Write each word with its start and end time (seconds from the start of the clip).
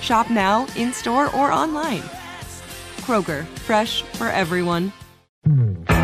Shop 0.00 0.30
now, 0.30 0.66
in 0.76 0.92
store, 0.92 1.34
or 1.34 1.52
online. 1.52 2.02
Kroger, 3.02 3.44
fresh 3.66 4.02
for 4.02 4.28
everyone. 4.28 4.92
Damn 5.44 5.95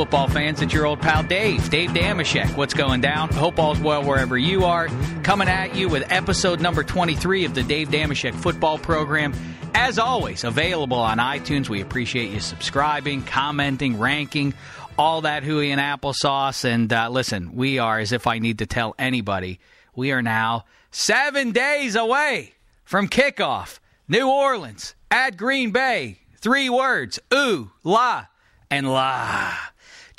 football 0.00 0.28
fans. 0.28 0.62
It's 0.62 0.72
your 0.72 0.86
old 0.86 0.98
pal 1.02 1.22
Dave, 1.22 1.68
Dave 1.68 1.90
Dameshek. 1.90 2.56
What's 2.56 2.72
going 2.72 3.02
down? 3.02 3.28
Hope 3.34 3.58
all's 3.58 3.80
well 3.80 4.02
wherever 4.02 4.38
you 4.38 4.64
are. 4.64 4.88
Coming 5.22 5.46
at 5.46 5.74
you 5.74 5.90
with 5.90 6.10
episode 6.10 6.58
number 6.58 6.82
23 6.82 7.44
of 7.44 7.54
the 7.54 7.62
Dave 7.62 7.88
Dameshek 7.88 8.34
football 8.34 8.78
program. 8.78 9.34
As 9.74 9.98
always, 9.98 10.42
available 10.42 10.96
on 10.96 11.18
iTunes. 11.18 11.68
We 11.68 11.82
appreciate 11.82 12.30
you 12.30 12.40
subscribing, 12.40 13.24
commenting, 13.24 13.98
ranking, 13.98 14.54
all 14.96 15.20
that 15.20 15.42
hooey 15.42 15.70
and 15.70 15.78
applesauce. 15.78 16.64
And 16.64 16.90
uh, 16.90 17.10
listen, 17.10 17.54
we 17.54 17.78
are, 17.78 17.98
as 17.98 18.12
if 18.12 18.26
I 18.26 18.38
need 18.38 18.60
to 18.60 18.66
tell 18.66 18.94
anybody, 18.98 19.60
we 19.94 20.12
are 20.12 20.22
now 20.22 20.64
seven 20.90 21.52
days 21.52 21.94
away 21.94 22.54
from 22.84 23.06
kickoff. 23.06 23.80
New 24.08 24.30
Orleans 24.30 24.94
at 25.10 25.36
Green 25.36 25.72
Bay. 25.72 26.20
Three 26.38 26.70
words 26.70 27.18
ooh, 27.34 27.70
la, 27.84 28.24
and 28.70 28.90
la. 28.90 29.52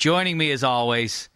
Joining 0.02 0.36
me 0.36 0.50
as 0.50 0.64
always, 0.64 1.30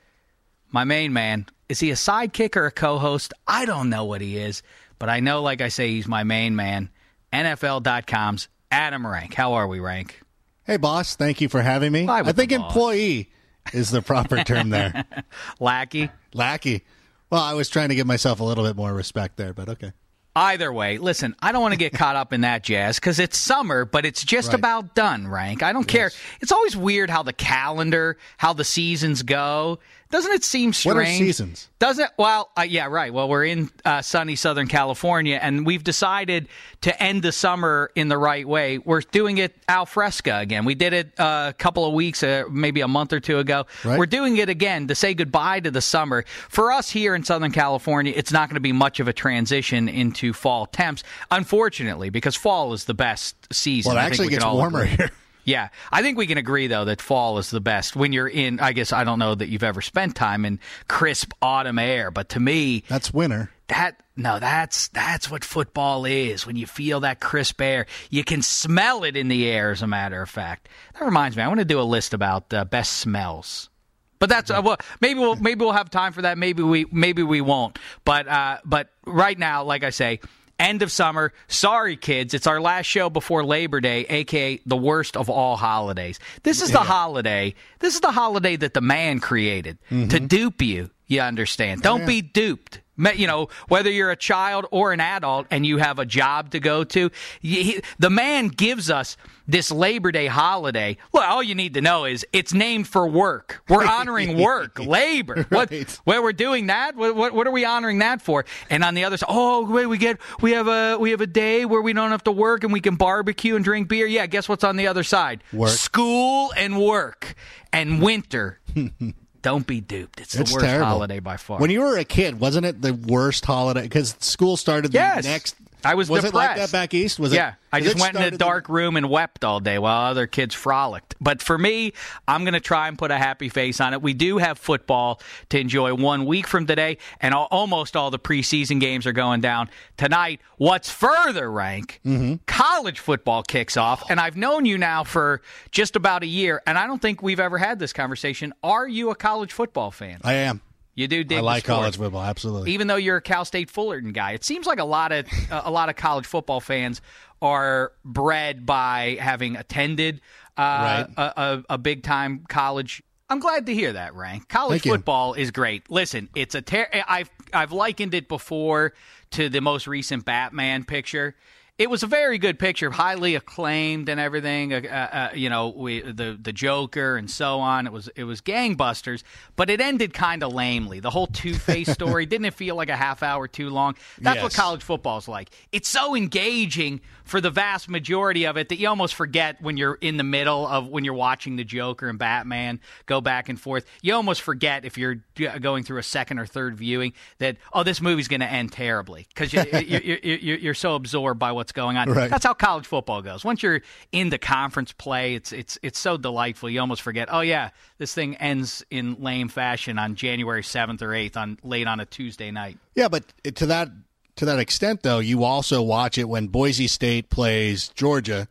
my 0.71 0.85
main 0.85 1.13
man. 1.13 1.45
Is 1.69 1.79
he 1.79 1.91
a 1.91 1.93
sidekick 1.93 2.55
or 2.55 2.65
a 2.65 2.71
co 2.71 2.97
host? 2.97 3.31
I 3.45 3.65
don't 3.65 3.91
know 3.91 4.05
what 4.05 4.21
he 4.21 4.39
is, 4.39 4.63
but 4.97 5.07
I 5.07 5.19
know, 5.19 5.43
like 5.43 5.61
I 5.61 5.67
say, 5.67 5.89
he's 5.89 6.07
my 6.07 6.23
main 6.23 6.55
man. 6.55 6.89
NFL.com's 7.31 8.47
Adam 8.71 9.05
Rank. 9.05 9.35
How 9.35 9.53
are 9.53 9.67
we, 9.67 9.79
Rank? 9.79 10.19
Hey, 10.63 10.77
boss. 10.77 11.15
Thank 11.15 11.41
you 11.41 11.47
for 11.47 11.61
having 11.61 11.91
me. 11.91 12.07
I 12.09 12.31
think 12.31 12.51
employee 12.51 13.29
is 13.71 13.91
the 13.91 14.01
proper 14.01 14.43
term 14.43 14.71
there. 14.71 15.05
Lackey? 15.59 16.09
Lackey. 16.33 16.85
Well, 17.29 17.43
I 17.43 17.53
was 17.53 17.69
trying 17.69 17.89
to 17.89 17.95
give 17.95 18.07
myself 18.07 18.39
a 18.39 18.43
little 18.43 18.63
bit 18.63 18.75
more 18.75 18.91
respect 18.91 19.37
there, 19.37 19.53
but 19.53 19.69
okay. 19.69 19.91
Either 20.35 20.71
way, 20.73 20.97
listen, 20.97 21.33
I 21.41 21.51
don't 21.53 21.61
want 21.61 21.73
to 21.73 21.77
get 21.77 21.93
caught 21.97 22.15
up 22.17 22.33
in 22.33 22.41
that 22.41 22.63
jazz 22.63 22.99
because 22.99 23.19
it's 23.19 23.37
summer, 23.37 23.85
but 23.85 24.05
it's 24.05 24.23
just 24.23 24.49
Right. 24.49 24.59
about 24.59 24.93
done, 24.93 25.27
Rank. 25.27 25.63
I 25.63 25.71
don't 25.71 25.87
care. 25.87 26.11
It's 26.41 26.51
always 26.51 26.75
weird 26.75 27.09
how 27.09 27.23
the 27.23 27.31
calendar, 27.33 28.17
how 28.37 28.51
the 28.53 28.65
seasons 28.65 29.23
go. 29.23 29.79
Doesn't 30.11 30.31
it 30.33 30.43
seem 30.43 30.71
strange? 30.71 30.95
What 30.95 31.01
are 31.01 31.05
seasons? 31.05 31.69
Doesn't 31.79 32.11
well, 32.17 32.51
uh, 32.57 32.61
yeah, 32.61 32.85
right. 32.85 33.11
Well, 33.11 33.27
we're 33.27 33.45
in 33.45 33.69
uh, 33.83 34.01
sunny 34.01 34.35
Southern 34.35 34.67
California, 34.67 35.39
and 35.41 35.65
we've 35.65 35.83
decided 35.83 36.47
to 36.81 37.03
end 37.03 37.23
the 37.23 37.31
summer 37.31 37.91
in 37.95 38.07
the 38.07 38.17
right 38.17 38.47
way. 38.47 38.77
We're 38.77 39.01
doing 39.01 39.39
it 39.39 39.55
al 39.67 39.85
fresco 39.87 40.39
again. 40.39 40.63
We 40.63 40.75
did 40.75 40.93
it 40.93 41.19
uh, 41.19 41.47
a 41.49 41.53
couple 41.53 41.85
of 41.85 41.93
weeks, 41.93 42.21
uh, 42.21 42.43
maybe 42.49 42.81
a 42.81 42.87
month 42.87 43.13
or 43.13 43.19
two 43.19 43.39
ago. 43.39 43.65
Right. 43.83 43.97
We're 43.97 44.05
doing 44.05 44.37
it 44.37 44.47
again 44.47 44.87
to 44.87 44.95
say 44.95 45.15
goodbye 45.15 45.61
to 45.61 45.71
the 45.71 45.81
summer. 45.81 46.23
For 46.49 46.71
us 46.71 46.89
here 46.89 47.15
in 47.15 47.23
Southern 47.23 47.51
California, 47.51 48.13
it's 48.15 48.31
not 48.31 48.47
going 48.47 48.55
to 48.55 48.61
be 48.61 48.71
much 48.71 48.99
of 48.99 49.07
a 49.07 49.13
transition 49.13 49.89
into 49.89 50.33
fall 50.33 50.67
temps, 50.67 51.03
unfortunately, 51.31 52.11
because 52.11 52.35
fall 52.35 52.73
is 52.73 52.85
the 52.85 52.93
best 52.93 53.35
season. 53.51 53.89
Well, 53.93 53.97
it 53.97 54.05
actually 54.05 54.27
we 54.27 54.33
gets 54.33 54.45
warmer 54.45 54.85
here. 54.85 55.11
Yeah, 55.45 55.69
I 55.91 56.01
think 56.01 56.17
we 56.17 56.25
can 56.27 56.37
agree 56.37 56.67
though 56.67 56.85
that 56.85 57.01
fall 57.01 57.37
is 57.37 57.51
the 57.51 57.61
best 57.61 57.95
when 57.95 58.11
you're 58.11 58.27
in. 58.27 58.59
I 58.59 58.73
guess 58.73 58.91
I 58.91 59.03
don't 59.03 59.19
know 59.19 59.35
that 59.35 59.47
you've 59.47 59.63
ever 59.63 59.81
spent 59.81 60.15
time 60.15 60.43
in 60.43 60.59
crisp 60.87 61.31
autumn 61.41 61.79
air, 61.79 62.09
but 62.11 62.29
to 62.29 62.39
me, 62.39 62.83
That's 62.89 63.13
winter. 63.13 63.51
that 63.67 64.01
no, 64.17 64.39
that's 64.39 64.87
that's 64.89 65.29
what 65.29 65.43
football 65.45 66.05
is. 66.05 66.47
When 66.47 66.55
you 66.55 66.65
feel 66.65 67.01
that 67.01 67.19
crisp 67.19 67.61
air, 67.61 67.85
you 68.09 68.23
can 68.23 68.41
smell 68.41 69.03
it 69.03 69.15
in 69.15 69.27
the 69.27 69.47
air. 69.47 69.69
As 69.71 69.81
a 69.83 69.87
matter 69.87 70.21
of 70.21 70.29
fact, 70.29 70.67
that 70.97 71.05
reminds 71.05 71.37
me, 71.37 71.43
I 71.43 71.47
want 71.47 71.59
to 71.59 71.65
do 71.65 71.79
a 71.79 71.83
list 71.83 72.13
about 72.13 72.51
uh, 72.53 72.65
best 72.65 72.93
smells. 72.93 73.69
But 74.17 74.29
that's 74.29 74.49
uh, 74.49 74.61
well, 74.63 74.77
maybe 75.01 75.19
we'll 75.19 75.35
maybe 75.35 75.59
we'll 75.63 75.73
have 75.73 75.89
time 75.91 76.13
for 76.13 76.21
that. 76.23 76.37
Maybe 76.37 76.63
we 76.63 76.85
maybe 76.91 77.21
we 77.21 77.41
won't. 77.41 77.77
But 78.05 78.27
uh, 78.27 78.57
but 78.65 78.89
right 79.05 79.37
now, 79.37 79.63
like 79.65 79.83
I 79.83 79.89
say, 79.89 80.21
end 80.59 80.81
of 80.81 80.91
summer. 80.91 81.33
Sorry, 81.47 81.97
kids, 81.97 82.33
it's 82.33 82.47
our 82.47 82.61
last 82.61 82.85
show 82.85 83.09
before 83.09 83.43
Labor 83.43 83.81
Day, 83.81 84.05
aka 84.07 84.59
the 84.65 84.77
worst 84.77 85.17
of 85.17 85.29
all 85.29 85.55
holidays. 85.55 86.19
This 86.43 86.61
is 86.61 86.71
the 86.71 86.79
holiday. 86.79 87.53
This 87.79 87.95
is 87.95 88.01
the 88.01 88.11
holiday 88.11 88.55
that 88.55 88.73
the 88.73 88.81
man 88.81 89.19
created 89.19 89.77
to 89.89 89.95
mm-hmm. 89.95 90.25
dupe 90.27 90.61
you. 90.61 90.89
You 91.07 91.21
understand? 91.21 91.81
Don't 91.81 92.05
be 92.05 92.21
duped. 92.21 92.81
You 92.97 93.27
know, 93.27 93.49
whether 93.67 93.91
you're 93.91 94.11
a 94.11 94.15
child 94.15 94.65
or 94.71 94.93
an 94.93 94.99
adult 94.99 95.47
and 95.51 95.65
you 95.65 95.77
have 95.77 95.99
a 95.99 96.05
job 96.05 96.51
to 96.51 96.59
go 96.59 96.83
to, 96.85 97.11
he, 97.41 97.81
the 97.99 98.09
man 98.09 98.47
gives 98.47 98.89
us 98.89 99.17
this 99.47 99.71
Labor 99.71 100.11
Day 100.11 100.27
holiday. 100.27 100.97
Well, 101.11 101.29
all 101.29 101.43
you 101.43 101.55
need 101.55 101.73
to 101.75 101.81
know 101.81 102.05
is 102.05 102.25
it's 102.33 102.53
named 102.53 102.87
for 102.87 103.07
work. 103.07 103.63
We're 103.69 103.85
honoring 103.85 104.37
work, 104.39 104.79
labor. 104.85 105.45
What? 105.49 105.71
Right. 105.71 105.99
Well, 106.05 106.23
we're 106.23 106.33
doing 106.33 106.67
that. 106.67 106.95
What, 106.95 107.15
what, 107.15 107.33
what 107.33 107.47
are 107.47 107.51
we 107.51 107.65
honoring 107.65 107.99
that 107.99 108.21
for? 108.21 108.45
And 108.69 108.83
on 108.83 108.93
the 108.95 109.03
other 109.03 109.17
side, 109.17 109.27
oh 109.29 109.69
wait, 109.69 109.85
we 109.85 109.97
get 109.97 110.19
we 110.41 110.51
have 110.53 110.67
a 110.67 110.97
we 110.97 111.11
have 111.11 111.21
a 111.21 111.27
day 111.27 111.65
where 111.65 111.81
we 111.81 111.93
don't 111.93 112.11
have 112.11 112.23
to 112.23 112.31
work 112.31 112.63
and 112.63 112.71
we 112.71 112.81
can 112.81 112.95
barbecue 112.95 113.55
and 113.55 113.63
drink 113.63 113.87
beer. 113.87 114.07
Yeah, 114.07 114.25
guess 114.25 114.47
what's 114.49 114.63
on 114.63 114.77
the 114.77 114.87
other 114.87 115.03
side? 115.03 115.43
Work. 115.53 115.69
School 115.69 116.53
and 116.55 116.79
work 116.81 117.35
and 117.71 118.01
winter. 118.01 118.59
don't 119.45 119.67
be 119.67 119.79
duped. 119.79 120.19
It's 120.19 120.33
the 120.33 120.41
It's 120.41 120.51
worst 120.51 120.65
terrible. 120.65 120.87
holiday 120.87 121.19
by 121.19 121.37
far. 121.37 121.59
When 121.59 121.69
you 121.69 121.81
were 121.81 121.97
a 121.97 122.03
kid, 122.03 122.39
wasn't 122.39 122.65
it 122.65 122.81
the 122.81 122.95
worst 122.95 123.45
holiday? 123.45 123.83
Because 123.83 124.15
school 124.19 124.57
started 124.57 124.91
Yes. 124.91 125.23
the 125.23 125.29
next 125.29 125.55
I 125.85 125.95
was 125.95 126.09
Was 126.09 126.23
it 126.23 126.33
like 126.33 126.49
depressed. 126.51 126.71
that 126.71 126.77
back 126.77 126.93
east? 126.93 127.19
Was 127.19 127.33
yeah, 127.33 127.49
it? 127.49 127.55
I 127.71 127.81
just 127.81 127.99
went 127.99 128.15
in 128.15 128.23
a 128.23 128.31
dark 128.31 128.69
room 128.69 128.97
and 128.97 129.09
wept 129.09 129.43
all 129.43 129.59
day 129.59 129.77
while 129.77 130.09
other 130.09 130.27
kids 130.27 130.55
frolicked. 130.55 131.15
But 131.21 131.41
for 131.41 131.57
me, 131.57 131.93
I'm 132.27 132.43
going 132.43 132.53
to 132.53 132.59
try 132.59 132.87
and 132.87 132.97
put 132.97 133.11
a 133.11 133.17
happy 133.17 133.49
face 133.49 133.79
on 133.79 133.93
it. 133.93 134.01
We 134.01 134.13
do 134.13 134.37
have 134.37 134.57
football 134.57 135.21
to 135.49 135.59
enjoy 135.59 135.93
one 135.93 136.25
week 136.25 136.47
from 136.47 136.65
today, 136.65 136.97
and 137.21 137.33
al- 137.33 137.47
almost 137.51 137.95
all 137.95 138.11
the 138.11 138.19
preseason 138.19 138.79
games 138.79 139.05
are 139.05 139.13
going 139.13 139.41
down 139.41 139.69
tonight. 139.97 140.41
What's 140.57 140.89
further, 140.89 141.51
rank? 141.51 141.99
Mm-hmm. 142.05 142.35
College 142.47 142.99
football 142.99 143.43
kicks 143.43 143.77
off, 143.77 144.03
and 144.09 144.19
I've 144.19 144.37
known 144.37 144.65
you 144.65 144.77
now 144.77 145.03
for 145.03 145.41
just 145.71 145.95
about 145.95 146.23
a 146.23 146.27
year, 146.27 146.61
and 146.65 146.77
I 146.77 146.87
don't 146.87 147.01
think 147.01 147.21
we've 147.21 147.39
ever 147.39 147.57
had 147.57 147.79
this 147.79 147.93
conversation. 147.93 148.53
Are 148.63 148.87
you 148.87 149.09
a 149.11 149.15
college 149.15 149.51
football 149.53 149.91
fan? 149.91 150.19
I 150.23 150.33
am. 150.33 150.61
You 150.95 151.07
do 151.09 151.23
dig 151.25 151.39
I 151.39 151.41
like 151.41 151.63
college 151.65 151.97
football. 151.97 152.23
Absolutely. 152.23 152.71
even 152.71 152.87
though 152.87 152.95
you're 152.95 153.17
a 153.17 153.21
Cal 153.21 153.43
State 153.45 153.69
Fullerton 153.69 154.13
guy. 154.13 154.31
It 154.31 154.43
seems 154.45 154.65
like 154.65 154.79
a 154.79 154.85
lot 154.85 155.11
of 155.11 155.25
a 155.51 155.69
lot 155.69 155.89
of 155.89 155.95
college 155.97 156.25
football 156.25 156.61
fans 156.61 157.01
are 157.41 157.91
bred 158.05 158.65
by 158.65 159.17
having 159.19 159.55
attended 159.57 160.21
uh, 160.57 160.61
Right. 160.61 161.07
a, 161.17 161.41
a, 161.41 161.63
a 161.71 161.77
big 161.77 162.01
time 162.03 162.45
college. 162.47 163.03
I'm 163.29 163.39
glad 163.39 163.65
to 163.65 163.73
hear 163.73 163.91
that, 163.93 164.13
Rank. 164.15 164.47
College 164.47 164.81
Thank 164.81 164.85
you. 164.85 164.91
football 164.93 165.33
is 165.33 165.51
great. 165.51 165.89
Listen, 165.91 166.29
it's 166.35 166.55
a 166.55 166.61
ter- 166.61 166.87
I've 167.07 167.29
I've 167.53 167.71
likened 167.73 168.13
it 168.13 168.27
before 168.29 168.93
to 169.31 169.49
the 169.49 169.59
most 169.61 169.87
recent 169.87 170.23
Batman 170.25 170.85
picture. 170.85 171.35
It 171.77 171.89
was 171.89 172.03
a 172.03 172.07
very 172.07 172.37
good 172.37 172.57
picture, 172.57 172.89
highly 172.89 173.35
acclaimed 173.35 174.07
and 174.07 174.17
everything. 174.17 174.73
Uh, 174.73 174.81
uh, 174.85 175.15
uh, 175.15 175.29
you 175.35 175.49
know, 175.49 175.73
we, 175.75 175.99
the 175.99 176.39
the 176.41 176.53
Joker 176.53 177.17
and 177.17 177.29
so 177.29 177.59
on. 177.59 177.85
It 177.85 177.91
was 177.91 178.07
it 178.15 178.23
was 178.23 178.39
gangbusters, 178.39 179.23
but 179.57 179.69
it 179.69 179.81
ended 179.81 180.13
kind 180.13 180.41
of 180.41 180.53
lamely. 180.53 181.01
The 181.01 181.09
whole 181.09 181.27
Two 181.27 181.53
Face 181.53 181.89
story 181.91 182.25
didn't 182.25 182.45
it 182.45 182.53
feel 182.53 182.77
like 182.77 182.87
a 182.87 182.95
half 182.95 183.23
hour 183.23 183.49
too 183.49 183.69
long? 183.69 183.95
That's 184.21 184.37
what 184.41 184.53
Yes. 184.53 184.55
college 184.55 184.83
football's 184.83 185.27
like. 185.27 185.49
It's 185.73 185.89
so 185.89 186.15
engaging 186.15 187.01
for 187.25 187.41
the 187.41 187.49
vast 187.49 187.89
majority 187.89 188.45
of 188.45 188.55
it 188.55 188.69
that 188.69 188.77
you 188.77 188.87
almost 188.87 189.15
forget 189.15 189.59
when 189.61 189.75
you're 189.75 189.95
in 189.95 190.15
the 190.15 190.23
middle 190.23 190.65
of 190.65 190.87
when 190.87 191.03
you're 191.03 191.13
watching 191.13 191.57
the 191.57 191.65
Joker 191.65 192.07
and 192.07 192.17
Batman 192.17 192.79
go 193.05 193.19
back 193.19 193.49
and 193.49 193.59
forth. 193.59 193.85
You 194.01 194.13
almost 194.13 194.41
forget 194.43 194.85
if 194.85 194.97
you're 194.97 195.15
going 195.59 195.83
through 195.83 195.97
a 195.97 196.03
second 196.03 196.39
or 196.39 196.45
third 196.45 196.77
viewing 196.77 197.11
that 197.39 197.57
oh 197.73 197.83
this 197.83 197.99
movie's 197.99 198.29
going 198.29 198.39
to 198.39 198.49
end 198.49 198.71
terribly 198.71 199.25
because 199.27 199.51
you, 199.51 199.61
you, 199.79 199.99
you, 200.23 200.37
you, 200.41 200.55
you're 200.55 200.73
so 200.73 200.95
absorbed 200.95 201.37
by 201.37 201.51
what's 201.65 201.71
going 201.71 201.97
on. 201.97 202.07
Right. 202.11 202.29
That's 202.29 202.45
how 202.45 202.53
college 202.53 202.85
football 202.85 203.23
goes. 203.23 203.43
Once 203.43 203.63
you're 203.63 203.81
into 204.11 204.37
conference 204.37 204.91
play, 204.91 205.33
it's 205.33 205.51
it's 205.51 205.79
it's 205.81 205.97
so 205.97 206.15
delightful. 206.15 206.69
You 206.69 206.79
almost 206.79 207.01
forget. 207.01 207.27
Oh 207.31 207.41
yeah, 207.41 207.71
this 207.97 208.13
thing 208.13 208.35
ends 208.35 208.85
in 208.91 209.15
lame 209.19 209.49
fashion 209.49 209.97
on 209.97 210.13
January 210.15 210.63
seventh 210.63 211.01
or 211.01 211.13
eighth 211.15 211.35
on 211.35 211.57
late 211.63 211.87
on 211.87 211.99
a 211.99 212.05
Tuesday 212.05 212.51
night. 212.51 212.77
Yeah, 212.93 213.07
but 213.07 213.23
to 213.55 213.65
that 213.65 213.89
to 214.35 214.45
that 214.45 214.59
extent, 214.59 215.01
though, 215.01 215.17
you 215.19 215.43
also 215.43 215.81
watch 215.81 216.19
it 216.19 216.25
when 216.25 216.47
Boise 216.47 216.87
State 216.87 217.29
plays 217.31 217.87
Georgia. 217.89 218.47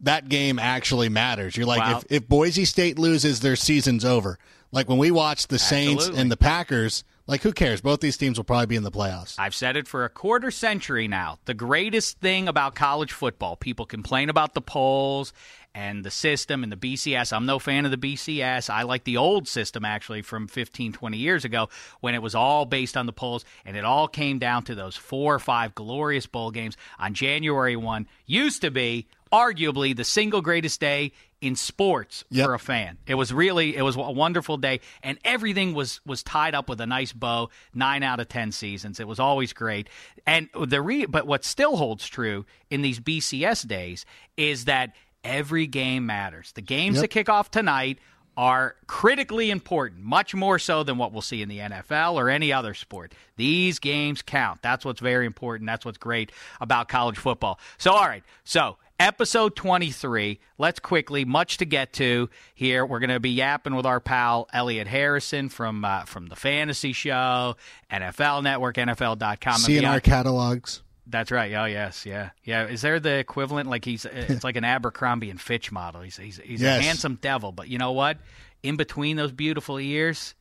That 0.00 0.28
game 0.28 0.60
actually 0.60 1.08
matters. 1.08 1.56
You're 1.56 1.66
like, 1.66 1.80
Wow. 1.80 1.98
if, 1.98 2.22
if 2.22 2.28
Boise 2.28 2.64
State 2.64 3.00
loses, 3.00 3.40
their 3.40 3.56
season's 3.56 4.04
over. 4.04 4.38
Like 4.70 4.88
when 4.88 4.98
we 4.98 5.10
watch 5.10 5.48
the 5.48 5.58
Saints 5.58 6.06
and 6.06 6.30
the 6.30 6.36
Packers, 6.36 7.02
like 7.28 7.42
who 7.42 7.52
cares? 7.52 7.80
Both 7.82 8.00
these 8.00 8.16
teams 8.16 8.38
will 8.38 8.44
probably 8.44 8.66
be 8.66 8.76
in 8.76 8.82
the 8.82 8.90
playoffs. 8.90 9.36
I've 9.38 9.54
said 9.54 9.76
it 9.76 9.86
for 9.86 10.04
a 10.04 10.08
quarter 10.08 10.50
century 10.50 11.06
now. 11.06 11.38
The 11.44 11.54
greatest 11.54 12.18
thing 12.18 12.48
about 12.48 12.74
college 12.74 13.12
football, 13.12 13.54
people 13.54 13.84
complain 13.84 14.30
about 14.30 14.54
the 14.54 14.62
polls 14.62 15.34
and 15.74 16.02
the 16.02 16.10
system 16.10 16.62
and 16.62 16.72
the 16.72 16.76
BCS. 16.76 17.32
I'm 17.32 17.44
no 17.44 17.58
fan 17.58 17.84
of 17.84 17.90
the 17.90 17.98
BCS. 17.98 18.70
I 18.70 18.82
like 18.82 19.04
the 19.04 19.18
old 19.18 19.46
system 19.46 19.84
actually 19.84 20.22
from 20.22 20.48
15, 20.48 20.94
20 20.94 21.18
years 21.18 21.44
ago 21.44 21.68
when 22.00 22.14
it 22.14 22.22
was 22.22 22.34
all 22.34 22.64
based 22.64 22.96
on 22.96 23.04
the 23.04 23.12
polls 23.12 23.44
and 23.64 23.76
it 23.76 23.84
all 23.84 24.08
came 24.08 24.38
down 24.38 24.64
to 24.64 24.74
those 24.74 24.96
four 24.96 25.34
or 25.34 25.38
five 25.38 25.74
glorious 25.74 26.26
bowl 26.26 26.50
games 26.50 26.76
on 26.98 27.12
January 27.12 27.76
1. 27.76 28.08
Used 28.26 28.62
to 28.62 28.70
be 28.70 29.06
arguably 29.30 29.94
the 29.94 30.04
single 30.04 30.40
greatest 30.40 30.80
day 30.80 31.12
in 31.40 31.54
sports 31.54 32.24
Yep. 32.30 32.46
for 32.46 32.54
a 32.54 32.58
fan. 32.58 32.98
It 33.06 33.14
was 33.14 33.32
really 33.32 33.76
it 33.76 33.82
was 33.82 33.96
a 33.96 34.10
wonderful 34.12 34.56
day 34.56 34.80
and 35.02 35.18
everything 35.24 35.72
was 35.74 36.00
was 36.04 36.22
tied 36.22 36.54
up 36.54 36.68
with 36.68 36.80
a 36.80 36.86
nice 36.86 37.12
bow. 37.12 37.50
9 37.74 38.02
out 38.02 38.18
of 38.20 38.28
10 38.28 38.52
seasons. 38.52 38.98
It 39.00 39.06
was 39.06 39.20
always 39.20 39.52
great. 39.52 39.88
And 40.26 40.48
the 40.60 40.82
re, 40.82 41.06
but 41.06 41.26
what 41.26 41.44
still 41.44 41.76
holds 41.76 42.06
true 42.08 42.44
in 42.70 42.82
these 42.82 42.98
BCS 43.00 43.66
days 43.66 44.04
is 44.36 44.64
that 44.64 44.94
every 45.24 45.66
game 45.66 46.06
matters. 46.06 46.52
The 46.52 46.62
games 46.62 47.00
that 47.00 47.08
kick 47.08 47.28
off 47.28 47.50
tonight 47.50 47.98
are 48.36 48.76
critically 48.86 49.50
important, 49.50 50.00
much 50.04 50.32
more 50.32 50.60
so 50.60 50.84
than 50.84 50.96
what 50.96 51.12
we'll 51.12 51.20
see 51.22 51.42
in 51.42 51.48
the 51.48 51.58
NFL 51.58 52.14
or 52.14 52.28
any 52.30 52.52
other 52.52 52.72
sport. 52.72 53.12
These 53.36 53.80
games 53.80 54.22
count. 54.22 54.62
That's 54.62 54.84
what's 54.84 55.00
very 55.00 55.26
important. 55.26 55.66
That's 55.66 55.84
what's 55.84 55.98
great 55.98 56.30
about 56.60 56.88
college 56.88 57.18
football. 57.18 57.58
So, 57.78 57.90
all 57.90 58.06
right. 58.06 58.22
So, 58.44 58.76
episode 58.98 59.54
23. 59.56 60.40
Let's 60.58 60.78
quickly, 60.80 61.24
much 61.24 61.58
to 61.58 61.64
get 61.64 61.92
to 61.94 62.28
here. 62.54 62.84
We're 62.84 62.98
going 62.98 63.10
to 63.10 63.20
be 63.20 63.30
yapping 63.30 63.74
with 63.74 63.86
our 63.86 64.00
pal 64.00 64.48
Elliot 64.52 64.86
Harrison 64.86 65.48
from 65.48 65.84
uh, 65.84 66.04
from 66.04 66.26
the 66.26 66.36
Fantasy 66.36 66.92
Show, 66.92 67.56
NFL 67.90 68.42
Network, 68.42 68.76
NFL.com. 68.76 69.60
CNR 69.60 69.66
beyond. 69.80 70.02
catalogs. 70.02 70.82
That's 71.10 71.30
right. 71.30 71.52
Oh 71.54 71.64
yes, 71.64 72.04
yeah, 72.04 72.30
yeah. 72.44 72.66
Is 72.66 72.82
there 72.82 73.00
the 73.00 73.14
equivalent? 73.14 73.70
Like 73.70 73.84
he's 73.84 74.04
it's 74.04 74.44
like 74.44 74.56
an 74.56 74.64
Abercrombie 74.64 75.30
and 75.30 75.40
Fitch 75.40 75.72
model. 75.72 76.02
He's 76.02 76.18
he's 76.18 76.38
he's 76.44 76.60
Yes. 76.60 76.80
a 76.80 76.82
handsome 76.82 77.18
devil, 77.20 77.50
but 77.50 77.68
you 77.68 77.78
know 77.78 77.92
what? 77.92 78.18
In 78.62 78.76
between 78.76 79.16
those 79.16 79.32
beautiful 79.32 79.78
ears, 79.80 80.34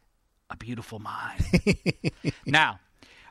a 0.49 0.57
beautiful 0.57 0.99
mind. 0.99 1.45
now, 2.45 2.79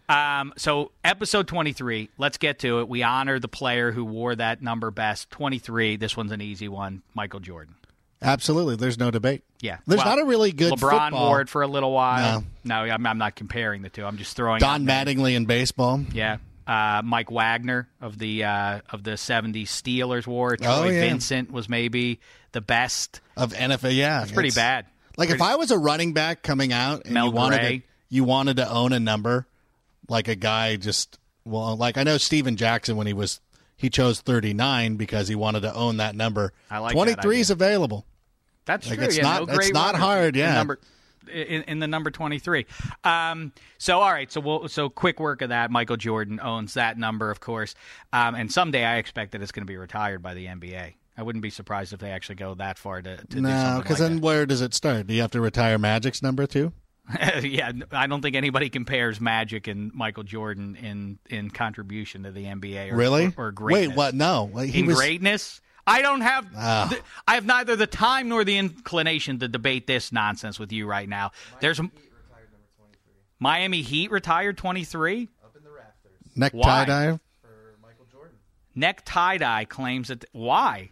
um, 0.08 0.52
so 0.56 0.92
episode 1.04 1.48
twenty 1.48 1.72
three. 1.72 2.10
Let's 2.18 2.38
get 2.38 2.60
to 2.60 2.80
it. 2.80 2.88
We 2.88 3.02
honor 3.02 3.38
the 3.38 3.48
player 3.48 3.90
who 3.92 4.04
wore 4.04 4.34
that 4.36 4.62
number 4.62 4.90
best. 4.90 5.30
Twenty 5.30 5.58
three. 5.58 5.96
This 5.96 6.16
one's 6.16 6.32
an 6.32 6.40
easy 6.40 6.68
one. 6.68 7.02
Michael 7.14 7.40
Jordan. 7.40 7.74
Absolutely. 8.22 8.76
There's 8.76 8.98
no 8.98 9.10
debate. 9.10 9.42
Yeah. 9.60 9.78
There's 9.86 9.98
Well, 9.98 10.16
not 10.16 10.22
a 10.22 10.24
really 10.24 10.50
good 10.50 10.72
LeBron 10.72 11.10
football. 11.10 11.28
wore 11.28 11.46
for 11.46 11.60
a 11.62 11.66
little 11.66 11.92
while. 11.92 12.44
No, 12.64 12.76
I'm, 12.76 13.06
I'm 13.06 13.18
not 13.18 13.36
comparing 13.36 13.82
the 13.82 13.90
two. 13.90 14.06
I'm 14.06 14.16
just 14.16 14.34
throwing 14.36 14.58
Don. 14.60 14.86
Mattingly 14.86 15.34
in 15.36 15.44
baseball. 15.44 16.00
Yeah. 16.12 16.38
Uh, 16.66 17.02
Mike 17.04 17.30
Wagner 17.30 17.88
of 18.00 18.18
the 18.18 18.44
uh, 18.44 18.80
of 18.90 19.04
the 19.04 19.12
'70s 19.12 19.64
Steelers 19.66 20.26
wore 20.26 20.54
it. 20.54 20.62
Troy 20.62 20.72
Oh, 20.72 20.84
yeah. 20.84 21.00
Vincent 21.00 21.50
was 21.52 21.68
maybe 21.68 22.18
the 22.52 22.60
best. 22.60 23.20
of 23.36 23.52
NFL. 23.52 23.94
Yeah, 23.94 24.22
It's 24.22 24.32
pretty 24.32 24.50
bad. 24.50 24.86
Like 25.18 25.30
if 25.30 25.40
I 25.42 25.56
was 25.56 25.70
a 25.70 25.78
running 25.78 26.12
back 26.12 26.42
coming 26.42 26.72
out 26.72 27.04
and 27.04 27.14
Mel 27.14 27.26
you 27.26 27.30
wanted 27.32 27.60
Gray. 27.60 27.78
to, 27.80 27.84
you 28.08 28.24
wanted 28.24 28.56
to 28.56 28.68
own 28.68 28.92
a 28.92 28.98
number, 29.00 29.46
like 30.08 30.28
a 30.28 30.34
guy 30.36 30.76
just 30.76 31.18
well, 31.44 31.76
like 31.76 31.96
I 31.96 32.02
know 32.02 32.18
Steven 32.18 32.56
Jackson 32.56 32.96
when 32.96 33.06
he 33.06 33.12
was 33.12 33.40
he 33.76 33.90
chose 33.90 34.20
39 34.20 34.96
because 34.96 35.28
he 35.28 35.34
wanted 35.34 35.60
to 35.60 35.74
own 35.74 35.98
that 35.98 36.14
number. 36.16 36.52
I 36.70 36.78
like 36.78 36.92
23 36.92 37.40
is 37.40 37.50
available. 37.50 38.06
That's 38.64 38.88
Like, 38.88 38.98
true. 38.98 39.06
it's 39.06 39.16
yeah, 39.16 39.22
not- 39.22 39.46
no 39.48 39.54
it's 39.54 39.70
not 39.72 39.94
hard, 39.94 40.34
yeah. 40.34 40.54
number, 40.54 40.80
in, 41.32 41.62
in 41.64 41.78
the 41.78 41.86
number 41.86 42.10
twenty 42.10 42.38
three. 42.38 42.66
Um, 43.04 43.52
so 43.78 44.00
all 44.00 44.10
right. 44.12 44.30
So 44.30 44.40
we'll 44.40 44.68
so 44.68 44.88
quick 44.88 45.20
work 45.20 45.42
of 45.42 45.48
that. 45.50 45.70
Michael 45.70 45.96
Jordan 45.96 46.40
owns 46.42 46.74
that 46.74 46.98
number, 46.98 47.30
of 47.30 47.40
course. 47.40 47.74
Um, 48.12 48.34
and 48.34 48.50
someday 48.50 48.84
I 48.84 48.96
expect 48.96 49.32
that 49.32 49.42
it's 49.42 49.52
going 49.52 49.62
to 49.66 49.70
be 49.70 49.76
retired 49.76 50.22
by 50.22 50.34
the 50.34 50.46
NBA. 50.46 50.94
I 51.18 51.22
wouldn't 51.22 51.42
be 51.42 51.50
surprised 51.50 51.92
if 51.92 52.00
they 52.00 52.10
actually 52.10 52.34
go 52.36 52.54
that 52.56 52.76
far 52.78 53.00
to, 53.02 53.16
to 53.16 53.40
No, 53.40 53.80
because 53.82 54.00
like 54.00 54.08
then 54.10 54.20
where 54.20 54.46
does 54.46 54.60
it 54.60 54.74
start? 54.74 55.06
Do 55.06 55.14
you 55.14 55.22
have 55.22 55.30
to 55.32 55.40
retire 55.40 55.78
Magic's 55.78 56.22
number 56.22 56.46
too? 56.46 56.72
That. 57.12 57.44
yeah, 57.48 57.72
I 57.92 58.06
don't 58.06 58.20
think 58.22 58.36
anybody 58.36 58.68
compares 58.70 59.20
Magic 59.20 59.66
and 59.66 59.92
Michael 59.94 60.22
Jordan 60.24 60.76
in 60.76 61.18
in 61.28 61.50
contribution 61.50 62.22
to 62.24 62.30
the 62.32 62.44
NBA. 62.44 62.92
Or, 62.92 62.96
Really? 62.96 63.32
Or, 63.36 63.46
or 63.48 63.52
greatness. 63.52 63.88
Wait, 63.90 63.96
what? 63.96 64.14
No, 64.14 64.50
Like, 64.52 64.70
he 64.70 64.80
in 64.80 64.86
was. 64.86 64.96
greatness. 64.96 65.60
I 65.86 66.02
don't 66.02 66.20
have. 66.22 66.48
Ah. 66.56 66.86
th- 66.90 67.02
I 67.28 67.34
have 67.34 67.46
neither 67.46 67.76
the 67.76 67.86
time 67.86 68.28
nor 68.28 68.42
the 68.44 68.56
inclination 68.58 69.38
to 69.38 69.48
debate 69.48 69.86
this 69.86 70.10
nonsense 70.10 70.58
with 70.58 70.72
you 70.72 70.86
right 70.86 71.08
now. 71.08 71.30
There's 71.60 71.80
Miami 73.38 73.82
Heat 73.82 74.10
retired 74.10 74.56
23. 74.58 75.28
Neck 76.34 76.52
Why? 76.52 76.64
tie 76.64 76.84
dive. 76.84 77.20
Neck 78.74 79.02
tie 79.04 79.38
dye 79.38 79.64
claims 79.64 80.08
that. 80.08 80.24
Why? 80.32 80.90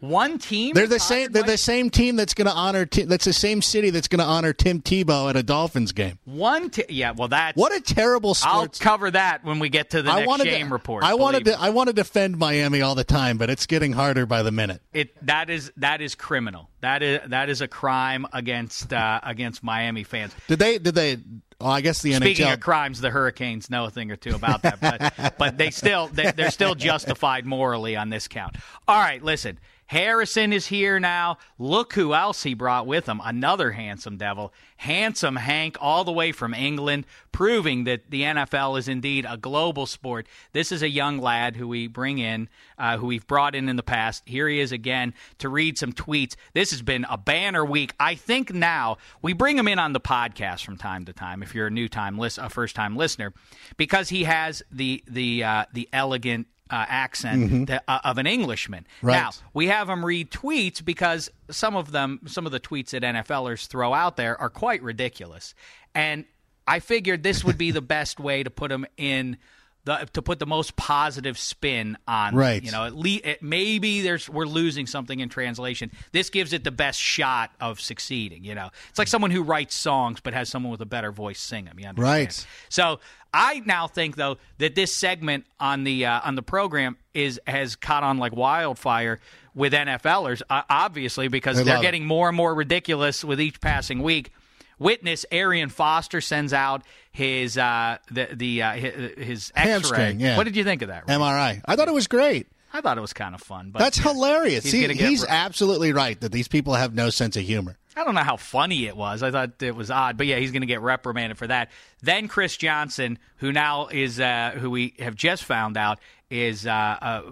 One 0.00 0.38
team. 0.38 0.74
They're 0.74 0.86
the 0.86 0.98
same. 0.98 1.30
They're 1.30 1.42
the 1.42 1.58
same 1.58 1.90
team 1.90 2.16
that's 2.16 2.34
going 2.34 2.46
to 2.46 2.54
honor. 2.54 2.86
Ti- 2.86 3.04
that's 3.04 3.26
the 3.26 3.32
same 3.34 3.60
city 3.60 3.90
that's 3.90 4.08
going 4.08 4.20
to 4.20 4.24
honor 4.24 4.52
Tim 4.52 4.80
Tebow 4.80 5.28
at 5.28 5.36
a 5.36 5.42
Dolphins 5.42 5.92
game. 5.92 6.18
One. 6.24 6.70
T- 6.70 6.84
yeah. 6.88 7.12
Well, 7.12 7.28
that's. 7.28 7.56
What 7.56 7.74
a 7.74 7.80
terrible 7.80 8.34
I'll 8.42 8.66
cover 8.68 9.10
that 9.10 9.44
when 9.44 9.58
we 9.58 9.68
get 9.68 9.90
to 9.90 10.02
the 10.02 10.10
I 10.10 10.24
next 10.24 10.42
to, 10.42 10.64
report. 10.64 11.04
I 11.04 11.14
wanted 11.14 11.44
to. 11.44 11.60
I 11.60 11.70
want 11.70 11.88
to 11.88 11.92
defend 11.92 12.38
Miami 12.38 12.80
all 12.80 12.94
the 12.94 13.04
time, 13.04 13.36
but 13.36 13.50
it's 13.50 13.66
getting 13.66 13.92
harder 13.92 14.24
by 14.24 14.42
the 14.42 14.50
minute. 14.50 14.80
It 14.94 15.14
that 15.26 15.50
is 15.50 15.70
that 15.76 16.00
is 16.00 16.14
criminal. 16.14 16.70
That 16.80 17.02
is 17.02 17.20
that 17.28 17.50
is 17.50 17.60
a 17.60 17.68
crime 17.68 18.26
against 18.32 18.92
uh, 18.92 19.20
against 19.22 19.62
Miami 19.62 20.04
fans. 20.04 20.34
Did 20.48 20.58
they? 20.58 20.78
Did 20.78 20.94
they? 20.94 21.18
Well, 21.60 21.70
I 21.70 21.82
guess 21.82 22.00
the 22.00 22.14
Speaking 22.14 22.46
NHL. 22.46 22.54
of 22.54 22.60
crimes, 22.60 23.02
the 23.02 23.10
Hurricanes 23.10 23.68
know 23.68 23.84
a 23.84 23.90
thing 23.90 24.10
or 24.10 24.16
two 24.16 24.34
about 24.34 24.62
that, 24.62 24.80
but 24.80 25.34
but 25.38 25.58
they 25.58 25.70
still 25.70 26.06
they, 26.08 26.30
they're 26.30 26.50
still 26.50 26.74
justified 26.74 27.44
morally 27.44 27.96
on 27.96 28.08
this 28.08 28.28
count. 28.28 28.56
All 28.88 28.98
right, 28.98 29.22
listen. 29.22 29.58
Harrison 29.90 30.52
is 30.52 30.68
here 30.68 31.00
now. 31.00 31.36
Look 31.58 31.94
who 31.94 32.14
else 32.14 32.44
he 32.44 32.54
brought 32.54 32.86
with 32.86 33.08
him. 33.08 33.20
Another 33.24 33.72
handsome 33.72 34.18
devil. 34.18 34.54
Handsome 34.76 35.34
Hank, 35.34 35.76
all 35.80 36.04
the 36.04 36.12
way 36.12 36.30
from 36.30 36.54
England, 36.54 37.06
proving 37.32 37.82
that 37.84 38.08
the 38.08 38.22
NFL 38.22 38.78
is 38.78 38.86
indeed 38.86 39.26
a 39.28 39.36
global 39.36 39.86
sport. 39.86 40.28
This 40.52 40.70
is 40.70 40.84
a 40.84 40.88
young 40.88 41.18
lad 41.18 41.56
who 41.56 41.66
we 41.66 41.88
bring 41.88 42.18
in, 42.18 42.48
uh, 42.78 42.98
who 42.98 43.08
we've 43.08 43.26
brought 43.26 43.56
in 43.56 43.68
in 43.68 43.74
the 43.74 43.82
past. 43.82 44.22
Here 44.26 44.48
he 44.48 44.60
is 44.60 44.70
again 44.70 45.12
to 45.38 45.48
read 45.48 45.76
some 45.76 45.92
tweets. 45.92 46.36
This 46.54 46.70
has 46.70 46.82
been 46.82 47.04
a 47.10 47.18
banner 47.18 47.64
week. 47.64 47.92
I 47.98 48.14
think 48.14 48.54
now 48.54 48.98
we 49.22 49.32
bring 49.32 49.58
him 49.58 49.66
in 49.66 49.80
on 49.80 49.92
the 49.92 50.00
podcast 50.00 50.64
from 50.64 50.76
time 50.76 51.04
to 51.06 51.12
time. 51.12 51.42
If 51.42 51.52
you're 51.52 51.66
a 51.66 51.70
new 51.70 51.88
time 51.88 52.16
list, 52.16 52.38
a 52.38 52.48
first 52.48 52.76
time 52.76 52.94
listener, 52.94 53.32
because 53.76 54.10
he 54.10 54.22
has 54.22 54.62
the 54.70 55.02
the 55.08 55.42
uh, 55.42 55.64
the 55.72 55.88
elegant 55.92 56.46
uh, 56.70 56.86
accent 56.88 57.68
that, 57.68 57.84
uh, 57.88 57.98
of 58.04 58.18
an 58.18 58.26
Englishman. 58.26 58.86
Right. 59.02 59.14
Now 59.14 59.30
we 59.52 59.66
have 59.66 59.88
him 59.88 60.04
read 60.04 60.30
tweets 60.30 60.84
because 60.84 61.30
some 61.50 61.76
of 61.76 61.92
them, 61.92 62.20
some 62.26 62.46
of 62.46 62.52
the 62.52 62.60
tweets 62.60 62.90
that 62.90 63.02
NFLers 63.02 63.66
throw 63.66 63.92
out 63.92 64.16
there 64.16 64.40
are 64.40 64.50
quite 64.50 64.82
ridiculous, 64.82 65.54
and 65.94 66.24
I 66.66 66.78
figured 66.80 67.22
this 67.22 67.44
would 67.44 67.58
be 67.58 67.70
the 67.70 67.80
best 67.96 68.20
way 68.20 68.42
to 68.42 68.50
put 68.50 68.70
him 68.70 68.86
in. 68.96 69.38
The, 69.84 70.06
to 70.12 70.20
put 70.20 70.38
the 70.38 70.46
most 70.46 70.76
positive 70.76 71.38
spin 71.38 71.96
on, 72.06 72.34
Right. 72.34 72.62
You 72.62 72.70
know, 72.70 72.84
at 72.84 72.94
least 72.94 73.24
it, 73.24 73.42
maybe 73.42 74.02
there's 74.02 74.28
we're 74.28 74.44
losing 74.44 74.86
something 74.86 75.18
in 75.18 75.30
translation. 75.30 75.90
This 76.12 76.28
gives 76.28 76.52
it 76.52 76.64
the 76.64 76.70
best 76.70 77.00
shot 77.00 77.50
of 77.62 77.80
succeeding. 77.80 78.44
You 78.44 78.54
know, 78.54 78.68
it's 78.90 78.98
like 78.98 79.08
someone 79.08 79.30
who 79.30 79.42
writes 79.42 79.74
songs 79.74 80.20
but 80.20 80.34
has 80.34 80.50
someone 80.50 80.70
with 80.70 80.82
a 80.82 80.86
better 80.86 81.10
voice 81.10 81.40
sing 81.40 81.64
them. 81.64 81.80
You 81.80 81.86
understand? 81.88 82.14
Right. 82.14 82.46
So 82.68 83.00
I 83.32 83.62
now 83.64 83.86
think 83.86 84.16
though 84.16 84.38
that 84.58 84.74
this 84.74 84.94
segment 84.94 85.44
on 85.58 85.84
the 85.84 86.06
uh, 86.06 86.20
on 86.24 86.34
the 86.34 86.42
program 86.42 86.96
is 87.14 87.40
has 87.46 87.76
caught 87.76 88.02
on 88.02 88.18
like 88.18 88.34
wildfire 88.34 89.20
with 89.54 89.72
NFLers, 89.72 90.42
uh, 90.50 90.62
obviously 90.70 91.28
because 91.28 91.56
They 91.56 91.64
they're 91.64 91.74
love 91.74 91.82
it. 91.82 91.86
getting 91.86 92.06
more 92.06 92.28
and 92.28 92.36
more 92.36 92.54
ridiculous 92.54 93.24
with 93.24 93.40
each 93.40 93.60
passing 93.60 94.02
week. 94.02 94.32
Witness 94.78 95.26
Arian 95.30 95.68
Foster 95.68 96.20
sends 96.20 96.52
out 96.52 96.82
his 97.12 97.58
uh, 97.58 97.98
the 98.10 98.28
the 98.32 98.62
uh, 98.62 98.72
his, 98.72 99.18
his 99.18 99.52
X-ray. 99.54 100.12
Yeah. 100.18 100.36
What 100.36 100.44
did 100.44 100.56
you 100.56 100.64
think 100.64 100.82
of 100.82 100.88
that? 100.88 101.06
MRI. 101.06 101.60
I 101.66 101.76
thought 101.76 101.88
it 101.88 101.94
was 101.94 102.06
great. 102.06 102.46
I 102.72 102.80
thought 102.80 102.98
it 102.98 103.00
was 103.00 103.12
kind 103.12 103.34
of 103.34 103.40
fun. 103.40 103.70
But 103.70 103.80
That's 103.80 103.98
hilarious. 103.98 104.64
He's 104.64 104.72
See, 104.72 104.86
he's 104.94 105.24
absolutely 105.24 105.92
right 105.92 106.20
that 106.20 106.32
these 106.32 106.48
people 106.48 106.74
have 106.74 106.94
no 106.94 107.10
sense 107.10 107.36
of 107.36 107.42
humor. 107.42 107.76
I 107.96 108.04
don't 108.04 108.14
know 108.14 108.22
how 108.22 108.36
funny 108.36 108.86
it 108.86 108.96
was. 108.96 109.22
I 109.22 109.30
thought 109.30 109.60
it 109.60 109.74
was 109.74 109.90
odd, 109.90 110.16
but 110.16 110.26
yeah, 110.26 110.36
he's 110.36 110.52
going 110.52 110.62
to 110.62 110.66
get 110.66 110.80
reprimanded 110.80 111.36
for 111.36 111.48
that. 111.48 111.70
Then 112.00 112.28
Chris 112.28 112.56
Johnson, 112.56 113.18
who 113.38 113.52
now 113.52 113.88
is 113.88 114.20
uh, 114.20 114.52
who 114.56 114.70
we 114.70 114.94
have 115.00 115.16
just 115.16 115.44
found 115.44 115.76
out 115.76 115.98
is 116.30 116.66
uh, 116.66 116.70
uh, 116.70 117.22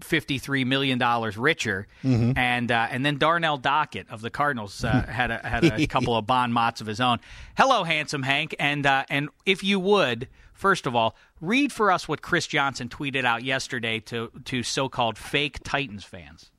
fifty-three 0.00 0.64
million 0.64 0.98
dollars 0.98 1.36
richer, 1.36 1.86
and 2.02 2.70
uh, 2.72 2.88
and 2.90 3.06
then 3.06 3.18
Darnell 3.18 3.58
Dockett 3.58 4.10
of 4.10 4.20
the 4.20 4.30
Cardinals 4.30 4.82
uh, 4.82 5.02
had 5.08 5.30
a, 5.30 5.38
had 5.38 5.64
a 5.64 5.86
couple 5.86 6.16
of 6.16 6.26
bon 6.26 6.52
mots 6.52 6.80
of 6.80 6.86
his 6.88 7.00
own. 7.00 7.18
Hello, 7.56 7.84
handsome 7.84 8.24
Hank, 8.24 8.56
and 8.58 8.84
uh, 8.84 9.04
and 9.08 9.28
if 9.46 9.62
you 9.62 9.78
would. 9.80 10.28
First 10.52 10.88
of 10.88 10.96
all, 10.96 11.14
read 11.40 11.72
for 11.72 11.90
us 11.90 12.08
what 12.08 12.22
Chris 12.22 12.46
Johnson 12.46 12.88
tweeted 12.88 13.24
out 13.24 13.44
yesterday 13.44 14.00
to 14.00 14.30
to 14.44 14.62
so-called 14.62 15.18
fake 15.18 15.60
Titans 15.64 16.04
fans. 16.04 16.50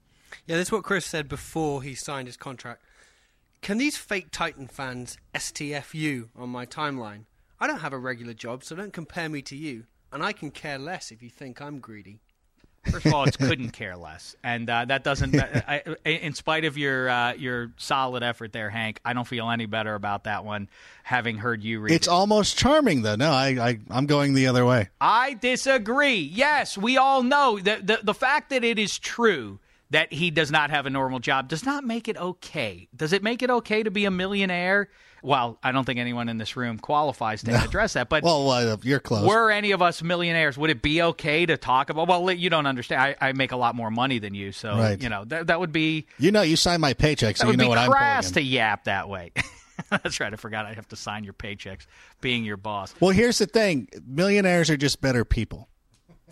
Yeah, 0.45 0.57
this 0.57 0.67
is 0.67 0.71
what 0.71 0.83
Chris 0.83 1.05
said 1.05 1.27
before 1.27 1.83
he 1.83 1.95
signed 1.95 2.27
his 2.27 2.37
contract. 2.37 2.81
Can 3.61 3.77
these 3.77 3.97
fake 3.97 4.27
Titan 4.31 4.67
fans 4.67 5.17
STFU 5.35 6.29
on 6.35 6.49
my 6.49 6.65
timeline? 6.65 7.25
I 7.59 7.67
don't 7.67 7.81
have 7.81 7.93
a 7.93 7.97
regular 7.97 8.33
job, 8.33 8.63
so 8.63 8.75
don't 8.75 8.93
compare 8.93 9.27
me 9.27 9.41
to 9.43 9.55
you. 9.55 9.83
And 10.11 10.23
I 10.23 10.31
can 10.31 10.49
care 10.49 10.79
less 10.79 11.11
if 11.11 11.21
you 11.21 11.29
think 11.29 11.61
I'm 11.61 11.79
greedy. 11.79 12.21
First 12.91 13.05
of 13.05 13.13
all, 13.13 13.23
it's 13.25 13.37
couldn't 13.37 13.71
care 13.71 13.95
less, 13.97 14.35
and 14.43 14.69
uh, 14.69 14.85
that 14.85 15.03
doesn't. 15.03 15.35
I, 15.35 15.83
in 16.05 16.33
spite 16.33 16.65
of 16.65 16.77
your 16.77 17.09
uh, 17.09 17.33
your 17.33 17.71
solid 17.77 18.23
effort 18.23 18.53
there, 18.53 18.69
Hank, 18.69 18.99
I 19.03 19.13
don't 19.13 19.27
feel 19.27 19.49
any 19.49 19.65
better 19.65 19.95
about 19.95 20.23
that 20.23 20.45
one. 20.45 20.69
Having 21.03 21.37
heard 21.37 21.63
you 21.63 21.81
read, 21.81 21.93
It's 21.93 22.07
it. 22.07 22.11
almost 22.11 22.57
charming, 22.57 23.01
though. 23.01 23.15
No, 23.15 23.31
I, 23.31 23.47
I, 23.47 23.79
I'm 23.89 24.05
going 24.05 24.33
the 24.33 24.47
other 24.47 24.65
way. 24.65 24.89
I 25.01 25.33
disagree. 25.33 26.17
Yes, 26.19 26.77
we 26.77 26.97
all 26.97 27.21
know 27.23 27.59
that 27.59 27.85
the 27.85 27.99
the 28.03 28.13
fact 28.13 28.49
that 28.51 28.63
it 28.63 28.79
is 28.79 28.97
true 28.97 29.59
that 29.91 30.13
he 30.13 30.29
does 30.31 30.51
not 30.51 30.69
have 30.69 30.85
a 30.85 30.89
normal 30.89 31.19
job 31.19 31.47
does 31.47 31.65
not 31.65 31.83
make 31.83 32.07
it 32.07 32.15
okay. 32.17 32.87
Does 32.95 33.11
it 33.11 33.23
make 33.23 33.41
it 33.41 33.49
okay 33.49 33.81
to 33.83 33.91
be 33.91 34.05
a 34.05 34.11
millionaire? 34.11 34.89
Well, 35.21 35.57
I 35.63 35.71
don't 35.71 35.85
think 35.85 35.99
anyone 35.99 36.29
in 36.29 36.37
this 36.37 36.55
room 36.55 36.77
qualifies 36.79 37.43
to 37.43 37.51
address 37.63 37.93
that, 37.93 38.09
but 38.09 38.23
Well, 38.23 38.49
uh, 38.49 38.77
you're 38.83 38.99
close. 38.99 39.27
were 39.27 39.51
any 39.51 39.71
of 39.71 39.81
us 39.81 40.01
millionaires, 40.01 40.57
would 40.57 40.69
it 40.69 40.81
be 40.81 41.01
okay 41.01 41.45
to 41.45 41.57
talk 41.57 41.89
about? 41.89 42.07
Well, 42.07 42.31
you 42.31 42.49
don't 42.49 42.65
understand. 42.65 43.01
I, 43.01 43.15
I 43.29 43.31
make 43.33 43.51
a 43.51 43.57
lot 43.57 43.75
more 43.75 43.91
money 43.91 44.19
than 44.19 44.33
you, 44.33 44.51
so 44.51 44.77
Right. 44.77 45.01
you 45.01 45.09
know 45.09 45.25
that 45.25 45.47
that 45.47 45.59
would 45.59 45.71
be 45.71 46.05
you 46.17 46.31
know, 46.31 46.41
you 46.41 46.55
signed 46.55 46.81
my 46.81 46.93
paycheck, 46.93 47.37
so 47.37 47.49
you 47.51 47.57
know 47.57 47.67
what 47.69 47.77
I'm 47.77 47.89
crass 47.91 48.31
to 48.31 48.41
yap 48.41 48.85
that 48.85 49.09
way. 49.09 49.31
That's 49.89 50.19
right. 50.19 50.31
I 50.31 50.35
forgot 50.35 50.65
I 50.65 50.73
have 50.73 50.87
to 50.89 50.95
sign 50.95 51.23
your 51.23 51.33
paychecks, 51.33 51.85
being 52.21 52.43
your 52.43 52.57
boss. 52.57 52.93
Well, 52.99 53.11
here's 53.11 53.37
the 53.37 53.45
thing: 53.45 53.87
millionaires 54.05 54.69
are 54.69 54.77
just 54.77 55.01
better 55.01 55.23
people. 55.25 55.69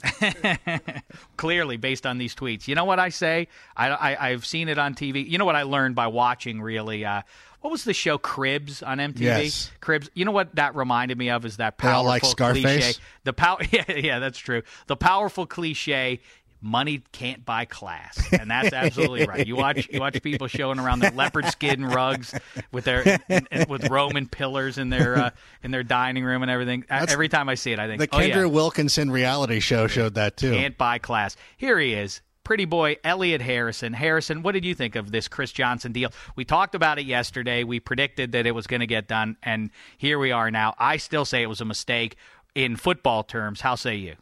Clearly, 1.38 1.78
based 1.78 2.06
on 2.06 2.18
these 2.18 2.36
tweets, 2.36 2.68
you 2.68 2.76
know 2.76 2.86
what 2.86 3.00
I 3.00 3.10
say? 3.10 3.48
I, 3.76 3.90
I 3.90 4.30
I've 4.30 4.46
seen 4.46 4.70
it 4.70 4.78
on 4.78 4.94
TV. 4.96 5.28
You 5.28 5.38
know 5.38 5.46
what 5.46 5.56
I 5.56 5.64
learned 5.64 5.96
by 5.96 6.08
watching 6.08 6.62
really. 6.62 7.06
Uh, 7.06 7.22
what 7.62 7.72
was 7.72 7.84
the 7.84 7.94
show 7.94 8.18
Cribs 8.18 8.84
on 8.84 9.00
MTV? 9.00 9.20
Yes. 9.20 9.72
Cribs. 9.82 10.10
You 10.14 10.26
know 10.26 10.32
what 10.32 10.56
that 10.56 10.76
reminded 10.76 11.18
me 11.18 11.30
of 11.30 11.44
is 11.46 11.58
that 11.58 11.78
powerful 11.78 12.06
like 12.06 12.24
Scarface? 12.24 12.64
cliche. 12.64 13.00
The 13.24 13.34
power. 13.34 13.60
Yeah, 13.72 13.92
yeah, 13.92 14.20
that's 14.20 14.38
true. 14.38 14.62
The 14.88 14.96
powerful 14.96 15.46
cliche. 15.46 16.22
Money 16.60 17.04
can't 17.12 17.46
buy 17.46 17.66
class, 17.66 18.18
and 18.34 18.50
that's 18.50 18.74
absolutely 18.74 19.28
right. 19.28 19.46
You 19.46 19.56
watch 19.56 19.88
you 19.92 20.00
watch 20.00 20.22
people 20.24 20.48
showing 20.48 20.80
around 20.80 21.00
their 21.00 21.12
leopard 21.12 21.46
skin 21.46 21.86
rugs 21.86 22.34
with 22.72 22.86
their 22.86 23.20
and- 23.30 23.48
and 23.52 23.70
with 23.70 23.88
Roman 23.90 24.28
pillars 24.28 24.78
in 24.80 24.90
their 24.90 25.16
uh, 25.18 25.30
in 25.64 25.70
their 25.72 25.84
dining 25.84 26.24
room 26.24 26.42
and 26.42 26.50
everything. 26.50 26.84
Uh, 26.90 27.06
Every 27.08 27.30
time 27.30 27.48
I 27.48 27.56
see 27.56 27.72
it, 27.74 27.80
I 27.80 27.88
think, 27.88 28.00
The 28.02 28.10
oh 28.12 28.20
yeah, 28.20 28.36
Kendra 28.36 28.52
Wilkinson 28.52 29.12
reality 29.12 29.60
show 29.60 29.86
showed 29.88 30.16
that 30.16 30.36
too. 30.38 30.52
can't 30.52 30.78
buy 30.78 30.98
class. 30.98 31.36
Here 31.58 31.78
he 31.80 31.94
is. 31.94 32.22
Pretty 32.44 32.66
boy 32.66 32.96
Elliot 33.04 33.42
Harrison. 33.42 33.94
Harrison, 33.94 34.42
what 34.42 34.54
did 34.54 34.64
you 34.66 34.74
think 34.74 34.96
of 34.96 35.12
this 35.12 35.28
Chris 35.28 35.52
Johnson 35.52 35.92
deal? 35.92 36.12
We 36.36 36.44
talked 36.46 36.76
about 36.76 36.98
it 36.98 37.06
yesterday. 37.06 37.66
We 37.66 37.80
predicted 37.80 38.32
that 38.32 38.46
it 38.48 38.52
was 38.56 38.68
going 38.68 38.80
to 38.80 38.88
get 38.88 39.08
done, 39.08 39.36
and 39.44 39.70
here 39.98 40.18
we 40.18 40.32
are 40.32 40.50
now. 40.50 40.74
I 40.80 40.98
still 40.98 41.26
say 41.26 41.44
it 41.44 41.48
was 41.48 41.62
a 41.62 41.66
mistake 41.66 42.16
in 42.56 42.78
football 42.78 43.24
terms. 43.24 43.62
How 43.62 43.76
say 43.76 43.98
you? 43.98 44.16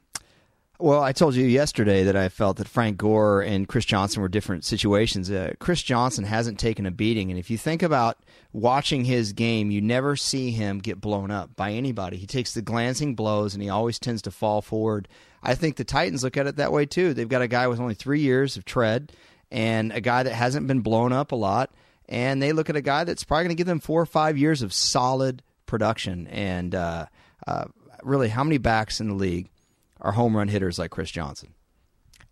Well, 0.78 1.02
I 1.02 1.14
told 1.14 1.36
you 1.36 1.46
yesterday 1.46 2.04
that 2.04 2.18
I 2.18 2.28
felt 2.28 2.58
that 2.58 2.68
Frank 2.68 2.98
Gore 2.98 3.42
and 3.42 3.66
Chris 3.66 3.86
Johnson 3.86 4.22
were 4.22 4.28
different 4.28 4.66
situations. 4.66 5.32
Uh, 5.32 5.54
Chris 5.58 5.82
Johnson 5.82 6.26
hasn't 6.26 6.60
taken 6.60 6.86
a 6.86 6.92
beating, 6.92 7.30
and 7.30 7.40
if 7.40 7.50
you 7.50 7.58
think 7.58 7.82
about 7.82 8.18
watching 8.52 9.06
his 9.06 9.32
game, 9.32 9.72
you 9.72 9.80
never 9.80 10.18
see 10.18 10.52
him 10.52 10.80
get 10.80 11.00
blown 11.00 11.32
up 11.32 11.56
by 11.56 11.72
anybody. 11.72 12.18
He 12.18 12.28
takes 12.28 12.54
the 12.54 12.62
glancing 12.62 13.16
blows, 13.16 13.54
and 13.54 13.64
he 13.64 13.70
always 13.70 14.00
tends 14.00 14.22
to 14.24 14.32
fall 14.32 14.62
forward. 14.62 15.08
I 15.42 15.56
think 15.56 15.78
the 15.78 15.86
Titans 15.86 16.26
look 16.26 16.36
at 16.36 16.46
it 16.46 16.58
that 16.58 16.74
way 16.74 16.86
too. 16.86 17.14
They've 17.14 17.30
got 17.30 17.42
a 17.42 17.48
guy 17.48 17.68
with 17.68 17.80
only 17.80 17.96
three 17.96 18.20
years 18.20 18.58
of 18.58 18.66
tread, 18.66 19.14
and 19.50 19.94
a 19.94 20.02
guy 20.02 20.24
that 20.24 20.34
hasn't 20.34 20.68
been 20.68 20.82
blown 20.82 21.14
up 21.14 21.32
a 21.32 21.38
lot, 21.38 21.72
and 22.10 22.42
they 22.42 22.52
look 22.52 22.70
at 22.70 22.76
a 22.76 22.82
guy 22.82 23.06
that's 23.06 23.24
probably 23.24 23.46
going 23.46 23.56
to 23.56 23.60
give 23.60 23.68
them 23.68 23.80
four 23.80 24.02
or 24.02 24.06
five 24.06 24.38
years 24.38 24.62
of 24.62 24.74
solid 24.74 25.42
production. 25.68 26.28
And 26.28 26.76
uh, 26.76 27.06
uh, 27.48 27.66
really, 28.04 28.28
how 28.28 28.44
many 28.44 28.58
backs 28.58 29.00
in 29.00 29.08
the 29.08 29.16
league? 29.16 29.50
Are 30.06 30.12
home 30.12 30.38
run 30.38 30.48
hitters 30.48 30.78
like 30.78 30.92
Chris 30.92 31.12
Johnson. 31.12 31.56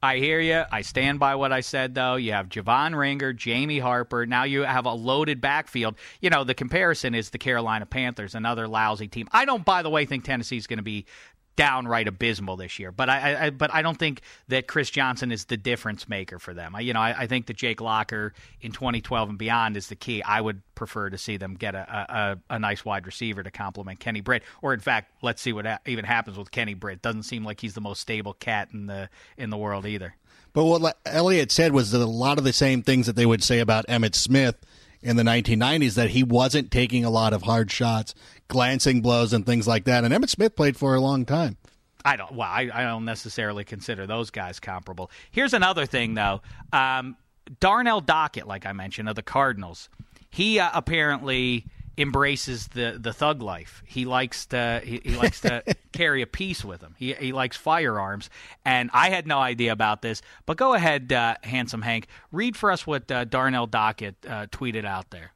I 0.04 0.18
hear 0.18 0.42
you. 0.42 0.64
I 0.70 0.82
stand 0.82 1.20
by 1.20 1.36
what 1.36 1.54
I 1.54 1.62
said, 1.62 1.96
though. 1.96 2.16
You 2.16 2.34
have 2.34 2.50
Javon 2.50 2.94
Ringer, 2.94 3.32
Jamie 3.32 3.80
Harper. 3.80 4.26
Now 4.26 4.44
you 4.44 4.64
have 4.64 4.86
a 4.86 4.92
loaded 4.92 5.40
backfield. 5.40 5.96
You 6.20 6.30
know, 6.30 6.44
the 6.44 6.54
comparison 6.54 7.16
is 7.16 7.30
the 7.30 7.38
Carolina 7.38 7.86
Panthers, 7.86 8.36
another 8.36 8.68
lousy 8.68 9.08
team. 9.08 9.30
I 9.32 9.46
don't, 9.46 9.64
by 9.64 9.82
the 9.82 9.90
way, 9.90 10.06
think 10.06 10.26
Tennessee's 10.26 10.68
going 10.68 10.78
to 10.78 10.84
be 10.84 11.06
downright 11.56 12.08
abysmal 12.08 12.58
this 12.58 12.80
year. 12.80 12.92
But 12.92 13.10
I, 13.10 13.46
I, 13.46 13.50
but 13.50 13.74
I 13.74 13.82
don't 13.82 13.98
think 13.98 14.22
that 14.48 14.68
Chris 14.68 14.90
Johnson 14.90 15.32
is 15.32 15.46
the 15.46 15.58
difference 15.58 16.10
maker 16.10 16.40
for 16.40 16.54
them. 16.54 16.76
I, 16.76 16.82
you 16.82 16.94
know, 16.94 17.00
I, 17.00 17.16
I 17.20 17.28
think 17.28 17.46
that 17.48 17.58
Jake 17.58 17.82
Locker 17.82 18.34
in 18.62 18.72
2012 18.72 19.30
and 19.30 19.38
beyond 19.38 19.78
is 19.78 19.88
the 19.88 19.96
key. 19.96 20.24
I 20.24 20.42
would 20.42 20.62
prefer 20.76 21.10
to 21.10 21.18
see 21.18 21.38
them 21.38 21.56
get 21.56 21.76
a, 21.76 22.38
a, 22.50 22.56
a 22.56 22.60
nice 22.60 22.84
wide 22.84 23.06
receiver 23.06 23.44
to 23.44 23.52
complement 23.52 24.00
Kenny 24.00 24.22
Britt. 24.22 24.44
Or 24.62 24.74
in 24.74 24.80
fact, 24.80 25.12
let's 25.22 25.42
see 25.42 25.54
what 25.54 25.66
ha- 25.66 25.80
even 25.86 26.06
happens 26.06 26.38
with 26.38 26.52
Kenny 26.52 26.74
Britt. 26.74 27.02
Doesn't 27.02 27.24
seem 27.24 27.44
like 27.44 27.62
he's 27.62 27.74
the 27.74 27.82
most 27.82 28.02
stable 28.02 28.34
cat 28.34 28.70
in 28.74 28.88
the 28.88 29.10
in 29.38 29.50
the 29.50 29.58
world 29.58 29.86
either. 29.86 30.16
But 30.54 30.66
what 30.66 30.98
Elliot 31.06 31.52
said 31.52 31.74
was 31.74 31.92
that 31.92 32.02
a 32.02 32.06
lot 32.06 32.38
of 32.38 32.44
the 32.44 32.54
same 32.54 32.84
things 32.84 33.08
that 33.08 33.16
they 33.16 33.26
would 33.26 33.44
say 33.44 33.60
about 33.60 33.88
Emmitt 33.88 34.14
Smith 34.14 34.56
in 35.04 35.16
the 35.16 35.24
1990s 35.24 35.96
that 35.96 36.10
he 36.12 36.24
wasn't 36.24 36.72
taking 36.72 37.06
a 37.06 37.10
lot 37.10 37.34
of 37.34 37.44
hard 37.44 37.72
shots, 37.72 38.16
glancing 38.48 39.02
blows, 39.02 39.34
and 39.34 39.46
things 39.46 39.68
like 39.68 39.86
that. 39.86 40.04
And 40.04 40.14
Emmitt 40.14 40.30
Smith 40.30 40.56
played 40.56 40.78
for 40.78 40.96
a 40.96 41.02
long 41.02 41.26
time. 41.26 41.58
I 42.06 42.16
don't. 42.16 42.34
Well, 42.34 42.50
I, 42.50 42.70
I 42.74 42.84
don't 42.84 43.06
necessarily 43.06 43.64
consider 43.64 44.06
those 44.06 44.30
guys 44.30 44.60
comparable. 44.60 45.10
Here's 45.32 45.54
another 45.54 45.86
thing, 45.86 46.16
though. 46.16 46.42
Um, 46.72 47.16
Darnell 47.60 48.02
Dockett, 48.02 48.46
like 48.46 48.66
I 48.66 48.74
mentioned, 48.74 49.10
of 49.10 49.16
the 49.16 49.22
Cardinals, 49.22 49.90
he 50.30 50.60
uh, 50.60 50.70
apparently 50.74 51.66
embraces 51.98 52.68
the, 52.70 52.98
the 53.00 53.14
thug 53.14 53.42
life. 53.42 53.84
He 53.86 54.06
likes 54.06 54.46
to 54.48 54.82
he, 54.84 55.02
he 55.04 55.16
likes 55.16 55.42
to 55.42 55.64
carry 55.92 56.22
a 56.22 56.28
piece 56.28 56.64
with 56.66 56.82
him. 56.82 56.96
He 56.98 57.14
he 57.14 57.32
likes 57.32 57.56
firearms, 57.58 58.30
and 58.66 58.90
I 58.94 59.10
had 59.10 59.28
no 59.28 59.40
idea 59.40 59.72
about 59.72 60.02
this. 60.02 60.22
But 60.46 60.58
go 60.58 60.74
ahead, 60.74 61.12
uh, 61.14 61.36
handsome 61.44 61.82
Hank, 61.84 62.08
read 62.32 62.58
for 62.58 62.72
us 62.72 62.88
what 62.88 63.12
uh, 63.12 63.26
Darnell 63.26 63.68
Dockett 63.68 64.16
uh, 64.28 64.48
tweeted 64.48 64.86
out 64.86 65.12
there. 65.12 65.32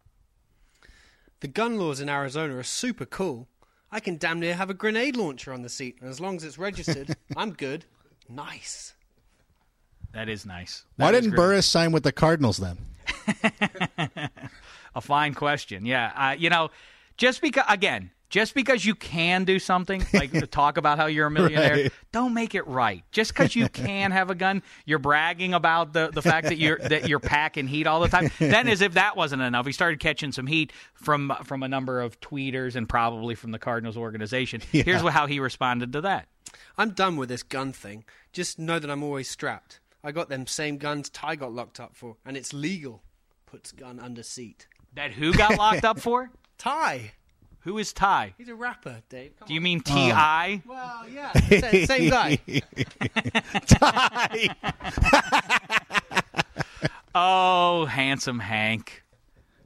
The 1.39 1.47
gun 1.47 1.77
laws 1.77 2.01
in 2.01 2.09
Arizona 2.09 2.55
are 2.57 2.63
super 2.63 3.05
cool. 3.05 3.47
I 3.91 3.99
can 3.99 4.17
damn 4.17 4.39
near 4.39 4.55
have 4.55 4.69
a 4.69 4.73
grenade 4.73 5.15
launcher 5.15 5.53
on 5.53 5.61
the 5.61 5.69
seat, 5.69 5.97
and 6.01 6.09
as 6.09 6.19
long 6.19 6.35
as 6.37 6.43
it's 6.43 6.57
registered, 6.57 7.15
I'm 7.37 7.53
good. 7.53 7.85
Nice. 8.27 8.95
That 10.13 10.27
is 10.27 10.45
nice. 10.45 10.83
Why 10.95 11.11
That 11.11 11.15
is 11.15 11.21
didn't 11.21 11.35
great. 11.35 11.45
Burress 11.45 11.65
sign 11.67 11.91
with 11.91 12.03
the 12.03 12.11
Cardinals 12.11 12.57
then? 12.57 12.77
A 14.95 15.01
fine 15.01 15.33
question. 15.33 15.85
Yeah. 15.85 16.11
Uh, 16.15 16.35
you 16.37 16.49
know, 16.49 16.69
just 17.17 17.41
because, 17.41 17.65
again, 17.69 18.11
just 18.29 18.53
because 18.53 18.85
you 18.85 18.93
can 18.93 19.45
do 19.45 19.57
something, 19.57 20.05
like 20.13 20.31
talk 20.51 20.77
about 20.77 20.97
how 20.97 21.05
you're 21.05 21.27
a 21.27 21.31
millionaire, 21.31 21.75
Right. 21.75 21.91
don't 22.11 22.33
make 22.33 22.55
it 22.55 22.67
right. 22.67 23.03
Just 23.13 23.31
because 23.33 23.55
you 23.55 23.69
can 23.69 24.11
have 24.11 24.29
a 24.29 24.35
gun, 24.35 24.61
you're 24.85 24.99
bragging 24.99 25.53
about 25.53 25.93
the, 25.93 26.09
the 26.13 26.21
fact 26.21 26.47
that 26.47 26.57
you're 26.57 26.77
that 26.77 27.07
you're 27.07 27.21
packing 27.21 27.67
heat 27.67 27.87
all 27.87 28.01
the 28.01 28.09
time. 28.09 28.29
Then, 28.37 28.67
as 28.67 28.81
if 28.81 28.95
that 28.95 29.15
wasn't 29.15 29.41
enough, 29.43 29.65
he 29.65 29.71
started 29.71 30.01
catching 30.01 30.33
some 30.33 30.45
heat 30.45 30.73
from 30.93 31.31
from 31.45 31.63
a 31.63 31.69
number 31.69 32.01
of 32.01 32.19
tweeters 32.19 32.75
and 32.75 32.87
probably 32.89 33.33
from 33.33 33.51
the 33.51 33.59
Cardinals 33.59 33.95
organization. 33.95 34.61
Here's 34.73 35.01
how 35.01 35.25
he 35.25 35.39
responded 35.39 35.93
to 35.93 36.01
that. 36.01 36.27
I'm 36.77 36.91
done 36.91 37.15
with 37.15 37.29
this 37.29 37.43
gun 37.43 37.71
thing. 37.71 38.03
Just 38.33 38.59
know 38.59 38.77
that 38.77 38.89
I'm 38.91 39.03
always 39.03 39.29
strapped. 39.29 39.79
I 40.03 40.11
got 40.11 40.27
them 40.29 40.47
same 40.47 40.77
guns 40.77 41.09
Ty 41.09 41.37
got 41.37 41.53
locked 41.53 41.79
up 41.79 41.95
for, 41.95 42.17
and 42.25 42.35
it's 42.35 42.53
legal. 42.53 43.03
Puts 43.45 43.71
gun 43.71 43.99
under 44.01 44.21
seat. 44.23 44.67
That 44.97 45.11
who 45.11 45.31
got 45.31 45.57
locked 45.59 45.85
up 45.85 45.99
for? 45.99 46.31
Ty. 46.57 47.11
Who 47.61 47.77
is 47.77 47.93
Ty? 47.93 48.33
He's 48.37 48.49
a 48.49 48.55
rapper, 48.55 49.01
Dave. 49.09 49.33
Come 49.37 49.47
Do 49.47 49.53
you 49.53 49.59
on. 49.59 49.63
mean 49.63 49.79
T.I.? 49.81 50.63
Well, 50.65 51.05
yeah, 51.13 51.31
same, 51.33 51.85
same 51.85 52.09
guy. 52.09 52.39
Ty. 53.67 54.55
oh, 57.13 57.85
handsome 57.85 58.39
Hank. 58.39 59.03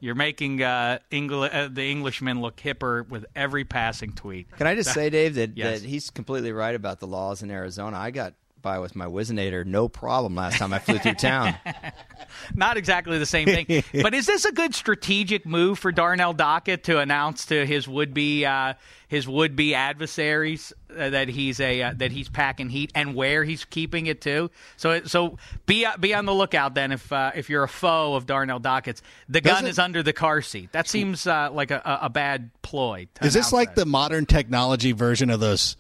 You're 0.02 0.16
making 0.16 0.64
uh, 0.64 0.98
Engl- 1.12 1.54
uh, 1.54 1.70
the 1.72 1.90
Englishman 1.92 2.42
look 2.42 2.58
hipper 2.58 3.08
with 3.08 3.26
every 3.36 3.64
passing 3.64 4.14
tweet. 4.14 4.52
Can 4.58 4.66
I 4.68 4.74
just 4.76 4.94
say, 4.94 5.10
Dave, 5.12 5.36
that, 5.36 5.56
Yes. 5.56 5.82
that 5.82 5.88
he's 5.88 6.10
completely 6.10 6.52
right 6.52 6.74
about 6.76 7.00
the 7.00 7.08
laws 7.08 7.44
in 7.44 7.52
Arizona. 7.52 7.98
I 7.98 8.10
got 8.12 8.34
by 8.62 8.80
with 8.80 8.96
my 8.96 9.06
Whizzinator 9.06 9.66
no 9.66 9.88
problem 9.88 10.36
last 10.36 10.58
time 10.58 10.74
I 10.74 10.80
flew 10.80 10.98
through 10.98 11.16
town. 11.16 11.56
Not 12.56 12.78
exactly 12.78 13.18
the 13.18 13.26
same 13.26 13.48
thing, 13.48 13.84
but 14.02 14.14
is 14.14 14.26
this 14.26 14.46
a 14.46 14.52
good 14.52 14.74
strategic 14.74 15.46
move 15.46 15.80
for 15.80 15.92
Darnell 15.92 16.34
Dockett 16.34 16.84
to 16.84 17.00
announce 17.00 17.46
to 17.48 17.66
his 17.66 17.88
would-be 17.88 18.46
uh, 18.46 18.74
his 19.08 19.28
would-be 19.28 19.76
adversaries 19.76 20.72
uh, 20.98 21.10
that 21.10 21.28
he's 21.28 21.60
a 21.60 21.82
uh, 21.82 21.94
that 21.98 22.12
he's 22.12 22.30
packing 22.30 22.70
heat 22.70 22.92
and 22.96 23.16
where 23.16 23.44
he's 23.44 23.66
keeping 23.66 24.06
it 24.06 24.22
too? 24.22 24.50
So 24.78 25.04
so 25.04 25.38
be 25.66 25.86
uh, 25.86 25.98
be 25.98 26.14
on 26.14 26.26
the 26.26 26.34
lookout 26.34 26.74
then 26.76 26.92
if 26.92 27.12
uh, 27.12 27.32
if 27.36 27.50
you're 27.50 27.64
a 27.64 27.70
foe 27.70 28.16
of 28.16 28.26
Darnell 28.26 28.60
Dockett's, 28.60 29.02
the 29.28 29.42
gun 29.42 29.56
Doesn't- 29.56 29.68
is 29.68 29.80
under 29.80 30.04
the 30.04 30.14
car 30.14 30.42
seat. 30.42 30.72
That 30.72 30.88
seems 30.88 31.28
uh, 31.28 31.50
like 31.52 31.72
a, 31.72 31.82
a 31.84 32.06
a 32.06 32.10
bad 32.10 32.52
ploy. 32.62 33.08
Is 33.22 33.34
this 33.34 33.52
like 33.52 33.76
that. 33.76 33.82
the 33.82 33.86
modern 33.86 34.26
technology 34.26 34.94
version 34.94 35.30
of 35.30 35.40
those 35.40 35.76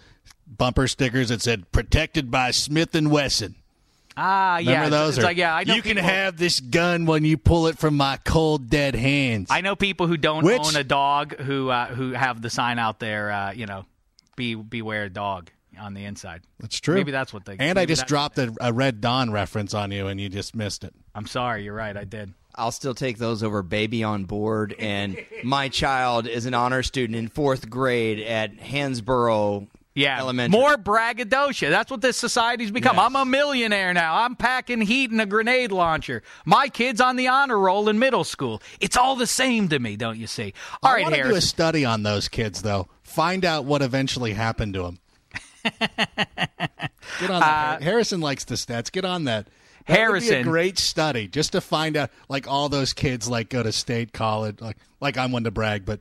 bumper 0.58 0.88
stickers 0.88 1.29
that 1.29 1.41
said 1.41 1.72
"Protected 1.72 2.29
by 2.31 2.51
Smith 2.51 2.93
and 2.96 3.10
Wesson"? 3.12 3.55
ah 4.17 4.58
Remember 4.58 4.84
yeah? 4.84 4.89
those? 4.89 5.10
It's 5.17 5.20
Or, 5.24 5.27
like 5.27 5.38
yeah, 5.38 5.55
I 5.55 5.63
know 5.63 5.74
you 5.75 5.81
can 5.81 5.98
have 5.98 6.38
this 6.38 6.60
gun 6.60 7.05
when 7.05 7.24
you 7.25 7.38
pull 7.38 7.67
it 7.67 7.77
from 7.77 7.96
my 7.96 8.17
cold 8.25 8.70
dead 8.70 8.93
hands. 8.96 9.48
I 9.50 9.62
know 9.62 9.75
people 9.75 10.08
who 10.08 10.17
don't 10.17 10.43
Which- 10.43 10.62
own 10.62 10.75
a 10.75 10.84
dog 10.84 11.38
who 11.38 11.70
uh, 11.70 11.88
who 11.88 12.12
have 12.12 12.41
the 12.41 12.50
sign 12.50 12.77
out 12.79 13.00
there. 13.00 13.31
Uh, 13.31 13.51
you 13.53 13.65
know, 13.65 13.86
be 14.36 14.55
beware 14.55 15.08
dog 15.10 15.50
on 15.79 15.93
the 15.93 16.03
inside. 16.05 16.41
That's 16.60 16.79
true. 16.79 16.96
Maybe 16.96 17.12
that's 17.12 17.34
what 17.34 17.46
they. 17.46 17.55
And 17.58 17.79
I 17.79 17.86
just 17.86 18.01
that's- 18.01 18.10
dropped 18.10 18.38
a, 18.38 18.53
a 18.60 18.74
Red 18.74 19.00
Dawn 19.01 19.31
reference 19.31 19.74
on 19.74 19.91
you, 19.91 20.08
and 20.08 20.20
you 20.20 20.27
just 20.29 20.55
missed 20.55 20.84
it. 20.84 20.93
I'm 21.15 21.27
sorry. 21.27 21.63
You're 21.63 21.74
right. 21.74 21.96
I 21.96 22.03
did. 22.03 22.34
I'll 22.53 22.72
still 22.74 22.93
take 22.93 23.17
those 23.17 23.43
over 23.43 23.63
baby 23.63 24.03
on 24.03 24.25
board. 24.25 24.75
And 24.77 25.17
my 25.41 25.70
child 25.70 26.27
is 26.27 26.46
an 26.46 26.53
honor 26.53 26.84
student 26.84 27.15
in 27.17 27.29
fourth 27.29 27.70
grade 27.70 28.20
at 28.20 28.58
Hansborough 28.58 29.67
Yeah, 29.93 30.19
Elementary. 30.19 30.57
more 30.57 30.77
braggadocio. 30.77 31.69
That's 31.69 31.91
what 31.91 32.00
this 32.01 32.15
society's 32.15 32.71
become. 32.71 32.95
Yes. 32.95 33.05
I'm 33.07 33.15
a 33.17 33.25
millionaire 33.25 33.93
now. 33.93 34.15
I'm 34.15 34.36
packing 34.38 34.79
heat 34.79 35.12
and 35.12 35.19
a 35.19 35.25
grenade 35.25 35.74
launcher. 35.74 36.24
My 36.45 36.69
kid's 36.69 37.01
on 37.01 37.17
the 37.17 37.27
honor 37.27 37.60
roll 37.60 37.89
in 37.89 38.00
middle 38.00 38.24
school. 38.24 38.62
It's 38.79 38.95
all 38.95 39.17
the 39.17 39.27
same 39.27 39.67
to 39.67 39.79
me, 39.79 39.98
don't 39.98 40.17
you 40.17 40.27
see? 40.27 40.53
All 40.81 40.91
I 40.91 41.03
right, 41.03 41.13
to 41.13 41.24
do 41.24 41.36
a 41.36 41.41
study 41.41 41.84
on 41.84 42.04
those 42.04 42.30
kids, 42.30 42.62
though. 42.62 42.88
Find 43.04 43.43
out 43.43 43.65
what 43.65 43.82
eventually 43.82 44.32
happened 44.32 44.75
to 44.75 44.84
them. 44.84 44.99
Get 47.19 47.30
on 47.30 47.41
that. 47.41 47.82
Harrison 47.84 48.21
likes 48.21 48.45
the 48.45 48.56
stats. 48.56 48.91
Get 48.91 49.06
on 49.06 49.25
that. 49.25 49.47
That 49.47 49.49
would 49.49 49.88
be 49.88 49.93
Uh, 49.93 49.95
Harrison. 49.95 50.36
a 50.39 50.43
great 50.43 50.77
study 50.80 51.27
just 51.27 51.51
to 51.54 51.62
find 51.62 51.97
out, 51.97 52.12
like 52.30 52.47
all 52.47 52.69
those 52.69 52.93
kids, 52.93 53.27
like 53.30 53.49
go 53.49 53.62
to 53.63 53.71
state 53.71 54.13
college. 54.13 54.62
Like, 54.62 54.77
like 54.99 55.17
I'm 55.17 55.32
one 55.32 55.43
to 55.43 55.51
brag, 55.51 55.86
but 55.86 55.99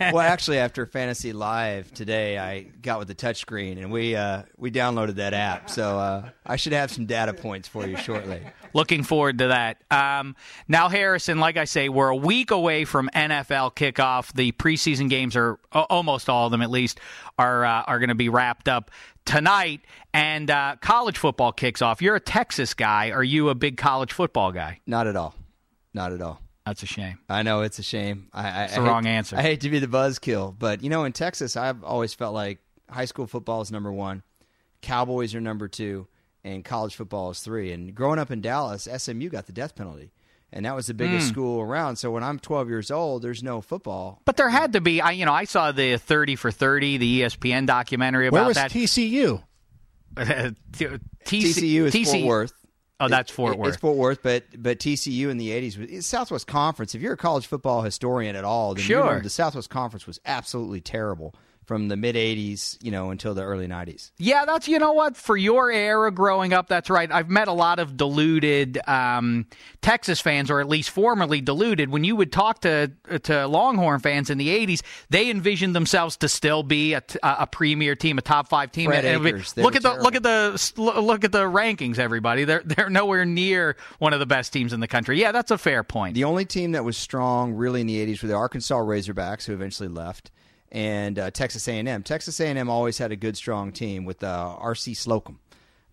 well, 0.00 0.20
actually, 0.20 0.58
after 0.58 0.86
Fantasy 0.86 1.32
Live 1.32 1.92
today, 1.92 2.38
I 2.38 2.62
got 2.62 2.98
with 2.98 3.08
the 3.08 3.14
touchscreen 3.14 3.78
and 3.78 3.90
we 3.90 4.16
uh, 4.16 4.42
we 4.56 4.70
downloaded 4.70 5.16
that 5.16 5.34
app. 5.34 5.70
So 5.70 5.98
uh, 5.98 6.30
I 6.46 6.56
should 6.56 6.72
have 6.72 6.90
some 6.90 7.06
data 7.06 7.34
points 7.34 7.68
for 7.68 7.86
you 7.86 7.96
shortly. 7.96 8.40
Looking 8.72 9.04
forward 9.04 9.38
to 9.38 9.48
that. 9.48 9.82
Um, 9.90 10.34
now, 10.66 10.88
Harrison, 10.88 11.38
like 11.38 11.56
I 11.56 11.64
say, 11.64 11.88
we're 11.88 12.08
a 12.08 12.16
week 12.16 12.50
away 12.50 12.84
from 12.84 13.08
NFL 13.14 13.74
kickoff. 13.74 14.32
The 14.32 14.52
preseason 14.52 15.08
games 15.08 15.36
are 15.36 15.58
almost 15.72 16.28
all 16.28 16.46
of 16.46 16.50
them, 16.50 16.62
at 16.62 16.70
least, 16.70 16.98
are 17.38 17.64
uh, 17.64 17.82
are 17.82 17.98
going 17.98 18.08
to 18.08 18.14
be 18.14 18.28
wrapped 18.28 18.68
up 18.68 18.90
tonight, 19.24 19.80
and 20.12 20.50
uh, 20.50 20.76
college 20.80 21.18
football 21.18 21.52
kicks 21.52 21.82
off. 21.82 22.02
You're 22.02 22.16
a 22.16 22.20
Texas 22.20 22.74
guy. 22.74 23.10
Are 23.10 23.24
you 23.24 23.48
a 23.48 23.54
big 23.54 23.76
college 23.76 24.12
football 24.12 24.52
guy? 24.52 24.80
Not 24.86 25.06
at 25.06 25.16
all. 25.16 25.34
Not 25.92 26.12
at 26.12 26.20
all. 26.20 26.40
That's 26.66 26.82
a 26.82 26.86
shame. 26.86 27.18
I 27.28 27.42
know 27.42 27.60
it's 27.60 27.78
a 27.78 27.82
shame. 27.82 28.28
I, 28.32 28.48
I, 28.48 28.64
It's 28.64 28.74
the 28.74 28.80
I 28.80 28.84
hate- 28.84 28.90
wrong 28.90 29.06
answer. 29.06 29.36
I 29.36 29.42
hate 29.42 29.60
to 29.62 29.70
be 29.70 29.78
the 29.80 29.86
buzzkill, 29.86 30.54
but 30.58 30.82
you 30.82 30.88
know, 30.88 31.04
in 31.04 31.12
Texas, 31.12 31.56
I've 31.56 31.84
always 31.84 32.14
felt 32.14 32.34
like 32.34 32.58
high 32.88 33.04
school 33.04 33.26
football 33.26 33.60
is 33.60 33.70
number 33.70 33.92
one, 33.92 34.22
Cowboys 34.80 35.34
are 35.34 35.40
number 35.40 35.68
two, 35.68 36.06
and 36.42 36.64
college 36.64 36.94
football 36.94 37.30
is 37.30 37.40
three. 37.40 37.72
And 37.72 37.94
growing 37.94 38.18
up 38.18 38.30
in 38.30 38.40
Dallas, 38.40 38.88
SMU 38.96 39.28
got 39.30 39.46
the 39.46 39.52
death 39.52 39.74
penalty, 39.74 40.12
and 40.52 40.64
that 40.66 40.74
was 40.74 40.86
the 40.86 40.94
biggest 40.94 41.28
hmm. 41.28 41.32
school 41.32 41.60
around. 41.60 41.96
So 41.96 42.10
when 42.10 42.22
I'm 42.22 42.38
12 42.38 42.68
years 42.68 42.90
old, 42.90 43.22
there's 43.22 43.42
no 43.42 43.60
football. 43.60 44.20
But 44.24 44.36
there 44.36 44.50
had 44.50 44.74
to 44.74 44.80
be. 44.80 45.00
I 45.00 45.12
you 45.12 45.24
know 45.24 45.32
I 45.32 45.44
saw 45.44 45.72
the 45.72 45.96
thirty 45.96 46.36
for 46.36 46.50
thirty, 46.50 46.98
the 46.98 47.22
ESPN 47.22 47.66
documentary 47.66 48.30
where 48.30 48.42
about 48.42 48.48
was 48.48 48.56
that. 48.56 48.70
TCU? 48.70 49.42
TC 50.16 50.56
TCU 50.72 51.00
TCU 51.24 51.94
is 51.94 52.10
Fort 52.10 52.24
Worth. 52.24 52.63
Oh, 53.00 53.08
that's 53.08 53.30
Fort 53.30 53.58
Worth. 53.58 53.68
It's 53.68 53.76
Fort 53.76 53.96
Worth, 53.96 54.22
but 54.22 54.44
but 54.56 54.78
TCU 54.78 55.28
in 55.28 55.36
the 55.36 55.50
'80s 55.50 55.78
was 55.96 56.06
Southwest 56.06 56.46
Conference. 56.46 56.94
If 56.94 57.02
you're 57.02 57.14
a 57.14 57.16
college 57.16 57.46
football 57.46 57.82
historian 57.82 58.36
at 58.36 58.44
all, 58.44 58.74
then 58.74 58.82
you 58.82 58.86
Sure. 58.88 59.14
know 59.16 59.20
the 59.20 59.30
Southwest 59.30 59.68
Conference 59.68 60.06
was 60.06 60.20
absolutely 60.24 60.80
terrible 60.80 61.34
from 61.66 61.88
the 61.88 61.96
mid 61.96 62.14
'80s, 62.16 62.76
you 62.82 62.90
know, 62.90 63.10
until 63.10 63.34
the 63.34 63.42
early 63.42 63.66
'90s. 63.66 64.10
Yeah, 64.18 64.44
that's 64.44 64.68
you 64.68 64.78
know 64.78 64.92
what 64.92 65.16
for 65.16 65.36
your 65.36 65.70
era 65.70 66.10
growing 66.12 66.52
up. 66.52 66.68
That's 66.68 66.90
right. 66.90 67.10
I've 67.10 67.30
met 67.30 67.48
a 67.48 67.52
lot 67.52 67.78
of 67.78 67.96
deluded 67.96 68.78
um, 68.86 69.46
Texas 69.82 70.20
fans, 70.20 70.50
or 70.50 70.60
at 70.60 70.68
least 70.68 70.90
formerly 70.90 71.40
deluded. 71.40 71.90
When 71.90 72.04
you 72.04 72.16
would 72.16 72.32
talk 72.32 72.60
to 72.62 72.92
to 73.24 73.46
Longhorn 73.46 74.00
fans 74.00 74.30
in 74.30 74.38
the 74.38 74.48
'80s, 74.48 74.82
they 75.10 75.30
envisioned 75.30 75.74
themselves 75.74 76.16
to 76.18 76.28
still 76.28 76.62
be 76.62 76.94
a 76.94 77.48
premier 77.50 77.94
team, 77.96 78.18
a 78.18 78.22
top 78.22 78.48
five 78.48 78.72
team. 78.72 78.90
Fred 78.90 79.04
And 79.04 79.22
be- 79.22 79.30
Akers, 79.30 79.56
look 79.56 79.76
at 79.76 79.82
the 79.82 79.94
look 79.94 80.14
at 80.14 80.22
the 80.22 80.72
look 80.76 81.24
at 81.24 81.32
the 81.32 81.44
rankings. 81.44 81.98
Everybody, 81.98 82.44
they're 82.44 82.62
they're 82.64 82.90
nowhere 82.90 83.24
near 83.24 83.76
one 83.98 84.12
of 84.12 84.20
the 84.20 84.26
best 84.26 84.52
teams 84.52 84.72
in 84.72 84.80
the 84.80 84.88
country. 84.88 85.20
Yeah, 85.20 85.32
that's 85.32 85.50
a 85.50 85.58
fair 85.58 85.82
point. 85.82 86.14
The 86.14 86.24
only 86.24 86.44
team 86.44 86.72
that 86.72 86.84
was 86.84 86.96
strong 86.96 87.54
really 87.54 87.80
in 87.80 87.86
the 87.86 88.04
'80s 88.04 88.22
were 88.22 88.28
the 88.28 88.34
Arkansas 88.34 88.78
Razorbacks, 88.78 89.44
who 89.46 89.52
eventually 89.52 89.88
left, 89.88 90.30
and 90.74 91.20
uh, 91.20 91.30
Texas 91.30 91.68
A&M. 91.68 92.02
Texas 92.02 92.40
A&M 92.40 92.68
always 92.68 92.98
had 92.98 93.12
a 93.12 93.16
good, 93.16 93.36
strong 93.36 93.72
team 93.72 94.04
with 94.04 94.24
uh, 94.24 94.56
R.C. 94.58 94.92
Slocum, 94.94 95.38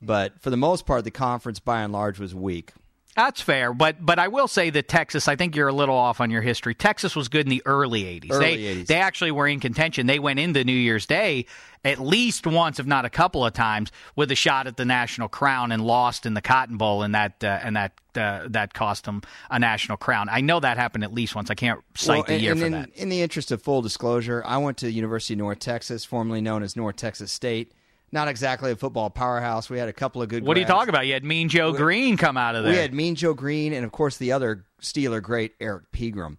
but 0.01 0.41
for 0.41 0.49
the 0.49 0.57
most 0.57 0.87
part, 0.87 1.03
the 1.03 1.11
conference 1.11 1.59
by 1.59 1.83
and 1.83 1.93
large 1.93 2.19
was 2.19 2.33
weak. 2.33 2.73
That's 3.15 3.41
fair, 3.41 3.73
but 3.73 4.03
but 4.05 4.19
I 4.19 4.29
will 4.29 4.47
say 4.47 4.69
that 4.69 4.87
Texas. 4.87 5.27
I 5.27 5.35
think 5.35 5.55
you're 5.55 5.67
a 5.67 5.73
little 5.73 5.95
off 5.95 6.21
on 6.21 6.31
your 6.31 6.41
history. 6.41 6.73
Texas 6.73 7.15
was 7.15 7.27
good 7.27 7.45
in 7.45 7.49
the 7.49 7.61
early 7.65 8.03
'80s. 8.03 8.31
Early 8.31 8.55
they 8.55 8.75
80s. 8.83 8.87
they 8.87 8.95
actually 8.99 9.31
were 9.31 9.47
in 9.47 9.59
contention. 9.59 10.07
They 10.07 10.19
went 10.19 10.39
into 10.39 10.63
New 10.63 10.71
Year's 10.71 11.05
Day 11.05 11.45
at 11.83 11.99
least 11.99 12.45
once, 12.45 12.79
if 12.79 12.85
not 12.85 13.05
a 13.05 13.09
couple 13.09 13.43
of 13.45 13.53
times, 13.53 13.91
with 14.15 14.31
a 14.31 14.35
shot 14.35 14.67
at 14.67 14.77
the 14.77 14.85
national 14.85 15.27
crown 15.27 15.71
and 15.71 15.83
lost 15.83 16.25
in 16.25 16.35
the 16.35 16.41
Cotton 16.41 16.77
Bowl, 16.77 17.03
and 17.03 17.13
that 17.13 17.43
uh, 17.43 17.59
and 17.61 17.75
that 17.75 17.91
uh, 18.15 18.47
that 18.47 18.73
cost 18.73 19.03
them 19.05 19.21
a 19.49 19.59
national 19.59 19.97
crown. 19.97 20.29
I 20.29 20.39
know 20.41 20.59
that 20.61 20.77
happened 20.77 21.03
at 21.03 21.13
least 21.13 21.35
once. 21.35 21.49
I 21.51 21.55
can't 21.55 21.81
cite 21.95 22.15
Well, 22.19 22.23
the 22.27 22.33
and, 22.33 22.41
year 22.41 22.51
and 22.51 22.59
for 22.61 22.65
in, 22.67 22.71
that. 22.73 22.89
in 22.95 23.09
the 23.09 23.21
interest 23.21 23.51
of 23.51 23.61
full 23.61 23.81
disclosure, 23.81 24.41
I 24.45 24.57
went 24.57 24.77
to 24.77 24.91
University 24.91 25.33
of 25.33 25.39
North 25.39 25.59
Texas, 25.59 26.05
formerly 26.05 26.39
known 26.39 26.63
as 26.63 26.75
North 26.77 26.95
Texas 26.95 27.31
State. 27.31 27.73
Not 28.13 28.27
exactly 28.27 28.71
a 28.71 28.75
football 28.75 29.09
powerhouse. 29.09 29.69
We 29.69 29.77
had 29.77 29.87
a 29.87 29.93
couple 29.93 30.21
of 30.21 30.27
good. 30.27 30.43
What 30.43 30.57
are 30.57 30.59
you 30.59 30.65
grads. 30.65 30.79
talking 30.79 30.89
about? 30.89 31.07
You 31.07 31.13
had 31.13 31.23
Mean 31.23 31.47
Joe 31.47 31.71
Greene 31.71 32.17
come 32.17 32.35
out 32.35 32.55
of 32.55 32.63
there. 32.63 32.73
We 32.73 32.77
had 32.77 32.93
Mean 32.93 33.15
Joe 33.15 33.33
Greene, 33.33 33.71
and 33.71 33.85
of 33.85 33.91
course 33.93 34.17
the 34.17 34.33
other 34.33 34.65
Steeler 34.81 35.21
great 35.21 35.57
Erric 35.59 35.83
Pegram. 35.93 36.37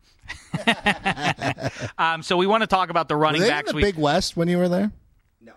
um, 1.99 2.23
so 2.23 2.37
we 2.37 2.47
want 2.47 2.63
to 2.63 2.67
talk 2.67 2.91
about 2.91 3.09
the 3.09 3.15
Were 3.15 3.23
running 3.23 3.41
they 3.41 3.49
backs. 3.49 3.71
in 3.71 3.77
the 3.77 3.83
we, 3.83 3.83
Big 3.83 3.97
West 3.99 4.37
when 4.37 4.49
you 4.49 4.59
were 4.59 4.69
there? 4.69 4.93
No. 5.41 5.53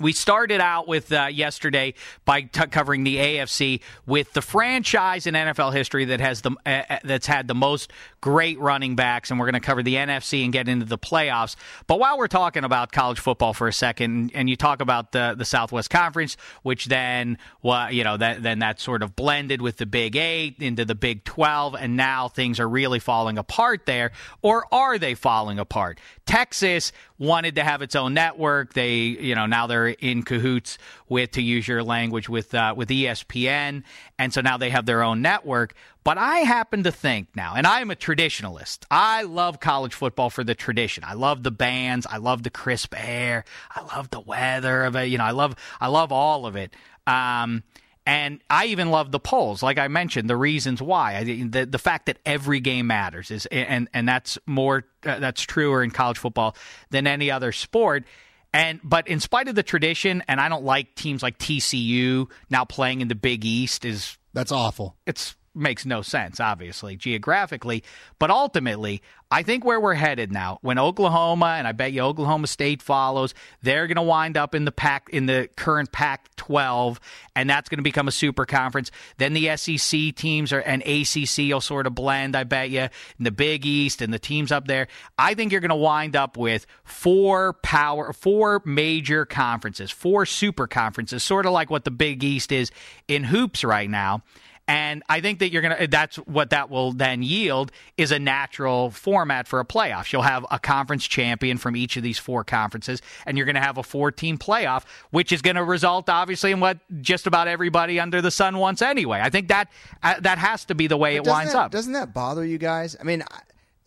We 0.00 0.12
started 0.12 0.60
out 0.60 0.88
with 0.88 1.12
uh, 1.12 1.26
yesterday 1.26 1.94
by 2.24 2.42
t- 2.42 2.66
covering 2.66 3.04
the 3.04 3.16
AFC 3.16 3.80
with 4.06 4.32
the 4.32 4.42
franchise 4.42 5.26
in 5.26 5.34
NFL 5.34 5.72
history 5.72 6.06
that 6.06 6.20
has 6.20 6.40
the 6.40 6.52
uh, 6.66 6.82
uh, 6.90 6.98
that's 7.04 7.26
had 7.26 7.46
the 7.46 7.54
most 7.54 7.92
great 8.20 8.58
running 8.58 8.96
backs, 8.96 9.30
and 9.30 9.38
we're 9.38 9.46
going 9.46 9.60
to 9.60 9.66
cover 9.66 9.82
the 9.82 9.94
NFC 9.94 10.44
and 10.44 10.52
get 10.52 10.68
into 10.68 10.84
the 10.86 10.98
playoffs. 10.98 11.56
But 11.86 11.98
while 11.98 12.18
we're 12.18 12.28
talking 12.28 12.64
about 12.64 12.92
college 12.92 13.18
football 13.18 13.54
for 13.54 13.68
a 13.68 13.72
second, 13.72 14.32
and 14.34 14.48
you 14.48 14.56
talk 14.56 14.80
about 14.80 15.12
the 15.12 15.34
the 15.36 15.44
Southwest 15.44 15.90
Conference, 15.90 16.36
which 16.62 16.86
then 16.86 17.38
well, 17.62 17.92
you 17.92 18.04
know 18.04 18.16
that 18.16 18.42
then 18.42 18.60
that 18.60 18.80
sort 18.80 19.02
of 19.02 19.16
blended 19.16 19.62
with 19.62 19.76
the 19.76 19.86
Big 19.86 20.16
Eight 20.16 20.56
into 20.60 20.84
the 20.84 20.94
Big 20.94 21.24
Twelve, 21.24 21.74
and 21.74 21.96
now 21.96 22.28
things 22.28 22.60
are 22.60 22.68
really 22.68 22.98
falling 22.98 23.38
apart 23.38 23.86
there, 23.86 24.12
or 24.42 24.66
are 24.72 24.98
they 24.98 25.14
falling 25.14 25.58
apart? 25.58 25.98
Texas 26.26 26.92
wanted 27.18 27.56
to 27.56 27.64
have 27.64 27.82
its 27.82 27.94
own 27.94 28.14
network. 28.14 28.72
They, 28.72 28.96
you 28.96 29.34
know, 29.34 29.46
now 29.46 29.66
they're 29.66 29.88
in 29.88 30.22
cahoots 30.22 30.78
with, 31.08 31.32
to 31.32 31.42
use 31.42 31.68
your 31.68 31.82
language, 31.82 32.28
with 32.28 32.54
uh, 32.54 32.74
with 32.76 32.88
ESPN, 32.88 33.84
and 34.18 34.32
so 34.32 34.40
now 34.40 34.56
they 34.56 34.70
have 34.70 34.86
their 34.86 35.02
own 35.02 35.22
network. 35.22 35.74
But 36.02 36.16
I 36.16 36.38
happen 36.38 36.82
to 36.84 36.92
think 36.92 37.28
now, 37.36 37.54
and 37.54 37.66
I 37.66 37.80
am 37.80 37.90
a 37.90 37.96
traditionalist. 37.96 38.84
I 38.90 39.22
love 39.22 39.60
college 39.60 39.94
football 39.94 40.30
for 40.30 40.42
the 40.42 40.54
tradition. 40.54 41.04
I 41.06 41.12
love 41.12 41.42
the 41.42 41.50
bands. 41.50 42.06
I 42.08 42.16
love 42.16 42.42
the 42.42 42.50
crisp 42.50 42.94
air. 42.96 43.44
I 43.74 43.82
love 43.82 44.10
the 44.10 44.20
weather 44.20 44.84
of 44.84 44.96
it. 44.96 45.04
You 45.06 45.18
know, 45.18 45.24
I 45.24 45.32
love 45.32 45.56
I 45.80 45.88
love 45.88 46.10
all 46.10 46.46
of 46.46 46.56
it. 46.56 46.74
Um, 47.06 47.62
and 48.06 48.40
I 48.48 48.66
even 48.66 48.90
love 48.90 49.12
the 49.12 49.20
polls, 49.20 49.62
like 49.62 49.78
I 49.78 49.88
mentioned, 49.88 50.28
the 50.28 50.36
reasons 50.36 50.80
why. 50.80 51.16
I, 51.16 51.24
the 51.24 51.66
the 51.66 51.78
fact 51.78 52.06
that 52.06 52.18
every 52.24 52.60
game 52.60 52.86
matters 52.86 53.30
is, 53.30 53.46
and 53.46 53.88
and 53.92 54.08
that's 54.08 54.38
more 54.46 54.84
uh, 55.04 55.18
that's 55.18 55.42
truer 55.42 55.82
in 55.82 55.90
college 55.90 56.18
football 56.18 56.56
than 56.88 57.06
any 57.06 57.30
other 57.30 57.52
sport. 57.52 58.04
And 58.52 58.80
but 58.82 59.06
in 59.06 59.20
spite 59.20 59.48
of 59.48 59.54
the 59.54 59.62
tradition, 59.62 60.24
and 60.26 60.40
I 60.40 60.48
don't 60.48 60.64
like 60.64 60.94
teams 60.94 61.22
like 61.22 61.38
TCU 61.38 62.28
now 62.48 62.64
playing 62.64 63.00
in 63.02 63.08
the 63.08 63.14
Big 63.14 63.44
East 63.44 63.84
is 63.84 64.16
That's 64.32 64.50
awful. 64.50 64.96
it's 65.06 65.36
makes 65.54 65.84
no 65.84 66.02
sense, 66.02 66.40
obviously, 66.40 66.96
geographically. 66.96 67.82
But 68.18 68.30
ultimately, 68.30 69.02
I 69.32 69.44
think 69.44 69.64
where 69.64 69.80
we're 69.80 69.94
headed 69.94 70.32
now, 70.32 70.58
when 70.60 70.78
Oklahoma 70.78 71.54
and 71.56 71.66
I 71.66 71.72
bet 71.72 71.92
you 71.92 72.02
Oklahoma 72.02 72.48
State 72.48 72.82
follows, 72.82 73.32
they're 73.62 73.86
going 73.86 73.96
to 73.96 74.02
wind 74.02 74.36
up 74.36 74.54
in 74.56 74.64
the 74.64 74.72
pack 74.72 75.08
in 75.12 75.26
the 75.26 75.48
current 75.56 75.92
Pac-12, 75.92 76.98
and 77.36 77.48
that's 77.48 77.68
going 77.68 77.78
to 77.78 77.84
become 77.84 78.08
a 78.08 78.12
super 78.12 78.44
conference. 78.44 78.90
Then 79.18 79.32
the 79.32 79.56
SEC 79.56 80.16
teams 80.16 80.52
are 80.52 80.60
and 80.60 80.82
ACC 80.82 81.52
will 81.52 81.60
sort 81.60 81.86
of 81.86 81.94
blend. 81.94 82.36
I 82.36 82.42
bet 82.42 82.70
you 82.70 82.82
in 82.82 83.24
the 83.24 83.30
Big 83.30 83.64
East 83.64 84.02
and 84.02 84.12
the 84.12 84.18
teams 84.18 84.50
up 84.50 84.66
there. 84.66 84.88
I 85.16 85.34
think 85.34 85.52
you're 85.52 85.60
going 85.60 85.70
to 85.70 85.76
wind 85.76 86.16
up 86.16 86.36
with 86.36 86.66
four 86.82 87.52
power, 87.62 88.12
four 88.12 88.62
major 88.64 89.24
conferences, 89.24 89.92
four 89.92 90.26
super 90.26 90.66
conferences, 90.66 91.22
sort 91.22 91.46
of 91.46 91.52
like 91.52 91.70
what 91.70 91.84
the 91.84 91.90
Big 91.92 92.24
East 92.24 92.50
is 92.50 92.72
in 93.06 93.24
hoops 93.24 93.62
right 93.62 93.88
now. 93.90 94.22
And 94.70 95.02
I 95.08 95.20
think 95.20 95.40
that 95.40 95.50
you're 95.50 95.62
going 95.62 95.76
to, 95.76 95.88
that's 95.88 96.14
what 96.14 96.50
that 96.50 96.70
will 96.70 96.92
then 96.92 97.24
yield 97.24 97.72
is 97.96 98.12
a 98.12 98.20
natural 98.20 98.92
format 98.92 99.48
for 99.48 99.58
a 99.58 99.64
playoff. 99.64 100.12
You'll 100.12 100.22
have 100.22 100.46
a 100.48 100.60
conference 100.60 101.08
champion 101.08 101.58
from 101.58 101.74
each 101.74 101.96
of 101.96 102.04
these 102.04 102.18
four 102.18 102.44
conferences, 102.44 103.02
and 103.26 103.36
you're 103.36 103.46
going 103.46 103.56
to 103.56 103.60
have 103.60 103.78
a 103.78 103.82
four 103.82 104.12
team 104.12 104.38
playoff, 104.38 104.84
which 105.10 105.32
is 105.32 105.42
going 105.42 105.56
to 105.56 105.64
result, 105.64 106.08
obviously, 106.08 106.52
in 106.52 106.60
what 106.60 106.78
just 107.02 107.26
about 107.26 107.48
everybody 107.48 107.98
under 107.98 108.22
the 108.22 108.30
sun 108.30 108.58
wants 108.58 108.80
anyway. 108.80 109.18
I 109.20 109.28
think 109.28 109.48
that 109.48 109.72
uh, 110.04 110.20
that 110.20 110.38
has 110.38 110.64
to 110.66 110.76
be 110.76 110.86
the 110.86 110.96
way 110.96 111.16
it 111.16 111.24
winds 111.24 111.52
that, 111.52 111.58
up. 111.58 111.72
Doesn't 111.72 111.94
that 111.94 112.14
bother 112.14 112.44
you 112.44 112.58
guys? 112.58 112.96
I 113.00 113.02
mean, 113.02 113.24
I- 113.28 113.40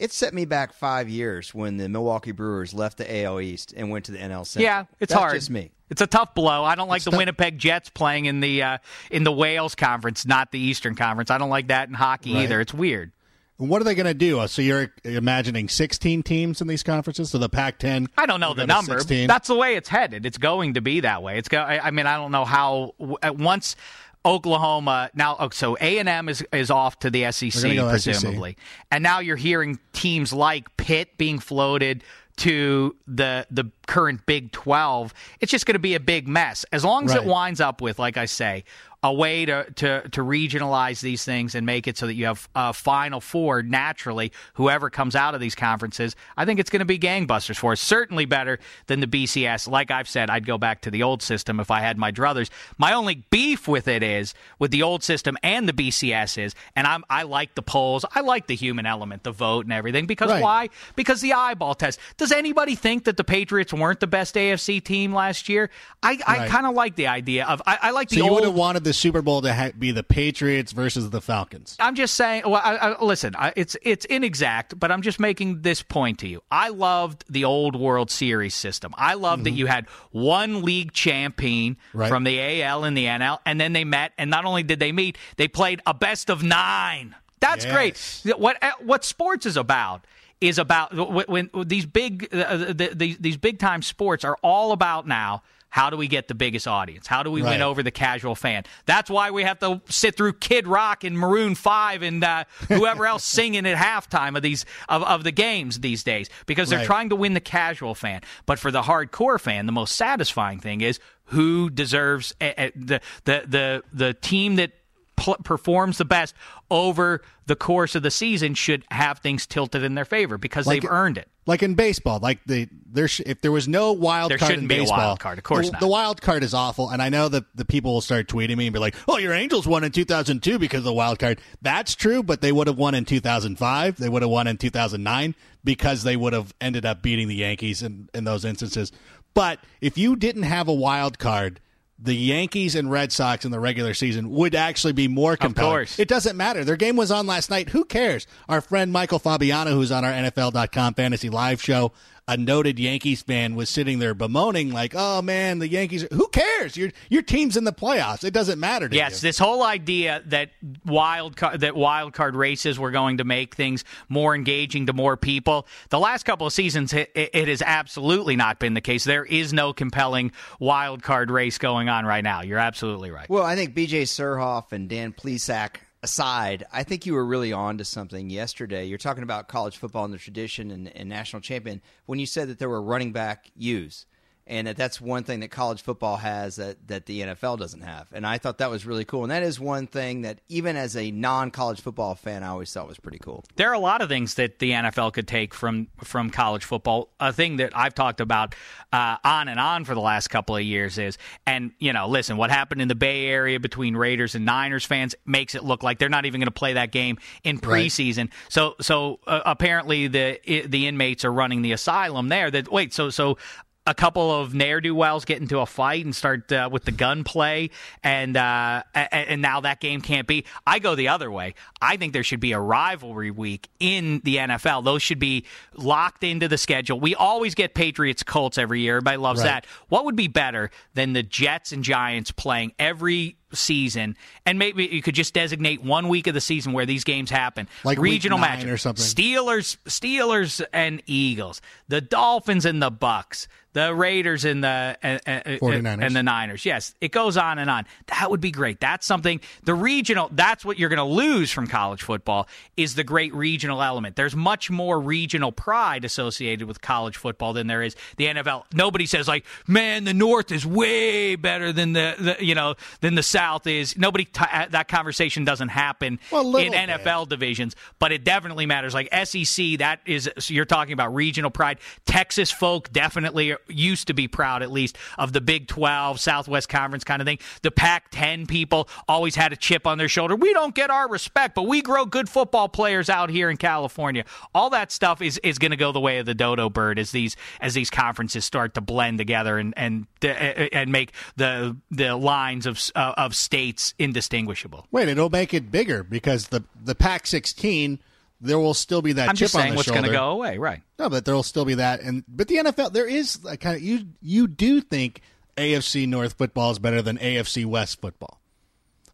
it 0.04 0.12
set 0.12 0.34
me 0.34 0.44
back 0.46 0.74
five 0.74 1.08
years 1.08 1.54
when 1.56 1.78
the 1.78 1.88
Milwaukee 1.88 2.32
Brewers 2.34 2.74
left 2.74 2.98
the 2.98 3.24
AL 3.24 3.40
East 3.40 3.74
and 3.76 3.90
went 3.90 4.06
to 4.06 4.12
the 4.12 4.18
NL 4.20 4.46
Central. 4.46 4.64
Yeah, 4.64 4.82
it's 5.00 5.12
That's 5.12 5.14
hard. 5.14 5.34
Just 5.36 5.50
me. 5.50 5.72
It's 5.90 6.02
a 6.02 6.08
tough 6.08 6.36
blow. 6.36 6.64
I 6.64 6.76
don't 6.76 6.88
like 6.90 6.98
It's 6.98 7.06
the 7.06 7.12
tough. 7.12 7.20
Winnipeg 7.20 7.58
Jets 7.58 7.90
playing 7.90 8.26
in 8.26 8.40
the 8.42 8.64
uh, 8.64 8.78
in 9.12 9.24
the 9.24 9.32
Wales 9.32 9.76
Conference, 9.76 10.26
not 10.26 10.52
the 10.52 10.60
Eastern 10.60 10.96
Conference. 10.96 11.32
I 11.32 11.38
don't 11.38 11.50
like 11.50 11.68
that 11.68 11.88
in 11.88 11.94
hockey 11.94 12.34
Right. 12.34 12.44
either. 12.44 12.60
It's 12.62 12.74
weird. 12.74 13.12
And 13.60 13.70
What 13.70 13.82
are 13.82 13.86
they 13.86 13.94
going 13.96 14.08
to 14.08 14.14
do? 14.16 14.40
Uh, 14.40 14.48
So 14.48 14.62
you're 14.64 14.92
imagining 15.04 15.70
16 15.70 16.24
teams 16.24 16.60
in 16.60 16.68
these 16.68 16.82
conferences? 16.82 17.30
So 17.30 17.38
the 17.38 17.48
Pac-10. 17.50 18.08
I 18.18 18.26
don't 18.26 18.40
know 18.40 18.56
the 18.56 18.64
go 18.66 18.74
number. 18.74 18.98
16? 19.00 19.28
That's 19.28 19.48
the 19.48 19.56
way 19.56 19.76
it's 19.76 19.88
headed. 19.88 20.26
It's 20.26 20.40
going 20.40 20.74
to 20.74 20.82
be 20.82 21.02
that 21.02 21.22
way. 21.22 21.38
It's 21.38 21.48
go. 21.50 21.60
I 21.62 21.80
I 21.88 21.92
mean, 21.92 22.08
I 22.08 22.18
don't 22.18 22.32
know 22.32 22.44
how. 22.46 22.94
w- 23.00 23.18
uh, 23.22 23.32
Once 23.38 23.76
Oklahoma 24.26 25.10
now, 25.14 25.36
oh, 25.40 25.50
so 25.50 25.78
A 25.82 25.98
and 26.00 26.08
M 26.08 26.30
is 26.30 26.44
is 26.54 26.72
off 26.72 27.00
to 27.00 27.10
the 27.10 27.32
SEC 27.32 27.76
go 27.76 27.98
SEC. 27.98 28.14
presumably, 28.14 28.58
and 28.92 29.04
now 29.04 29.20
you're 29.20 29.36
hearing 29.36 29.80
teams 29.92 30.32
like 30.32 30.76
Pitt 30.78 31.18
being 31.18 31.40
floated 31.40 32.04
to 32.38 32.96
the 33.08 33.46
the 33.52 33.66
current 33.88 34.26
Big 34.26 34.52
Twelve. 34.52 35.14
It's 35.40 35.52
just 35.52 35.66
going 35.66 35.76
to 35.76 35.80
be 35.80 35.96
a 35.96 36.00
big 36.00 36.28
mess. 36.28 36.66
As 36.72 36.86
long 36.86 37.06
as 37.06 37.16
it 37.16 37.26
winds 37.26 37.62
up 37.62 37.82
with, 37.82 38.00
like 38.00 38.18
I 38.18 38.26
say. 38.26 38.64
A 39.06 39.12
way 39.12 39.44
to, 39.46 39.66
to, 39.76 40.08
to 40.10 40.22
regionalize 40.22 41.02
these 41.02 41.26
things 41.26 41.56
and 41.56 41.66
make 41.66 41.88
it 41.90 41.98
so 41.98 42.08
that 42.08 42.14
you 42.14 42.26
have 42.26 42.48
a 42.56 42.72
Final 42.72 43.20
Four 43.20 43.62
naturally, 43.62 44.32
whoever 44.54 44.90
comes 44.90 45.14
out 45.14 45.36
of 45.36 45.42
these 45.42 45.56
conferences, 45.56 46.16
I 46.38 46.46
think 46.46 46.58
it's 46.62 46.70
going 46.70 46.80
to 46.80 46.86
be 46.86 46.98
gangbusters 46.98 47.58
for 47.58 47.74
us. 47.74 47.82
Certainly 47.82 48.26
better 48.26 48.60
than 48.88 49.02
the 49.02 49.08
BCS. 49.08 49.68
Like 49.68 49.92
I've 49.92 50.08
said, 50.08 50.30
I'd 50.30 50.46
go 50.46 50.58
back 50.58 50.82
to 50.84 50.92
the 50.92 51.04
old 51.04 51.22
system 51.22 51.60
if 51.60 51.70
I 51.70 51.82
had 51.82 51.98
my 51.98 52.14
druthers. 52.14 52.50
My 52.78 52.94
only 52.94 53.26
beef 53.30 53.68
with 53.68 53.90
it 53.90 54.04
is 54.04 54.34
with 54.58 54.72
the 54.72 54.84
old 54.84 55.04
system 55.04 55.38
and 55.44 55.68
the 55.68 55.74
BCS 55.74 56.38
is, 56.42 56.56
and 56.76 56.88
I'm 56.88 57.04
I 57.10 57.24
like 57.24 57.56
the 57.56 57.62
polls, 57.62 58.06
I 58.16 58.22
like 58.22 58.48
the 58.48 58.56
human 58.56 58.86
element, 58.86 59.24
the 59.24 59.32
vote 59.34 59.66
and 59.66 59.74
everything. 59.74 60.06
Because 60.06 60.30
Right. 60.30 60.42
why? 60.42 60.70
Because 60.96 61.20
the 61.20 61.34
eyeball 61.34 61.76
test. 61.76 62.00
Does 62.16 62.32
anybody 62.32 62.76
think 62.76 63.04
that 63.04 63.18
the 63.18 63.26
Patriots 63.26 63.74
weren't 63.74 64.00
the 64.00 64.08
best 64.08 64.36
AFC 64.36 64.82
team 64.82 65.14
last 65.14 65.50
year? 65.50 65.70
I, 66.02 66.18
I 66.26 66.38
Right. 66.38 66.50
kind 66.50 66.66
of 66.66 66.74
like 66.74 66.96
the 66.96 67.08
idea 67.08 67.46
of 67.46 67.62
I, 67.66 67.80
I 67.82 67.92
like 67.92 68.10
So 68.10 68.16
the 68.16 68.22
you 68.22 68.32
would 68.32 68.36
old 68.36 68.44
have 68.46 68.56
wanted 68.56 68.84
the 68.86 68.93
Super 68.94 69.22
Bowl 69.22 69.42
to 69.42 69.54
ha- 69.54 69.72
be 69.78 69.92
the 69.92 70.04
Patriots 70.04 70.72
versus 70.72 71.10
the 71.10 71.20
Falcons. 71.22 71.76
I'm 71.80 71.96
just 71.96 72.14
saying. 72.14 72.44
Well, 72.46 72.62
I, 72.64 72.76
I, 72.76 73.04
listen, 73.04 73.36
I, 73.36 73.52
it's 73.56 73.76
it's 73.82 74.06
inexact, 74.06 74.80
but 74.80 74.92
I'm 74.92 75.02
just 75.02 75.20
making 75.20 75.62
this 75.62 75.82
point 75.82 76.20
to 76.20 76.28
you. 76.28 76.42
I 76.52 76.70
loved 76.70 77.26
the 77.30 77.46
old 77.46 77.76
World 77.76 78.10
Series 78.12 78.56
system. 78.56 78.94
I 78.98 79.16
loved 79.16 79.44
that 79.46 79.52
you 79.52 79.66
had 79.66 79.88
one 80.12 80.62
league 80.64 80.92
champion 80.94 81.34
Mm-hmm. 81.54 81.98
Right. 81.98 82.10
from 82.10 82.24
the 82.24 82.62
AL 82.64 82.84
and 82.84 82.96
the 82.98 83.06
NL, 83.06 83.40
and 83.46 83.60
then 83.60 83.74
they 83.74 83.84
met. 83.84 84.12
And 84.18 84.30
not 84.30 84.46
only 84.46 84.64
did 84.64 84.80
they 84.80 84.92
meet, 84.92 85.18
they 85.38 85.48
played 85.48 85.82
a 85.86 85.94
best 85.94 86.30
of 86.30 86.44
nine. 86.44 87.16
That's 87.40 87.66
Yes. 87.66 88.22
great. 88.24 88.38
What 88.40 88.58
what 88.82 89.04
sports 89.04 89.46
is 89.46 89.58
about 89.58 90.06
is 90.42 90.58
about 90.58 90.94
when, 91.28 91.50
when 91.52 91.68
these 91.68 91.86
big 91.86 92.30
uh, 92.34 92.58
the, 92.74 92.92
the, 92.94 93.18
these 93.20 93.38
big 93.38 93.60
time 93.60 93.82
sports 93.82 94.24
are 94.26 94.38
all 94.42 94.72
about 94.72 95.08
now. 95.08 95.44
How 95.74 95.90
do 95.90 95.98
we 95.98 96.08
get 96.08 96.28
the 96.28 96.36
biggest 96.36 96.68
audience? 96.68 97.08
How 97.08 97.24
do 97.24 97.32
we 97.32 97.42
Right. 97.42 97.54
win 97.54 97.64
over 97.64 97.82
the 97.82 97.90
casual 97.90 98.36
fan? 98.36 98.64
That's 98.86 99.10
why 99.10 99.32
we 99.32 99.42
have 99.42 99.58
to 99.62 99.82
sit 99.90 100.16
through 100.16 100.34
Kid 100.34 100.68
Rock 100.68 101.04
and 101.04 101.18
Maroon 101.18 101.56
Five 101.56 102.04
and 102.04 102.24
uh, 102.24 102.44
whoever 102.68 103.08
else 103.08 103.24
singing 103.40 103.66
at 103.66 103.76
halftime 103.76 104.36
of 104.38 104.44
these 104.44 104.66
of, 104.88 105.02
of 105.02 105.24
the 105.24 105.32
games 105.32 105.80
these 105.80 106.04
days 106.04 106.30
because 106.46 106.70
they're 106.70 106.78
Right. 106.78 106.86
trying 106.86 107.10
to 107.10 107.16
win 107.16 107.34
the 107.34 107.40
casual 107.40 107.96
fan. 107.96 108.22
But 108.46 108.60
for 108.60 108.70
the 108.70 108.84
hardcore 108.84 109.40
fan, 109.42 109.66
the 109.66 109.72
most 109.72 109.96
satisfying 109.96 110.60
thing 110.60 110.82
is 110.82 111.00
who 111.26 111.72
deserves 111.72 112.36
uh, 112.40 112.52
uh, 112.56 112.70
the 112.76 113.02
the 113.26 113.44
the 113.48 113.84
the 113.92 114.14
team 114.14 114.58
that 114.58 114.74
pl- 115.16 115.38
performs 115.44 115.98
the 115.98 116.06
best 116.06 116.36
over 116.70 117.24
the 117.48 117.56
course 117.56 117.96
of 117.96 118.04
the 118.04 118.12
season 118.12 118.54
should 118.54 118.86
have 118.92 119.18
things 119.20 119.48
tilted 119.48 119.82
in 119.82 119.96
their 119.96 120.06
favor 120.06 120.38
because 120.38 120.68
Like- 120.68 120.84
they've 120.84 120.92
earned 120.92 121.18
it. 121.18 121.28
Like 121.48 121.62
in 121.64 121.74
baseball, 121.74 122.20
like 122.22 122.40
the 122.46 122.70
there 122.94 123.08
sh- 123.08 123.22
if 123.26 123.42
there 123.42 123.52
was 123.52 123.68
no 123.68 123.92
wild 123.92 124.32
There 124.32 124.38
card 124.38 124.50
shouldn't 124.50 124.64
in 124.64 124.68
be 124.70 124.76
a 124.76 124.80
baseball, 124.80 124.98
wild 124.98 125.20
card, 125.20 125.38
of 125.38 125.44
course 125.44 125.66
the, 125.68 125.72
not. 125.74 125.82
The 125.82 125.88
wild 125.88 126.22
card 126.22 126.44
is 126.44 126.54
awful, 126.54 126.90
and 126.90 127.02
I 127.02 127.10
know 127.10 127.28
that 127.28 127.44
the 127.56 127.66
people 127.66 127.94
will 127.94 128.02
start 128.02 128.28
tweeting 128.28 128.56
me 128.58 128.68
and 128.68 128.74
be 128.74 128.80
like, 128.80 128.96
"Oh, 129.08 129.18
your 129.18 129.34
Angels 129.34 129.68
won 129.68 129.84
in 129.84 129.92
2002 129.92 130.60
because 130.60 130.80
of 130.80 130.84
the 130.86 130.94
wild 130.94 131.20
card." 131.20 131.42
That's 131.62 131.96
true, 131.96 132.24
but 132.24 132.42
they 132.42 132.52
would 132.52 132.68
have 132.68 132.78
won 132.78 132.96
in 132.96 133.06
2005. 133.06 133.98
They 133.98 134.10
would 134.10 134.22
have 134.22 134.32
won 134.32 134.48
in 134.48 134.58
2009 134.58 135.36
because 135.64 136.04
they 136.04 136.16
would 136.16 136.34
have 136.34 136.54
ended 136.62 136.86
up 136.86 137.02
beating 137.02 137.28
the 137.28 137.36
Yankees 137.36 137.82
in 137.82 138.10
in 138.14 138.24
those 138.24 138.46
instances. 138.46 138.92
But 139.34 139.60
if 139.82 139.98
you 139.98 140.16
didn't 140.16 140.44
have 140.44 140.68
a 140.68 140.74
wild 140.74 141.20
card. 141.20 141.60
The 142.00 142.16
Yankees 142.16 142.76
and 142.76 142.92
Red 142.92 143.14
Sox 143.14 143.46
in 143.46 143.52
the 143.52 143.62
regular 143.62 143.94
season 143.94 144.32
would 144.32 144.56
actually 144.56 144.92
be 144.92 145.08
more 145.08 145.38
compelling. 145.38 145.72
course. 145.72 146.00
It 146.00 146.10
doesn't 146.10 146.36
matter. 146.36 146.66
Their 146.66 146.76
game 146.76 146.98
was 146.98 147.12
on 147.12 147.28
last 147.28 147.50
night. 147.50 147.70
Who 147.70 147.86
cares? 147.86 148.28
Our 148.50 148.60
friend 148.60 148.92
Michael 148.92 149.20
Fabiano, 149.20 149.72
who's 149.72 149.92
on 149.92 150.04
our 150.04 150.12
NFL.com 150.12 150.96
fantasy 150.96 151.30
live 151.30 151.62
show, 151.62 151.94
a 152.28 152.38
noted 152.38 152.80
Yankees 152.80 153.22
fan 153.22 153.56
was 153.56 153.70
sitting 153.70 154.00
there 154.00 154.14
bemoaning, 154.14 154.72
like, 154.72 154.94
"Oh 154.96 155.22
man, 155.22 155.60
the 155.60 155.68
Yankees. 155.68 156.06
Who 156.12 156.28
cares? 156.30 156.78
Your 156.78 156.90
your 157.10 157.22
team's 157.22 157.58
in 157.58 157.64
the 157.66 157.74
playoffs. 157.74 158.24
It 158.24 158.34
doesn't 158.34 158.60
matter 158.60 158.88
to 158.88 158.96
Yes, 158.96 159.22
you." 159.22 159.28
this 159.28 159.38
whole 159.38 159.64
idea 159.64 160.22
that 160.28 160.52
wild 160.86 161.36
card, 161.36 161.60
that 161.62 161.76
wild 161.76 162.14
card 162.14 162.36
races 162.36 162.80
were 162.80 162.92
going 162.92 163.18
to 163.18 163.24
make 163.24 163.56
things 163.56 163.84
more 164.08 164.34
engaging 164.36 164.86
to 164.86 164.94
more 164.94 165.18
people. 165.18 165.68
The 165.90 166.00
last 166.00 166.24
couple 166.24 166.48
of 166.48 166.54
seasons, 166.54 166.94
it, 166.94 167.12
it 167.14 167.48
has 167.48 167.62
absolutely 167.62 168.36
not 168.36 168.60
been 168.60 168.74
the 168.74 168.82
case. 168.82 169.04
There 169.04 169.26
is 169.26 169.52
no 169.52 169.74
compelling 169.74 170.32
wild 170.60 171.04
card 171.04 171.30
race 171.30 171.58
going 171.58 171.90
on 171.90 172.06
right 172.06 172.24
now. 172.24 172.42
You're 172.42 172.60
absolutely 172.60 173.12
right. 173.12 173.30
Well, 173.30 173.44
I 173.44 173.56
think 173.56 173.76
BJ 173.76 174.04
Surhoff 174.04 174.72
and 174.72 174.88
Dan 174.88 175.12
Plesac 175.14 175.76
aside, 176.04 176.66
I 176.72 176.84
think 176.84 177.06
you 177.06 177.14
were 177.14 177.26
really 177.26 177.54
on 177.54 177.78
to 177.80 177.86
something 177.86 178.30
yesterday. 178.30 178.86
You're 178.86 178.98
talking 178.98 179.24
about 179.24 179.48
college 179.48 179.78
football 179.78 180.06
and 180.06 180.14
the 180.14 180.18
tradition 180.18 180.70
and, 180.70 180.96
and 180.96 181.10
national 181.10 181.42
champion 181.42 181.82
when 182.06 182.20
you 182.20 182.26
said 182.26 182.50
that 182.50 182.60
there 182.60 182.70
were 182.70 182.82
running 182.82 183.14
back 183.14 183.50
U's. 183.56 184.06
And 184.46 184.68
that 184.68 184.76
that's 184.76 185.00
one 185.00 185.24
thing 185.24 185.40
that 185.40 185.52
college 185.52 185.82
football 185.82 186.18
has 186.18 186.58
that, 186.58 186.88
that 186.88 187.06
the 187.06 187.22
NFL 187.22 187.60
doesn't 187.60 187.82
have. 187.82 188.08
And 188.12 188.28
I 188.28 188.38
thought 188.38 188.58
that 188.58 188.70
was 188.70 188.86
really 188.86 189.06
cool. 189.06 189.24
And 189.24 189.32
that 189.32 189.44
is 189.44 189.60
one 189.60 189.88
thing 189.88 190.24
that, 190.24 190.40
even 190.50 190.76
as 190.76 190.98
a 190.98 191.12
non 191.12 191.50
college 191.52 191.82
football 191.82 192.16
fan, 192.16 192.44
I 192.44 192.48
always 192.48 192.72
thought 192.72 192.88
was 192.88 193.00
pretty 193.00 193.20
cool. 193.20 193.44
there 193.56 193.70
are 193.70 193.74
a 193.74 193.80
lot 193.80 194.02
of 194.02 194.10
things 194.10 194.36
that 194.36 194.60
the 194.60 194.72
NFL 194.72 195.14
could 195.14 195.28
take 195.28 195.54
from 195.54 195.88
from 196.04 196.30
college 196.30 196.66
football. 196.66 197.10
A 197.20 197.32
thing 197.32 197.58
that 197.58 197.76
I've 197.76 197.96
talked 197.96 198.20
about 198.20 198.56
uh, 198.92 199.18
on 199.24 199.48
and 199.48 199.60
on 199.60 199.86
for 199.86 199.94
the 199.94 200.02
last 200.02 200.28
couple 200.28 200.56
of 200.56 200.64
years 200.64 200.98
is, 200.98 201.18
and 201.48 201.72
you 201.80 201.94
know, 201.94 202.08
listen, 202.08 202.38
what 202.38 202.52
happened 202.52 202.82
in 202.82 202.88
the 202.88 202.96
Bay 202.96 203.28
Area 203.28 203.60
between 203.60 203.96
Raiders 203.96 204.36
and 204.36 204.46
Niners 204.46 204.86
fans 204.86 205.16
makes 205.26 205.56
it 205.56 205.64
look 205.64 205.84
like 205.84 206.00
they're 206.00 206.10
not 206.10 206.26
even 206.26 206.42
going 206.42 206.48
to 206.48 206.52
play 206.52 206.74
that 206.74 206.92
game 206.92 207.18
in 207.44 207.60
preseason. 207.60 208.30
So, 208.50 208.76
so 208.82 209.20
uh, 209.26 209.42
apparently 209.46 210.08
the 210.08 210.40
the 210.68 210.88
inmates 210.88 211.26
are 211.26 211.34
running 211.34 211.62
the 211.62 211.72
asylum 211.72 212.30
there. 212.30 212.52
That 212.52 212.72
wait, 212.72 212.94
so 212.94 213.10
so 213.10 213.38
a 213.86 213.94
couple 213.94 214.32
of 214.32 214.54
ne'er 214.54 214.80
do 214.80 214.96
wells 214.96 215.26
get 215.26 215.42
into 215.42 215.60
a 215.60 215.66
fight 215.66 216.06
and 216.06 216.16
start 216.16 216.50
uh, 216.52 216.70
with 216.72 216.86
the 216.86 216.92
gunplay, 216.92 217.70
and 218.04 218.38
uh, 218.38 218.84
and 218.94 219.42
now 219.42 219.60
that 219.62 219.80
game 219.82 220.00
can't 220.02 220.26
be. 220.28 220.46
I 220.66 220.80
go 220.80 220.96
the 220.96 221.10
other 221.10 221.30
way. 221.30 221.56
I 221.82 221.98
think 221.98 222.14
there 222.14 222.24
should 222.24 222.40
be 222.40 222.54
a 222.54 222.60
rivalry 222.60 223.30
week 223.32 223.68
in 223.80 224.22
the 224.24 224.38
NFL. 224.38 224.86
Those 224.86 225.02
should 225.02 225.20
be 225.20 225.46
locked 225.76 226.24
into 226.24 226.48
the 226.48 226.58
schedule. 226.58 227.00
We 227.00 227.14
always 227.14 227.56
get 227.56 227.74
Patriots 227.74 228.24
Colts 228.24 228.58
every 228.58 228.80
year. 228.82 228.96
Everybody 228.96 229.18
loves 229.18 229.42
Right. 229.42 229.48
that. 229.48 229.66
What 229.90 230.06
would 230.06 230.16
be 230.16 230.28
better 230.30 230.72
than 230.94 231.14
the 231.14 231.24
Jets 231.24 231.72
and 231.74 231.84
Giants 231.84 232.32
playing 232.32 232.74
every 232.80 233.36
season 233.54 234.18
and 234.46 234.60
maybe 234.60 234.86
you 234.86 235.02
could 235.02 235.16
just 235.16 235.34
designate 235.34 235.84
one 235.84 236.10
week 236.10 236.28
of 236.28 236.34
the 236.34 236.42
season 236.42 236.74
where 236.74 236.86
these 236.86 237.04
games 237.04 237.30
happen 237.30 237.68
Like 237.84 237.98
regional 237.98 238.38
match 238.38 238.66
or 238.66 238.78
something. 238.78 239.04
Steelers, 239.04 239.78
Steelers 239.86 240.64
and 240.74 241.02
Eagles, 241.06 241.62
the 241.88 242.02
Dolphins 242.02 242.66
and 242.66 242.82
the 242.82 242.92
Bucks, 242.92 243.48
the 243.74 243.94
Raiders 243.94 244.46
and 244.46 244.64
the 244.64 244.98
and, 245.02 245.20
and, 245.26 245.60
49ers. 245.60 246.06
and 246.06 246.16
the 246.16 246.24
Niners. 246.24 246.66
Yes, 246.66 246.94
it 247.02 247.12
goes 247.12 247.38
on 247.38 247.58
and 247.58 247.70
on. 247.70 247.86
That 248.08 248.30
would 248.30 248.40
be 248.40 248.52
great. 248.52 248.80
That's 248.80 249.06
something 249.06 249.42
the 249.64 249.74
regional. 249.74 250.30
That's 250.32 250.64
what 250.64 250.78
you're 250.78 250.90
going 250.90 250.98
to 250.98 251.04
lose 251.04 251.52
from 251.52 251.68
college 251.68 252.04
football 252.04 252.48
is 252.78 252.96
the 252.96 253.04
great 253.04 253.34
regional 253.34 253.82
element. 253.82 254.16
There's 254.16 254.36
much 254.36 254.70
more 254.70 255.00
regional 255.00 255.52
pride 255.52 256.06
associated 256.06 256.68
with 256.68 256.82
college 256.82 257.18
football 257.18 257.54
than 257.54 257.68
there 257.68 257.82
is 257.82 257.96
the 258.18 258.28
NFL. 258.28 258.66
Nobody 258.74 259.08
says 259.08 259.28
like, 259.28 259.46
man, 259.68 260.04
the 260.04 260.14
North 260.14 260.52
is 260.52 260.66
way 260.66 261.36
better 261.36 261.74
than 261.74 261.94
the, 261.94 262.16
the 262.20 262.46
you 262.46 262.54
know 262.56 262.76
than 263.02 263.16
the 263.16 263.24
South 263.24 263.43
is. 263.66 263.98
Nobody 263.98 264.26
t- 264.26 264.44
uh, 264.52 264.68
that 264.70 264.88
conversation 264.88 265.46
doesn't 265.46 265.70
happen 265.70 266.20
Well, 266.32 266.56
in 266.58 266.72
bit. 266.72 266.90
NFL 266.90 267.30
divisions, 267.30 267.76
but 268.00 268.12
it 268.12 268.24
definitely 268.24 268.66
matters. 268.66 268.94
Like 268.94 269.10
SEC, 269.26 269.78
that 269.80 270.00
is 270.06 270.30
so 270.40 270.54
you're 270.54 270.66
talking 270.66 270.94
about 270.94 271.14
regional 271.14 271.52
pride. 271.52 271.80
Texas 272.06 272.52
folk 272.52 272.92
definitely 272.92 273.56
used 273.68 274.08
to 274.08 274.14
be 274.14 274.28
proud, 274.28 274.64
at 274.64 274.72
least, 274.72 274.98
of 275.18 275.34
the 275.34 275.42
Big 275.42 275.68
12, 275.68 276.20
Southwest 276.20 276.70
Conference 276.70 277.04
kind 277.04 277.22
of 277.22 277.26
thing. 277.26 277.40
The 277.62 277.72
Pac 277.72 278.10
10 278.12 278.46
people 278.48 278.88
always 279.08 279.36
had 279.36 279.54
a 279.54 279.56
chip 279.56 279.86
on 279.88 279.98
their 279.98 280.10
shoulder. 280.10 280.36
We 280.36 280.54
don't 280.54 280.74
get 280.76 280.90
our 280.90 281.10
respect, 281.10 281.56
but 281.56 281.64
we 281.64 281.82
grow 281.82 282.06
good 282.06 282.30
football 282.30 282.70
players 282.70 283.10
out 283.10 283.30
here 283.30 283.50
in 283.50 283.58
California. 283.58 284.26
All 284.56 284.70
that 284.72 284.92
stuff 284.92 285.22
is, 285.22 285.40
is 285.44 285.58
going 285.60 285.72
to 285.72 285.78
go 285.78 285.92
the 285.92 286.00
way 286.00 286.20
of 286.20 286.26
the 286.26 286.34
dodo 286.36 286.70
bird 286.70 287.00
as 287.00 287.12
these 287.12 287.36
as 287.62 287.74
these 287.74 287.90
conferences 287.90 288.46
start 288.46 288.74
to 288.76 288.82
blend 288.82 289.18
together 289.18 289.58
and 289.58 289.74
and 289.78 290.08
uh, 290.24 290.28
uh, 290.28 290.68
and 290.74 290.92
make 290.92 291.12
the 291.36 291.76
the 291.92 292.16
lines 292.16 292.66
of 292.66 292.80
uh, 292.96 293.14
of 293.26 293.36
states 293.36 293.94
indistinguishable. 294.00 294.88
Wait, 294.92 295.08
it'll 295.08 295.30
make 295.30 295.54
it 295.54 295.72
bigger 295.72 296.04
because 296.04 296.48
the 296.48 296.64
the 296.82 296.96
Pac 296.96 297.28
16 297.28 298.00
there 298.42 298.60
will 298.60 298.74
still 298.74 299.02
be 299.02 299.14
that 299.14 299.30
I'm 299.30 299.36
chip 299.36 299.46
just 299.46 299.56
on 299.56 299.62
saying 299.62 299.74
the 299.74 299.78
what's 299.78 299.90
going 299.90 300.04
to 300.04 300.12
go 300.12 300.32
away, 300.32 300.58
right? 300.58 300.82
No, 301.00 301.10
but 301.10 301.24
there 301.24 301.34
will 301.34 301.44
still 301.44 301.66
be 301.66 301.76
that, 301.76 302.02
and 302.02 302.24
but 302.28 302.48
the 302.48 302.58
NFL 302.58 302.92
there 302.94 303.08
is 303.08 303.40
a 303.48 303.58
kind 303.58 303.76
of 303.76 303.82
you 303.82 304.08
you 304.22 304.48
do 304.48 304.82
think 304.82 305.22
AFC 305.58 306.08
North 306.08 306.34
football 306.34 306.72
is 306.72 306.80
better 306.80 307.02
than 307.02 307.18
AFC 307.18 307.66
West 307.66 308.02
football. 308.02 308.40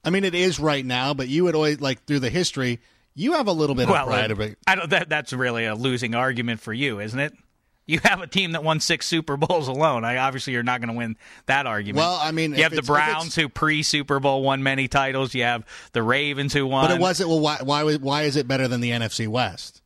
I 0.03 0.09
mean, 0.09 0.23
it 0.23 0.33
is 0.33 0.59
right 0.59 0.85
now, 0.85 1.13
but 1.13 1.27
you 1.27 1.43
would 1.43 1.55
always 1.55 1.81
like 1.81 2.05
through 2.05 2.21
the 2.21 2.29
history, 2.29 2.79
you 3.15 3.33
have 3.33 3.47
a 3.47 3.51
little 3.51 3.75
bit 3.75 3.89
of 3.89 3.95
pride 3.95 4.31
of 4.31 4.39
it. 4.39 4.57
I 4.65 4.75
don't. 4.75 4.89
That, 4.89 5.09
that's 5.09 5.33
really 5.33 5.65
a 5.65 5.75
losing 5.75 6.15
argument 6.15 6.61
for 6.61 6.73
you, 6.73 6.99
isn't 6.99 7.19
it? 7.19 7.33
You 7.89 7.99
have 8.03 8.21
a 8.21 8.27
team 8.27 8.51
that 8.51 8.63
won 8.63 8.79
six 8.79 9.07
Super 9.07 9.35
Bowls 9.35 9.67
alone. 9.67 10.05
I, 10.05 10.17
obviously, 10.17 10.53
you're 10.53 10.61
not 10.61 10.79
going 10.79 10.89
to 10.93 10.97
win 10.97 11.17
that 11.47 11.65
argument. 11.65 11.97
Well, 11.97 12.19
I 12.21 12.31
mean, 12.31 12.53
you 12.53 12.61
have 12.63 12.71
the 12.71 12.77
it's- 12.77 12.89
if 12.89 12.95
it's- 12.95 13.13
Browns 13.13 13.35
who 13.35 13.49
pre 13.49 13.81
Super 13.81 14.19
Bowl 14.19 14.43
won 14.43 14.61
many 14.61 14.87
titles. 14.87 15.33
You 15.33 15.43
have 15.43 15.65
the 15.93 16.03
Ravens 16.03 16.53
who 16.53 16.67
won. 16.67 16.87
But 16.87 16.95
it 16.95 17.01
wasn't. 17.01 17.29
Well, 17.29 17.39
why 17.39 17.57
why 17.63 17.95
why 17.95 18.23
is 18.23 18.35
it 18.35 18.47
better 18.47 18.67
than 18.67 18.81
the 18.81 18.91
NFC 18.91 19.27
West? 19.27 19.78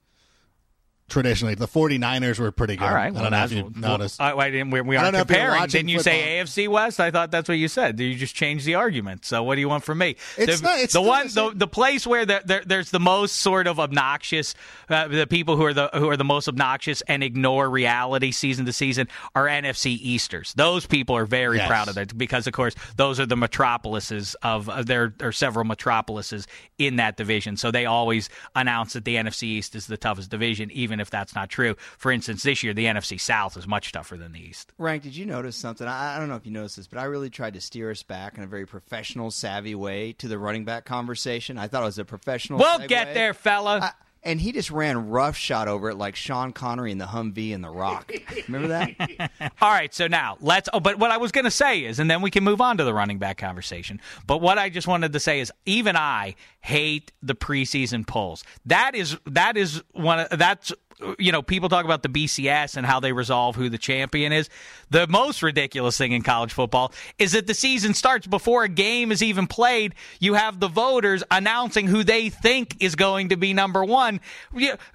Traditionally, 1.13 1.53
the 1.53 1.67
49ers 1.67 2.39
were 2.39 2.51
pretty 2.51 2.75
good. 2.75 2.85
All 2.87 2.93
right. 2.93 3.07
I 3.07 3.11
Well, 3.11 3.21
don't 3.23 3.31
know 3.33 3.43
if 3.43 3.51
you 3.51 3.71
noticed. 3.79 4.19
Well, 4.19 4.39
I, 4.39 4.45
I 4.47 4.49
didn't, 4.49 4.71
we, 4.71 4.81
we 4.81 4.97
I 4.97 5.05
aren't 5.05 5.15
comparing. 5.15 5.67
Didn't 5.67 5.89
you 5.89 5.99
say 5.99 6.39
AFC 6.41 6.67
West? 6.67 6.99
I 6.99 7.11
thought 7.11 7.29
that's 7.29 7.47
what 7.47 7.59
you 7.59 7.67
said. 7.67 7.99
You 7.99 8.15
just 8.15 8.33
changed 8.33 8.65
the 8.65 8.73
argument. 8.75 9.23
So 9.23 9.43
what 9.43 9.53
do 9.53 9.61
you 9.61 9.69
want 9.69 9.83
from 9.83 9.99
me? 9.99 10.15
It's 10.37 10.59
the, 10.59 10.67
not- 10.67 10.79
it's 10.79 10.93
the 10.93 11.01
one, 11.03 11.27
the 11.27 11.49
the, 11.49 11.55
the 11.55 11.67
place 11.67 12.07
where 12.07 12.25
there, 12.25 12.41
there's 12.65 12.89
the 12.89 12.99
most 12.99 13.35
sort 13.35 13.67
of 13.67 13.79
obnoxious, 13.79 14.55
uh, 14.89 15.07
the 15.07 15.27
people 15.27 15.55
who 15.55 15.65
are 15.65 15.73
the 15.73 15.89
who 15.93 16.09
are 16.09 16.17
the 16.17 16.23
most 16.23 16.47
obnoxious 16.47 17.01
and 17.01 17.23
ignore 17.23 17.69
reality 17.69 18.31
season 18.31 18.65
to 18.65 18.73
season 18.73 19.07
are 19.35 19.45
NFC 19.45 19.97
Easters. 20.01 20.53
Those 20.55 20.85
people 20.87 21.15
are 21.15 21.25
very 21.25 21.57
Yes. 21.57 21.67
proud 21.67 21.89
of 21.89 21.95
that 21.95 22.17
because, 22.17 22.47
of 22.47 22.53
course, 22.53 22.73
those 22.95 23.19
are 23.19 23.25
the 23.27 23.35
metropolises 23.37 24.35
of 24.41 24.67
uh, 24.69 24.81
there 24.81 25.13
are 25.21 25.31
several 25.31 25.65
metropolises 25.65 26.47
in 26.79 26.95
that 26.95 27.17
division. 27.17 27.57
So 27.57 27.69
they 27.69 27.85
always 27.85 28.29
announce 28.55 28.93
that 28.93 29.05
the 29.05 29.15
NFC 29.15 29.43
East 29.43 29.75
is 29.75 29.85
the 29.87 29.97
toughest 29.97 30.29
division, 30.31 30.71
even 30.71 30.99
if 30.99 31.02
that's 31.09 31.35
not 31.35 31.49
true. 31.49 31.75
For 31.97 32.11
instance, 32.11 32.43
this 32.43 32.63
year 32.63 32.73
the 32.73 32.85
NFC 32.85 33.19
South 33.19 33.57
is 33.57 33.67
much 33.67 33.91
tougher 33.91 34.17
than 34.17 34.33
the 34.33 34.39
East. 34.39 34.71
Rank, 34.77 35.03
did 35.03 35.15
you 35.15 35.25
notice 35.25 35.55
something? 35.55 35.87
I, 35.87 36.15
I 36.15 36.19
don't 36.19 36.29
know 36.29 36.35
if 36.35 36.45
you 36.45 36.51
noticed 36.51 36.77
this, 36.77 36.87
but 36.87 36.99
I 36.99 37.05
really 37.05 37.29
tried 37.29 37.53
to 37.53 37.61
steer 37.61 37.91
us 37.91 38.03
back 38.03 38.37
in 38.37 38.43
a 38.43 38.47
very 38.47 38.65
professional, 38.65 39.31
savvy 39.31 39.75
way 39.75 40.13
to 40.13 40.27
the 40.27 40.37
running 40.37 40.65
back 40.65 40.85
conversation. 40.85 41.57
I 41.57 41.67
thought 41.67 41.83
it 41.83 41.85
was 41.85 41.99
a 41.99 42.05
professional. 42.05 42.59
We'll 42.59 42.79
segue. 42.79 42.87
get 42.87 43.13
there, 43.13 43.33
fella. 43.33 43.79
I- 43.81 43.91
and 44.25 44.39
he 44.39 44.51
just 44.51 44.71
ran 44.71 45.09
roughshod 45.09 45.67
over 45.67 45.89
it 45.89 45.95
like 45.95 46.15
Sean 46.15 46.53
Connery 46.53 46.91
in 46.91 46.97
the 46.97 47.05
Humvee 47.05 47.51
in 47.51 47.61
The 47.61 47.69
Rock. 47.69 48.11
Remember 48.47 48.69
that? 48.69 49.31
All 49.61 49.69
right, 49.69 49.93
so 49.93 50.07
now 50.07 50.37
let's. 50.39 50.69
Oh, 50.73 50.79
but 50.79 50.97
what 50.97 51.11
I 51.11 51.17
was 51.17 51.31
going 51.31 51.45
to 51.45 51.51
say 51.51 51.83
is, 51.83 51.99
and 51.99 52.09
then 52.09 52.21
we 52.21 52.31
can 52.31 52.43
move 52.43 52.61
on 52.61 52.77
to 52.77 52.83
the 52.83 52.93
running 52.93 53.17
back 53.17 53.37
conversation. 53.37 53.99
But 54.25 54.41
what 54.41 54.57
I 54.57 54.69
just 54.69 54.87
wanted 54.87 55.13
to 55.13 55.19
say 55.19 55.39
is, 55.39 55.51
even 55.65 55.95
I 55.95 56.35
hate 56.61 57.11
the 57.21 57.35
preseason 57.35 58.07
polls. 58.07 58.43
That 58.65 58.95
is 58.95 59.17
that 59.25 59.57
is 59.57 59.83
one. 59.91 60.19
Of, 60.19 60.39
that's 60.39 60.71
you 61.19 61.31
know, 61.31 61.41
people 61.41 61.69
talk 61.69 61.85
about 61.85 62.03
the 62.03 62.09
BCS 62.09 62.77
and 62.77 62.85
how 62.85 62.99
they 62.99 63.11
resolve 63.11 63.55
who 63.55 63.69
the 63.69 63.77
champion 63.77 64.31
is. 64.31 64.49
The 64.89 65.07
most 65.07 65.41
ridiculous 65.41 65.97
thing 65.97 66.11
in 66.11 66.21
college 66.21 66.53
football 66.53 66.93
is 67.17 67.31
that 67.31 67.47
the 67.47 67.53
season 67.53 67.93
starts 67.93 68.27
before 68.27 68.63
a 68.63 68.69
game 68.69 69.11
is 69.11 69.23
even 69.23 69.47
played. 69.47 69.95
You 70.19 70.35
have 70.35 70.59
the 70.59 70.67
voters 70.67 71.23
announcing 71.31 71.87
who 71.87 72.03
they 72.03 72.29
think 72.29 72.77
is 72.79 72.95
going 72.95 73.29
to 73.29 73.37
be 73.37 73.53
number 73.53 73.83
one. 73.83 74.19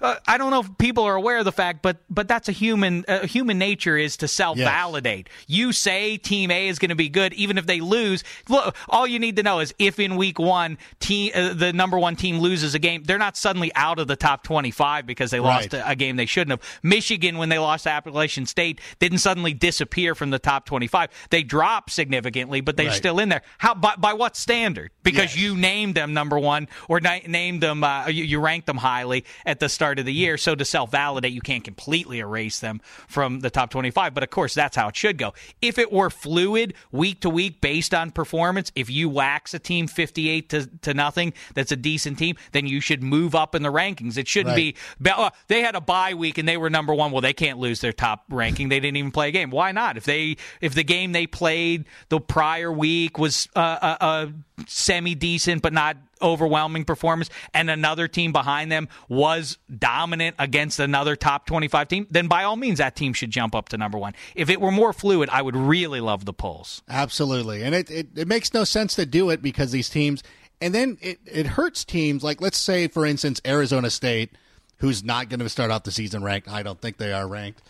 Uh, 0.01 0.15
I 0.27 0.37
don't 0.37 0.51
know 0.51 0.61
if 0.61 0.77
people 0.77 1.03
are 1.03 1.15
aware 1.15 1.39
of 1.39 1.45
the 1.45 1.51
fact, 1.51 1.81
but 1.81 1.97
but 2.09 2.27
that's 2.27 2.47
a 2.49 2.53
human 2.53 3.03
uh, 3.07 3.25
human 3.27 3.57
nature 3.57 3.97
is 3.97 4.17
to 4.17 4.27
self 4.27 4.57
validate. 4.57 5.29
You 5.47 5.71
say 5.73 6.17
Team 6.17 6.49
A 6.51 6.67
is 6.67 6.79
going 6.79 6.89
to 6.89 6.95
be 6.95 7.09
good, 7.09 7.33
even 7.33 7.57
if 7.57 7.65
they 7.65 7.81
lose. 7.81 8.23
Look, 8.47 8.75
all 8.87 9.05
you 9.05 9.19
need 9.19 9.35
to 9.35 9.43
know 9.43 9.59
is 9.59 9.73
if 9.79 9.99
in 9.99 10.15
Week 10.15 10.39
One, 10.39 10.77
team 10.99 11.31
uh, 11.35 11.53
the 11.53 11.73
number 11.73 11.99
one 11.99 12.15
team 12.15 12.39
loses 12.39 12.73
a 12.75 12.79
game, 12.79 13.03
they're 13.03 13.17
not 13.17 13.35
suddenly 13.37 13.71
out 13.75 13.99
of 13.99 14.07
the 14.07 14.15
top 14.15 14.43
twenty 14.43 14.71
five 14.71 15.05
because 15.05 15.31
they 15.31 15.39
lost 15.39 15.73
Right. 15.73 15.81
a, 15.81 15.88
a 15.89 15.95
game 15.95 16.15
they 16.15 16.25
shouldn't 16.25 16.51
have. 16.61 16.79
Michigan, 16.83 17.37
when 17.37 17.49
they 17.49 17.59
lost 17.59 17.83
to 17.83 17.89
Appalachian 17.91 18.45
State, 18.45 18.79
didn't 18.99 19.17
suddenly 19.19 19.53
disappear 19.53 20.15
from 20.15 20.29
the 20.29 20.39
top 20.39 20.65
25. 20.65 21.09
They 21.29 21.43
dropped 21.43 21.91
significantly, 21.91 22.61
but 22.61 22.77
they're 22.77 22.87
Right. 22.87 22.95
still 22.95 23.19
in 23.19 23.29
there. 23.29 23.41
How 23.57 23.73
by, 23.73 23.95
by 23.97 24.13
what 24.13 24.35
standard? 24.37 24.91
Because 25.03 25.35
Yes. 25.35 25.37
you 25.37 25.55
named 25.57 25.95
them 25.95 26.13
number 26.13 26.37
one 26.39 26.67
or 26.87 26.99
na- 27.01 27.19
named 27.27 27.61
them, 27.61 27.83
uh, 27.83 28.07
you, 28.07 28.23
you 28.23 28.39
ranked 28.39 28.67
them 28.67 28.77
highly 28.77 29.25
at 29.45 29.59
the 29.59 29.67
start 29.69 29.99
of 29.99 30.05
the 30.05 30.13
year. 30.13 30.37
So 30.37 30.55
to 30.55 30.63
self 30.65 30.91
validate, 30.91 31.33
you 31.33 31.41
can't 31.41 31.63
completely 31.63 32.19
erase 32.19 32.59
them 32.59 32.81
from 33.07 33.39
the 33.41 33.49
top 33.49 33.69
25. 33.71 34.13
But 34.13 34.23
of 34.23 34.29
course, 34.29 34.53
that's 34.53 34.75
how 34.75 34.87
it 34.89 34.95
should 34.95 35.17
go. 35.17 35.33
If 35.61 35.77
it 35.77 35.91
were 35.91 36.09
fluid 36.09 36.73
week 36.91 37.21
to 37.21 37.29
week 37.29 37.61
based 37.61 37.93
on 37.93 38.11
performance, 38.11 38.71
if 38.75 38.89
you 38.89 39.09
wax 39.09 39.53
a 39.53 39.59
team 39.59 39.87
58 39.87 40.49
to, 40.49 40.67
to 40.81 40.93
nothing, 40.93 41.33
that's 41.55 41.71
a 41.71 41.75
decent 41.75 42.17
team, 42.19 42.35
then 42.51 42.67
you 42.67 42.79
should 42.81 43.01
move 43.03 43.35
up 43.35 43.55
in 43.55 43.63
the 43.63 43.71
rankings. 43.71 44.17
It 44.17 44.27
shouldn't 44.27 44.55
Right. 44.55 44.75
be, 45.01 45.11
oh, 45.11 45.29
they 45.47 45.61
had 45.61 45.75
a 45.75 45.78
a 45.79 45.81
bye 45.81 46.13
week 46.13 46.37
and 46.37 46.47
they 46.47 46.57
were 46.57 46.69
number 46.69 46.93
one, 46.93 47.11
well, 47.11 47.21
they 47.21 47.33
can't 47.33 47.57
lose 47.57 47.81
their 47.81 47.93
top 47.93 48.25
ranking. 48.29 48.69
They 48.69 48.79
didn't 48.79 48.97
even 48.97 49.11
play 49.11 49.29
a 49.29 49.31
game. 49.31 49.49
Why 49.49 49.71
not? 49.71 49.97
If 49.97 50.03
they 50.03 50.37
if 50.61 50.75
the 50.75 50.83
game 50.83 51.13
they 51.13 51.25
played 51.25 51.85
the 52.09 52.19
prior 52.19 52.71
week 52.71 53.17
was 53.17 53.47
uh, 53.55 53.95
a, 53.99 54.05
a 54.05 54.33
semi 54.67 55.15
decent 55.15 55.61
but 55.61 55.73
not 55.73 55.97
overwhelming 56.21 56.83
performance, 56.83 57.29
and 57.53 57.69
another 57.69 58.07
team 58.09 58.33
behind 58.33 58.69
them 58.69 58.89
was 59.07 59.57
dominant 59.77 60.35
against 60.37 60.79
another 60.79 61.15
top 61.15 61.45
twenty 61.45 61.69
five 61.69 61.87
team, 61.87 62.05
then 62.09 62.27
by 62.27 62.43
all 62.43 62.57
means 62.57 62.79
that 62.79 62.95
team 62.95 63.13
should 63.13 63.31
jump 63.31 63.55
up 63.55 63.69
to 63.69 63.77
number 63.77 63.97
one. 63.97 64.13
If 64.35 64.49
it 64.49 64.59
were 64.59 64.71
more 64.71 64.91
fluid, 64.93 65.29
I 65.31 65.41
would 65.41 65.55
really 65.55 66.01
love 66.01 66.25
the 66.25 66.33
polls. 66.33 66.83
Absolutely. 66.89 67.63
And 67.63 67.73
it, 67.73 67.89
it, 67.89 68.07
it 68.15 68.27
makes 68.27 68.53
no 68.53 68.65
sense 68.65 68.95
to 68.95 69.05
do 69.05 69.29
it 69.29 69.41
because 69.41 69.71
these 69.71 69.89
teams, 69.89 70.21
and 70.59 70.75
then 70.75 70.97
it, 71.01 71.19
it 71.25 71.47
hurts 71.47 71.85
teams. 71.85 72.21
Like, 72.21 72.41
let's 72.41 72.57
say, 72.57 72.89
for 72.89 73.05
instance, 73.05 73.39
Arizona 73.45 73.89
State, 73.89 74.31
who's 74.79 75.03
not 75.03 75.29
going 75.29 75.39
to 75.39 75.49
start 75.49 75.71
off 75.71 75.83
the 75.83 75.91
season 75.91 76.23
ranked. 76.23 76.47
I 76.49 76.63
don't 76.63 76.79
think 76.79 76.97
they 76.97 77.13
are 77.13 77.27
ranked. 77.27 77.61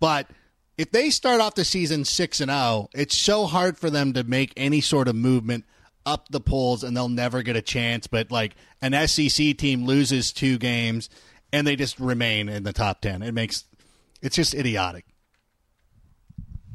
But 0.00 0.28
if 0.76 0.90
they 0.90 1.10
start 1.10 1.40
off 1.40 1.54
the 1.54 1.64
season 1.64 2.04
6 2.04 2.40
and 2.40 2.50
0, 2.50 2.88
it's 2.94 3.14
so 3.14 3.46
hard 3.46 3.78
for 3.78 3.90
them 3.90 4.12
to 4.14 4.24
make 4.24 4.52
any 4.56 4.80
sort 4.80 5.08
of 5.08 5.14
movement 5.14 5.64
up 6.06 6.28
the 6.28 6.40
polls 6.40 6.82
and 6.84 6.96
they'll 6.96 7.08
never 7.08 7.42
get 7.42 7.56
a 7.56 7.62
chance. 7.62 8.06
But 8.06 8.30
like 8.30 8.56
an 8.82 8.92
SEC 9.08 9.56
team 9.56 9.84
loses 9.84 10.32
two 10.32 10.58
games 10.58 11.08
and 11.52 11.66
they 11.66 11.76
just 11.76 12.00
remain 12.00 12.48
in 12.48 12.64
the 12.64 12.72
top 12.72 13.00
10. 13.00 13.22
It 13.22 13.32
makes 13.32 13.64
it's 14.20 14.36
just 14.36 14.54
idiotic. 14.54 15.04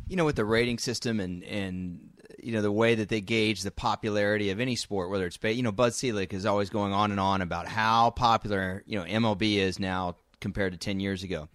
you 0.07 0.15
know, 0.15 0.25
with 0.25 0.35
the 0.35 0.45
rating 0.45 0.77
system 0.79 1.19
and 1.19 1.43
and 1.43 2.08
you 2.43 2.51
know 2.51 2.61
the 2.61 2.71
way 2.71 2.95
that 2.95 3.09
they 3.09 3.21
gauge 3.21 3.61
the 3.61 3.71
popularity 3.71 4.49
of 4.49 4.59
any 4.59 4.75
sport, 4.75 5.09
whether 5.09 5.25
it's 5.25 5.37
you 5.41 5.63
know 5.63 5.71
Bud 5.71 5.93
Selig 5.93 6.33
is 6.33 6.45
always 6.45 6.69
going 6.69 6.93
on 6.93 7.11
and 7.11 7.19
on 7.19 7.41
about 7.41 7.67
how 7.67 8.09
popular 8.11 8.83
you 8.85 8.99
know 8.99 9.05
MLB 9.05 9.57
is 9.57 9.79
now 9.79 10.15
compared 10.39 10.73
to 10.73 10.77
ten 10.77 10.99
years 10.99 11.23
ago. 11.23 11.49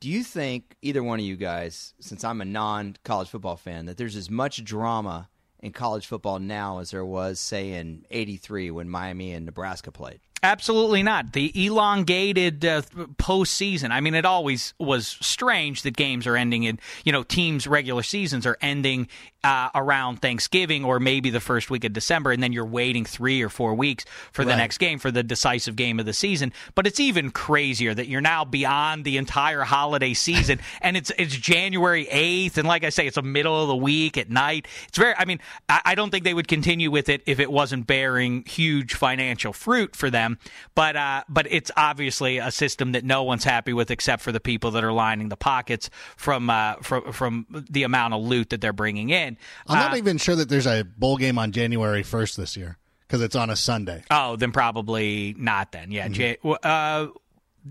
Do 0.00 0.08
you 0.08 0.22
think 0.22 0.76
either 0.80 1.02
one 1.02 1.18
of 1.18 1.24
you 1.24 1.36
guys, 1.36 1.92
since 1.98 2.22
I'm 2.22 2.40
a 2.40 2.44
non-college 2.44 3.28
football 3.28 3.56
fan, 3.56 3.86
that 3.86 3.96
there's 3.96 4.14
as 4.14 4.30
much 4.30 4.62
drama 4.62 5.28
in 5.58 5.72
college 5.72 6.06
football 6.06 6.38
now 6.38 6.78
as 6.78 6.92
there 6.92 7.04
was, 7.04 7.40
say, 7.40 7.72
in 7.72 8.04
'83 8.10 8.70
when 8.70 8.88
Miami 8.88 9.32
and 9.32 9.44
Nebraska 9.44 9.90
played? 9.90 10.20
Absolutely 10.42 11.02
not. 11.02 11.32
The 11.32 11.50
elongated 11.66 12.64
uh, 12.64 12.82
postseason. 13.18 13.90
I 13.90 14.00
mean, 14.00 14.14
it 14.14 14.24
always 14.24 14.74
was 14.78 15.16
strange 15.20 15.82
that 15.82 15.96
games 15.96 16.26
are 16.26 16.36
ending 16.36 16.62
in, 16.64 16.78
you 17.04 17.12
know, 17.12 17.22
teams' 17.22 17.66
regular 17.66 18.02
seasons 18.02 18.46
are 18.46 18.56
ending 18.60 19.08
uh, 19.44 19.70
around 19.74 20.20
Thanksgiving 20.20 20.84
or 20.84 20.98
maybe 20.98 21.30
the 21.30 21.40
first 21.40 21.70
week 21.70 21.84
of 21.84 21.92
December, 21.92 22.32
and 22.32 22.42
then 22.42 22.52
you're 22.52 22.64
waiting 22.64 23.04
three 23.04 23.40
or 23.40 23.48
four 23.48 23.74
weeks 23.74 24.04
for 24.32 24.44
the 24.44 24.50
Right. 24.50 24.56
next 24.58 24.78
game 24.78 24.98
for 24.98 25.10
the 25.10 25.22
decisive 25.22 25.76
game 25.76 26.00
of 26.00 26.06
the 26.06 26.12
season. 26.12 26.52
But 26.74 26.86
it's 26.86 26.98
even 27.00 27.30
crazier 27.30 27.94
that 27.94 28.08
you're 28.08 28.20
now 28.20 28.44
beyond 28.44 29.04
the 29.04 29.16
entire 29.16 29.62
holiday 29.62 30.12
season, 30.14 30.58
and 30.82 30.96
it's 30.96 31.12
it's 31.18 31.36
January 31.36 32.08
eighth, 32.10 32.58
and 32.58 32.66
like 32.66 32.82
I 32.84 32.88
say, 32.90 33.06
it's 33.06 33.16
a 33.16 33.22
middle 33.22 33.60
of 33.62 33.68
the 33.68 33.76
week 33.76 34.18
at 34.18 34.28
night. 34.28 34.66
It's 34.88 34.98
very. 34.98 35.14
I 35.16 35.24
mean, 35.24 35.38
I, 35.68 35.80
I 35.84 35.94
don't 35.94 36.10
think 36.10 36.24
they 36.24 36.34
would 36.34 36.48
continue 36.48 36.90
with 36.90 37.08
it 37.08 37.22
if 37.26 37.38
it 37.38 37.50
wasn't 37.50 37.86
bearing 37.86 38.44
huge 38.44 38.94
financial 38.94 39.52
fruit 39.52 39.94
for 39.94 40.10
them. 40.10 40.27
But 40.74 40.96
uh, 40.96 41.24
but 41.28 41.46
it's 41.50 41.70
obviously 41.76 42.38
a 42.38 42.50
system 42.50 42.92
that 42.92 43.04
no 43.04 43.22
one's 43.22 43.44
happy 43.44 43.72
with 43.72 43.90
except 43.90 44.22
for 44.22 44.32
the 44.32 44.40
people 44.40 44.72
that 44.72 44.84
are 44.84 44.92
lining 44.92 45.28
the 45.28 45.36
pockets 45.36 45.88
from 46.16 46.50
uh, 46.50 46.74
from 46.82 47.12
from 47.12 47.46
the 47.70 47.84
amount 47.84 48.14
of 48.14 48.22
loot 48.22 48.50
that 48.50 48.60
they're 48.60 48.72
bringing 48.72 49.10
in. 49.10 49.36
I'm 49.66 49.78
Uh, 49.78 49.88
not 49.88 49.96
even 49.96 50.18
sure 50.18 50.36
that 50.36 50.48
there's 50.48 50.66
a 50.66 50.82
bowl 50.84 51.16
game 51.16 51.38
on 51.38 51.52
January 51.52 52.02
1st 52.02 52.36
this 52.36 52.56
year 52.56 52.76
because 53.06 53.22
it's 53.22 53.36
on 53.36 53.48
a 53.48 53.56
Sunday. 53.56 54.04
Oh, 54.10 54.36
then 54.36 54.52
probably 54.52 55.34
not. 55.38 55.72
Then, 55.72 55.90
yeah, 55.92 56.08
J- 56.08 56.36
w- 56.42 56.56
uh, 56.62 57.06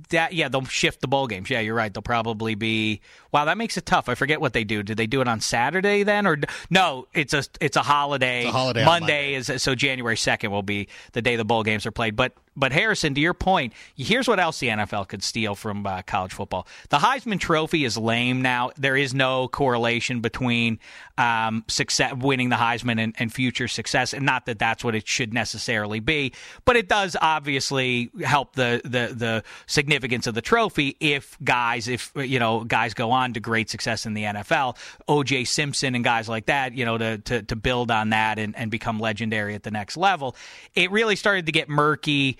that 0.09 0.33
yeah, 0.33 0.47
they'll 0.49 0.65
shift 0.65 1.01
the 1.01 1.07
bowl 1.07 1.27
games. 1.27 1.49
Yeah, 1.49 1.59
you're 1.59 1.73
right. 1.75 1.93
They'll 1.93 2.01
probably 2.03 2.55
be. 2.55 3.01
Wow, 3.37 3.45
that 3.45 3.57
makes 3.59 3.77
it 3.77 3.85
tough. 3.85 4.09
I 4.09 4.15
forget 4.15 4.41
what 4.41 4.53
they 4.53 4.63
do. 4.63 4.81
Did 4.81 4.97
they 4.97 5.05
do 5.05 5.21
it 5.21 5.27
on 5.27 5.41
Saturday 5.41 6.01
then, 6.01 6.25
or 6.25 6.39
no? 6.71 7.07
It's 7.13 7.35
a 7.35 7.43
it's 7.61 7.77
a 7.77 7.83
holiday. 7.83 8.39
It's 8.39 8.49
a 8.49 8.51
holiday 8.51 8.79
on 8.81 8.85
Monday 8.85 9.35
is 9.35 9.51
so 9.61 9.75
January 9.75 10.17
second 10.17 10.49
will 10.49 10.63
be 10.63 10.87
the 11.11 11.21
day 11.21 11.35
the 11.35 11.45
bowl 11.45 11.61
games 11.61 11.85
are 11.85 11.91
played. 11.91 12.15
But 12.15 12.33
but 12.57 12.71
Harrison, 12.71 13.13
to 13.13 13.21
your 13.21 13.35
point, 13.35 13.73
here's 13.95 14.27
what 14.27 14.39
else 14.39 14.59
the 14.59 14.69
NFL 14.69 15.07
could 15.07 15.21
steal 15.21 15.53
from 15.53 15.85
uh, 15.85 16.01
college 16.01 16.33
football. 16.33 16.67
The 16.89 16.97
Heisman 16.97 17.39
Trophy 17.39 17.85
is 17.85 17.97
lame 17.97 18.41
now. 18.41 18.71
There 18.75 18.97
is 18.97 19.13
no 19.13 19.47
correlation 19.47 20.21
between 20.21 20.79
um, 21.19 21.63
success, 21.67 22.15
winning 22.15 22.49
the 22.49 22.55
Heisman, 22.55 22.99
and, 22.99 23.15
and 23.19 23.31
future 23.31 23.67
success. 23.67 24.11
And 24.11 24.25
not 24.25 24.47
that 24.47 24.57
that's 24.57 24.83
what 24.83 24.95
it 24.95 25.07
should 25.07 25.35
necessarily 25.35 25.99
be, 25.99 26.33
but 26.65 26.75
it 26.75 26.89
does 26.89 27.15
obviously 27.21 28.09
help 28.23 28.55
the 28.55 28.81
the 28.83 29.13
the 29.13 29.43
significance 29.67 30.25
of 30.25 30.33
the 30.33 30.41
trophy 30.41 30.97
if 30.99 31.37
guys, 31.43 31.87
if 31.87 32.11
you 32.15 32.39
know, 32.39 32.63
guys 32.63 32.95
go 32.95 33.11
on 33.11 33.26
to 33.33 33.39
great 33.39 33.69
success 33.69 34.05
in 34.05 34.13
the 34.13 34.23
NFL. 34.23 34.77
O.J. 35.07 35.45
Simpson 35.45 35.95
and 35.95 36.03
guys 36.03 36.29
like 36.29 36.47
that, 36.47 36.73
you 36.73 36.85
know, 36.85 36.97
to 36.97 37.17
to, 37.19 37.43
to 37.43 37.55
build 37.55 37.91
on 37.91 38.09
that 38.09 38.39
and, 38.39 38.55
and 38.55 38.71
become 38.71 38.99
legendary 38.99 39.55
at 39.55 39.63
the 39.63 39.71
next 39.71 39.97
level. 39.97 40.35
It 40.75 40.91
really 40.91 41.15
started 41.15 41.45
to 41.47 41.51
get 41.51 41.69
murky 41.69 42.37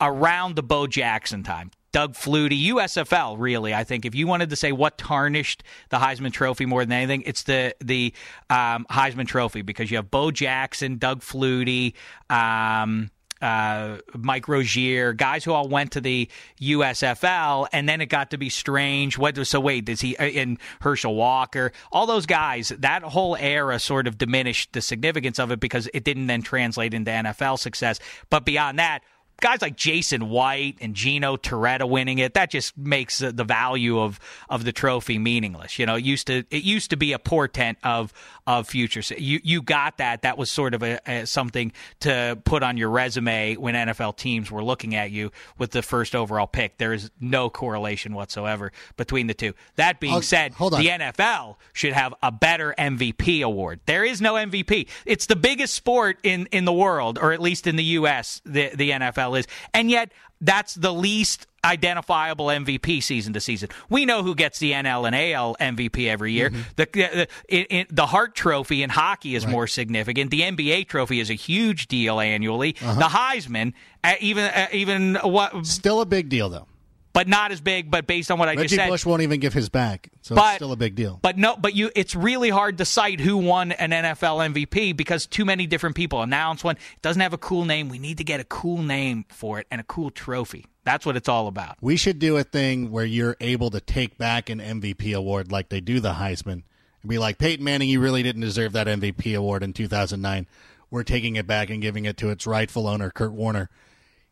around 0.00 0.56
the 0.56 0.62
Bo 0.62 0.86
Jackson 0.86 1.42
time. 1.42 1.70
Doug 1.92 2.12
Flutie, 2.12 2.66
USFL, 2.66 3.36
really. 3.38 3.72
I 3.72 3.82
think 3.82 4.04
if 4.04 4.14
you 4.14 4.26
wanted 4.26 4.50
to 4.50 4.56
say 4.56 4.70
what 4.70 4.98
tarnished 4.98 5.62
the 5.88 5.96
Heisman 5.96 6.30
Trophy 6.30 6.66
more 6.66 6.84
than 6.84 6.92
anything, 6.92 7.22
it's 7.22 7.44
the 7.44 7.74
the 7.82 8.12
um, 8.50 8.86
Heisman 8.90 9.26
Trophy 9.26 9.62
because 9.62 9.90
you 9.90 9.96
have 9.96 10.10
Bo 10.10 10.30
Jackson, 10.30 10.98
Doug 10.98 11.22
Flutie, 11.22 11.94
um, 12.28 13.10
uh, 13.40 13.98
Mike 14.14 14.48
Rozier, 14.48 15.12
guys 15.12 15.44
who 15.44 15.52
all 15.52 15.68
went 15.68 15.92
to 15.92 16.00
the 16.00 16.28
USFL, 16.60 17.68
and 17.72 17.88
then 17.88 18.00
it 18.00 18.06
got 18.06 18.30
to 18.30 18.38
be 18.38 18.48
strange. 18.48 19.18
What 19.18 19.36
so 19.46 19.60
wait, 19.60 19.84
does 19.84 20.00
he 20.00 20.16
and 20.16 20.58
Herschel 20.80 21.14
Walker, 21.14 21.72
all 21.92 22.06
those 22.06 22.26
guys? 22.26 22.72
That 22.78 23.02
whole 23.02 23.36
era 23.36 23.78
sort 23.78 24.06
of 24.06 24.18
diminished 24.18 24.72
the 24.72 24.80
significance 24.80 25.38
of 25.38 25.50
it 25.50 25.60
because 25.60 25.88
it 25.92 26.04
didn't 26.04 26.26
then 26.26 26.42
translate 26.42 26.94
into 26.94 27.10
NFL 27.10 27.58
success. 27.58 28.00
But 28.30 28.44
beyond 28.44 28.78
that 28.78 29.02
guys 29.40 29.60
like 29.62 29.76
Jason 29.76 30.28
White 30.30 30.78
and 30.80 30.94
Gino 30.94 31.36
Torretta 31.36 31.88
winning 31.88 32.18
it, 32.18 32.34
that 32.34 32.50
just 32.50 32.76
makes 32.76 33.18
the 33.18 33.32
the 33.32 33.44
value 33.44 33.98
of, 34.00 34.18
of 34.48 34.64
the 34.64 34.72
trophy 34.72 35.18
meaningless. 35.18 35.78
You 35.78 35.86
know, 35.86 35.96
it 35.96 36.04
used 36.04 36.26
to 36.28 36.44
it 36.50 36.62
used 36.64 36.90
to 36.90 36.96
be 36.96 37.12
a 37.12 37.18
portent 37.18 37.78
of 37.82 38.12
of 38.46 38.68
future. 38.68 39.02
su- 39.02 39.16
You 39.18 39.40
you 39.42 39.62
got 39.62 39.98
that. 39.98 40.22
That 40.22 40.38
was 40.38 40.50
sort 40.50 40.72
of 40.74 40.82
a, 40.82 40.98
a 41.06 41.26
something 41.26 41.72
to 42.00 42.38
put 42.44 42.62
on 42.62 42.76
your 42.76 42.90
resume 42.90 43.56
when 43.56 43.74
NFL 43.74 44.16
teams 44.16 44.50
were 44.50 44.62
looking 44.64 44.94
at 44.94 45.10
you 45.10 45.32
with 45.58 45.72
the 45.72 45.82
first 45.82 46.14
overall 46.14 46.46
pick. 46.46 46.78
There 46.78 46.92
is 46.92 47.10
no 47.20 47.50
correlation 47.50 48.14
whatsoever 48.14 48.72
between 48.96 49.26
the 49.26 49.34
two. 49.34 49.52
That 49.76 50.00
being 50.00 50.14
I'll- 50.14 50.22
said, 50.22 50.52
the 50.78 50.88
NFL 50.88 51.56
should 51.72 51.92
have 51.92 52.14
a 52.22 52.30
better 52.32 52.74
MVP 52.78 53.42
award. 53.42 53.80
There 53.86 54.04
is 54.04 54.20
no 54.20 54.34
MVP. 54.34 54.88
It's 55.04 55.26
the 55.26 55.36
biggest 55.36 55.74
sport 55.74 56.18
in, 56.22 56.46
in 56.52 56.64
the 56.64 56.72
world, 56.72 57.18
or 57.20 57.32
at 57.32 57.40
least 57.40 57.66
in 57.66 57.76
the 57.76 57.84
U.S. 57.84 58.40
The 58.44 58.70
the 58.74 58.90
NFL 58.90 59.25
is, 59.34 59.46
and 59.74 59.90
yet 59.90 60.12
that's 60.40 60.74
the 60.74 60.92
least 60.92 61.46
identifiable 61.64 62.46
MVP 62.46 63.02
season 63.02 63.32
to 63.32 63.40
season. 63.40 63.68
We 63.90 64.04
know 64.04 64.22
who 64.22 64.34
gets 64.34 64.58
the 64.58 64.72
NL 64.72 65.06
and 65.06 65.16
AL 65.16 65.56
MVP 65.56 66.08
every 66.08 66.32
year. 66.32 66.50
Mm-hmm. 66.50 66.60
The 66.76 66.88
the, 66.92 67.28
it, 67.48 67.66
it, 67.70 67.96
the 67.96 68.06
Hart 68.06 68.34
Trophy 68.34 68.82
in 68.82 68.90
hockey 68.90 69.34
is 69.34 69.46
more 69.46 69.66
significant. 69.66 70.30
The 70.30 70.42
NBA 70.42 70.88
Trophy 70.88 71.20
is 71.20 71.30
a 71.30 71.34
huge 71.34 71.88
deal 71.88 72.20
annually. 72.20 72.76
Uh-huh. 72.80 72.94
The 72.94 73.06
Heisman, 73.06 73.72
uh, 74.04 74.14
even 74.20 74.44
uh, 74.44 74.68
even 74.72 75.16
what, 75.16 75.66
Still 75.66 76.00
a 76.00 76.06
big 76.06 76.28
deal, 76.28 76.48
though. 76.48 76.66
But 77.16 77.26
not 77.28 77.50
as 77.50 77.62
big. 77.62 77.90
But 77.90 78.06
based 78.06 78.30
on 78.30 78.38
what 78.38 78.48
I 78.48 78.52
just 78.54 78.64
Reggie 78.64 78.76
said, 78.76 78.90
Bush 78.90 79.06
won't 79.06 79.22
even 79.22 79.40
give 79.40 79.54
his 79.54 79.70
back, 79.70 80.10
so 80.20 80.34
But- 80.34 80.48
it's 80.48 80.54
still 80.56 80.72
a 80.72 80.76
big 80.76 80.94
deal. 80.94 81.18
but 81.22 81.38
no, 81.38 81.56
but 81.56 81.74
you 81.74 81.90
it's 81.96 82.14
really 82.14 82.50
hard 82.50 82.76
to 82.78 82.84
cite 82.84 83.20
who 83.20 83.38
won 83.38 83.72
an 83.72 83.90
NFL 83.90 84.40
MVP 84.42 84.92
because 84.92 85.26
too 85.26 85.46
many 85.46 85.66
different 85.66 85.96
people 85.96 86.22
announce 86.22 86.62
one. 86.62 86.76
It 86.76 87.02
doesn't 87.02 87.22
have 87.22 87.32
a 87.32 87.38
cool 87.38 87.64
name. 87.64 87.88
We 87.88 87.98
need 87.98 88.18
to 88.18 88.24
get 88.24 88.38
a 88.40 88.44
cool 88.44 88.82
name 88.82 89.24
for 89.30 89.58
it 89.58 89.66
and 89.70 89.80
a 89.80 89.84
cool 89.84 90.10
trophy. 90.10 90.66
That's 90.84 91.06
what 91.06 91.16
it's 91.16 91.28
all 91.28 91.48
about. 91.48 91.78
We 91.80 91.96
should 91.96 92.18
do 92.18 92.36
a 92.36 92.44
thing 92.44 92.90
where 92.90 93.06
you're 93.06 93.36
able 93.40 93.70
to 93.70 93.80
take 93.80 94.18
back 94.18 94.50
an 94.50 94.60
MVP 94.60 95.16
award 95.16 95.50
like 95.50 95.70
they 95.70 95.80
do 95.80 95.98
the 96.00 96.12
Heisman 96.12 96.62
and 97.02 97.08
be 97.08 97.18
like, 97.18 97.38
Peyton 97.38 97.64
Manning, 97.64 97.88
you 97.88 97.98
really 97.98 98.22
didn't 98.22 98.42
deserve 98.42 98.72
that 98.74 98.86
MVP 98.86 99.34
award 99.36 99.62
in 99.62 99.72
2009. 99.72 100.46
We're 100.90 101.02
taking 101.02 101.34
it 101.36 101.46
back 101.46 101.70
and 101.70 101.82
giving 101.82 102.04
it 102.04 102.16
to 102.18 102.30
its 102.30 102.46
rightful 102.46 102.86
owner, 102.86 103.10
Kurt 103.10 103.32
Warner. 103.32 103.68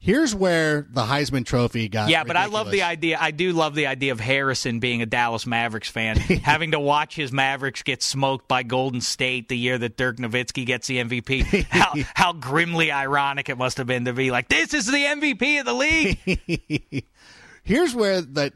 Here's 0.04 0.34
where 0.34 0.86
the 0.90 1.00
Heisman 1.00 1.46
Trophy 1.46 1.88
got. 1.88 2.10
Yeah, 2.10 2.24
but 2.24 2.36
I 2.36 2.44
love 2.44 2.70
the 2.70 2.82
idea. 2.82 3.16
I 3.18 3.30
do 3.30 3.54
love 3.54 3.74
the 3.74 3.86
idea 3.86 4.12
of 4.12 4.20
Harrison 4.20 4.78
being 4.78 5.00
a 5.00 5.06
Dallas 5.06 5.46
Mavericks 5.46 5.88
fan, 5.88 6.16
having 6.42 6.72
to 6.72 6.78
watch 6.78 7.16
his 7.16 7.32
Mavericks 7.32 7.82
get 7.82 8.02
smoked 8.02 8.46
by 8.46 8.64
Golden 8.64 9.00
State 9.00 9.48
the 9.48 9.56
year 9.56 9.78
that 9.78 9.96
Dirk 9.96 10.18
Nowitzki 10.18 10.66
gets 10.66 10.88
the 10.88 10.98
MVP. 10.98 11.64
How 11.70 11.94
how 12.12 12.32
grimly 12.34 12.92
ironic 12.92 13.48
it 13.48 13.56
must 13.56 13.78
have 13.78 13.86
been 13.86 14.04
to 14.04 14.12
be 14.12 14.30
like, 14.30 14.50
this 14.50 14.74
is 14.74 14.84
the 14.84 14.92
MVP 14.92 15.60
of 15.60 15.64
the 15.64 15.72
league. 15.72 17.06
Here's 17.62 17.94
where 17.94 18.20
the 18.20 18.52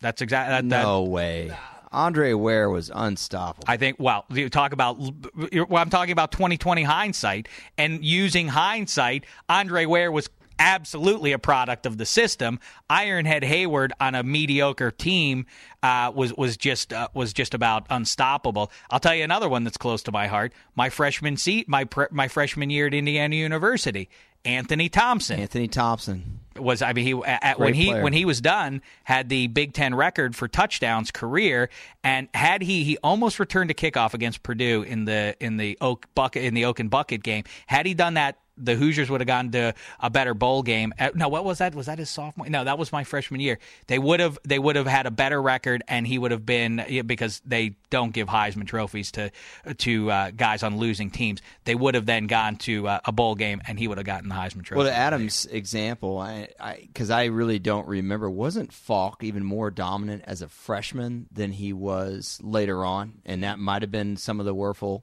That's 0.00 0.22
exactly 0.22 0.52
that, 0.52 0.68
that- 0.70 0.82
No 0.82 1.02
way. 1.02 1.52
Andre 1.94 2.32
Ware 2.32 2.70
was 2.70 2.90
unstoppable. 2.94 3.64
I 3.68 3.76
think. 3.76 3.98
Well, 4.00 4.24
you 4.30 4.48
talk 4.48 4.72
about. 4.72 4.98
Well, 4.98 5.76
I'm 5.76 5.90
talking 5.90 6.12
about 6.12 6.32
2020 6.32 6.84
hindsight 6.84 7.48
and 7.76 8.02
using 8.02 8.48
hindsight. 8.48 9.26
Andre 9.50 9.84
Ware 9.84 10.10
was 10.10 10.30
absolutely 10.62 11.32
a 11.32 11.38
product 11.38 11.86
of 11.86 11.98
the 11.98 12.06
system. 12.06 12.60
Ironhead 12.88 13.42
Heyward 13.42 13.90
on 14.00 14.14
a 14.14 14.22
mediocre 14.22 14.92
team 14.92 15.46
uh, 15.82 16.12
was 16.14 16.32
was 16.34 16.56
just 16.56 16.92
uh, 16.92 17.08
was 17.12 17.32
just 17.32 17.52
about 17.52 17.86
unstoppable. 17.90 18.70
I'll 18.88 19.00
tell 19.00 19.14
you 19.14 19.24
another 19.24 19.48
one 19.48 19.64
that's 19.64 19.76
close 19.76 20.02
to 20.04 20.12
my 20.12 20.28
heart. 20.28 20.52
My 20.76 20.88
freshman 20.88 21.36
seat, 21.36 21.68
my 21.68 21.84
pre- 21.84 22.06
my 22.12 22.28
freshman 22.28 22.70
year 22.70 22.86
at 22.86 22.94
Indiana 22.94 23.34
University. 23.34 24.08
Anthony 24.44 24.88
Thompson 24.88 25.38
Anthony 25.38 25.68
Thompson. 25.68 26.40
was 26.56 26.82
I 26.82 26.92
mean 26.94 27.04
he 27.04 27.22
at, 27.24 27.60
when 27.60 27.74
he 27.74 27.86
player. 27.86 28.02
when 28.02 28.12
he 28.12 28.24
was 28.24 28.40
done 28.40 28.82
had 29.04 29.28
the 29.28 29.46
Big 29.46 29.72
Ten 29.72 29.94
record 29.94 30.34
for 30.34 30.48
touchdowns 30.48 31.12
career 31.12 31.70
and 32.02 32.28
had 32.34 32.60
he 32.60 32.82
he 32.82 32.98
almost 33.04 33.38
returned 33.38 33.70
a 33.70 33.74
kickoff 33.74 34.14
against 34.14 34.42
Purdue 34.42 34.82
in 34.82 35.04
the 35.04 35.36
in 35.38 35.58
the 35.58 35.78
Oak 35.80 36.08
bucket 36.16 36.42
in 36.42 36.54
the 36.54 36.64
Oak 36.64 36.80
and 36.80 36.90
bucket 36.90 37.22
game 37.22 37.44
had 37.68 37.86
he 37.86 37.94
done 37.94 38.14
that 38.14 38.36
the 38.64 38.74
Hoosiers 38.74 39.10
would 39.10 39.20
have 39.20 39.26
gone 39.26 39.50
to 39.52 39.74
a 40.00 40.10
better 40.10 40.34
bowl 40.34 40.62
game. 40.62 40.92
Uh, 40.98 41.10
No, 41.14 41.28
what 41.28 41.44
was 41.44 41.58
that? 41.58 41.74
Was 41.74 41.86
that 41.86 41.98
his 41.98 42.10
sophomore? 42.10 42.48
No, 42.48 42.64
that 42.64 42.78
was 42.78 42.92
my 42.92 43.04
freshman 43.04 43.40
year. 43.40 43.58
They 43.86 43.98
would 43.98 44.20
have 44.20 44.38
they 44.44 44.58
would 44.58 44.76
have 44.76 44.86
had 44.86 45.06
a 45.06 45.10
better 45.10 45.40
record, 45.40 45.82
and 45.88 46.06
he 46.06 46.18
would 46.18 46.30
have 46.30 46.46
been 46.46 46.84
because 47.06 47.40
they 47.44 47.76
don't 47.90 48.12
give 48.12 48.28
Heisman 48.28 48.66
trophies 48.66 49.12
to 49.12 49.30
to 49.78 50.10
uh, 50.10 50.30
guys 50.30 50.62
on 50.62 50.76
losing 50.76 51.10
teams. 51.10 51.40
They 51.64 51.74
would 51.74 51.94
have 51.94 52.06
then 52.06 52.26
gone 52.26 52.56
to 52.56 52.88
uh, 52.88 53.00
a 53.04 53.12
bowl 53.12 53.34
game, 53.34 53.60
and 53.66 53.78
he 53.78 53.88
would 53.88 53.98
have 53.98 54.06
gotten 54.06 54.28
the 54.28 54.34
Heisman 54.34 54.64
trophy. 54.64 54.78
Well, 54.78 54.86
to 54.86 54.94
Adam's 54.94 55.46
example, 55.46 56.18
I 56.18 56.48
because 56.80 57.10
I, 57.10 57.24
really 57.26 57.58
don't 57.58 57.86
remember. 57.86 58.30
Wasn't 58.30 58.72
Faulk 58.72 59.22
even 59.24 59.44
more 59.44 59.70
dominant 59.70 60.24
as 60.26 60.42
a 60.42 60.48
freshman 60.48 61.26
than 61.32 61.52
he 61.52 61.72
was 61.72 62.38
later 62.42 62.84
on? 62.84 63.20
And 63.24 63.42
that 63.44 63.58
might 63.58 63.82
have 63.82 63.90
been 63.90 64.16
some 64.16 64.40
of 64.40 64.46
the 64.46 64.54
Wuerffel. 64.54 65.02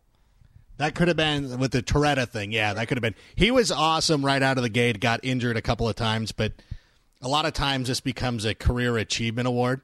That 0.80 0.96
could 0.96 1.10
have 1.10 1.18
been 1.18 1.60
with 1.60 1.72
the 1.72 1.84
Torretta 1.84 2.28
thing. 2.28 2.54
Yeah, 2.54 2.74
that 2.74 2.88
could 2.88 2.98
have 2.98 3.02
been. 3.02 3.16
He 3.36 3.52
was 3.52 3.70
awesome 3.70 4.24
right 4.26 4.42
out 4.42 4.56
of 4.58 4.64
the 4.64 4.70
gate. 4.70 5.02
Got 5.02 5.20
injured 5.24 5.58
a 5.58 5.62
couple 5.62 5.90
of 5.90 5.96
times, 5.98 6.32
but 6.32 6.54
a 7.22 7.28
lot 7.28 7.46
of 7.46 7.52
times 7.52 7.90
this 7.90 8.00
becomes 8.00 8.46
a 8.46 8.56
career 8.56 8.98
achievement 8.98 9.46
award, 9.46 9.82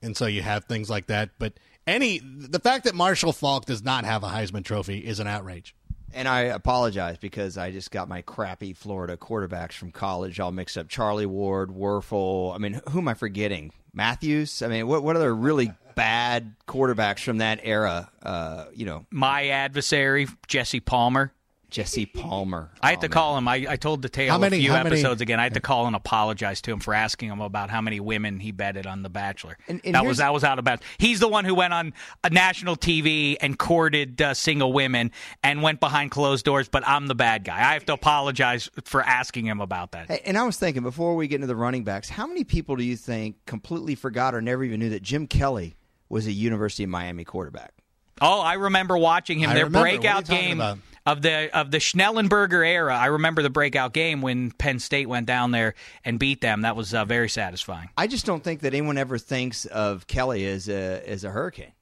and 0.00 0.16
so 0.16 0.26
you 0.26 0.40
have 0.42 0.66
things 0.66 0.88
like 0.88 1.08
that. 1.08 1.30
But 1.40 1.54
any 1.84 2.20
the 2.22 2.60
fact 2.60 2.84
that 2.84 2.94
Marshall 2.94 3.32
Faulk 3.32 3.64
does 3.64 3.82
not 3.82 4.04
have 4.04 4.22
a 4.22 4.28
Heisman 4.28 4.64
Trophy 4.64 4.98
is 4.98 5.18
an 5.18 5.26
outrage. 5.26 5.74
And 6.14 6.28
I 6.28 6.42
apologize 6.42 7.18
because 7.18 7.58
I 7.58 7.72
just 7.72 7.90
got 7.90 8.08
my 8.08 8.22
crappy 8.22 8.72
Florida 8.72 9.16
quarterbacks 9.16 9.72
from 9.72 9.90
college 9.90 10.38
all 10.38 10.52
mixed 10.52 10.78
up. 10.78 10.88
Charlie 10.88 11.26
Ward, 11.26 11.70
Wuerffel. 11.70 12.54
I 12.54 12.58
mean, 12.58 12.80
who 12.90 12.98
am 12.98 13.08
I 13.08 13.14
forgetting? 13.14 13.72
Matthews. 13.92 14.62
I 14.62 14.68
mean, 14.68 14.86
what 14.86 15.02
what 15.02 15.16
other 15.16 15.34
really 15.34 15.72
bad 15.94 16.54
quarterbacks 16.66 17.20
from 17.20 17.38
that 17.38 17.60
era? 17.62 18.10
Uh, 18.22 18.66
you 18.74 18.86
know, 18.86 19.06
my 19.10 19.48
adversary, 19.48 20.26
Jesse 20.46 20.80
Palmer. 20.80 21.32
Jesse 21.70 22.04
Palmer. 22.04 22.68
I 22.82 22.88
had 22.90 22.98
Oh, 22.98 23.00
to 23.02 23.08
man. 23.08 23.12
call 23.12 23.38
him. 23.38 23.46
I, 23.46 23.64
I 23.68 23.76
told 23.76 24.02
Detail 24.02 24.32
How 24.32 24.38
many- 24.38 24.56
a 24.56 24.58
few 24.60 24.72
how 24.72 24.82
many- 24.82 24.96
episodes 24.96 25.20
again. 25.20 25.38
I 25.38 25.44
had 25.44 25.54
to 25.54 25.60
call 25.60 25.86
and 25.86 25.94
apologize 25.94 26.60
to 26.62 26.72
him 26.72 26.80
for 26.80 26.92
asking 26.94 27.28
him 27.30 27.40
about 27.40 27.70
how 27.70 27.80
many 27.80 28.00
women 28.00 28.40
he 28.40 28.50
betted 28.50 28.88
on 28.88 29.04
The 29.04 29.08
Bachelor. 29.08 29.56
And- 29.68 29.80
and 29.84 29.94
that 29.94 30.04
was 30.04 30.16
that 30.18 30.32
was 30.32 30.42
out 30.42 30.58
of 30.58 30.64
bounds. 30.64 30.82
He's 30.98 31.20
the 31.20 31.28
one 31.28 31.44
who 31.44 31.54
went 31.54 31.72
on 31.72 31.92
a 32.24 32.30
national 32.30 32.74
TV 32.74 33.36
and 33.40 33.56
courted 33.56 34.20
uh, 34.20 34.34
single 34.34 34.72
women 34.72 35.12
and 35.44 35.62
went 35.62 35.78
behind 35.78 36.10
closed 36.10 36.44
doors. 36.44 36.68
But 36.68 36.82
I'm 36.88 37.06
the 37.06 37.14
bad 37.14 37.44
guy. 37.44 37.58
I 37.58 37.74
have 37.74 37.84
to 37.86 37.92
apologize 37.92 38.68
for 38.84 39.00
asking 39.04 39.46
him 39.46 39.60
about 39.60 39.92
that. 39.92 40.08
Hey, 40.08 40.22
and 40.26 40.36
I 40.36 40.42
was 40.42 40.56
thinking 40.56 40.82
before 40.82 41.14
we 41.14 41.28
get 41.28 41.36
into 41.36 41.46
the 41.46 41.54
running 41.54 41.84
backs, 41.84 42.08
how 42.08 42.26
many 42.26 42.42
people 42.42 42.74
do 42.74 42.82
you 42.82 42.96
think 42.96 43.36
completely 43.46 43.94
forgot 43.94 44.34
or 44.34 44.42
never 44.42 44.64
even 44.64 44.80
knew 44.80 44.88
that 44.90 45.02
Jim 45.04 45.28
Kelly 45.28 45.76
was 46.10 46.26
a 46.26 46.32
University 46.32 46.84
of 46.84 46.90
Miami 46.90 47.24
quarterback? 47.24 47.72
Oh, 48.20 48.40
I 48.40 48.54
remember 48.54 48.98
watching 48.98 49.38
him. 49.38 49.48
I 49.48 49.54
Their 49.54 49.64
remember. 49.64 49.78
What 49.78 49.88
are 49.88 49.92
you 49.94 50.00
breakout 50.00 50.26
game 50.26 50.58
about? 50.60 50.78
of 51.06 51.22
the 51.22 51.56
of 51.58 51.70
the 51.70 51.78
Schnellenberger 51.78 52.66
era. 52.66 52.94
I 52.94 53.06
remember 53.06 53.42
the 53.42 53.48
breakout 53.48 53.94
game 53.94 54.20
when 54.20 54.50
Penn 54.50 54.78
State 54.78 55.08
went 55.08 55.26
down 55.26 55.52
there 55.52 55.74
and 56.04 56.18
beat 56.18 56.42
them. 56.42 56.62
That 56.62 56.76
was 56.76 56.92
uh, 56.92 57.06
very 57.06 57.30
satisfying. 57.30 57.88
I 57.96 58.06
just 58.06 58.26
don't 58.26 58.44
think 58.44 58.60
that 58.60 58.74
anyone 58.74 58.98
ever 58.98 59.16
thinks 59.16 59.64
of 59.64 60.06
Kelly 60.06 60.44
as 60.44 60.68
a 60.68 61.02
as 61.08 61.24
a 61.24 61.30
hurricane. 61.30 61.72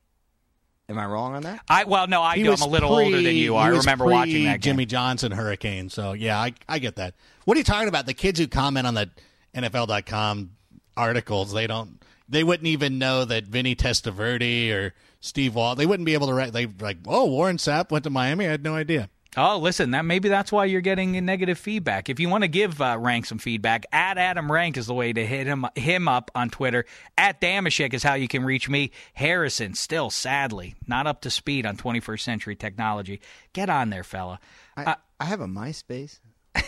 Am 0.90 0.98
I 0.98 1.04
wrong 1.04 1.34
on 1.34 1.42
that? 1.42 1.60
I 1.68 1.84
well, 1.84 2.06
no, 2.06 2.22
I 2.22 2.36
do. 2.36 2.52
I'm 2.52 2.62
a 2.62 2.66
little 2.66 2.94
pre- 2.94 3.06
older 3.06 3.20
than 3.20 3.34
you. 3.34 3.56
are. 3.56 3.66
I 3.66 3.76
remember 3.76 4.04
pre 4.04 4.14
watching 4.14 4.44
that 4.44 4.60
game. 4.60 4.72
Jimmy 4.72 4.86
Johnson 4.86 5.32
Hurricane. 5.32 5.90
So 5.90 6.12
yeah, 6.12 6.38
I 6.38 6.54
I 6.68 6.78
get 6.78 6.96
that. 6.96 7.14
What 7.44 7.56
are 7.56 7.58
you 7.58 7.64
talking 7.64 7.88
about? 7.88 8.06
The 8.06 8.14
kids 8.14 8.38
who 8.38 8.46
comment 8.46 8.86
on 8.86 8.94
the 8.94 9.10
NFL.com 9.54 10.50
articles, 10.96 11.52
they 11.52 11.66
don't, 11.66 12.02
they 12.28 12.44
wouldn't 12.44 12.66
even 12.66 12.98
know 12.98 13.24
that 13.24 13.44
Vinny 13.44 13.74
Testaverde 13.74 14.72
or 14.72 14.94
Steve 15.20 15.54
Wall. 15.54 15.74
They 15.74 15.86
wouldn't 15.86 16.06
be 16.06 16.14
able 16.14 16.28
to 16.28 16.34
write. 16.34 16.52
They 16.52 16.66
like, 16.66 16.98
oh, 17.06 17.26
Warren 17.26 17.56
Sapp 17.56 17.90
went 17.90 18.04
to 18.04 18.10
Miami. 18.10 18.46
I 18.46 18.50
had 18.50 18.62
no 18.62 18.74
idea. 18.74 19.08
Oh, 19.36 19.58
listen, 19.58 19.90
that 19.90 20.04
maybe 20.04 20.28
that's 20.28 20.50
why 20.50 20.64
you're 20.64 20.80
getting 20.80 21.12
negative 21.24 21.58
feedback. 21.58 22.08
If 22.08 22.18
you 22.18 22.28
want 22.28 22.42
to 22.42 22.48
give 22.48 22.80
uh, 22.80 22.96
Rank 22.98 23.26
some 23.26 23.38
feedback, 23.38 23.84
at 23.92 24.16
Adam 24.16 24.50
Rank 24.50 24.76
is 24.76 24.86
the 24.86 24.94
way 24.94 25.12
to 25.12 25.24
hit 25.24 25.46
him 25.46 25.66
him 25.74 26.08
up 26.08 26.30
on 26.34 26.48
Twitter. 26.50 26.86
At 27.16 27.40
Dameshek 27.40 27.92
is 27.92 28.02
how 28.02 28.14
you 28.14 28.26
can 28.26 28.44
reach 28.44 28.68
me. 28.68 28.90
Harrison, 29.14 29.74
still 29.74 30.10
sadly 30.10 30.74
not 30.86 31.06
up 31.06 31.20
to 31.20 31.30
speed 31.30 31.66
on 31.66 31.76
21st 31.76 32.20
century 32.20 32.56
technology. 32.56 33.20
Get 33.52 33.68
on 33.68 33.90
there, 33.90 34.02
fella. 34.02 34.40
I, 34.76 34.96
I 35.20 35.26
have 35.26 35.40
a 35.40 35.46
MySpace. 35.46 36.20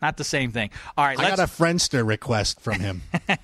Not 0.00 0.16
the 0.16 0.24
same 0.24 0.52
thing. 0.52 0.70
All 0.96 1.04
right, 1.04 1.18
I 1.18 1.28
got 1.28 1.40
a 1.40 1.44
Friendster 1.44 2.06
request 2.06 2.60
from 2.60 2.80
him. 2.80 3.02
All 3.28 3.36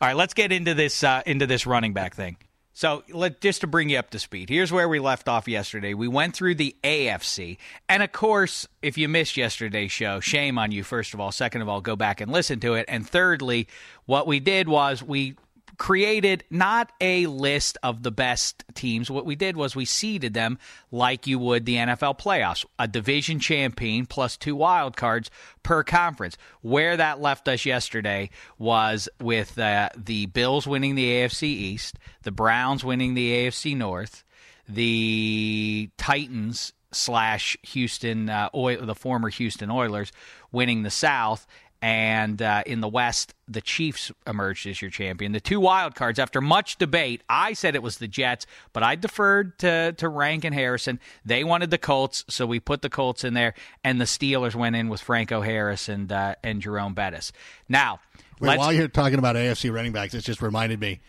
right, 0.00 0.16
let's 0.16 0.34
get 0.34 0.50
into 0.50 0.74
this 0.74 1.04
uh, 1.04 1.22
into 1.24 1.46
this 1.46 1.66
running 1.66 1.92
back 1.92 2.14
thing. 2.14 2.36
So, 2.76 3.04
let, 3.12 3.40
just 3.40 3.60
to 3.60 3.68
bring 3.68 3.88
you 3.88 3.98
up 3.98 4.10
to 4.10 4.18
speed, 4.18 4.48
here's 4.48 4.72
where 4.72 4.88
we 4.88 4.98
left 4.98 5.28
off 5.28 5.46
yesterday. 5.46 5.94
We 5.94 6.08
went 6.08 6.34
through 6.34 6.56
the 6.56 6.74
AFC, 6.82 7.58
and 7.88 8.02
of 8.02 8.10
course, 8.10 8.66
if 8.82 8.98
you 8.98 9.08
missed 9.08 9.36
yesterday's 9.36 9.92
show, 9.92 10.18
shame 10.18 10.58
on 10.58 10.72
you. 10.72 10.82
First 10.82 11.14
of 11.14 11.20
all, 11.20 11.30
second 11.30 11.62
of 11.62 11.68
all, 11.68 11.80
go 11.80 11.94
back 11.94 12.20
and 12.20 12.32
listen 12.32 12.58
to 12.60 12.74
it. 12.74 12.86
And 12.88 13.08
thirdly, 13.08 13.68
what 14.06 14.26
we 14.26 14.40
did 14.40 14.68
was 14.68 15.04
we 15.04 15.36
created 15.78 16.44
not 16.50 16.92
a 17.00 17.26
list 17.26 17.78
of 17.82 18.02
the 18.02 18.10
best 18.10 18.64
teams. 18.74 19.10
What 19.10 19.26
we 19.26 19.36
did 19.36 19.56
was 19.56 19.74
we 19.74 19.84
seeded 19.84 20.34
them 20.34 20.58
like 20.90 21.26
you 21.26 21.38
would 21.38 21.66
the 21.66 21.76
NFL 21.76 22.18
playoffs, 22.18 22.64
a 22.78 22.88
division 22.88 23.40
champion 23.40 24.06
plus 24.06 24.36
two 24.36 24.56
wild 24.56 24.96
cards 24.96 25.30
per 25.62 25.82
conference. 25.82 26.36
Where 26.62 26.96
that 26.96 27.20
left 27.20 27.48
us 27.48 27.64
yesterday 27.64 28.30
was 28.58 29.08
with 29.20 29.58
uh, 29.58 29.90
the 29.96 30.26
Bills 30.26 30.66
winning 30.66 30.94
the 30.94 31.10
AFC 31.10 31.44
East, 31.44 31.98
the 32.22 32.32
Browns 32.32 32.84
winning 32.84 33.14
the 33.14 33.30
AFC 33.32 33.76
North, 33.76 34.24
the 34.68 35.90
Titans 35.98 36.72
slash 36.92 37.56
Houston, 37.62 38.30
uh, 38.30 38.48
Oil, 38.54 38.84
the 38.84 38.94
former 38.94 39.28
Houston 39.28 39.70
Oilers 39.70 40.12
winning 40.52 40.82
the 40.82 40.90
South, 40.90 41.46
and 41.84 42.40
uh, 42.40 42.62
in 42.64 42.80
the 42.80 42.88
West, 42.88 43.34
the 43.46 43.60
Chiefs 43.60 44.10
emerged 44.26 44.66
as 44.66 44.80
your 44.80 44.90
champion. 44.90 45.32
The 45.32 45.40
two 45.40 45.60
wild 45.60 45.94
cards, 45.94 46.18
after 46.18 46.40
much 46.40 46.78
debate, 46.78 47.22
I 47.28 47.52
said 47.52 47.74
it 47.74 47.82
was 47.82 47.98
the 47.98 48.08
Jets, 48.08 48.46
but 48.72 48.82
I 48.82 48.94
deferred 48.94 49.58
to, 49.58 49.92
to 49.92 50.08
Rank 50.08 50.46
and 50.46 50.54
Harrison. 50.54 50.98
They 51.26 51.44
wanted 51.44 51.70
the 51.70 51.76
Colts, 51.76 52.24
so 52.26 52.46
we 52.46 52.58
put 52.58 52.80
the 52.80 52.88
Colts 52.88 53.22
in 53.22 53.34
there, 53.34 53.52
and 53.84 54.00
the 54.00 54.06
Steelers 54.06 54.54
went 54.54 54.76
in 54.76 54.88
with 54.88 55.02
Franco 55.02 55.42
Harris 55.42 55.90
and 55.90 56.10
uh, 56.10 56.36
and 56.42 56.62
Jerome 56.62 56.94
Bettis. 56.94 57.32
Now, 57.68 58.00
Wait, 58.40 58.56
while 58.56 58.72
you're 58.72 58.88
talking 58.88 59.18
about 59.18 59.36
AFC 59.36 59.70
running 59.70 59.92
backs, 59.92 60.14
it 60.14 60.22
just 60.22 60.40
reminded 60.40 60.80
me. 60.80 61.00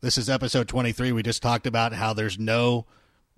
This 0.00 0.18
is 0.18 0.28
episode 0.28 0.66
23. 0.66 1.12
We 1.12 1.22
just 1.22 1.42
talked 1.42 1.64
about 1.64 1.92
how 1.92 2.12
there's 2.12 2.40
no, 2.40 2.86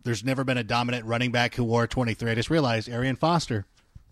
there's 0.03 0.25
never 0.25 0.45
been 0.45 0.57
a 0.57 0.65
dominant 0.65 1.05
running 1.05 1.31
back 1.31 1.57
who 1.57 1.65
wore 1.65 1.87
23. 1.87 2.31
I 2.31 2.35
just 2.35 2.49
realized 2.49 2.89
Arian 2.89 3.17
Foster, 3.17 3.67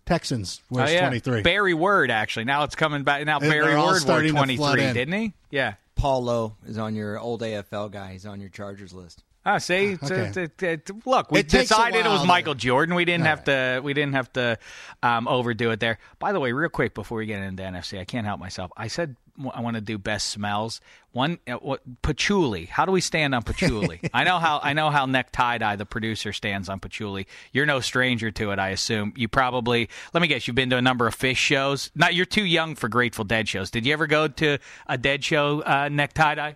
Texans, 0.05 0.61
oh, 0.71 0.85
yeah. 0.85 0.99
23. 1.01 1.41
Barry 1.41 1.73
Word 1.73 2.11
actually. 2.11 2.45
Now 2.45 2.63
it's 2.63 2.75
coming 2.75 3.03
back. 3.03 3.25
Now 3.25 3.39
And 3.39 3.49
Barry 3.49 3.65
they're 3.67 3.77
Word 3.77 3.83
wore 3.83 3.99
starting 3.99 4.31
to 4.31 4.37
twenty 4.37 4.57
flood 4.57 4.73
three, 4.75 4.83
in. 4.85 4.93
didn't 4.93 5.19
he? 5.19 5.33
Yeah. 5.49 5.73
Paul 5.95 6.23
Lowe 6.25 6.55
is 6.67 6.77
on 6.77 6.93
your 6.95 7.17
old 7.19 7.41
AFL 7.41 7.89
guy. 7.91 8.11
He's 8.13 8.25
on 8.25 8.39
your 8.41 8.49
Chargers 8.49 8.93
list. 8.93 9.23
Ah, 9.47 9.59
see, 9.59 9.91
It's- 9.93 10.11
Okay. 10.11 10.21
it's- 10.21 10.37
it's- 10.37 10.63
it's- 10.89 11.05
look, 11.05 11.31
we 11.31 11.39
It 11.41 11.49
takes 11.49 11.65
a 11.71 11.75
decided 11.75 12.05
it 12.05 12.09
was 12.09 12.25
Michael 12.25 12.55
to- 12.55 12.59
Jordan. 12.59 12.95
We 12.95 13.05
didn't 13.05 13.25
have 13.25 13.43
to. 13.45 13.79
We 13.83 13.93
didn't 13.93 14.13
have 14.13 14.31
to 14.33 14.57
um, 15.03 15.27
overdo 15.27 15.69
it 15.71 15.79
there. 15.79 15.99
By 16.19 16.31
the 16.33 16.39
way, 16.39 16.51
real 16.51 16.69
quick 16.69 16.93
before 16.95 17.19
we 17.19 17.25
get 17.27 17.41
into 17.43 17.61
NFC, 17.63 17.99
I 17.99 18.05
can't 18.05 18.25
help 18.25 18.39
myself. 18.39 18.71
I 18.75 18.87
said 18.87 19.09
w- 19.09 19.24
I 19.53 19.61
want 19.61 19.75
to 19.75 19.81
do 19.81 19.97
best 19.97 20.27
smells. 20.29 20.81
One, 21.11 21.39
uh, 21.47 21.53
what 21.53 21.81
patchouli. 22.01 22.65
How 22.65 22.85
do 22.85 22.91
we 22.91 23.01
stand 23.01 23.35
on 23.35 23.43
patchouli? 23.43 23.99
I 24.13 24.23
know 24.23 24.37
how. 24.39 24.59
I 24.61 24.73
know 24.73 24.89
how 24.89 25.05
neck 25.05 25.31
tie 25.31 25.57
dye 25.57 25.75
the 25.75 25.85
producer 25.85 26.33
stands 26.33 26.69
on 26.69 26.79
patchouli. 26.79 27.27
You're 27.51 27.65
no 27.65 27.79
stranger 27.79 28.31
to 28.31 28.51
it, 28.51 28.59
I 28.59 28.69
assume. 28.69 29.13
You 29.15 29.27
probably. 29.27 29.89
Let 30.13 30.21
me 30.21 30.27
guess. 30.27 30.47
You've 30.47 30.55
been 30.55 30.69
to 30.71 30.77
a 30.77 30.81
number 30.81 31.07
of 31.07 31.17
Phish 31.17 31.37
shows. 31.37 31.91
Not. 31.95 32.15
You're 32.15 32.25
too 32.25 32.45
young 32.45 32.75
for 32.75 32.87
Grateful 32.89 33.25
Dead 33.25 33.47
shows. 33.47 33.71
Did 33.71 33.85
you 33.85 33.93
ever 33.93 34.07
go 34.07 34.27
to 34.27 34.57
a 34.87 34.97
Dead 34.97 35.23
show 35.23 35.61
uh, 35.63 35.89
neck 35.89 36.13
tie 36.13 36.35
dye? 36.35 36.55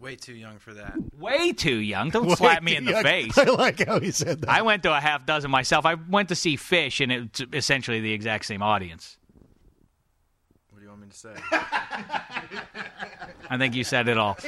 Way 0.00 0.16
too 0.16 0.32
young 0.34 0.58
for 0.58 0.72
that. 0.72 0.94
Way 1.18 1.52
too 1.52 1.76
young. 1.76 2.08
Don't 2.08 2.34
slap 2.34 2.62
me 2.62 2.74
in 2.74 2.86
the 2.86 2.92
Yeah, 2.92 3.02
face. 3.02 3.36
I 3.36 3.44
like 3.44 3.86
how 3.86 4.00
he 4.00 4.10
said 4.12 4.40
that. 4.40 4.48
I 4.48 4.62
went 4.62 4.82
to 4.84 4.96
a 4.96 5.00
half 5.00 5.26
dozen 5.26 5.50
myself. 5.50 5.84
I 5.84 5.94
went 5.94 6.30
to 6.30 6.34
see 6.34 6.56
Phish, 6.56 7.02
and 7.02 7.12
it's 7.12 7.42
essentially 7.52 8.00
the 8.00 8.12
exact 8.12 8.46
same 8.46 8.62
audience. 8.62 9.18
What 10.70 10.78
do 10.78 10.84
you 10.84 10.88
want 10.88 10.99
me 10.99 10.99
to 11.10 11.18
say? 11.18 11.34
I 13.50 13.58
think 13.58 13.74
you 13.74 13.84
said 13.84 14.08
it 14.08 14.18
all. 14.18 14.38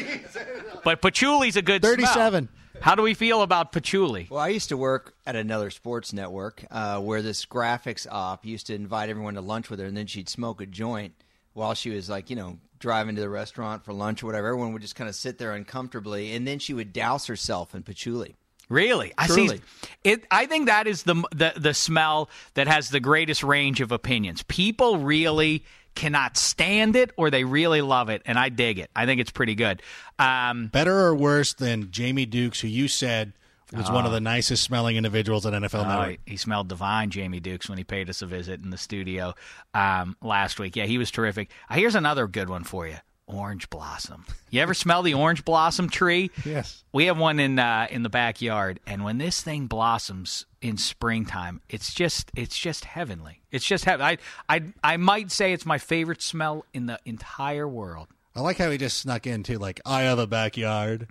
But 0.84 1.00
patchouli's 1.00 1.54
a 1.54 1.62
good 1.62 1.80
smell. 1.80 1.94
37. 1.94 2.48
How 2.80 2.96
do 2.96 3.02
we 3.02 3.14
feel 3.14 3.42
about 3.42 3.70
Patchouli? 3.70 4.26
Well, 4.28 4.40
I 4.40 4.48
used 4.48 4.70
to 4.70 4.76
work 4.76 5.14
at 5.24 5.36
another 5.36 5.70
sports 5.70 6.12
network 6.12 6.64
uh, 6.72 6.98
where 6.98 7.22
this 7.22 7.46
graphics 7.46 8.04
op 8.10 8.44
used 8.44 8.66
to 8.66 8.74
invite 8.74 9.08
everyone 9.08 9.34
to 9.34 9.40
lunch 9.40 9.70
with 9.70 9.78
her, 9.78 9.86
and 9.86 9.96
then 9.96 10.08
she'd 10.08 10.28
smoke 10.28 10.60
a 10.60 10.66
joint 10.66 11.14
while 11.52 11.74
she 11.74 11.90
was 11.90 12.10
like, 12.10 12.30
you 12.30 12.34
know, 12.34 12.58
driving 12.80 13.14
to 13.14 13.20
the 13.20 13.28
restaurant 13.28 13.84
for 13.84 13.92
lunch 13.92 14.24
or 14.24 14.26
whatever. 14.26 14.48
Everyone 14.48 14.72
would 14.72 14.82
just 14.82 14.96
kind 14.96 15.08
of 15.08 15.14
sit 15.14 15.38
there 15.38 15.52
uncomfortably, 15.52 16.34
and 16.34 16.44
then 16.44 16.58
she 16.58 16.74
would 16.74 16.92
douse 16.92 17.28
herself 17.28 17.76
in 17.76 17.84
patchouli. 17.84 18.34
Really, 18.68 19.12
I 19.16 19.26
see. 19.26 19.60
It. 20.02 20.24
I 20.30 20.46
think 20.46 20.66
that 20.66 20.86
is 20.86 21.02
the, 21.02 21.22
the 21.30 21.52
the 21.56 21.74
smell 21.74 22.30
that 22.54 22.66
has 22.68 22.88
the 22.88 23.00
greatest 23.00 23.42
range 23.42 23.80
of 23.80 23.92
opinions. 23.92 24.42
People 24.44 24.98
really 24.98 25.64
cannot 25.94 26.36
stand 26.36 26.96
it, 26.96 27.10
or 27.16 27.30
they 27.30 27.44
really 27.44 27.80
love 27.82 28.08
it, 28.08 28.22
and 28.24 28.38
I 28.38 28.48
dig 28.48 28.78
it. 28.78 28.90
I 28.96 29.06
think 29.06 29.20
it's 29.20 29.30
pretty 29.30 29.54
good. 29.54 29.82
Um, 30.18 30.66
Better 30.68 30.98
or 30.98 31.14
worse 31.14 31.52
than 31.54 31.90
Jamie 31.90 32.26
Dukes, 32.26 32.60
who 32.60 32.68
you 32.68 32.88
said 32.88 33.32
was 33.74 33.90
one 33.90 34.04
of 34.04 34.12
the 34.12 34.20
nicest 34.20 34.62
smelling 34.64 34.96
individuals 34.96 35.46
at 35.46 35.54
NFL 35.54 35.86
Oh, 35.86 35.88
Network. 35.88 36.18
he, 36.26 36.32
he 36.32 36.36
smelled 36.36 36.68
divine, 36.68 37.08
Jamie 37.08 37.40
Dukes, 37.40 37.70
when 37.70 37.78
he 37.78 37.84
paid 37.84 38.10
us 38.10 38.20
a 38.20 38.26
visit 38.26 38.62
in 38.62 38.68
the 38.68 38.76
studio 38.76 39.32
um, 39.72 40.14
last 40.20 40.58
week. 40.60 40.76
Yeah, 40.76 40.84
he 40.84 40.98
was 40.98 41.10
terrific. 41.10 41.50
Uh, 41.70 41.74
here's 41.76 41.94
another 41.94 42.26
good 42.26 42.50
one 42.50 42.64
for 42.64 42.86
you: 42.86 42.96
orange 43.32 43.70
blossom. 43.70 44.24
You 44.50 44.60
ever 44.60 44.74
smell 44.74 45.02
the 45.02 45.14
orange 45.14 45.44
blossom 45.44 45.88
tree? 45.88 46.30
Yes. 46.44 46.82
We 46.92 47.06
have 47.06 47.18
one 47.18 47.40
in 47.40 47.58
uh, 47.58 47.86
in 47.90 48.02
the 48.02 48.08
backyard, 48.10 48.80
and 48.86 49.04
when 49.04 49.18
this 49.18 49.40
thing 49.42 49.66
blossoms 49.66 50.46
in 50.60 50.76
springtime, 50.76 51.60
it's 51.68 51.92
just 51.94 52.30
it's 52.36 52.58
just 52.58 52.84
heavenly. 52.84 53.40
It's 53.50 53.64
just 53.64 53.84
heaven. 53.84 54.04
I 54.06 54.18
I 54.48 54.62
I 54.84 54.96
might 54.96 55.30
say 55.30 55.52
it's 55.52 55.66
my 55.66 55.78
favorite 55.78 56.22
smell 56.22 56.64
in 56.74 56.86
the 56.86 56.98
entire 57.04 57.66
world. 57.68 58.08
I 58.34 58.40
like 58.40 58.56
how 58.58 58.70
he 58.70 58.78
just 58.78 58.98
snuck 58.98 59.26
in 59.26 59.42
too. 59.42 59.58
Like 59.58 59.80
I 59.84 60.02
have 60.02 60.18
a 60.18 60.26
backyard. 60.26 61.08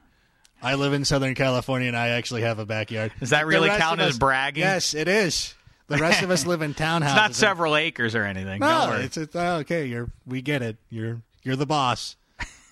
I 0.64 0.76
live 0.76 0.94
in 0.94 1.06
Southern 1.06 1.34
California, 1.34 1.88
and 1.88 1.98
I 1.98 2.10
actually 2.10 2.44
have 2.44 2.60
a 2.60 2.66
backyard. 2.66 3.12
Does 3.20 3.32
that 3.32 3.48
really 3.48 3.70
count 3.70 4.00
as 4.00 4.12
us- 4.12 4.18
bragging? 4.20 4.62
Yes, 4.62 4.94
it 4.94 5.08
is. 5.08 5.56
The 5.88 5.98
rest 5.98 6.22
of 6.24 6.32
us 6.32 6.46
live 6.46 6.62
in 6.62 6.74
townhouses. 6.74 7.02
It's 7.08 7.16
not 7.16 7.36
several 7.36 7.76
acres 7.76 8.16
or 8.16 8.24
anything. 8.24 8.62
Don't 8.62 8.70
No, 8.70 8.88
worry. 8.94 9.04
it's, 9.04 9.18
it's 9.18 9.36
oh, 9.36 9.56
okay. 9.58 9.86
You're 9.88 10.10
we 10.26 10.42
get 10.42 10.62
it. 10.62 10.78
You're 10.90 11.22
you're 11.44 11.56
the 11.56 11.66
boss. 11.66 12.16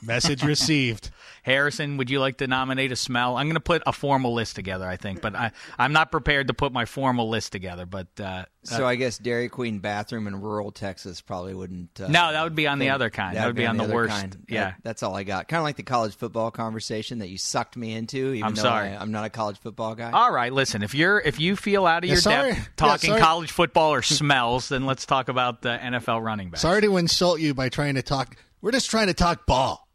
Message 0.01 0.43
received. 0.45 1.11
Harrison, 1.43 1.97
would 1.97 2.09
you 2.09 2.19
like 2.19 2.37
to 2.37 2.47
nominate 2.47 2.91
a 2.91 2.95
smell? 2.95 3.35
I'm 3.35 3.47
going 3.47 3.55
to 3.55 3.59
put 3.61 3.81
a 3.87 3.91
formal 3.93 4.33
list 4.33 4.55
together, 4.55 4.87
I 4.87 4.97
think, 4.97 5.21
but 5.21 5.35
I, 5.35 5.51
I'm 5.77 5.93
not 5.93 6.11
prepared 6.11 6.47
to 6.47 6.53
put 6.53 6.71
my 6.71 6.85
formal 6.85 7.29
list 7.29 7.51
together. 7.51 7.85
But 7.85 8.07
uh, 8.19 8.45
So 8.63 8.85
I 8.85 8.95
guess 8.95 9.17
Dairy 9.17 9.49
Queen 9.49 9.79
bathroom 9.79 10.27
in 10.27 10.39
rural 10.39 10.71
Texas 10.71 11.21
probably 11.21 11.53
wouldn't. 11.53 11.99
Uh, 11.99 12.07
No, 12.07 12.31
that 12.31 12.43
would 12.43 12.55
be 12.55 12.67
on 12.67 12.79
the 12.79 12.89
other 12.91 13.09
kind. 13.09 13.35
That 13.35 13.41
that'd 13.41 13.55
would 13.55 13.59
be 13.59 13.65
on 13.65 13.77
the 13.77 13.85
other 13.85 13.93
worst. 13.95 14.11
kind. 14.19 14.33
That- 14.33 14.39
Yeah. 14.49 14.73
that's 14.83 15.01
all 15.01 15.15
I 15.15 15.23
got. 15.23 15.47
Kind 15.47 15.59
of 15.59 15.63
like 15.63 15.75
the 15.77 15.83
college 15.83 16.15
football 16.15 16.51
conversation 16.51 17.19
that 17.19 17.29
you 17.29 17.37
sucked 17.37 17.75
me 17.75 17.93
into. 17.93 18.33
Even 18.33 18.43
I'm 18.43 18.55
though 18.55 18.61
sorry. 18.61 18.89
I, 18.89 19.01
I'm 19.01 19.11
not 19.11 19.25
a 19.25 19.29
college 19.29 19.57
football 19.59 19.95
guy. 19.95 20.11
all 20.11 20.31
right, 20.31 20.53
listen. 20.53 20.83
If 20.83 20.93
you're 20.93 21.19
if 21.19 21.39
you 21.39 21.55
feel 21.55 21.85
out 21.85 22.03
of 22.03 22.07
Yeah, 22.07 22.13
your 22.13 22.21
sorry. 22.21 22.53
depth 22.53 22.69
talking 22.75 23.09
sorry. 23.11 23.21
college 23.21 23.51
football 23.51 23.93
or 23.93 24.01
smells, 24.01 24.69
then 24.69 24.85
let's 24.85 25.05
talk 25.05 25.27
about 25.29 25.61
the 25.61 25.77
NFL 25.81 26.21
running 26.23 26.51
back. 26.51 26.59
Sorry 26.59 26.81
to 26.81 26.95
insult 26.97 27.39
you 27.39 27.53
by 27.53 27.67
trying 27.69 27.95
to 27.95 28.01
talk. 28.01 28.35
We're 28.61 28.71
just 28.71 28.89
trying 28.89 29.07
to 29.07 29.13
talk 29.13 29.45
ball. 29.45 29.87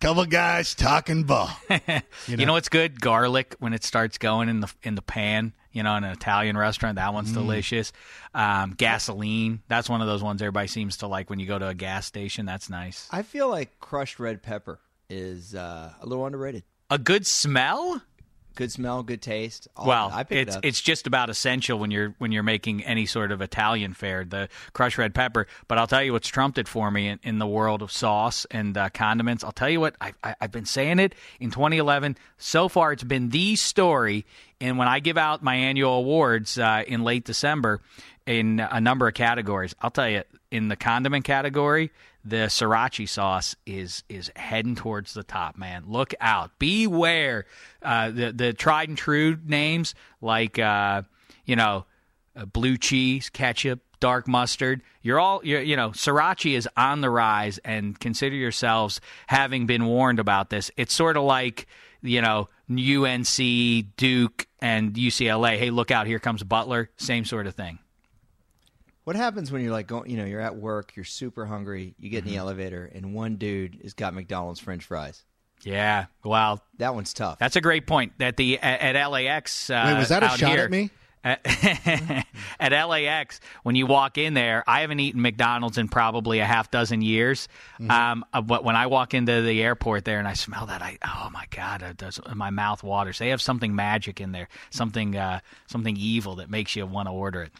Couple 0.00 0.24
guys 0.26 0.74
talking 0.74 1.22
ball. 1.24 1.48
You 2.26 2.44
know, 2.46 2.52
what's 2.54 2.68
good? 2.68 3.00
Garlic 3.00 3.54
when 3.60 3.72
it 3.72 3.84
starts 3.84 4.18
going 4.18 4.48
in 4.48 4.60
the 4.60 4.72
in 4.82 4.94
the 4.96 5.02
pan. 5.02 5.52
You 5.72 5.82
know, 5.84 5.94
in 5.96 6.04
an 6.04 6.10
Italian 6.12 6.56
restaurant, 6.56 6.96
that 6.96 7.10
Mm. 7.10 7.14
one's 7.14 7.32
delicious. 7.32 7.92
Um, 8.34 8.74
gasoline, 8.76 9.62
that's 9.68 9.88
one 9.88 10.00
of 10.00 10.06
those 10.06 10.22
ones 10.22 10.42
everybody 10.42 10.66
seems 10.68 10.98
to 10.98 11.06
like 11.06 11.30
when 11.30 11.38
you 11.38 11.46
go 11.46 11.58
to 11.58 11.68
a 11.68 11.74
gas 11.74 12.04
station. 12.06 12.46
That's 12.46 12.68
nice. 12.68 13.08
I 13.10 13.22
feel 13.22 13.48
like 13.48 13.78
crushed 13.80 14.18
red 14.18 14.42
pepper 14.42 14.80
is 15.08 15.54
uh, 15.54 15.92
a 16.00 16.06
little 16.06 16.26
underrated. 16.26 16.64
A 16.90 16.98
good 16.98 17.26
smell. 17.26 18.02
Good 18.54 18.70
smell, 18.70 19.02
good 19.02 19.22
taste. 19.22 19.68
all 19.76 19.86
Well. 19.86 20.10
I 20.12 20.24
picked 20.24 20.48
it's 20.48 20.56
it 20.56 20.58
up. 20.58 20.64
it's 20.64 20.80
just 20.80 21.06
about 21.06 21.30
essential 21.30 21.78
when 21.78 21.90
you're 21.90 22.14
when 22.18 22.32
you're 22.32 22.42
making 22.42 22.84
any 22.84 23.06
sort 23.06 23.32
of 23.32 23.40
Italian 23.40 23.94
fare, 23.94 24.24
the 24.24 24.48
crushed 24.72 24.98
red 24.98 25.14
pepper. 25.14 25.46
But 25.68 25.78
I'll 25.78 25.86
tell 25.86 26.02
you 26.02 26.12
what's 26.12 26.28
trumped 26.28 26.58
it 26.58 26.68
for 26.68 26.90
me 26.90 27.08
in, 27.08 27.20
in 27.22 27.38
the 27.38 27.46
world 27.46 27.82
of 27.82 27.90
sauce 27.90 28.46
and 28.50 28.76
uh, 28.76 28.90
condiments. 28.90 29.44
I'll 29.44 29.52
tell 29.52 29.70
you 29.70 29.80
what 29.80 29.94
I, 30.00 30.12
I, 30.22 30.34
I've 30.40 30.52
been 30.52 30.66
saying 30.66 30.98
it 30.98 31.14
in 31.40 31.50
2011. 31.50 32.16
So 32.38 32.68
far, 32.68 32.92
it's 32.92 33.04
been 33.04 33.30
the 33.30 33.56
story. 33.56 34.26
And 34.60 34.78
when 34.78 34.88
I 34.88 35.00
give 35.00 35.18
out 35.18 35.42
my 35.42 35.54
annual 35.54 35.94
awards 35.94 36.58
uh, 36.58 36.84
in 36.86 37.02
late 37.02 37.24
December 37.24 37.80
in 38.26 38.60
a 38.60 38.80
number 38.80 39.08
of 39.08 39.14
categories, 39.14 39.74
I'll 39.80 39.90
tell 39.90 40.08
you 40.08 40.22
in 40.52 40.68
the 40.68 40.76
condiment 40.76 41.24
category, 41.24 41.90
the 42.24 42.46
sriracha 42.46 43.08
sauce 43.08 43.56
is 43.66 44.04
is 44.08 44.30
heading 44.36 44.74
towards 44.74 45.14
the 45.14 45.22
top, 45.22 45.56
man. 45.56 45.84
Look 45.86 46.14
out! 46.20 46.52
Beware 46.58 47.46
uh, 47.82 48.10
the 48.10 48.32
the 48.32 48.52
tried 48.52 48.88
and 48.88 48.98
true 48.98 49.36
names 49.44 49.94
like 50.20 50.58
uh, 50.58 51.02
you 51.44 51.56
know 51.56 51.86
uh, 52.36 52.44
blue 52.44 52.76
cheese, 52.76 53.28
ketchup, 53.28 53.80
dark 54.00 54.28
mustard. 54.28 54.82
You're 55.02 55.18
all 55.18 55.40
you're, 55.44 55.62
you 55.62 55.76
know 55.76 55.90
sriracha 55.90 56.54
is 56.54 56.68
on 56.76 57.00
the 57.00 57.10
rise, 57.10 57.58
and 57.64 57.98
consider 57.98 58.36
yourselves 58.36 59.00
having 59.26 59.66
been 59.66 59.86
warned 59.86 60.20
about 60.20 60.50
this. 60.50 60.70
It's 60.76 60.94
sort 60.94 61.16
of 61.16 61.24
like 61.24 61.66
you 62.02 62.22
know 62.22 62.48
UNC, 62.70 63.96
Duke, 63.96 64.46
and 64.60 64.94
UCLA. 64.94 65.58
Hey, 65.58 65.70
look 65.70 65.90
out! 65.90 66.06
Here 66.06 66.20
comes 66.20 66.42
Butler. 66.44 66.90
Same 66.96 67.24
sort 67.24 67.46
of 67.46 67.54
thing. 67.54 67.78
What 69.04 69.16
happens 69.16 69.50
when 69.50 69.62
you're 69.62 69.72
like 69.72 69.86
going, 69.88 70.08
you 70.10 70.16
know, 70.16 70.24
you're 70.24 70.40
at 70.40 70.56
work, 70.56 70.92
you're 70.94 71.04
super 71.04 71.44
hungry, 71.46 71.94
you 71.98 72.08
get 72.08 72.18
in 72.18 72.24
Mm-hmm. 72.24 72.30
the 72.32 72.36
elevator, 72.38 72.90
and 72.94 73.14
one 73.14 73.36
dude 73.36 73.80
has 73.82 73.94
got 73.94 74.14
McDonald's 74.14 74.60
French 74.60 74.84
fries. 74.84 75.24
Yeah, 75.64 76.06
well, 76.24 76.62
That 76.78 76.94
one's 76.94 77.12
tough. 77.12 77.38
That's 77.38 77.54
a 77.56 77.60
great 77.60 77.86
point. 77.86 78.12
At 78.20 78.36
the 78.36 78.58
at, 78.58 78.96
at 78.96 79.10
LAX, 79.10 79.70
uh, 79.70 79.84
Wait, 79.86 79.98
was 79.98 80.08
that 80.08 80.22
a 80.22 80.28
shot 80.30 80.50
here- 80.52 80.64
at 80.64 80.70
me? 80.70 80.90
At, 81.24 82.26
at 82.58 82.72
LAX, 82.88 83.40
when 83.62 83.76
you 83.76 83.86
walk 83.86 84.18
in 84.18 84.34
there, 84.34 84.64
I 84.66 84.80
haven't 84.80 84.98
eaten 84.98 85.22
McDonald's 85.22 85.78
in 85.78 85.86
probably 85.86 86.40
a 86.40 86.44
half 86.44 86.72
dozen 86.72 87.00
years. 87.00 87.48
Mm-hmm. 87.74 87.90
Um, 87.92 88.24
uh, 88.32 88.40
but 88.40 88.64
when 88.64 88.74
I 88.74 88.88
walk 88.88 89.14
into 89.14 89.40
the 89.40 89.62
airport 89.62 90.04
there 90.04 90.18
and 90.18 90.26
I 90.26 90.32
smell 90.34 90.66
that, 90.66 90.82
I 90.82 90.98
oh 91.06 91.30
my 91.32 91.44
god, 91.50 91.82
it 91.82 91.96
does, 91.96 92.18
my 92.34 92.50
mouth 92.50 92.82
waters. 92.82 93.20
They 93.20 93.28
have 93.28 93.40
something 93.40 93.72
magic 93.74 94.20
in 94.20 94.32
there, 94.32 94.48
something 94.70 95.16
uh, 95.16 95.40
something 95.68 95.96
evil 95.96 96.36
that 96.36 96.50
makes 96.50 96.74
you 96.74 96.86
want 96.86 97.06
to 97.06 97.12
order 97.12 97.42
it. 97.42 97.52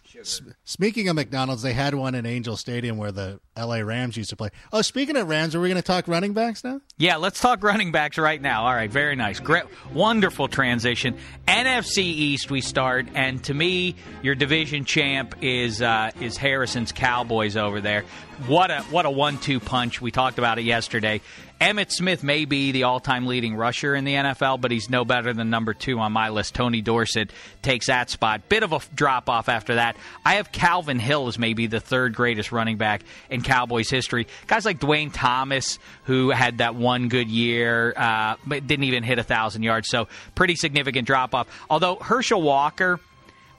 Speaking 0.64 1.08
of 1.08 1.14
McDonald's, 1.14 1.62
they 1.62 1.72
had 1.72 1.94
one 1.94 2.16
in 2.16 2.26
Angel 2.26 2.56
Stadium 2.56 2.96
where 2.96 3.12
the 3.12 3.38
LA 3.56 3.76
Rams 3.76 4.16
used 4.16 4.30
to 4.30 4.36
play. 4.36 4.50
Oh, 4.72 4.82
speaking 4.82 5.16
of 5.16 5.28
Rams, 5.28 5.54
are 5.54 5.60
we 5.60 5.68
going 5.68 5.76
to 5.76 5.86
talk 5.86 6.08
running 6.08 6.32
backs 6.32 6.64
now? 6.64 6.80
Yeah, 6.98 7.16
let's 7.16 7.40
talk 7.40 7.62
running 7.62 7.92
backs 7.92 8.18
right 8.18 8.40
now. 8.40 8.64
All 8.64 8.74
right, 8.74 8.90
very 8.90 9.14
nice. 9.14 9.40
Great, 9.40 9.64
wonderful 9.92 10.48
transition. 10.48 11.16
NFC 11.46 11.98
East, 11.98 12.50
we 12.50 12.60
start, 12.60 13.06
and 13.14 13.42
to 13.44 13.51
me, 13.54 13.94
your 14.22 14.34
division 14.34 14.84
champ 14.84 15.34
is 15.42 15.82
uh, 15.82 16.10
is 16.20 16.36
Harrison's 16.36 16.92
Cowboys 16.92 17.56
over 17.56 17.80
there. 17.80 18.04
What 18.46 18.70
a 18.70 18.82
what 18.84 19.06
a 19.06 19.10
one-two 19.10 19.60
punch. 19.60 20.00
We 20.00 20.10
talked 20.10 20.38
about 20.38 20.58
it 20.58 20.64
yesterday. 20.64 21.20
Emmitt 21.62 21.92
Smith 21.92 22.24
may 22.24 22.44
be 22.44 22.72
the 22.72 22.82
all-time 22.82 23.26
leading 23.26 23.54
rusher 23.54 23.94
in 23.94 24.02
the 24.02 24.14
NFL, 24.14 24.60
but 24.60 24.72
he's 24.72 24.90
no 24.90 25.04
better 25.04 25.32
than 25.32 25.48
number 25.48 25.74
two 25.74 26.00
on 26.00 26.10
my 26.10 26.30
list. 26.30 26.56
Tony 26.56 26.80
Dorsett 26.80 27.30
takes 27.62 27.86
that 27.86 28.10
spot. 28.10 28.48
Bit 28.48 28.64
of 28.64 28.72
a 28.72 28.80
drop 28.92 29.30
off 29.30 29.48
after 29.48 29.76
that. 29.76 29.96
I 30.24 30.34
have 30.34 30.50
Calvin 30.50 30.98
Hill 30.98 31.28
as 31.28 31.38
maybe 31.38 31.68
the 31.68 31.78
third 31.78 32.16
greatest 32.16 32.50
running 32.50 32.78
back 32.78 33.04
in 33.30 33.42
Cowboys 33.42 33.88
history. 33.88 34.26
Guys 34.48 34.64
like 34.64 34.80
Duane 34.80 35.12
Thomas, 35.12 35.78
who 36.06 36.30
had 36.30 36.58
that 36.58 36.74
one 36.74 37.06
good 37.08 37.28
year, 37.28 37.94
uh, 37.96 38.34
but 38.44 38.66
didn't 38.66 38.86
even 38.86 39.04
hit 39.04 39.20
a 39.20 39.22
thousand 39.22 39.62
yards. 39.62 39.88
So 39.88 40.08
pretty 40.34 40.56
significant 40.56 41.06
drop 41.06 41.32
off. 41.32 41.46
Although 41.70 41.94
Herschel 41.94 42.42
Walker, 42.42 42.98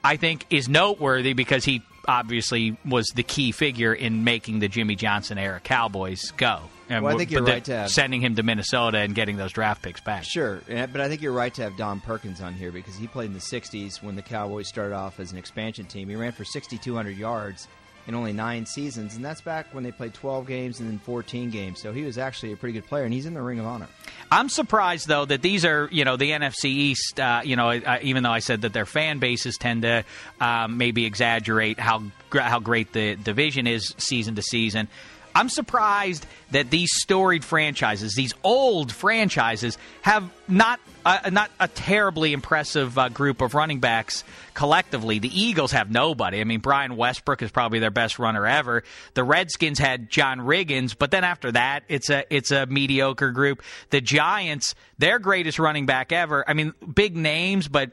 I 0.04 0.18
think, 0.18 0.46
is 0.50 0.68
noteworthy 0.68 1.34
because 1.34 1.64
he 1.66 1.82
obviously 2.08 2.76
was 2.86 3.08
the 3.16 3.24
key 3.24 3.52
figure 3.52 3.94
in 3.94 4.24
making 4.24 4.60
the 4.60 4.68
Jimmy 4.68 4.96
Johnson 4.96 5.38
era 5.38 5.60
Cowboys 5.64 6.32
go. 6.32 6.60
And 6.90 7.04
Well, 7.04 7.16
I 7.16 7.18
think 7.18 7.32
you're 7.32 7.44
right 7.44 7.64
to 7.64 7.76
have- 7.78 7.92
sending 7.92 8.20
him 8.22 8.36
to 8.36 8.44
Minnesota 8.44 8.98
and 9.00 9.16
getting 9.16 9.38
those 9.38 9.54
draft 9.54 9.82
picks 9.82 10.02
back. 10.02 10.26
Sure, 10.26 10.62
but 10.68 11.00
I 11.00 11.08
think 11.08 11.22
you're 11.22 11.32
right 11.32 11.54
to 11.54 11.62
have 11.64 11.78
Don 11.78 12.02
Perkins 12.02 12.42
on 12.42 12.54
here 12.54 12.72
because 12.72 12.98
he 12.98 13.08
played 13.08 13.28
in 13.28 13.34
the 13.34 13.40
'60s 13.40 14.04
when 14.04 14.16
the 14.18 14.22
Cowboys 14.22 14.68
started 14.68 14.94
off 14.94 15.20
as 15.20 15.32
an 15.32 15.38
expansion 15.38 15.86
team. 15.86 16.10
He 16.10 16.16
ran 16.18 16.34
for 16.34 16.44
6,200 16.44 17.18
yards 17.18 17.70
in 18.08 18.16
only 18.16 18.34
nine 18.34 18.66
seasons, 18.66 19.16
and 19.16 19.24
that's 19.24 19.42
back 19.42 19.74
when 19.74 19.84
they 19.84 19.92
played 19.92 20.14
12 20.14 20.46
games 20.46 20.80
and 20.80 20.90
then 20.90 21.00
14 21.00 21.50
games. 21.50 21.82
So 21.82 21.94
he 21.94 22.04
was 22.04 22.18
actually 22.18 22.54
a 22.54 22.58
pretty 22.58 22.74
good 22.74 22.88
player, 22.88 23.06
and 23.06 23.14
he's 23.14 23.26
in 23.26 23.34
the 23.34 23.42
Ring 23.42 23.60
of 23.60 23.66
Honor. 23.66 23.88
I'm 24.32 24.50
surprised 24.50 25.08
though 25.08 25.26
that 25.26 25.42
these 25.42 25.64
are 25.66 25.88
you 25.92 26.06
know 26.06 26.18
the 26.18 26.32
NFC 26.32 26.66
East. 26.66 27.20
Uh, 27.20 27.42
you 27.44 27.56
know, 27.56 27.70
uh, 27.70 28.00
even 28.02 28.24
though 28.24 28.32
I 28.32 28.40
said 28.40 28.62
that 28.62 28.74
their 28.74 28.86
fan 28.86 29.20
bases 29.20 29.58
tend 29.58 29.84
to 29.84 30.04
um, 30.42 30.78
maybe 30.78 31.06
exaggerate 31.06 31.80
how 31.80 32.04
how 32.32 32.60
great 32.60 32.94
the 32.94 33.16
division 33.16 33.68
is 33.68 33.94
season 33.98 34.36
to 34.36 34.42
season. 34.42 34.88
I'm 35.36 35.50
surprised 35.50 36.26
that 36.52 36.70
these 36.70 36.90
storied 36.94 37.44
franchises, 37.44 38.14
these 38.16 38.34
old 38.44 38.92
franchises, 38.92 39.78
have 40.02 40.30
not 40.48 40.80
uh, 41.06 41.30
not 41.32 41.52
a 41.60 41.68
terribly 41.68 42.32
impressive 42.32 42.98
uh, 42.98 43.10
group 43.10 43.42
of 43.42 43.54
running 43.54 43.80
backs 43.80 44.24
collectively. 44.54 45.20
The 45.20 45.42
Eagles 45.42 45.72
have 45.72 45.92
nobody. 45.92 46.40
I 46.40 46.44
mean, 46.46 46.60
Brian 46.60 46.96
Westbrook 46.96 47.42
is 47.42 47.52
probably 47.52 47.80
their 47.80 47.92
best 47.92 48.20
runner 48.20 48.48
ever. 48.48 48.84
The 49.14 49.24
Redskins 49.24 49.80
had 49.80 50.10
John 50.10 50.40
Riggins, 50.40 50.96
but 50.98 51.12
then 51.12 51.24
after 51.24 51.52
that, 51.52 51.84
it's 51.90 52.10
a 52.10 52.24
it's 52.34 52.52
a 52.52 52.66
mediocre 52.68 53.32
group. 53.32 53.64
The 53.90 54.02
Giants, 54.02 54.76
their 54.98 55.20
greatest 55.20 55.60
running 55.60 55.86
back 55.86 56.12
ever. 56.12 56.48
I 56.48 56.54
mean, 56.54 56.74
big 56.94 57.18
names, 57.18 57.68
but 57.68 57.92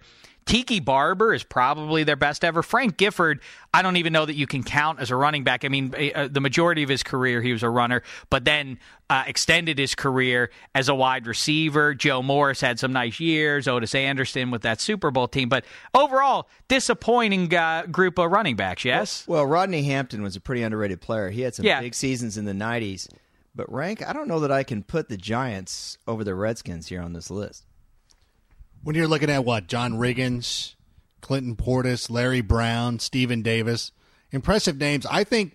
Tiki 0.51 0.81
Barber 0.81 1.33
is 1.33 1.45
probably 1.45 2.03
their 2.03 2.17
best 2.17 2.43
ever. 2.45 2.61
Frank 2.65 2.97
Gifford, 2.97 3.39
I 3.73 3.83
don't 3.83 3.97
even 3.99 4.13
know 4.13 4.27
that 4.27 4.35
you 4.35 4.49
can 4.49 4.65
count 4.65 4.99
as 4.99 5.13
a 5.13 5.15
running 5.15 5.45
back. 5.45 5.65
I 5.65 5.69
mean, 5.69 5.95
uh, 6.13 6.27
the 6.29 6.41
majority 6.41 6.83
of 6.83 6.89
his 6.89 7.05
career 7.05 7.41
he 7.41 7.53
was 7.53 7.63
a 7.63 7.69
runner, 7.71 8.03
but 8.31 8.45
then 8.45 8.81
uh, 9.09 9.23
extended 9.29 9.79
his 9.79 9.95
career 9.95 10.51
as 10.75 10.89
a 10.89 10.95
wide 10.95 11.29
receiver. 11.29 11.95
Joe 11.95 12.21
Morris 12.21 12.61
had 12.61 12.81
some 12.81 12.93
nice 12.93 13.21
years. 13.21 13.69
Ottis 13.69 13.95
Anderson 13.95 14.51
with 14.51 14.63
that 14.63 14.81
Super 14.81 15.13
Bowl 15.13 15.29
team, 15.29 15.49
but 15.49 15.65
overall, 15.95 16.49
disappointing 16.67 17.55
uh, 17.55 17.87
group 17.87 18.19
of 18.19 18.33
running 18.33 18.57
backs. 18.57 18.85
Yes. 18.85 19.25
Well, 19.29 19.47
Rodney 19.47 19.85
Hampton 19.85 20.21
was 20.21 20.35
a 20.35 20.41
pretty 20.41 20.65
underrated 20.65 21.01
player. 21.01 21.31
He 21.31 21.43
had 21.43 21.55
some 21.55 21.65
Yeah. 21.65 21.81
big 21.81 21.95
seasons 21.95 22.37
in 22.37 22.45
the 22.45 22.55
'90s. 22.55 23.07
But 23.55 23.73
rank, 23.73 24.05
I 24.05 24.13
don't 24.13 24.27
know 24.27 24.41
that 24.41 24.51
I 24.51 24.65
can 24.65 24.83
put 24.83 25.09
the 25.09 25.17
Giants 25.17 25.97
over 26.09 26.25
the 26.25 26.35
Redskins 26.35 26.89
here 26.89 27.03
on 27.03 27.13
this 27.13 27.31
list. 27.31 27.67
When 28.83 28.97
you're 28.97 29.09
looking 29.09 29.31
at 29.31 29.45
what 29.45 29.67
John 29.67 29.95
Riggins, 29.95 30.75
Clinton 31.21 31.57
Portis, 31.57 32.11
Larry 32.11 32.41
Brown, 32.41 32.99
Stephen 32.99 33.43
Davis, 33.43 33.93
impressive 34.31 34.79
names. 34.79 35.07
I 35.07 35.25
think 35.25 35.53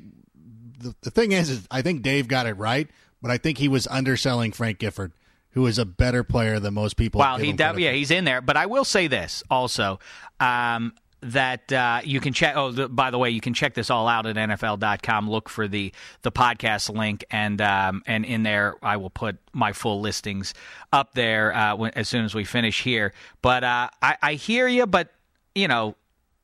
the, 0.80 0.96
the 1.02 1.12
thing 1.12 1.32
is, 1.32 1.50
is 1.50 1.68
I 1.72 1.82
think 1.82 2.02
Dave 2.02 2.28
got 2.28 2.46
it 2.46 2.54
right, 2.54 2.88
but 3.22 3.32
I 3.32 3.38
think 3.38 3.58
he 3.58 3.68
was 3.68 3.88
underselling 3.88 4.52
Frank 4.52 4.80
Gifford, 4.80 5.14
who 5.52 5.66
is 5.66 5.78
a 5.80 5.86
better 5.86 6.24
player 6.24 6.60
than 6.60 6.74
most 6.74 6.98
people. 6.98 7.20
Well, 7.20 7.38
he 7.38 7.54
credit 7.54 7.80
yeah, 7.80 7.92
he's 7.92 8.12
in 8.12 8.26
there. 8.26 8.42
But 8.42 8.58
I 8.58 8.68
will 8.68 8.86
say 8.86 9.08
this 9.08 9.44
also 9.50 10.00
um, 10.40 10.94
that 11.26 11.72
uh, 11.72 12.02
you 12.04 12.20
can 12.20 12.34
check. 12.34 12.56
Oh, 12.56 12.72
the, 12.72 12.88
by 12.88 13.12
the 13.12 13.18
way, 13.18 13.30
you 13.30 13.42
can 13.42 13.54
check 13.54 13.74
this 13.74 13.90
all 13.90 14.08
out 14.08 14.26
at 14.26 14.36
NFL.com. 14.36 15.30
Look 15.30 15.50
for 15.50 15.68
the 15.68 15.94
the 16.22 16.32
podcast 16.32 16.96
link, 16.96 17.26
and 17.32 17.62
um, 17.62 18.04
and 18.06 18.26
in 18.26 18.44
there 18.44 18.76
I 18.82 18.98
will 18.98 19.10
put 19.10 19.38
my 19.54 19.74
full 19.74 20.02
listings 20.02 20.54
up 20.94 21.14
there 21.14 21.56
uh, 21.56 21.76
when, 21.76 21.92
as 21.92 22.08
soon 22.08 22.26
as 22.26 22.36
we 22.36 22.44
finish 22.44 22.84
here. 22.84 23.14
But 23.42 23.64
uh, 23.64 23.90
I, 24.02 24.18
I 24.22 24.34
hear 24.34 24.68
you, 24.68 24.86
but 24.86 25.12
you 25.54 25.68
know. 25.68 25.96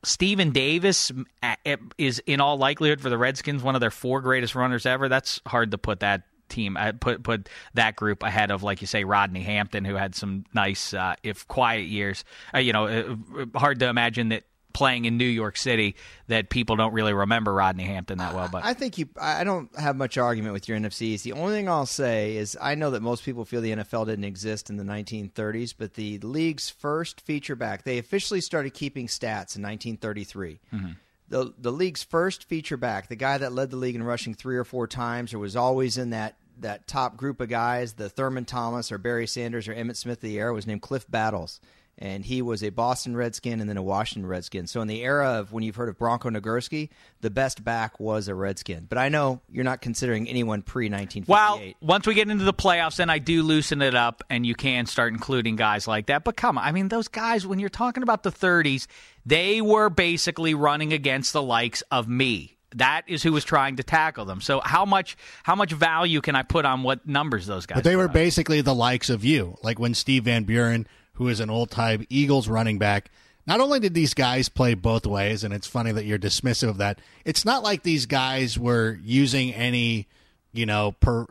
Stephen 0.04 0.50
Davis 0.50 1.12
uh, 1.44 1.54
is 1.96 2.20
in 2.26 2.40
all 2.40 2.56
likelihood 2.56 3.00
for 3.00 3.08
the 3.08 3.16
Redskins 3.16 3.62
one 3.62 3.76
of 3.76 3.80
their 3.80 3.92
four 3.92 4.20
greatest 4.20 4.56
runners 4.56 4.84
ever. 4.84 5.08
That's 5.08 5.40
hard 5.46 5.70
to 5.70 5.78
put 5.78 6.00
that 6.00 6.22
team 6.48 6.76
uh, 6.76 6.92
put 6.92 7.22
put 7.22 7.48
that 7.74 7.96
group 7.96 8.22
ahead 8.22 8.50
of 8.50 8.62
like 8.64 8.80
you 8.80 8.86
say 8.86 9.04
Rodney 9.04 9.42
Hampton 9.42 9.84
who 9.84 9.94
had 9.94 10.16
some 10.16 10.44
nice 10.54 10.92
uh, 10.92 11.14
if 11.22 11.46
quiet 11.48 11.86
years. 11.86 12.24
Uh, 12.54 12.58
you 12.58 12.72
know, 12.72 12.86
uh, 12.86 13.58
hard 13.58 13.78
to 13.78 13.88
imagine 13.88 14.30
that 14.30 14.42
playing 14.72 15.04
in 15.04 15.16
New 15.16 15.24
York 15.24 15.56
City 15.56 15.96
that 16.28 16.48
people 16.48 16.76
don't 16.76 16.92
really 16.92 17.12
remember 17.12 17.52
Rodney 17.52 17.84
Hampton 17.84 18.18
that 18.18 18.34
well. 18.34 18.48
But 18.50 18.64
I 18.64 18.74
think 18.74 18.98
you. 18.98 19.08
I 19.20 19.44
don't 19.44 19.74
have 19.78 19.96
much 19.96 20.18
argument 20.18 20.52
with 20.52 20.68
your 20.68 20.78
NFCs. 20.78 21.22
The 21.22 21.32
only 21.32 21.54
thing 21.54 21.68
I'll 21.68 21.86
say 21.86 22.36
is 22.36 22.56
I 22.60 22.74
know 22.74 22.90
that 22.90 23.02
most 23.02 23.24
people 23.24 23.44
feel 23.44 23.60
the 23.60 23.72
NFL 23.72 24.06
didn't 24.06 24.24
exist 24.24 24.70
in 24.70 24.76
the 24.76 24.84
1930s, 24.84 25.74
but 25.76 25.94
the 25.94 26.18
league's 26.18 26.70
first 26.70 27.20
feature 27.20 27.56
back, 27.56 27.84
they 27.84 27.98
officially 27.98 28.40
started 28.40 28.74
keeping 28.74 29.06
stats 29.06 29.56
in 29.56 29.62
1933. 29.62 30.60
Mm-hmm. 30.72 30.92
The 31.28 31.54
the 31.58 31.72
league's 31.72 32.02
first 32.02 32.44
feature 32.44 32.76
back, 32.76 33.08
the 33.08 33.16
guy 33.16 33.38
that 33.38 33.52
led 33.52 33.70
the 33.70 33.76
league 33.76 33.94
in 33.94 34.02
rushing 34.02 34.34
three 34.34 34.56
or 34.56 34.64
four 34.64 34.86
times, 34.86 35.32
or 35.32 35.38
was 35.38 35.56
always 35.56 35.96
in 35.96 36.10
that 36.10 36.36
that 36.60 36.86
top 36.86 37.16
group 37.16 37.40
of 37.40 37.48
guys, 37.48 37.94
the 37.94 38.08
Thurman 38.08 38.44
Thomas 38.44 38.92
or 38.92 38.98
Barry 38.98 39.26
Sanders 39.26 39.68
or 39.68 39.74
Emmitt 39.74 39.96
Smith 39.96 40.18
of 40.18 40.22
the 40.22 40.38
era, 40.38 40.52
was 40.52 40.66
named 40.66 40.82
Cliff 40.82 41.10
Battles. 41.10 41.60
And 41.98 42.24
he 42.24 42.42
was 42.42 42.64
a 42.64 42.70
Boston 42.70 43.14
Redskin 43.14 43.60
and 43.60 43.68
then 43.68 43.76
a 43.76 43.82
Washington 43.82 44.26
Redskin. 44.28 44.66
So 44.66 44.80
in 44.80 44.88
the 44.88 45.02
era 45.02 45.38
of 45.38 45.52
when 45.52 45.62
you've 45.62 45.76
heard 45.76 45.88
of 45.88 45.98
Bronco 45.98 46.30
Nagurski, 46.30 46.88
the 47.20 47.30
best 47.30 47.62
back 47.62 48.00
was 48.00 48.28
a 48.28 48.34
Redskin. 48.34 48.86
But 48.88 48.98
I 48.98 49.08
know 49.08 49.40
you're 49.50 49.62
not 49.62 49.82
considering 49.82 50.28
anyone 50.28 50.62
pre 50.62 50.86
1958. 50.86 51.28
well, 51.28 51.74
once 51.80 52.06
we 52.06 52.14
get 52.14 52.28
into 52.28 52.44
the 52.44 52.54
playoffs, 52.54 52.96
then 52.96 53.10
I 53.10 53.18
do 53.18 53.42
loosen 53.42 53.82
it 53.82 53.94
up, 53.94 54.24
and 54.30 54.44
you 54.44 54.54
can 54.54 54.86
start 54.86 55.12
including 55.12 55.54
guys 55.54 55.86
like 55.86 56.06
that. 56.06 56.24
But 56.24 56.36
come 56.36 56.58
on, 56.58 56.64
I 56.64 56.72
mean, 56.72 56.88
those 56.88 57.08
guys 57.08 57.46
when 57.46 57.58
you're 57.58 57.68
talking 57.68 58.02
about 58.02 58.22
the 58.22 58.32
30s, 58.32 58.86
they 59.24 59.60
were 59.60 59.90
basically 59.90 60.54
running 60.54 60.92
against 60.92 61.32
the 61.32 61.42
likes 61.42 61.82
of 61.90 62.08
me. 62.08 62.56
That 62.74 63.02
is 63.06 63.22
who 63.22 63.32
was 63.32 63.44
trying 63.44 63.76
to 63.76 63.82
tackle 63.82 64.24
them. 64.24 64.40
So 64.40 64.60
how 64.64 64.84
much 64.84 65.16
how 65.42 65.54
much 65.54 65.72
value 65.72 66.20
can 66.20 66.34
I 66.34 66.42
put 66.42 66.64
on 66.64 66.82
what 66.82 67.06
numbers 67.06 67.46
those 67.46 67.66
guys? 67.66 67.76
But 67.76 67.84
they 67.84 67.96
were 67.96 68.06
up? 68.06 68.14
basically 68.14 68.62
the 68.62 68.74
likes 68.74 69.10
of 69.10 69.24
you, 69.24 69.58
like 69.62 69.78
when 69.78 69.94
Steve 69.94 70.24
Van 70.24 70.44
Buren, 70.44 70.86
who 71.22 71.28
is 71.28 71.40
an 71.40 71.50
old 71.50 71.70
time 71.70 72.06
Eagles 72.10 72.48
running 72.48 72.78
back. 72.78 73.10
Not 73.46 73.60
only 73.60 73.80
did 73.80 73.94
these 73.94 74.14
guys 74.14 74.48
play 74.48 74.74
both 74.74 75.06
ways, 75.06 75.42
and 75.42 75.52
it's 75.52 75.66
funny 75.66 75.90
that 75.92 76.04
you're 76.04 76.18
dismissive 76.18 76.68
of 76.68 76.78
that. 76.78 77.00
It's 77.24 77.44
not 77.44 77.62
like 77.62 77.82
these 77.82 78.06
guys 78.06 78.58
were 78.58 78.98
using 79.02 79.52
any, 79.52 80.06
you 80.52 80.66
know, 80.66 80.92
per. 81.00 81.26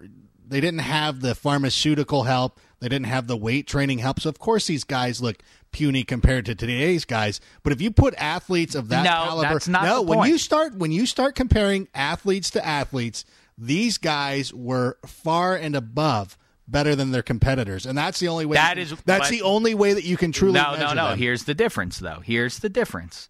They 0.48 0.60
didn't 0.60 0.80
have 0.80 1.22
the 1.22 1.36
pharmaceutical 1.36 2.24
help. 2.24 2.60
They 2.82 2.90
didn't 2.90 3.06
have 3.06 3.28
the 3.28 3.38
weight 3.38 3.68
training 3.68 4.00
help. 4.00 4.20
So 4.20 4.28
of 4.30 4.40
course 4.40 4.68
these 4.68 4.84
guys 4.84 5.22
look 5.22 5.38
puny 5.72 6.04
compared 6.04 6.46
to 6.48 6.56
today's 6.56 7.06
guys. 7.06 7.40
But 7.64 7.72
if 7.72 7.80
you 7.82 7.92
put 7.92 8.14
athletes 8.18 8.76
of 8.76 8.90
that 8.90 9.04
No, 9.04 9.10
caliber, 9.30 9.54
that's 9.54 9.68
not 9.70 9.84
no, 9.86 10.02
when 10.02 10.18
point. 10.18 10.32
you 10.32 10.38
start 10.38 10.76
when 10.76 10.92
you 10.92 11.06
start 11.06 11.36
comparing 11.36 11.88
athletes 11.94 12.50
to 12.52 12.66
athletes, 12.66 13.24
these 13.58 13.98
guys 13.98 14.54
were 14.54 14.98
far 15.06 15.56
and 15.56 15.76
above 15.76 16.38
better 16.72 16.96
than 16.96 17.12
their 17.12 17.22
competitors, 17.22 17.86
and 17.86 17.98
that's 17.98 18.20
the 18.20 18.28
only 18.30 18.46
way. 18.46 18.56
That 18.56 18.78
you- 18.78 18.84
is- 18.84 18.94
that's 19.06 19.28
but- 19.28 19.30
the 19.30 19.42
only 19.42 19.74
way 19.76 19.94
that 19.94 20.04
you 20.06 20.18
can 20.18 20.32
truly. 20.32 20.54
No, 20.54 20.76
no, 20.76 20.94
no. 20.94 21.10
them. 21.10 21.18
Here's 21.20 21.44
the 21.44 21.54
difference, 21.54 22.00
though. 22.00 22.22
Here's 22.24 22.60
the 22.60 22.70
difference. 22.70 23.30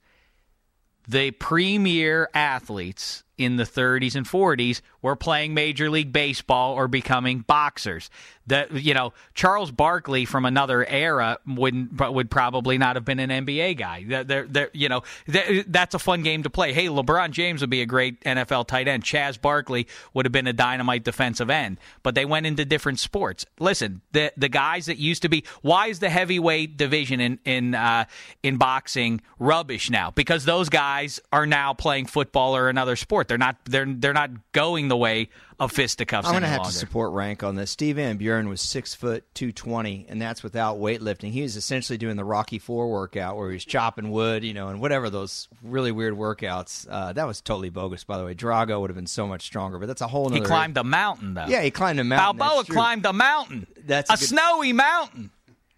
The 1.07 1.31
premier 1.31 2.29
athletes 2.33 3.23
in 3.41 3.57
the 3.57 3.63
30s 3.63 4.15
and 4.15 4.25
40s 4.25 4.81
were 5.01 5.15
playing 5.15 5.53
Major 5.53 5.89
League 5.89 6.13
Baseball 6.13 6.73
or 6.75 6.87
becoming 6.87 7.39
boxers. 7.39 8.09
The 8.47 8.67
you 8.71 8.93
know 8.95 9.13
Charles 9.35 9.71
Barkley 9.71 10.25
from 10.25 10.45
another 10.45 10.83
era 10.85 11.37
wouldn't 11.45 11.99
would 12.11 12.29
probably 12.31 12.77
not 12.77 12.95
have 12.95 13.05
been 13.05 13.19
an 13.19 13.29
NBA 13.45 13.77
guy. 13.77 14.03
They're, 14.23 14.45
they're- 14.47 14.69
you 14.73 14.89
know 14.89 15.03
that's 15.67 15.93
a 15.93 15.99
fun 15.99 16.23
game 16.23 16.43
to 16.43 16.49
play. 16.49 16.73
Hey, 16.73 16.87
LeBron 16.87 17.31
James 17.31 17.61
would 17.61 17.69
be 17.69 17.81
a 17.81 17.85
great 17.85 18.19
NFL 18.21 18.67
tight 18.67 18.87
end. 18.87 19.03
Chaz 19.03 19.39
Barkley 19.39 19.87
would 20.13 20.25
have 20.25 20.31
been 20.31 20.47
a 20.47 20.53
dynamite 20.53 21.03
defensive 21.03 21.49
end. 21.49 21.77
But 22.03 22.15
they 22.15 22.25
went 22.25 22.45
into 22.47 22.65
different 22.65 22.99
sports. 22.99 23.45
Listen, 23.59 24.01
the 24.11 24.31
the 24.35 24.49
guys 24.49 24.87
that 24.87 24.97
used 24.97 25.21
to 25.21 25.29
be 25.29 25.43
why 25.61 25.87
is 25.87 25.99
the 25.99 26.09
heavyweight 26.09 26.77
division 26.77 27.19
in 27.19 27.39
in 27.45 27.75
uh, 27.75 28.05
in 28.41 28.57
boxing 28.57 29.21
rubbish 29.39 29.89
now? 29.91 30.09
Because 30.11 30.45
those 30.45 30.67
guys 30.69 31.19
are 31.31 31.45
now 31.45 31.73
playing 31.73 32.07
football 32.07 32.55
or 32.55 32.69
another 32.69 32.95
sport. 32.95 33.27
They're 33.31 33.37
not 33.37 33.55
they're 33.63 33.85
they're 33.85 34.11
not 34.11 34.51
going 34.51 34.89
the 34.89 34.97
way 34.97 35.29
of 35.57 35.71
fisticuffs. 35.71 36.27
I'm 36.27 36.33
going 36.33 36.41
to 36.41 36.49
have 36.49 36.57
longer. 36.57 36.73
to 36.73 36.77
support 36.77 37.13
rank 37.13 37.43
on 37.43 37.55
this. 37.55 37.71
Steve 37.71 37.95
Van 37.95 38.17
Buren 38.17 38.49
was 38.49 38.59
six 38.59 38.93
foot 38.93 39.23
two 39.33 39.53
twenty, 39.53 40.05
and 40.09 40.21
that's 40.21 40.43
without 40.43 40.79
weightlifting. 40.79 41.31
He 41.31 41.41
was 41.41 41.55
essentially 41.55 41.97
doing 41.97 42.17
the 42.17 42.25
Rocky 42.25 42.59
Four 42.59 42.91
workout 42.91 43.37
where 43.37 43.47
he 43.47 43.53
was 43.53 43.63
chopping 43.63 44.11
wood, 44.11 44.43
you 44.43 44.53
know, 44.53 44.67
and 44.67 44.81
whatever 44.81 45.09
those 45.09 45.47
really 45.63 45.93
weird 45.93 46.13
workouts. 46.13 46.85
Uh, 46.89 47.13
that 47.13 47.25
was 47.25 47.39
totally 47.39 47.69
bogus, 47.69 48.03
by 48.03 48.17
the 48.17 48.25
way. 48.25 48.35
Drago 48.35 48.81
would 48.81 48.89
have 48.89 48.97
been 48.97 49.07
so 49.07 49.25
much 49.25 49.43
stronger, 49.43 49.79
but 49.79 49.85
that's 49.85 50.01
a 50.01 50.07
whole. 50.07 50.25
Nother 50.25 50.41
he 50.41 50.45
climbed 50.45 50.75
a 50.75 50.83
mountain 50.83 51.33
though. 51.33 51.45
Yeah, 51.47 51.61
he 51.61 51.71
climbed 51.71 52.01
a 52.01 52.03
mountain. 52.03 52.37
Balboa 52.37 52.65
climbed 52.65 53.05
a 53.05 53.13
mountain. 53.13 53.65
That's 53.85 54.09
a, 54.09 54.13
a 54.13 54.17
good- 54.17 54.27
snowy 54.27 54.73
mountain. 54.73 55.31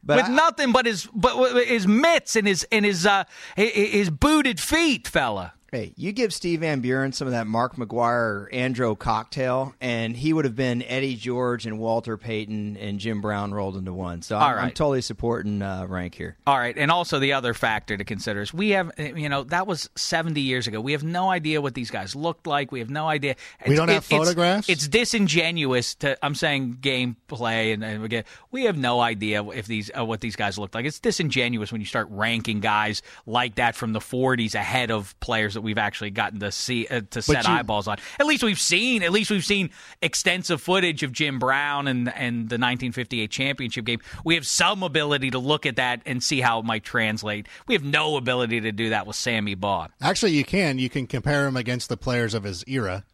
But 0.03 0.17
with 0.17 0.25
I- 0.25 0.33
nothing 0.33 0.71
but 0.71 0.87
his 0.87 1.07
but 1.13 1.67
his 1.67 1.87
mitts 1.87 2.35
and 2.35 2.47
his 2.47 2.65
and 2.71 2.83
his 2.83 3.05
uh 3.05 3.25
his 3.55 4.09
booted 4.09 4.59
feet, 4.59 5.07
fella. 5.07 5.53
Hey, 5.73 5.91
you 5.97 6.11
give 6.11 6.31
Steve 6.31 6.59
Van 6.59 6.81
Buren 6.81 7.13
some 7.13 7.27
of 7.27 7.31
that 7.31 7.47
Mark 7.47 7.77
McGwire 7.77 8.47
Andro 8.53 8.95
cocktail, 8.95 9.73
and 9.81 10.15
he 10.15 10.31
would 10.31 10.45
have 10.45 10.55
been 10.55 10.83
Eddie 10.83 11.15
George 11.15 11.65
and 11.65 11.79
Walter 11.79 12.15
Payton 12.15 12.77
and 12.77 12.99
Jim 12.99 13.21
Brown 13.21 13.51
rolled 13.51 13.75
into 13.75 13.91
one. 13.91 14.21
So 14.21 14.37
I'm, 14.37 14.43
All 14.43 14.59
I'm 14.65 14.69
totally 14.69 15.01
supporting 15.01 15.63
uh, 15.63 15.87
Rank 15.89 16.13
here. 16.13 16.37
All 16.45 16.59
right, 16.59 16.77
and 16.77 16.91
also 16.91 17.17
the 17.17 17.33
other 17.33 17.55
factor 17.55 17.97
to 17.97 18.03
consider 18.03 18.41
is 18.41 18.53
we 18.53 18.69
have, 18.69 18.91
you 18.99 19.29
know, 19.29 19.45
that 19.45 19.65
was 19.65 19.89
70 19.95 20.39
years 20.41 20.67
ago. 20.67 20.79
We 20.79 20.91
have 20.91 21.03
no 21.03 21.31
idea 21.31 21.59
what 21.59 21.73
these 21.73 21.89
guys 21.89 22.15
looked 22.15 22.45
like. 22.45 22.71
We 22.71 22.77
have 22.77 22.91
no 22.91 23.07
idea. 23.07 23.35
We 23.67 23.73
don't 23.73 23.87
have 23.87 24.05
it's- 24.05 24.19
photographs? 24.19 24.69
It's 24.69 24.87
disingenuous 24.87 25.95
to. 25.95 26.23
I'm 26.23 26.35
saying 26.35 26.77
gameplay, 26.81 27.73
and, 27.73 27.83
and 27.83 28.03
we. 28.03 28.23
We 28.51 28.65
have 28.65 28.77
no 28.77 29.01
idea 29.01 29.43
if 29.43 29.65
these 29.65 29.89
uh, 29.97 30.05
what 30.05 30.21
these 30.21 30.35
guys 30.35 30.59
looked 30.59 30.75
like. 30.75 30.85
It's 30.85 30.99
disingenuous 30.99 31.71
when 31.71 31.81
you 31.81 31.87
start 31.87 32.07
ranking 32.11 32.59
guys 32.59 33.01
like 33.25 33.55
that 33.55 33.75
from 33.75 33.93
the 33.93 33.99
40s 33.99 34.53
ahead 34.53 34.91
of 34.91 35.19
players 35.19 35.55
that 35.55 35.62
we've 35.63 35.77
actually 35.77 36.11
gotten 36.11 36.39
to 36.41 36.51
see 36.51 36.85
uh, 36.87 37.01
to 37.11 37.21
set 37.21 37.47
you- 37.47 37.53
eyeballs 37.53 37.87
on. 37.87 37.97
At 38.19 38.25
least 38.27 38.43
we've 38.43 38.59
seen. 38.59 39.01
At 39.01 39.11
least 39.11 39.31
we've 39.31 39.43
seen 39.43 39.71
extensive 40.01 40.61
footage 40.61 41.01
of 41.03 41.11
Jim 41.11 41.39
Brown 41.39 41.87
and 41.87 42.07
and 42.13 42.49
the 42.49 42.55
1958 42.59 43.31
championship 43.31 43.85
game. 43.85 43.99
We 44.23 44.35
have 44.35 44.45
some 44.45 44.83
ability 44.83 45.31
to 45.31 45.39
look 45.39 45.65
at 45.65 45.77
that 45.77 46.01
and 46.05 46.21
see 46.21 46.41
how 46.41 46.59
it 46.59 46.65
might 46.65 46.83
translate. 46.83 47.47
We 47.67 47.73
have 47.73 47.83
no 47.83 48.17
ability 48.17 48.61
to 48.61 48.71
do 48.71 48.89
that 48.89 49.07
with 49.07 49.15
Sammy 49.15 49.55
Baugh. 49.55 49.87
Actually, 50.01 50.33
you 50.33 50.43
can. 50.43 50.77
You 50.77 50.89
can 50.89 51.07
compare 51.07 51.47
him 51.47 51.55
against 51.57 51.89
the 51.89 51.97
players 51.97 52.33
of 52.33 52.43
his 52.43 52.63
era, 52.67 53.05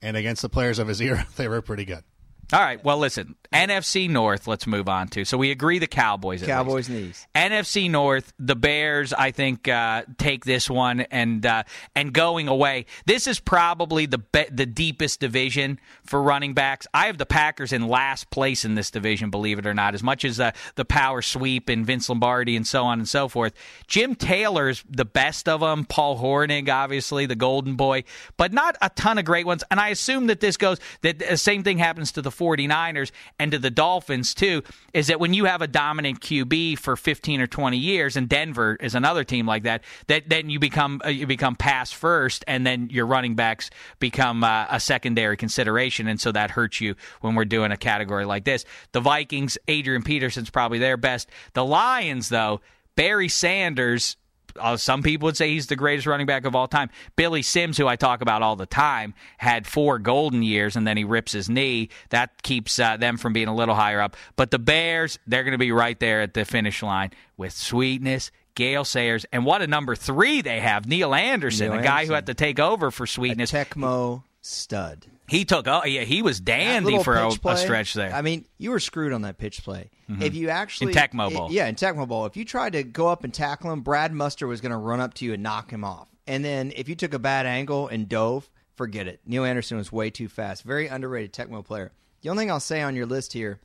and 0.00 0.16
against 0.16 0.42
the 0.42 0.48
players 0.48 0.78
of 0.78 0.88
his 0.88 1.00
era, 1.00 1.26
they 1.36 1.48
were 1.48 1.60
pretty 1.62 1.84
good. 1.84 2.04
All 2.52 2.60
right. 2.60 2.82
Well, 2.84 2.98
listen. 2.98 3.34
NFC 3.52 4.08
North. 4.08 4.46
Let's 4.46 4.66
move 4.66 4.88
on 4.88 5.08
to. 5.08 5.24
So 5.24 5.36
we 5.38 5.50
agree 5.50 5.78
the 5.78 5.86
Cowboys. 5.86 6.42
Cowboys 6.42 6.88
least. 6.88 6.90
knees. 6.90 7.26
NFC 7.34 7.90
North. 7.90 8.32
The 8.38 8.54
Bears. 8.54 9.12
I 9.12 9.30
think 9.30 9.66
uh, 9.66 10.02
take 10.18 10.44
this 10.44 10.68
one 10.70 11.00
and 11.00 11.44
uh, 11.44 11.62
and 11.94 12.12
going 12.12 12.48
away. 12.48 12.86
This 13.04 13.26
is 13.26 13.40
probably 13.40 14.06
the 14.06 14.18
be- 14.18 14.46
the 14.50 14.66
deepest 14.66 15.20
division 15.20 15.80
for 16.04 16.22
running 16.22 16.54
backs. 16.54 16.86
I 16.94 17.06
have 17.06 17.18
the 17.18 17.26
Packers 17.26 17.72
in 17.72 17.88
last 17.88 18.30
place 18.30 18.64
in 18.64 18.74
this 18.74 18.90
division. 18.90 19.30
Believe 19.30 19.58
it 19.58 19.66
or 19.66 19.74
not, 19.74 19.94
as 19.94 20.02
much 20.02 20.24
as 20.24 20.38
uh, 20.38 20.52
the 20.76 20.84
power 20.84 21.22
sweep 21.22 21.68
and 21.68 21.86
Vince 21.86 22.08
Lombardi 22.08 22.56
and 22.56 22.66
so 22.66 22.84
on 22.84 22.98
and 22.98 23.08
so 23.08 23.28
forth. 23.28 23.54
Jim 23.86 24.14
Taylor's 24.14 24.84
the 24.88 25.04
best 25.04 25.48
of 25.48 25.60
them. 25.60 25.84
Paul 25.84 26.18
Hornung, 26.18 26.68
obviously 26.68 27.26
the 27.26 27.36
Golden 27.36 27.74
Boy, 27.74 28.04
but 28.36 28.52
not 28.52 28.76
a 28.82 28.90
ton 28.90 29.18
of 29.18 29.24
great 29.24 29.46
ones. 29.46 29.64
And 29.70 29.80
I 29.80 29.88
assume 29.88 30.26
that 30.28 30.40
this 30.40 30.56
goes 30.56 30.78
that 31.02 31.18
the 31.18 31.36
same 31.36 31.62
thing 31.62 31.78
happens 31.78 32.12
to 32.12 32.22
the 32.22 32.30
49ers 32.36 33.10
and 33.38 33.52
to 33.52 33.58
the 33.58 33.70
Dolphins 33.70 34.34
too 34.34 34.62
is 34.92 35.06
that 35.08 35.20
when 35.20 35.34
you 35.34 35.44
have 35.46 35.62
a 35.62 35.66
dominant 35.66 36.20
QB 36.20 36.78
for 36.78 36.96
15 36.96 37.40
or 37.40 37.46
20 37.46 37.76
years 37.76 38.16
and 38.16 38.28
Denver 38.28 38.76
is 38.80 38.94
another 38.94 39.24
team 39.24 39.46
like 39.46 39.64
that 39.64 39.82
that 40.08 40.28
then 40.28 40.50
you 40.50 40.58
become 40.58 41.00
uh, 41.04 41.08
you 41.08 41.26
become 41.26 41.56
pass 41.56 41.92
first 41.92 42.44
and 42.46 42.66
then 42.66 42.88
your 42.90 43.06
running 43.06 43.34
backs 43.34 43.70
become 43.98 44.44
uh, 44.44 44.66
a 44.70 44.80
secondary 44.80 45.36
consideration 45.36 46.06
and 46.08 46.20
so 46.20 46.32
that 46.32 46.50
hurts 46.50 46.80
you 46.80 46.94
when 47.20 47.34
we're 47.34 47.44
doing 47.44 47.72
a 47.72 47.76
category 47.76 48.24
like 48.24 48.44
this. 48.44 48.64
The 48.92 49.00
Vikings 49.00 49.58
Adrian 49.68 50.02
Peterson's 50.02 50.50
probably 50.50 50.78
their 50.78 50.96
best. 50.96 51.28
The 51.54 51.64
Lions 51.64 52.28
though 52.28 52.60
Barry 52.96 53.28
Sanders 53.28 54.16
uh, 54.58 54.76
some 54.76 55.02
people 55.02 55.26
would 55.26 55.36
say 55.36 55.50
he's 55.50 55.66
the 55.66 55.76
greatest 55.76 56.06
running 56.06 56.26
back 56.26 56.44
of 56.44 56.54
all 56.54 56.68
time. 56.68 56.90
Billy 57.16 57.42
Sims, 57.42 57.76
who 57.76 57.86
I 57.86 57.96
talk 57.96 58.20
about 58.20 58.42
all 58.42 58.56
the 58.56 58.66
time, 58.66 59.14
had 59.38 59.66
four 59.66 59.98
golden 59.98 60.42
years 60.42 60.76
and 60.76 60.86
then 60.86 60.96
he 60.96 61.04
rips 61.04 61.32
his 61.32 61.48
knee. 61.48 61.88
That 62.10 62.42
keeps 62.42 62.78
uh, 62.78 62.96
them 62.96 63.16
from 63.16 63.32
being 63.32 63.48
a 63.48 63.54
little 63.54 63.74
higher 63.74 64.00
up. 64.00 64.16
But 64.36 64.50
the 64.50 64.58
Bears, 64.58 65.18
they're 65.26 65.44
going 65.44 65.52
to 65.52 65.58
be 65.58 65.72
right 65.72 65.98
there 66.00 66.22
at 66.22 66.34
the 66.34 66.44
finish 66.44 66.82
line 66.82 67.10
with 67.36 67.52
Sweetness, 67.52 68.30
Gale 68.54 68.84
Sayers, 68.84 69.26
and 69.32 69.44
what 69.44 69.62
a 69.62 69.66
number 69.66 69.94
three 69.94 70.40
they 70.40 70.60
have, 70.60 70.86
Neal 70.86 71.14
Anderson, 71.14 71.70
Neal 71.70 71.80
a 71.80 71.82
guy 71.82 71.88
Anderson. 72.00 72.08
who 72.08 72.14
had 72.14 72.26
to 72.26 72.34
take 72.34 72.58
over 72.58 72.90
for 72.90 73.04
A 73.04 73.08
Sweetness. 73.08 73.52
Tecmo 73.52 74.22
stud. 74.40 75.06
He 75.28 75.44
took, 75.44 75.66
oh 75.66 75.84
yeah, 75.84 76.02
he 76.02 76.22
was 76.22 76.40
dandy 76.40 77.02
for 77.02 77.16
a, 77.16 77.30
pitch 77.30 77.40
a 77.44 77.56
stretch 77.56 77.94
there. 77.94 78.12
I 78.14 78.22
mean, 78.22 78.46
you 78.58 78.70
were 78.70 78.80
screwed 78.80 79.12
on 79.12 79.22
that 79.22 79.38
pitch 79.38 79.64
play. 79.64 79.90
If 80.08 80.34
you 80.36 80.50
actually 80.50 80.92
In 80.92 80.98
Tecmo 80.98 81.32
Bowl. 81.32 81.50
yeah, 81.50 81.66
in 81.66 81.74
Tecmo 81.74 82.06
Bowl, 82.06 82.26
if 82.26 82.36
you 82.36 82.44
tried 82.44 82.74
to 82.74 82.84
go 82.84 83.08
up 83.08 83.24
and 83.24 83.34
tackle 83.34 83.72
him, 83.72 83.80
Brad 83.80 84.12
Muster 84.12 84.46
was 84.46 84.60
going 84.60 84.70
to 84.70 84.78
run 84.78 85.00
up 85.00 85.14
to 85.14 85.24
you 85.24 85.32
and 85.32 85.42
knock 85.42 85.70
him 85.70 85.82
off. 85.82 86.08
And 86.28 86.44
then 86.44 86.72
if 86.76 86.88
you 86.88 86.94
took 86.94 87.12
a 87.12 87.18
bad 87.18 87.46
angle 87.46 87.88
and 87.88 88.08
dove, 88.08 88.48
forget 88.76 89.08
it. 89.08 89.20
Neal 89.26 89.44
Anderson 89.44 89.78
was 89.78 89.90
way 89.90 90.10
too 90.10 90.28
fast. 90.28 90.62
Very 90.62 90.86
underrated 90.86 91.32
Tecmo 91.32 91.64
player. 91.64 91.92
The 92.22 92.28
only 92.28 92.42
thing 92.42 92.50
I'll 92.50 92.60
say 92.60 92.82
on 92.82 92.94
your 92.94 93.06
list 93.06 93.32
here, 93.32 93.58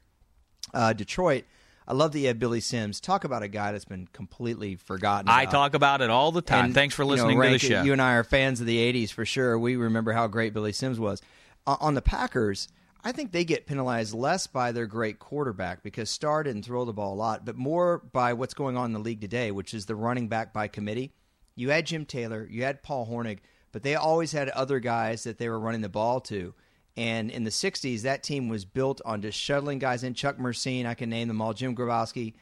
uh, 0.73 0.93
Detroit. 0.93 1.45
I 1.87 1.93
love 1.93 2.11
that 2.13 2.19
you 2.19 2.27
have 2.27 2.39
Billy 2.39 2.59
Sims. 2.61 3.01
Talk 3.01 3.23
about 3.23 3.43
a 3.43 3.47
guy 3.47 3.71
that's 3.71 3.85
been 3.85 4.07
completely 4.13 4.75
forgotten. 4.75 5.29
I 5.29 5.45
talk 5.45 5.73
about 5.73 6.01
it 6.01 6.09
all 6.09 6.31
the 6.31 6.41
time. 6.41 6.65
And, 6.65 6.73
Thanks 6.73 6.95
for 6.95 7.03
you 7.03 7.07
know, 7.07 7.13
listening 7.15 7.41
to 7.41 7.49
the 7.49 7.59
show. 7.59 7.83
You 7.83 7.91
and 7.91 8.01
I 8.01 8.13
are 8.13 8.23
fans 8.23 8.61
of 8.61 8.67
the 8.67 8.77
'80s 8.77 9.11
for 9.11 9.25
sure. 9.25 9.57
We 9.57 9.75
remember 9.75 10.13
how 10.13 10.27
great 10.27 10.53
Billy 10.53 10.71
Sims 10.71 10.99
was. 10.99 11.21
Uh, 11.67 11.77
on 11.79 11.93
the 11.93 12.01
Packers, 12.01 12.67
I 13.03 13.11
think 13.11 13.31
they 13.31 13.43
get 13.43 13.65
penalized 13.65 14.13
less 14.13 14.47
by 14.47 14.71
their 14.71 14.85
great 14.85 15.19
quarterback 15.19 15.81
because 15.83 16.09
Starr 16.09 16.43
didn't 16.43 16.63
throw 16.63 16.85
the 16.85 16.93
ball 16.93 17.13
a 17.13 17.15
lot, 17.15 17.45
but 17.45 17.55
more 17.55 17.99
by 17.99 18.33
what's 18.33 18.53
going 18.53 18.77
on 18.77 18.85
in 18.85 18.93
the 18.93 18.99
league 18.99 19.21
today, 19.21 19.51
which 19.51 19.73
is 19.73 19.85
the 19.85 19.95
running 19.95 20.27
back 20.27 20.53
by 20.53 20.67
committee. 20.67 21.13
You 21.55 21.69
had 21.69 21.87
Jim 21.87 22.05
Taylor, 22.05 22.47
you 22.49 22.63
had 22.63 22.83
Paul 22.83 23.07
Hornung, 23.07 23.39
but 23.71 23.83
they 23.83 23.95
always 23.95 24.31
had 24.31 24.49
other 24.49 24.79
guys 24.79 25.23
that 25.23 25.37
they 25.37 25.49
were 25.49 25.59
running 25.59 25.81
the 25.81 25.89
ball 25.89 26.19
to. 26.21 26.53
And 26.97 27.31
in 27.31 27.43
the 27.43 27.49
'60s, 27.49 28.01
that 28.01 28.21
team 28.21 28.49
was 28.49 28.65
built 28.65 29.01
on 29.05 29.21
just 29.21 29.39
shuttling 29.39 29.79
guys 29.79 30.03
in. 30.03 30.13
Chuck 30.13 30.37
Mercein, 30.37 30.85
I 30.85 30.93
can 30.93 31.09
name 31.09 31.27
them 31.27 31.41
all. 31.41 31.53
Jim 31.53 31.75
Grabowski, 31.75 32.33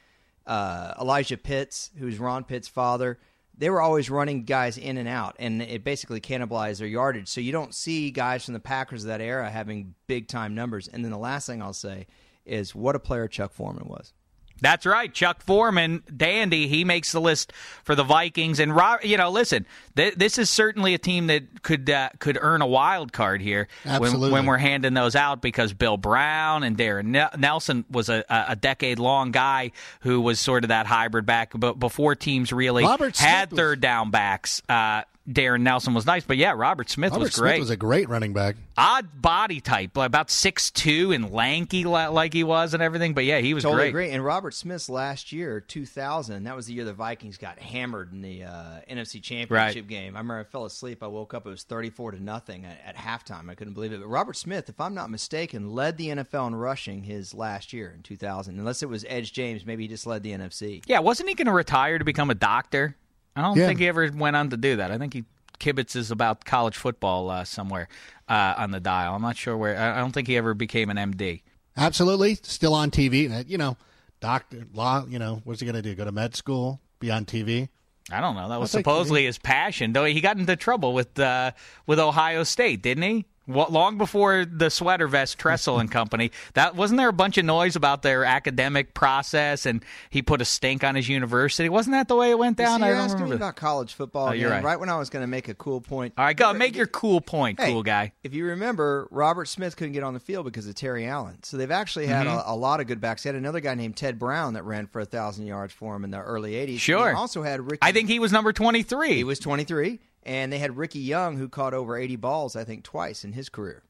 uh, 0.48 0.94
Elijah 1.00 1.38
Pitts, 1.38 1.92
who's 1.98 2.20
Ron 2.20 2.44
Pitt's 2.44 2.68
father. 2.68 3.20
They 3.60 3.70
were 3.70 3.82
always 3.82 4.10
running 4.10 4.45
guys 4.45 4.78
in 4.78 4.97
and 4.97 5.07
out, 5.07 5.36
and 5.38 5.62
it 5.62 5.84
basically 5.84 6.22
cannibalized 6.22 6.80
their 6.80 6.88
yardage. 6.88 7.28
So 7.28 7.41
you 7.41 7.51
don't 7.51 7.76
see 7.76 8.10
guys 8.10 8.45
from 8.45 8.53
the 8.53 8.60
Packers 8.62 9.03
of 9.03 9.10
that 9.10 9.20
era 9.20 9.49
having 9.49 9.95
big 10.07 10.30
time 10.30 10.55
numbers. 10.55 10.88
And 10.88 11.03
then 11.03 11.12
the 11.12 11.18
last 11.18 11.45
thing 11.45 11.62
I'll 11.62 11.74
say 11.74 12.07
is 12.45 12.74
what 12.74 12.95
a 12.95 12.99
player 12.99 13.28
Chuck 13.28 13.51
Foreman 13.51 13.88
was. 13.88 14.14
That's 14.62 14.86
right, 14.86 15.14
Chuck 15.14 15.41
Foreman, 15.41 16.03
dandy. 16.16 16.68
He 16.68 16.84
makes 16.84 17.12
the 17.12 17.22
list 17.22 17.53
for 17.84 17.95
the 17.95 18.03
Vikings, 18.03 18.60
and 18.60 18.76
Rob, 18.76 19.03
you 19.03 19.18
know, 19.18 19.30
listen, 19.30 19.66
th- 19.95 20.16
this 20.16 20.38
is 20.38 20.49
certainly 20.49 20.93
a 20.93 20.97
team 20.97 21.28
that 21.28 21.62
could 21.64 21.89
uh, 21.89 22.10
could 22.20 22.38
earn 22.41 22.62
a 22.62 22.68
wild 22.68 23.14
card 23.14 23.41
here 23.41 23.68
when, 23.99 24.12
when 24.32 24.45
we're 24.45 24.57
handing 24.57 24.93
those 24.93 25.16
out 25.16 25.41
because 25.41 25.74
Bill 25.74 25.97
Brown 25.97 26.64
and 26.64 26.78
Darren 26.78 27.05
Nel- 27.05 27.32
Nelson 27.38 27.86
was 27.89 28.10
a, 28.10 28.24
a 28.30 28.55
decade 28.55 28.99
long 28.99 29.32
guy 29.32 29.72
who 30.01 30.22
was 30.22 30.39
sort 30.39 30.64
of 30.64 30.70
that 30.70 30.86
hybrid 30.86 31.26
back, 31.26 31.51
but 31.55 31.80
before 31.80 32.16
teams 32.16 32.51
really 32.51 32.84
Robert 32.84 33.18
had 33.18 33.49
third 33.49 33.82
down 33.82 34.12
backs. 34.12 34.62
Uh, 34.68 35.03
Darren 35.30 35.62
Nelson 35.62 35.94
was 35.94 36.06
nice, 36.08 36.24
but 36.24 36.38
yeah, 36.38 36.54
Robert 36.56 36.90
Smith 36.90 37.12
Robert 37.12 37.24
was 37.26 37.36
great. 37.38 37.52
Smith 37.52 37.60
was 37.60 37.70
a 37.70 37.78
great 37.78 38.10
running 38.10 38.34
back. 38.34 38.56
Odd 38.78 39.22
body 39.22 39.62
type, 39.62 39.96
about 39.96 40.32
six 40.32 40.72
two 40.72 41.12
and 41.12 41.32
lanky 41.32 41.84
like 41.84 42.34
he 42.34 42.44
was 42.44 42.74
and 42.74 42.82
everything. 42.82 43.14
But 43.14 43.26
yeah, 43.26 43.40
he 43.40 43.54
was 43.54 43.64
Totally 43.64 43.84
great. 43.84 43.90
agree. 43.90 44.10
And 44.12 44.26
Robert 44.26 44.54
Smith's 44.54 44.90
last 44.90 45.32
year, 45.32 45.60
2000, 45.60 46.44
that 46.44 46.56
was 46.56 46.66
the 46.66 46.74
year 46.74 46.86
the 46.86 46.94
Vikings 46.94 47.38
got 47.38 47.60
hammered 47.60 48.12
in 48.12 48.22
the 48.22 48.44
uh, 48.44 48.80
NFC 48.90 49.22
Championship 49.22 49.88
game. 49.88 50.16
I 50.16 50.20
remember 50.20 50.40
I 50.40 50.44
fell 50.44 50.66
asleep. 50.66 51.04
I 51.04 51.08
woke 51.08 51.34
up. 51.34 51.46
It 51.46 51.50
was 51.50 51.64
34 51.64 52.12
to 52.12 52.24
nothing 52.24 52.66
at, 52.66 52.80
at 52.84 52.96
halftime. 52.96 53.50
I 53.50 53.56
couldn't 53.56 53.74
believe 53.74 53.94
it. 53.94 54.00
But 54.00 54.08
Robert 54.08 54.36
Smith, 54.36 54.68
if 54.68 54.82
I'm 54.82 54.96
not 54.96 55.10
mistaken, 55.12 55.72
led 55.74 55.98
the 55.98 56.10
NFL 56.10 56.48
in 56.48 56.56
rushing 56.56 57.04
his 57.04 57.36
last 57.36 57.72
year 57.72 57.94
in 57.96 58.02
2000. 58.02 58.58
Unless 58.58 58.82
it 58.82 58.90
was 58.90 59.06
Edge 59.08 59.32
James, 59.34 59.66
maybe 59.66 59.84
he 59.84 59.88
just 59.90 60.08
led 60.08 60.24
the 60.24 60.32
NFC. 60.32 60.84
Yeah, 60.88 61.00
wasn't 61.00 61.30
he 61.30 61.36
going 61.36 61.46
to 61.46 61.52
retire 61.54 62.00
to 62.00 62.06
become 62.06 62.30
a 62.30 62.36
doctor? 62.36 62.96
I 63.40 63.44
don't 63.44 63.58
Yeah. 63.58 63.68
think 63.68 63.80
he 63.80 63.88
ever 63.88 64.10
went 64.14 64.36
on 64.36 64.50
to 64.50 64.58
do 64.58 64.76
that. 64.78 64.92
I 64.92 64.98
think 64.98 65.14
he 65.14 65.24
kibitzes 65.60 66.12
about 66.12 66.46
college 66.46 66.76
football 66.78 67.30
uh, 67.30 67.44
somewhere 67.44 67.88
uh, 68.28 68.54
on 68.58 68.72
the 68.72 68.80
dial. 68.80 69.16
I'm 69.16 69.22
not 69.22 69.38
sure 69.38 69.58
where. 69.58 69.78
I 69.78 70.00
don't 70.00 70.12
think 70.12 70.28
he 70.28 70.38
ever 70.38 70.54
became 70.54 70.90
an 70.90 70.98
MD. 70.98 71.42
Absolutely, 71.78 72.36
still 72.44 72.74
on 72.74 72.92
TV. 72.92 73.32
Uh, 73.32 73.44
You 73.48 73.58
know, 73.58 73.78
doctor, 74.20 74.66
law. 74.74 75.06
You 75.08 75.20
know, 75.20 75.42
what's 75.44 75.60
he 75.62 75.66
going 75.66 75.76
to 75.76 75.82
do? 75.82 75.96
Go 75.96 76.06
to 76.06 76.12
med 76.12 76.36
school? 76.36 76.80
Be 77.00 77.10
on 77.12 77.26
TV? 77.26 77.70
I 78.12 78.22
don't 78.22 78.36
know. 78.36 78.50
That 78.50 78.60
was 78.60 78.72
supposedly 78.72 79.26
his 79.26 79.38
passion. 79.38 79.94
Though 79.94 80.04
he 80.06 80.20
got 80.20 80.38
into 80.38 80.56
trouble 80.56 80.94
with 80.94 81.18
uh, 81.20 81.52
with 81.86 82.00
Ohio 82.00 82.44
State, 82.44 82.82
didn't 82.82 83.04
he? 83.04 83.26
Long 83.50 83.97
before 83.97 84.45
the 84.45 84.70
sweater 84.70 85.08
vest 85.08 85.38
Tressel 85.39 85.80
and 85.80 85.91
company, 85.91 86.32
that 86.54 86.76
wasn't 86.76 87.00
there 87.00 87.10
a 87.10 87.14
bunch 87.14 87.38
of 87.38 87.45
noise 87.45 87.76
about 87.76 88.04
their 88.04 88.24
academic 88.24 88.93
process, 88.93 89.66
and 89.66 89.84
he 90.10 90.22
put 90.22 90.39
a 90.41 90.45
stink 90.45 90.84
on 90.84 90.95
his 90.95 91.10
university. 91.10 91.68
Wasn't 91.68 91.93
that 91.93 92.08
the 92.08 92.16
way 92.16 92.30
it 92.30 92.38
went 92.38 92.58
down? 92.58 92.80
See, 92.80 92.86
I 92.86 92.89
don't 92.89 92.97
asking 93.00 93.18
me 93.18 93.24
remember. 93.24 93.43
about 93.43 93.56
college 93.56 93.93
football. 93.93 94.30
Oh, 94.30 94.32
you're 94.34 94.50
again, 94.52 94.64
right. 94.64 94.72
Right 94.74 94.80
when 94.80 94.89
I 94.89 94.97
was 94.97 95.10
going 95.10 95.24
to 95.24 95.28
make 95.28 95.47
a 95.47 95.54
cool 95.56 95.82
point. 95.82 96.14
All 96.18 96.24
right, 96.26 96.38
go 96.38 96.54
make 96.54 96.76
your 96.76 96.86
cool 96.88 97.22
point, 97.22 97.60
Hey, 97.60 97.72
cool 97.72 97.82
guy. 97.84 98.14
If 98.24 98.34
you 98.36 98.45
remember, 98.45 99.08
Robert 99.12 99.45
Smith 99.47 99.76
couldn't 99.76 99.93
get 99.93 100.04
on 100.04 100.14
the 100.14 100.20
field 100.20 100.45
because 100.45 100.68
of 100.68 100.76
Terry 100.76 101.08
Allen. 101.08 101.41
So 101.43 101.58
they've 101.58 101.72
actually 101.72 102.06
had 102.06 102.28
Mm-hmm. 102.28 102.50
a, 102.50 102.54
a 102.54 102.56
lot 102.56 102.80
of 102.82 102.88
good 102.88 103.02
backs. 103.02 103.24
They 103.24 103.30
had 103.30 103.36
another 103.36 103.62
guy 103.62 103.74
named 103.76 103.95
Ted 103.97 104.20
Brown 104.20 104.54
that 104.54 104.64
ran 104.64 104.86
for 104.88 105.00
a 105.00 105.06
thousand 105.06 105.47
yards 105.47 105.74
for 105.74 105.95
him 105.95 106.04
in 106.04 106.12
the 106.12 106.20
early 106.20 106.52
'80s. 106.54 106.80
Sure. 106.80 107.06
They 107.06 107.18
also 107.18 107.41
had 107.43 107.62
Ricky. 107.62 107.80
I 107.82 107.91
think 107.93 108.10
he 108.10 108.20
was 108.20 108.32
number 108.32 108.54
twenty 108.54 108.84
three. 108.84 109.16
he 109.16 109.24
was 109.24 109.39
23, 109.39 110.00
and 110.24 110.52
they 110.52 110.60
had 110.60 110.78
Ricky 110.78 111.00
Young 111.00 111.38
who 111.38 111.50
caught 111.50 111.74
over 111.74 111.98
80 111.98 112.16
balls, 112.18 112.56
I 112.56 112.64
think, 112.64 112.84
twice 112.84 113.24
in 113.24 113.34
his 113.34 113.50
career. 113.50 113.84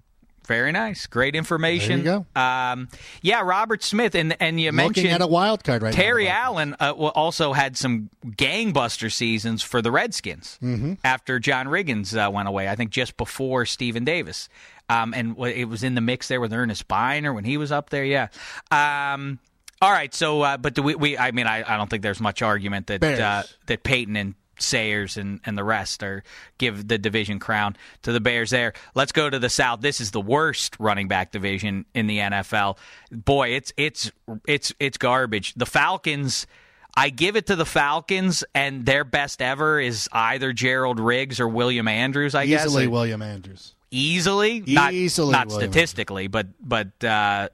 Very 0.47 0.71
nice. 0.71 1.05
Great 1.05 1.35
information. 1.35 2.03
There 2.03 2.13
you 2.15 2.25
go. 2.33 2.41
Um, 2.41 2.87
yeah, 3.21 3.41
Robert 3.41 3.83
Smith, 3.83 4.15
and 4.15 4.35
and 4.41 4.59
you 4.59 4.71
Looking 4.71 4.77
mentioned 4.77 5.07
at 5.09 5.21
a 5.21 5.27
wild 5.27 5.63
card 5.63 5.83
right 5.83 5.93
Terry 5.93 6.25
now. 6.25 6.31
Allen 6.45 6.75
uh, 6.79 6.91
also 6.91 7.53
had 7.53 7.77
some 7.77 8.09
gangbuster 8.25 9.11
seasons 9.11 9.61
for 9.61 9.79
the 9.83 9.91
Redskins 9.91 10.57
Mm-hmm. 10.63 10.93
after 11.03 11.37
John 11.37 11.67
Riggins 11.67 12.15
uh, 12.17 12.31
went 12.31 12.47
away. 12.47 12.67
I 12.67 12.75
think 12.75 12.89
just 12.89 13.15
before 13.15 13.67
Stephen 13.67 14.05
Davis, 14.05 14.49
um, 14.89 15.13
and 15.13 15.37
it 15.37 15.65
was 15.65 15.83
in 15.83 15.93
the 15.93 16.01
mix 16.01 16.29
there 16.29 16.41
with 16.41 16.51
Earnest 16.51 16.87
Byner 16.87 17.31
when 17.31 17.43
he 17.43 17.57
was 17.57 17.71
up 17.71 17.91
there. 17.91 18.03
Yeah. 18.03 18.29
Um, 18.71 19.37
all 19.83 19.91
right. 19.91 20.11
So, 20.15 20.41
uh, 20.41 20.57
but 20.57 20.73
do 20.73 20.81
we, 20.81 20.95
we? 20.95 21.15
I 21.15 21.29
mean, 21.29 21.45
I, 21.45 21.59
I 21.59 21.77
don't 21.77 21.89
think 21.91 22.01
there's 22.01 22.19
much 22.19 22.41
argument 22.41 22.87
that 22.87 23.03
uh, 23.03 23.43
that 23.67 23.83
Payton 23.83 24.15
and 24.15 24.33
Sayers 24.61 25.17
and, 25.17 25.39
and 25.45 25.57
the 25.57 25.63
rest 25.63 26.03
are 26.03 26.23
give 26.57 26.87
the 26.87 26.97
division 26.97 27.39
crown 27.39 27.75
to 28.03 28.11
the 28.11 28.19
Bears 28.19 28.49
there. 28.49 28.73
Let's 28.95 29.11
go 29.11 29.29
to 29.29 29.39
the 29.39 29.49
South. 29.49 29.81
This 29.81 30.01
is 30.01 30.11
the 30.11 30.21
worst 30.21 30.75
running 30.79 31.07
back 31.07 31.31
division 31.31 31.85
in 31.93 32.07
the 32.07 32.19
NFL. 32.19 32.77
Boy, 33.11 33.49
it's 33.49 33.73
it's 33.77 34.11
it's 34.47 34.73
it's 34.79 34.97
garbage. 34.97 35.53
The 35.55 35.65
Falcons 35.65 36.47
I 36.95 37.09
give 37.09 37.35
it 37.35 37.47
to 37.47 37.55
the 37.55 37.65
Falcons 37.65 38.43
and 38.53 38.85
their 38.85 39.03
best 39.03 39.41
ever 39.41 39.79
is 39.79 40.09
either 40.11 40.53
Gerald 40.53 40.99
Riggs 40.99 41.39
or 41.39 41.47
William 41.47 41.87
Andrews, 41.87 42.35
I 42.35 42.45
guess. 42.45 42.65
Easily 42.65 42.87
William 42.87 43.21
Andrews. 43.21 43.75
Easily? 43.91 44.63
Not, 44.67 44.93
Easily 44.93 45.31
not 45.31 45.47
William 45.47 45.71
statistically, 45.71 46.27
but 46.27 46.47
but 46.59 47.03
uh 47.03 47.49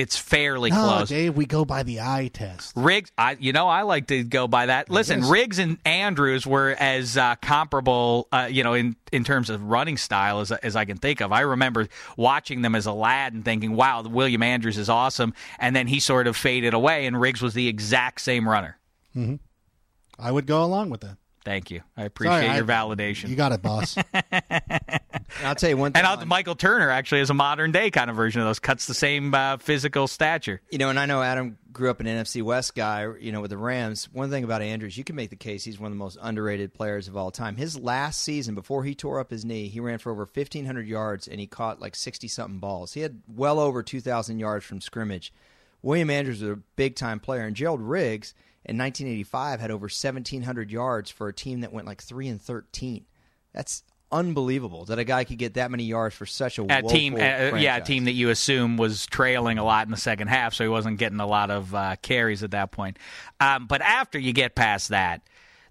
it's 0.00 0.16
fairly 0.16 0.70
No, 0.70 0.76
close. 0.76 1.08
Dave, 1.08 1.36
we 1.36 1.46
go 1.46 1.64
by 1.64 1.82
the 1.82 2.00
eye 2.00 2.30
test. 2.32 2.72
Riggs, 2.74 3.12
I 3.18 3.36
you 3.38 3.52
know 3.52 3.68
I 3.68 3.82
like 3.82 4.06
to 4.08 4.24
go 4.24 4.48
by 4.48 4.66
that. 4.66 4.90
Listen. 4.90 5.28
Riggs 5.28 5.58
and 5.58 5.78
Andrews 5.84 6.46
were 6.46 6.74
as 6.78 7.16
uh, 7.16 7.36
comparable, 7.36 8.26
uh, 8.32 8.48
you 8.50 8.64
know, 8.64 8.74
in 8.74 8.96
in 9.12 9.24
terms 9.24 9.50
of 9.50 9.62
running 9.62 9.96
style 9.96 10.40
as 10.40 10.50
as 10.50 10.76
I 10.76 10.84
can 10.84 10.96
think 10.96 11.20
of. 11.20 11.32
I 11.32 11.40
remember 11.40 11.88
watching 12.16 12.62
them 12.62 12.74
as 12.74 12.86
a 12.86 12.92
lad 12.92 13.34
and 13.34 13.44
thinking, 13.44 13.76
"Wow, 13.76 14.02
William 14.02 14.42
Andrews 14.42 14.78
is 14.78 14.88
awesome," 14.88 15.34
and 15.58 15.76
then 15.76 15.86
he 15.86 16.00
sort 16.00 16.26
of 16.26 16.36
faded 16.36 16.74
away, 16.74 17.06
and 17.06 17.20
Riggs 17.20 17.42
was 17.42 17.54
the 17.54 17.68
exact 17.68 18.20
same 18.20 18.48
runner. 18.48 18.78
I 20.18 20.30
would 20.30 20.46
go 20.46 20.64
along 20.64 20.90
with 20.90 21.00
that. 21.02 21.16
Thank 21.44 21.70
you. 21.70 21.80
I 21.96 22.04
appreciate 22.04 22.34
Sorry, 22.34 22.48
I- 22.48 22.56
your 22.56 22.66
validation. 22.66 23.28
You 23.28 23.36
got 23.36 23.52
it, 23.52 23.62
boss. 23.62 23.96
And 25.38 25.46
I'll 25.46 25.54
tell 25.54 25.70
you 25.70 25.76
one 25.76 25.92
thing. 25.92 26.02
and 26.04 26.20
on- 26.22 26.28
Michael 26.28 26.56
Turner 26.56 26.90
actually 26.90 27.20
is 27.20 27.30
a 27.30 27.34
modern 27.34 27.70
day 27.70 27.90
kind 27.90 28.10
of 28.10 28.16
version 28.16 28.40
of 28.40 28.48
those. 28.48 28.58
Cuts 28.58 28.86
the 28.86 28.94
same 28.94 29.32
uh, 29.32 29.58
physical 29.58 30.08
stature. 30.08 30.60
You 30.70 30.78
know, 30.78 30.90
and 30.90 30.98
I 30.98 31.06
know 31.06 31.22
Adam 31.22 31.56
grew 31.72 31.88
up 31.88 32.00
an 32.00 32.06
NFC 32.06 32.42
West 32.42 32.74
guy, 32.74 33.06
you 33.20 33.30
know, 33.30 33.40
with 33.40 33.50
the 33.50 33.56
Rams. 33.56 34.08
One 34.12 34.28
thing 34.28 34.42
about 34.42 34.60
Andrews, 34.60 34.98
you 34.98 35.04
can 35.04 35.14
make 35.16 35.30
the 35.30 35.36
case 35.36 35.62
he's 35.62 35.78
one 35.78 35.92
of 35.92 35.96
the 35.96 36.02
most 36.02 36.18
underrated 36.20 36.74
players 36.74 37.06
of 37.06 37.16
all 37.16 37.30
time. 37.30 37.56
His 37.56 37.78
last 37.78 38.22
season, 38.22 38.54
before 38.56 38.82
he 38.82 38.94
tore 38.94 39.20
up 39.20 39.30
his 39.30 39.44
knee, 39.44 39.68
he 39.68 39.78
ran 39.78 39.98
for 39.98 40.10
over 40.10 40.22
1,500 40.30 40.86
yards 40.86 41.28
and 41.28 41.38
he 41.38 41.46
caught 41.46 41.80
like 41.80 41.94
60 41.94 42.26
something 42.26 42.58
balls. 42.58 42.92
He 42.94 43.00
had 43.00 43.22
well 43.28 43.60
over 43.60 43.82
2,000 43.84 44.40
yards 44.40 44.64
from 44.64 44.80
scrimmage. 44.80 45.32
William 45.80 46.10
Andrews 46.10 46.42
was 46.42 46.50
a 46.50 46.56
big 46.76 46.96
time 46.96 47.20
player, 47.20 47.42
and 47.42 47.56
Gerald 47.56 47.80
Riggs 47.80 48.34
in 48.64 48.76
1985 48.76 49.60
had 49.60 49.70
over 49.70 49.84
1,700 49.84 50.70
yards 50.70 51.10
for 51.10 51.28
a 51.28 51.32
team 51.32 51.60
that 51.60 51.72
went 51.72 51.86
like 51.86 52.02
3 52.02 52.28
and 52.28 52.40
13. 52.40 53.06
That's 53.52 53.82
unbelievable 54.12 54.84
that 54.86 54.98
a 54.98 55.04
guy 55.04 55.24
could 55.24 55.38
get 55.38 55.54
that 55.54 55.70
many 55.70 55.84
yards 55.84 56.14
for 56.14 56.26
such 56.26 56.58
a 56.58 56.66
a 56.68 56.82
team, 56.82 57.14
uh, 57.14 57.56
yeah, 57.56 57.76
a 57.76 57.80
team 57.80 58.04
that 58.04 58.12
you 58.12 58.30
assume 58.30 58.76
was 58.76 59.06
trailing 59.06 59.58
a 59.58 59.64
lot 59.64 59.86
in 59.86 59.90
the 59.90 59.96
second 59.96 60.28
half, 60.28 60.54
so 60.54 60.64
he 60.64 60.68
wasn't 60.68 60.98
getting 60.98 61.20
a 61.20 61.26
lot 61.26 61.50
of 61.50 61.74
uh, 61.74 61.96
carries 62.02 62.42
at 62.42 62.50
that 62.50 62.72
point. 62.72 62.98
Um, 63.38 63.66
but 63.66 63.80
after 63.82 64.18
you 64.18 64.32
get 64.32 64.54
past 64.54 64.88
that, 64.88 65.22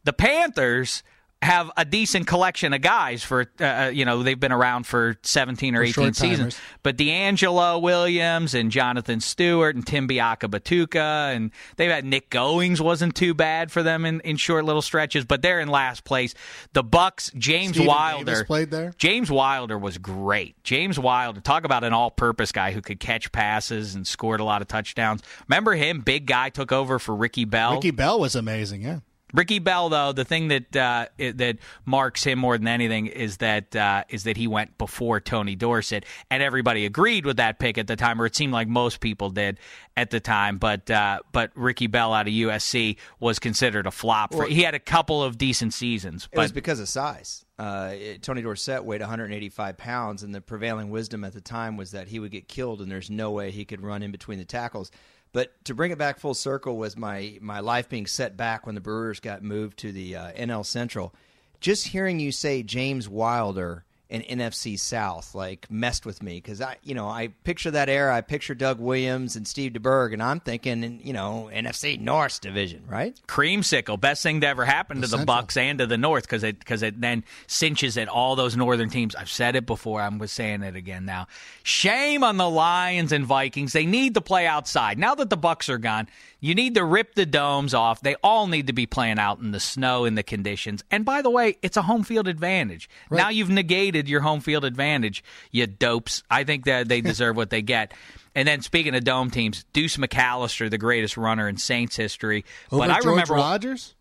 the 0.03 0.13
Panthers 0.13 1.03
have 1.41 1.71
a 1.77 1.85
decent 1.85 2.27
collection 2.27 2.73
of 2.73 2.81
guys 2.81 3.23
for 3.23 3.45
uh, 3.61 3.63
uh, 3.63 3.91
you 3.93 4.03
know 4.03 4.23
they've 4.23 4.39
been 4.39 4.51
around 4.51 4.85
for 4.85 5.17
17 5.23 5.73
or 5.73 5.85
For 5.87 6.01
18 6.01 6.13
seasons 6.13 6.59
but 6.83 6.97
DeAngelo 6.97 7.81
Williams 7.81 8.53
and 8.53 8.69
Jonathan 8.69 9.21
Stewart 9.21 9.75
and 9.75 9.87
Tim 9.87 10.07
Biakabutuka 10.07 11.33
and 11.33 11.51
they've 11.77 11.89
had 11.89 12.03
Nick 12.03 12.29
Goings 12.29 12.81
wasn't 12.81 13.15
too 13.15 13.33
bad 13.33 13.71
for 13.71 13.83
them 13.83 14.05
in, 14.05 14.19
in 14.21 14.35
short 14.35 14.65
little 14.65 14.81
stretches 14.81 15.23
but 15.23 15.41
they're 15.41 15.61
in 15.61 15.69
last 15.69 16.03
place 16.03 16.33
the 16.73 16.83
Bucks 16.83 17.31
James 17.37 17.71
Steven 17.71 17.87
Wilder 17.87 18.25
Davis 18.25 18.43
played 18.43 18.71
there? 18.71 18.93
James 18.97 19.31
Wilder 19.31 19.77
was 19.77 19.97
great. 19.97 20.61
James 20.63 20.99
Wilder, 20.99 21.39
talk 21.39 21.63
about 21.63 21.83
an 21.83 21.93
all-purpose 21.93 22.51
guy 22.51 22.71
who 22.71 22.81
could 22.81 22.99
catch 22.99 23.31
passes 23.31 23.95
and 23.95 24.05
scored 24.05 24.39
a 24.39 24.43
lot 24.43 24.61
of 24.61 24.67
touchdowns. 24.67 25.21
Remember 25.47 25.73
him? 25.73 26.01
Big 26.01 26.25
guy 26.25 26.49
took 26.49 26.71
over 26.71 26.99
for 26.99 27.15
Ricky 27.15 27.45
Bell. 27.45 27.75
Ricky 27.75 27.91
Bell 27.91 28.19
was 28.19 28.35
amazing, 28.35 28.81
yeah. 28.81 28.99
Ricky 29.33 29.59
Bell, 29.59 29.89
though, 29.89 30.11
the 30.11 30.25
thing 30.25 30.47
that 30.47 30.75
uh, 30.75 31.07
that 31.17 31.57
marks 31.85 32.23
him 32.23 32.39
more 32.39 32.57
than 32.57 32.67
anything 32.67 33.07
is 33.07 33.37
that 33.37 33.75
uh, 33.75 34.03
is 34.09 34.23
that 34.23 34.37
he 34.37 34.47
went 34.47 34.77
before 34.77 35.19
Tony 35.19 35.55
Dorsett, 35.55 36.05
and 36.31 36.41
everybody 36.41 36.85
agreed 36.85 37.25
with 37.25 37.37
that 37.37 37.59
pick 37.59 37.77
at 37.77 37.87
the 37.87 37.95
time, 37.95 38.21
or 38.21 38.25
it 38.25 38.35
seemed 38.35 38.53
like 38.53 38.67
most 38.67 38.99
people 38.99 39.29
did 39.29 39.59
at 39.95 40.09
the 40.09 40.19
time. 40.19 40.57
But 40.57 40.89
uh, 40.89 41.19
but 41.31 41.51
Ricky 41.55 41.87
Bell 41.87 42.13
out 42.13 42.27
of 42.27 42.33
USC 42.33 42.97
was 43.19 43.39
considered 43.39 43.85
a 43.85 43.91
flop. 43.91 44.33
For, 44.33 44.45
he 44.45 44.63
had 44.63 44.73
a 44.73 44.79
couple 44.79 45.23
of 45.23 45.37
decent 45.37 45.73
seasons, 45.73 46.27
It 46.31 46.37
was 46.37 46.51
because 46.51 46.79
of 46.79 46.89
size. 46.89 47.45
Uh, 47.59 47.91
it- 47.93 48.23
Tony 48.23 48.41
Dorsett 48.41 48.85
weighed 48.85 49.01
185 49.01 49.77
pounds, 49.77 50.23
and 50.23 50.33
the 50.33 50.41
prevailing 50.41 50.89
wisdom 50.89 51.23
at 51.23 51.33
the 51.33 51.41
time 51.41 51.77
was 51.77 51.91
that 51.91 52.07
he 52.07 52.19
would 52.19 52.31
get 52.31 52.47
killed, 52.47 52.81
and 52.81 52.89
there's 52.89 53.09
no 53.09 53.31
way 53.31 53.51
he 53.51 53.65
could 53.65 53.81
run 53.81 54.01
in 54.01 54.11
between 54.11 54.39
the 54.39 54.45
tackles. 54.45 54.91
But 55.31 55.63
to 55.65 55.73
bring 55.73 55.91
it 55.91 55.97
back 55.97 56.19
full 56.19 56.33
circle 56.33 56.77
was 56.77 56.97
my 56.97 57.37
my 57.41 57.59
life 57.59 57.89
being 57.89 58.07
set 58.07 58.35
back 58.35 58.65
when 58.65 58.75
the 58.75 58.81
Brewers 58.81 59.19
got 59.19 59.43
moved 59.43 59.77
to 59.79 59.91
the 59.91 60.15
uh, 60.15 60.31
NL 60.33 60.65
Central. 60.65 61.13
Just 61.59 61.87
hearing 61.87 62.19
you 62.19 62.31
say 62.31 62.63
James 62.63 63.07
Wilder 63.07 63.85
and 64.09 64.23
NFC 64.23 64.79
South 64.79 65.35
like 65.35 65.69
messed 65.69 66.05
with 66.05 66.23
me 66.23 66.35
because 66.35 66.61
I 66.61 66.77
you 66.83 66.95
know 66.95 67.07
I 67.07 67.27
picture 67.43 67.71
that 67.71 67.89
era. 67.89 68.15
I 68.15 68.21
picture 68.21 68.55
Doug 68.55 68.79
Williams 68.79 69.35
and 69.35 69.47
Steve 69.47 69.73
DeBerg, 69.73 70.13
and 70.13 70.23
I'm 70.23 70.39
thinking 70.39 71.01
you 71.03 71.13
know 71.13 71.49
NFC 71.53 71.99
North 71.99 72.41
division, 72.41 72.83
right? 72.87 73.19
creamsicle, 73.27 73.99
best 73.99 74.23
thing 74.23 74.41
to 74.41 74.47
ever 74.47 74.65
happen 74.65 75.01
to 75.01 75.07
the 75.07 75.25
Bucks 75.25 75.57
and 75.57 75.79
to 75.79 75.85
the 75.85 75.97
North 75.97 76.23
because 76.23 76.43
it 76.43 76.57
because 76.59 76.81
it 76.81 76.99
then 76.99 77.23
cinches 77.47 77.97
at 77.97 78.07
all 78.07 78.35
those 78.35 78.55
northern 78.57 78.89
teams. 78.89 79.15
I've 79.15 79.29
said 79.29 79.55
it 79.55 79.65
before. 79.65 80.01
I'm 80.01 80.25
saying 80.27 80.63
it 80.63 80.75
again 80.75 81.05
now. 81.05 81.27
Shame 81.63 82.23
on 82.23 82.37
the 82.37 82.49
Lions 82.49 83.11
and 83.11 83.25
Vikings. 83.25 83.73
They 83.73 83.85
need 83.85 84.15
to 84.15 84.21
play 84.21 84.47
outside 84.47 84.97
now 84.97 85.15
that 85.15 85.29
the 85.29 85.37
Bucks 85.37 85.69
are 85.69 85.77
gone. 85.77 86.07
You 86.39 86.55
need 86.55 86.75
to 86.75 86.85
rip 86.85 87.15
the 87.15 87.25
domes 87.25 87.73
off. 87.73 88.01
They 88.01 88.15
all 88.23 88.47
need 88.47 88.67
to 88.67 88.73
be 88.73 88.85
playing 88.85 89.19
out 89.19 89.39
in 89.39 89.51
the 89.51 89.59
snow 89.59 90.05
in 90.05 90.15
the 90.15 90.23
conditions. 90.23 90.83
And 90.89 91.03
by 91.03 91.21
the 91.21 91.29
way, 91.29 91.57
it's 91.61 91.75
a 91.75 91.81
home 91.81 92.03
field 92.03 92.27
advantage. 92.27 92.89
Now 93.11 93.29
you've 93.29 93.49
negated 93.49 94.07
your 94.07 94.21
home 94.21 94.39
field 94.39 94.63
advantage, 94.63 95.23
you 95.51 95.67
dopes. 95.67 96.23
I 96.29 96.45
think 96.45 96.65
that 96.65 96.87
they 96.87 97.01
deserve 97.09 97.35
what 97.35 97.49
they 97.49 97.61
get. 97.61 97.93
And 98.35 98.47
then 98.47 98.61
speaking 98.61 98.95
of 98.95 99.03
dome 99.03 99.31
teams, 99.31 99.65
Deuce 99.73 99.97
McAllister, 99.97 100.69
the 100.69 100.77
greatest 100.77 101.17
runner 101.17 101.49
in 101.49 101.57
Saints 101.57 101.95
history. 101.95 102.45
Over 102.71 102.83
but 102.83 102.91
I 102.91 102.93
George 102.95 103.05
remember 103.05 103.33
Rogers? 103.33 103.95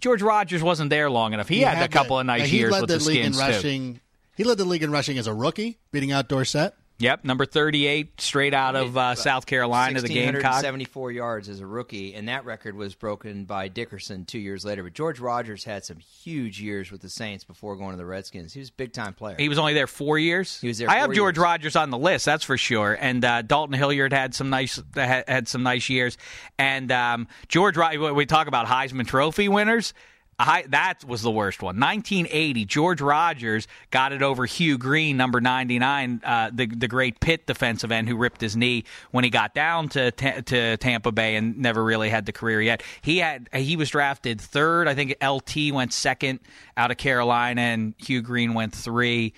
George 0.00 0.22
Rogers 0.22 0.62
wasn't 0.62 0.88
there 0.88 1.10
long 1.10 1.34
enough. 1.34 1.48
He, 1.48 1.60
had, 1.60 1.82
a 1.82 1.88
couple 1.88 2.18
of 2.18 2.24
nice 2.24 2.48
he 2.48 2.58
years 2.58 2.72
led 2.72 2.82
with 2.82 2.90
the, 2.90 2.98
the, 2.98 3.04
league 3.04 3.24
in 3.24 3.32
Skins 3.34 3.36
too. 3.36 3.52
rushing. 3.52 4.00
He 4.36 4.44
led 4.44 4.56
the 4.56 4.64
league 4.64 4.82
in 4.82 4.90
rushing 4.90 5.18
as 5.18 5.26
a 5.26 5.34
rookie, 5.34 5.78
beating 5.92 6.12
out 6.12 6.28
Dorsett. 6.28 6.72
Yep, 7.00 7.24
number 7.24 7.46
thirty-eight, 7.46 8.20
straight 8.20 8.52
out 8.52 8.76
of 8.76 8.94
uh, 8.94 9.14
South 9.14 9.46
Carolina, 9.46 10.02
the 10.02 10.08
Gamecock. 10.08 10.62
1,674 10.62 11.12
yards 11.12 11.48
as 11.48 11.60
a 11.60 11.66
rookie, 11.66 12.14
and 12.14 12.28
that 12.28 12.44
record 12.44 12.76
was 12.76 12.94
broken 12.94 13.46
by 13.46 13.68
Dickerson 13.68 14.26
two 14.26 14.38
years 14.38 14.66
later. 14.66 14.82
But 14.82 14.92
George 14.92 15.18
Rogers 15.18 15.64
had 15.64 15.82
some 15.82 15.96
huge 15.96 16.60
years 16.60 16.92
with 16.92 17.00
the 17.00 17.08
Saints 17.08 17.42
before 17.42 17.74
going 17.76 17.92
to 17.92 17.96
the 17.96 18.04
Redskins. 18.04 18.52
He 18.52 18.60
was 18.60 18.68
a 18.68 18.72
big 18.72 18.92
time 18.92 19.14
player. 19.14 19.36
He 19.38 19.48
was 19.48 19.58
only 19.58 19.72
there 19.72 19.86
four 19.86 20.18
years. 20.18 20.60
He 20.60 20.68
was 20.68 20.76
there 20.76 20.90
I 20.90 20.96
have 20.96 21.14
George 21.14 21.38
years. 21.38 21.42
Rogers 21.42 21.74
on 21.74 21.88
the 21.88 21.98
list, 21.98 22.26
that's 22.26 22.44
for 22.44 22.58
sure. 22.58 22.98
And 23.00 23.24
uh, 23.24 23.40
Dalton 23.42 23.78
Hilliard 23.78 24.12
had 24.12 24.34
some 24.34 24.50
nice 24.50 24.78
had, 24.94 25.24
had 25.26 25.48
some 25.48 25.62
nice 25.62 25.88
years. 25.88 26.18
And 26.58 26.92
um, 26.92 27.28
George, 27.48 27.78
we 27.78 28.26
talk 28.26 28.46
about 28.46 28.66
Heisman 28.66 29.06
Trophy 29.06 29.48
winners. 29.48 29.94
I, 30.40 30.64
that 30.68 31.04
was 31.04 31.22
the 31.22 31.30
worst 31.30 31.60
one. 31.62 31.78
1980, 31.78 32.64
George 32.64 33.00
Rogers 33.00 33.68
got 33.90 34.12
it 34.12 34.22
over 34.22 34.46
Hugh 34.46 34.78
Green, 34.78 35.16
number 35.16 35.40
99, 35.40 36.22
uh, 36.24 36.50
the 36.52 36.66
the 36.66 36.88
great 36.88 37.20
Pitt 37.20 37.46
defensive 37.46 37.92
end 37.92 38.08
who 38.08 38.16
ripped 38.16 38.40
his 38.40 38.56
knee 38.56 38.84
when 39.10 39.24
he 39.24 39.30
got 39.30 39.54
down 39.54 39.88
to 39.90 40.10
Ta- 40.12 40.40
to 40.46 40.76
Tampa 40.78 41.12
Bay 41.12 41.36
and 41.36 41.58
never 41.58 41.84
really 41.84 42.08
had 42.08 42.26
the 42.26 42.32
career 42.32 42.60
yet. 42.60 42.82
He 43.02 43.18
had 43.18 43.48
he 43.54 43.76
was 43.76 43.90
drafted 43.90 44.40
third. 44.40 44.88
I 44.88 44.94
think 44.94 45.14
LT 45.22 45.72
went 45.72 45.92
second 45.92 46.40
out 46.76 46.90
of 46.90 46.96
Carolina, 46.96 47.60
and 47.60 47.94
Hugh 47.98 48.22
Green 48.22 48.54
went 48.54 48.74
3 48.74 49.34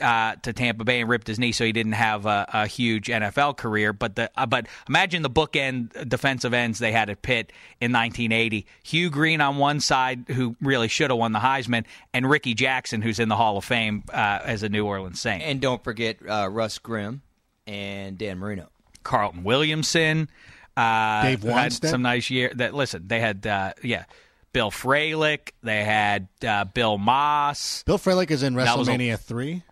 uh, 0.00 0.34
to 0.42 0.52
Tampa 0.52 0.84
Bay 0.84 1.00
and 1.00 1.08
ripped 1.08 1.26
his 1.26 1.38
knee, 1.38 1.52
so 1.52 1.64
he 1.64 1.72
didn't 1.72 1.92
have 1.92 2.26
a, 2.26 2.46
a 2.52 2.66
huge 2.66 3.08
NFL 3.08 3.56
career. 3.56 3.92
But 3.92 4.16
the 4.16 4.30
uh, 4.36 4.46
but 4.46 4.66
imagine 4.88 5.22
the 5.22 5.30
bookend 5.30 6.08
defensive 6.08 6.52
ends 6.52 6.78
they 6.78 6.92
had 6.92 7.08
at 7.08 7.22
Pitt 7.22 7.52
in 7.80 7.92
1980. 7.92 8.66
Hugh 8.82 9.10
Green 9.10 9.40
on 9.40 9.56
one 9.56 9.80
side, 9.80 10.28
who 10.34 10.56
really 10.60 10.88
should 10.88 11.10
have 11.10 11.18
won 11.18 11.32
the 11.32 11.38
Heisman, 11.38 11.84
and 12.12 12.28
Rickey 12.28 12.52
Jackson, 12.54 13.00
who's 13.02 13.18
in 13.18 13.28
the 13.28 13.36
Hall 13.36 13.56
of 13.56 13.64
Fame 13.64 14.04
uh, 14.12 14.40
as 14.44 14.62
a 14.62 14.68
New 14.68 14.84
Orleans 14.84 15.20
Saint. 15.20 15.42
and 15.42 15.60
don't 15.60 15.82
forget 15.82 16.18
uh, 16.28 16.48
Russ 16.50 16.78
Grimm 16.78 17.22
and 17.66 18.18
Dan 18.18 18.38
Marino. 18.38 18.68
Carlton 19.02 19.44
Williamson. 19.44 20.28
Uh, 20.76 21.22
Dave 21.22 21.42
had 21.42 21.72
some 21.72 22.02
nice 22.02 22.30
year. 22.30 22.50
That 22.54 22.74
listen, 22.74 23.06
they 23.06 23.20
had 23.20 23.46
uh, 23.46 23.72
yeah, 23.82 24.04
Bill 24.52 24.70
Fralic. 24.70 25.50
They 25.62 25.84
had 25.84 26.28
uh, 26.46 26.64
Bill 26.64 26.98
Moss. 26.98 27.82
Bill 27.84 27.98
Fralic 27.98 28.30
is 28.30 28.42
in 28.42 28.54
That 28.54 28.66
a- 28.68 28.80
WrestleMania 28.80 29.18
3. 29.18 29.62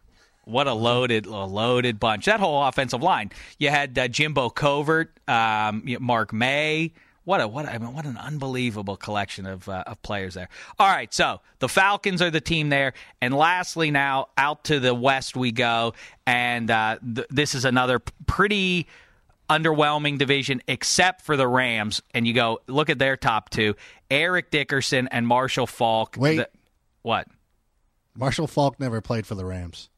What 0.45 0.67
a 0.67 0.75
loaded, 0.75 1.27
a 1.27 1.45
loaded 1.45 2.01
bunch. 2.01 2.25
That 2.27 2.41
whole 2.41 2.65
offensive 2.65 3.01
line. 3.03 3.31
You 3.59 3.71
had 3.71 3.97
uh, 3.97 4.09
Jimbo 4.09 4.51
Covert, 4.51 5.17
um, 5.29 5.85
Mark 6.01 6.33
May. 6.33 6.93
What 7.25 7.41
a 7.41 7.47
what 7.47 7.66
I 7.66 7.79
mean, 7.79 7.95
what 7.95 8.05
an 8.05 8.16
unbelievable 8.16 8.97
collection 8.97 9.47
of 9.47 9.68
uh, 9.68 9.85
of 9.87 10.03
players 10.03 10.35
there. 10.35 10.49
All 10.79 10.89
right, 10.89 11.12
so 11.14 11.41
the 11.61 11.68
Falcons 11.68 12.20
are 12.20 12.31
the 12.31 12.41
team 12.41 12.68
there, 12.68 12.95
and 13.20 13.33
lastly, 13.33 13.91
now 13.93 14.29
out 14.37 14.64
to 14.64 14.81
the 14.81 14.93
west 14.95 15.37
we 15.37 15.53
go, 15.53 15.95
and 16.27 16.70
uh, 16.70 16.99
th- 17.14 17.29
this 17.31 17.55
is 17.55 17.64
another 17.64 18.01
p- 18.01 18.12
pretty 18.27 18.87
underwhelming 19.49 20.18
division, 20.18 20.62
except 20.66 21.23
for 21.23 21.37
the 21.37 21.47
Rams. 21.47 22.03
And 22.12 22.27
you 22.27 22.33
go 22.33 22.61
look 22.66 22.91
at 22.91 22.99
their 22.99 23.16
top 23.16 23.51
two: 23.51 23.77
Eric 24.11 24.51
Dickerson 24.51 25.07
and 25.09 25.27
Marshall 25.27 25.68
Faulk. 25.68 26.16
Wait. 26.18 26.37
The- 26.39 26.49
what? 27.03 27.29
Marshall 28.16 28.47
Faulk 28.47 28.79
never 28.81 29.01
played 29.01 29.27
for 29.27 29.35
the 29.37 29.45
Rams. 29.45 29.89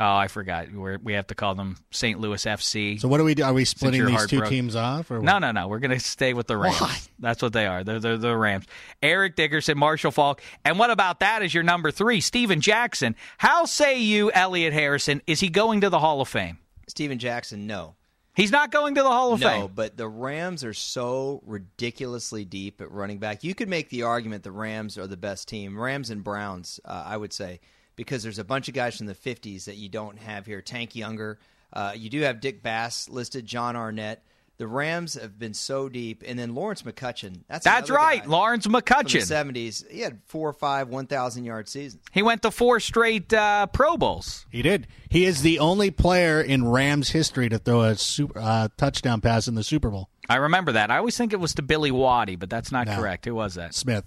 Oh, 0.00 0.16
I 0.16 0.28
forgot. 0.28 0.72
We're, 0.72 0.98
we 0.98 1.12
have 1.12 1.28
to 1.28 1.34
call 1.34 1.54
them 1.54 1.76
St. 1.90 2.18
Louis 2.18 2.44
FC. 2.44 3.00
So 3.00 3.08
what 3.08 3.18
do 3.18 3.24
we 3.24 3.34
do? 3.34 3.44
Are 3.44 3.52
we 3.52 3.64
splitting 3.64 4.00
these 4.00 4.10
two 4.10 4.16
heartbroken. 4.16 4.50
teams 4.50 4.76
off? 4.76 5.10
Or 5.10 5.20
no, 5.20 5.38
no, 5.38 5.52
no. 5.52 5.68
We're 5.68 5.78
going 5.78 5.92
to 5.92 6.00
stay 6.00 6.34
with 6.34 6.46
the 6.46 6.56
Rams. 6.56 6.80
Why? 6.80 6.96
That's 7.18 7.42
what 7.42 7.52
they 7.52 7.66
are. 7.66 7.84
They're, 7.84 8.00
they're 8.00 8.16
the 8.16 8.36
Rams. 8.36 8.66
Eric 9.02 9.36
Dickerson, 9.36 9.78
Marshall 9.78 10.10
Faulk. 10.10 10.42
And 10.64 10.78
what 10.78 10.90
about 10.90 11.20
that? 11.20 11.42
Is 11.42 11.54
your 11.54 11.62
number 11.62 11.90
three? 11.90 12.20
Steven 12.20 12.60
Jackson. 12.60 13.14
How 13.38 13.64
say 13.64 13.98
you, 13.98 14.32
Elliot 14.32 14.72
Harrison, 14.72 15.22
is 15.26 15.40
he 15.40 15.48
going 15.48 15.82
to 15.82 15.90
the 15.90 16.00
Hall 16.00 16.20
of 16.20 16.28
Fame? 16.28 16.58
Steven 16.88 17.18
Jackson, 17.18 17.66
no. 17.66 17.94
He's 18.34 18.50
not 18.50 18.72
going 18.72 18.96
to 18.96 19.02
the 19.02 19.08
Hall 19.08 19.32
of 19.32 19.40
no, 19.40 19.48
Fame. 19.48 19.60
No, 19.60 19.68
but 19.68 19.96
the 19.96 20.08
Rams 20.08 20.64
are 20.64 20.74
so 20.74 21.40
ridiculously 21.46 22.44
deep 22.44 22.80
at 22.80 22.90
running 22.90 23.18
back. 23.18 23.44
You 23.44 23.54
could 23.54 23.68
make 23.68 23.90
the 23.90 24.02
argument 24.02 24.42
the 24.42 24.50
Rams 24.50 24.98
are 24.98 25.06
the 25.06 25.16
best 25.16 25.46
team. 25.46 25.78
Rams 25.78 26.10
and 26.10 26.24
Browns, 26.24 26.80
uh, 26.84 27.04
I 27.06 27.16
would 27.16 27.32
say, 27.32 27.60
because 27.96 28.22
there's 28.22 28.38
a 28.38 28.44
bunch 28.44 28.68
of 28.68 28.74
guys 28.74 28.96
from 28.96 29.06
the 29.06 29.14
50s 29.14 29.64
that 29.64 29.76
you 29.76 29.88
don't 29.88 30.18
have 30.18 30.46
here. 30.46 30.60
Tank 30.60 30.94
Younger. 30.96 31.38
Uh, 31.72 31.92
you 31.96 32.08
do 32.10 32.20
have 32.22 32.40
Dick 32.40 32.62
Bass 32.62 33.08
listed, 33.08 33.46
Jon 33.46 33.76
Arnett. 33.76 34.22
The 34.56 34.68
Rams 34.68 35.14
have 35.14 35.36
been 35.36 35.52
so 35.54 35.88
deep, 35.88 36.22
and 36.24 36.38
then 36.38 36.54
Lawrence 36.54 36.82
McCutcheon. 36.82 37.40
That's 37.48 37.64
That's 37.64 37.90
right, 37.90 38.22
guy 38.22 38.28
Lawrence 38.28 38.62
from 38.62 38.72
the 38.72 38.82
McCutcheon. 38.82 39.20
'70s. 39.20 39.90
He 39.90 39.98
had 39.98 40.20
four 40.26 40.48
or 40.48 40.52
five 40.52 40.88
1,000 40.88 41.44
yard 41.44 41.68
seasons. 41.68 42.04
He 42.12 42.22
went 42.22 42.42
to 42.42 42.52
four 42.52 42.78
straight 42.78 43.32
uh, 43.32 43.66
Pro 43.66 43.96
Bowls. 43.96 44.46
He 44.52 44.62
did. 44.62 44.86
He 45.10 45.24
is 45.24 45.42
the 45.42 45.58
only 45.58 45.90
player 45.90 46.40
in 46.40 46.68
Rams 46.68 47.10
history 47.10 47.48
to 47.48 47.58
throw 47.58 47.80
a 47.82 47.96
super, 47.96 48.38
uh, 48.38 48.68
touchdown 48.76 49.20
pass 49.20 49.48
in 49.48 49.56
the 49.56 49.64
Super 49.64 49.90
Bowl. 49.90 50.08
I 50.28 50.36
remember 50.36 50.70
that. 50.70 50.88
I 50.88 50.98
always 50.98 51.16
think 51.16 51.32
it 51.32 51.40
was 51.40 51.54
to 51.54 51.62
Billy 51.62 51.90
Waddy, 51.90 52.36
but 52.36 52.48
that's 52.48 52.70
not 52.70 52.86
No. 52.86 52.94
correct. 52.96 53.24
Who 53.24 53.34
was 53.34 53.56
that? 53.56 53.74
Smith. 53.74 54.04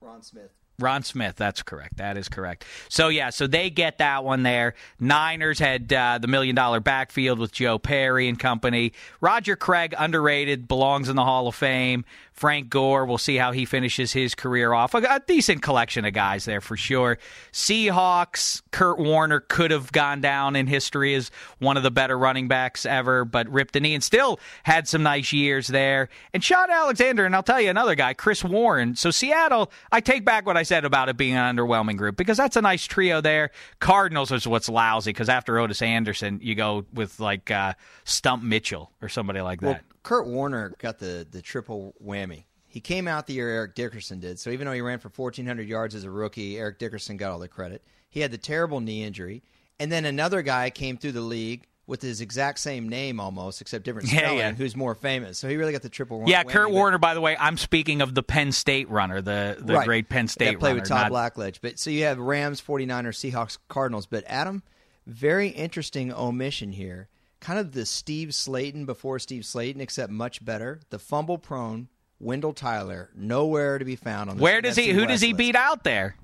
Ron 0.00 0.22
Smith. 0.22 0.50
Ron 0.80 1.02
Smith. 1.02 1.36
That's 1.36 1.62
correct. 1.62 1.96
That 1.98 2.16
is 2.16 2.28
correct. 2.28 2.64
So 2.88 3.08
yeah, 3.08 3.30
so 3.30 3.46
they 3.46 3.70
get 3.70 3.98
that 3.98 4.24
one 4.24 4.42
there. 4.42 4.74
Niners 4.98 5.58
had 5.58 5.92
uh, 5.92 6.18
the 6.18 6.28
million 6.28 6.54
dollar 6.54 6.80
backfield 6.80 7.38
with 7.38 7.52
Joe 7.52 7.78
Perry 7.78 8.28
and 8.28 8.38
company. 8.38 8.92
Roger 9.20 9.56
Craig 9.56 9.94
underrated, 9.98 10.66
belongs 10.68 11.08
in 11.08 11.16
the 11.16 11.24
Hall 11.24 11.46
of 11.46 11.54
Fame. 11.54 12.04
Frank 12.40 12.70
Gore, 12.70 13.04
we'll 13.04 13.18
see 13.18 13.36
how 13.36 13.52
he 13.52 13.66
finishes 13.66 14.14
his 14.14 14.34
career 14.34 14.72
off. 14.72 14.94
A, 14.94 15.02
a 15.02 15.20
decent 15.26 15.60
collection 15.60 16.06
of 16.06 16.14
guys 16.14 16.46
there 16.46 16.62
for 16.62 16.74
sure. 16.74 17.18
Seahawks, 17.52 18.62
Curt 18.70 18.98
Warner 18.98 19.40
could 19.40 19.70
have 19.70 19.92
gone 19.92 20.22
down 20.22 20.56
in 20.56 20.66
history 20.66 21.14
as 21.14 21.30
one 21.58 21.76
of 21.76 21.82
the 21.82 21.90
better 21.90 22.16
running 22.16 22.48
backs 22.48 22.86
ever, 22.86 23.26
but 23.26 23.46
ripped 23.50 23.76
a 23.76 23.80
knee 23.80 23.92
and 23.92 24.02
still 24.02 24.40
had 24.62 24.88
some 24.88 25.02
nice 25.02 25.34
years 25.34 25.66
there. 25.66 26.08
And 26.32 26.42
Shaun 26.42 26.70
Alexander, 26.70 27.26
and 27.26 27.36
I'll 27.36 27.42
tell 27.42 27.60
you 27.60 27.68
another 27.68 27.94
guy, 27.94 28.14
Chris 28.14 28.42
Warren. 28.42 28.96
So 28.96 29.10
Seattle, 29.10 29.70
I 29.92 30.00
take 30.00 30.24
back 30.24 30.46
what 30.46 30.56
I 30.56 30.62
said 30.62 30.86
about 30.86 31.10
it 31.10 31.18
being 31.18 31.36
an 31.36 31.54
underwhelming 31.54 31.98
group 31.98 32.16
because 32.16 32.38
that's 32.38 32.56
a 32.56 32.62
nice 32.62 32.86
trio 32.86 33.20
there. 33.20 33.50
Cardinals 33.80 34.32
is 34.32 34.48
what's 34.48 34.70
lousy 34.70 35.10
because 35.10 35.28
after 35.28 35.60
Ottis 35.60 35.82
Anderson, 35.82 36.40
you 36.42 36.54
go 36.54 36.86
with 36.94 37.20
like 37.20 37.50
uh, 37.50 37.74
Stump 38.04 38.42
Mitchell 38.42 38.92
or 39.02 39.10
somebody 39.10 39.42
like 39.42 39.60
that. 39.60 39.66
Well, 39.66 39.80
Curt 40.02 40.26
Warner 40.26 40.74
got 40.78 40.98
the, 40.98 41.26
the 41.30 41.42
triple 41.42 41.94
whammy. 42.04 42.44
He 42.66 42.80
came 42.80 43.08
out 43.08 43.26
the 43.26 43.34
year 43.34 43.48
Eric 43.48 43.74
Dickerson 43.74 44.20
did. 44.20 44.38
So 44.38 44.50
even 44.50 44.66
though 44.66 44.72
he 44.72 44.80
ran 44.80 44.98
for 45.00 45.08
1,400 45.14 45.66
yards 45.68 45.94
as 45.94 46.04
a 46.04 46.10
rookie, 46.10 46.56
Eric 46.58 46.78
Dickerson 46.78 47.16
got 47.16 47.32
all 47.32 47.38
the 47.40 47.48
credit. 47.48 47.82
He 48.08 48.20
had 48.20 48.30
the 48.30 48.38
terrible 48.38 48.80
knee 48.80 49.02
injury. 49.02 49.42
And 49.80 49.90
then 49.90 50.04
another 50.04 50.42
guy 50.42 50.70
came 50.70 50.96
through 50.96 51.12
the 51.12 51.20
league 51.20 51.66
with 51.86 52.00
his 52.02 52.20
exact 52.20 52.60
same 52.60 52.88
name 52.88 53.18
almost, 53.18 53.60
except 53.60 53.84
different 53.84 54.12
Yeah, 54.12 54.18
spelling, 54.20 54.38
yeah. 54.38 54.52
who's 54.52 54.76
more 54.76 54.94
famous. 54.94 55.38
So 55.38 55.48
he 55.48 55.56
really 55.56 55.72
got 55.72 55.82
the 55.82 55.88
triple 55.88 56.22
yeah, 56.26 56.44
whammy. 56.44 56.50
Curt 56.50 56.70
Warner. 56.70 56.98
By 56.98 57.14
the 57.14 57.20
way, 57.20 57.36
I'm 57.38 57.56
speaking 57.56 58.00
of 58.00 58.14
the 58.14 58.22
Penn 58.22 58.52
State 58.52 58.88
runner, 58.88 59.20
the 59.20 59.56
the 59.58 59.74
Right. 59.74 59.84
great 59.86 60.08
Penn 60.08 60.28
State 60.28 60.52
that 60.52 60.58
played 60.60 60.70
runner. 60.70 60.80
with 60.82 60.88
Todd 60.88 61.10
not- 61.10 61.34
Blackledge. 61.34 61.58
But 61.60 61.80
so 61.80 61.90
you 61.90 62.04
have 62.04 62.18
Rams, 62.20 62.60
49ers, 62.60 63.18
Seahawks, 63.32 63.58
Cardinals. 63.68 64.06
But 64.06 64.22
Adam, 64.28 64.62
very 65.06 65.48
interesting 65.48 66.12
omission 66.12 66.72
here. 66.72 67.08
Kind 67.40 67.58
of 67.58 67.72
the 67.72 67.86
Steve 67.86 68.30
Slaton 68.30 68.84
before 68.86 69.18
Steve 69.18 69.42
Slaton, 69.42 69.80
except 69.80 70.12
much 70.12 70.44
better. 70.44 70.80
The 70.90 70.98
fumble 70.98 71.38
prone 71.38 71.88
Wendell 72.18 72.52
Tyler, 72.52 73.10
nowhere 73.14 73.78
to 73.78 73.84
be 73.84 73.96
found 73.96 74.28
on. 74.28 74.36
This 74.36 74.42
Where 74.42 74.60
does 74.60 74.76
he? 74.76 74.88
NFC 74.88 74.94
Who 74.94 75.06
does 75.06 75.20
he 75.22 75.28
list. 75.28 75.38
beat 75.38 75.56
out 75.56 75.84
there? 75.84 76.16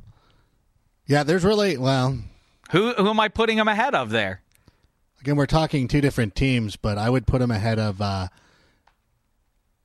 Yeah, 1.06 1.22
there's 1.22 1.44
really 1.44 1.78
well. 1.78 2.18
Who 2.72 2.92
who 2.94 3.08
am 3.08 3.20
I 3.20 3.28
putting 3.28 3.56
him 3.58 3.68
ahead 3.68 3.94
of 3.94 4.10
there? 4.10 4.42
Again, 5.20 5.36
we're 5.36 5.46
talking 5.46 5.88
two 5.88 6.00
different 6.00 6.34
teams, 6.34 6.76
but 6.76 6.98
I 6.98 7.08
would 7.08 7.26
put 7.26 7.40
him 7.40 7.50
ahead 7.50 7.78
of. 7.78 8.00
Uh, 8.00 8.28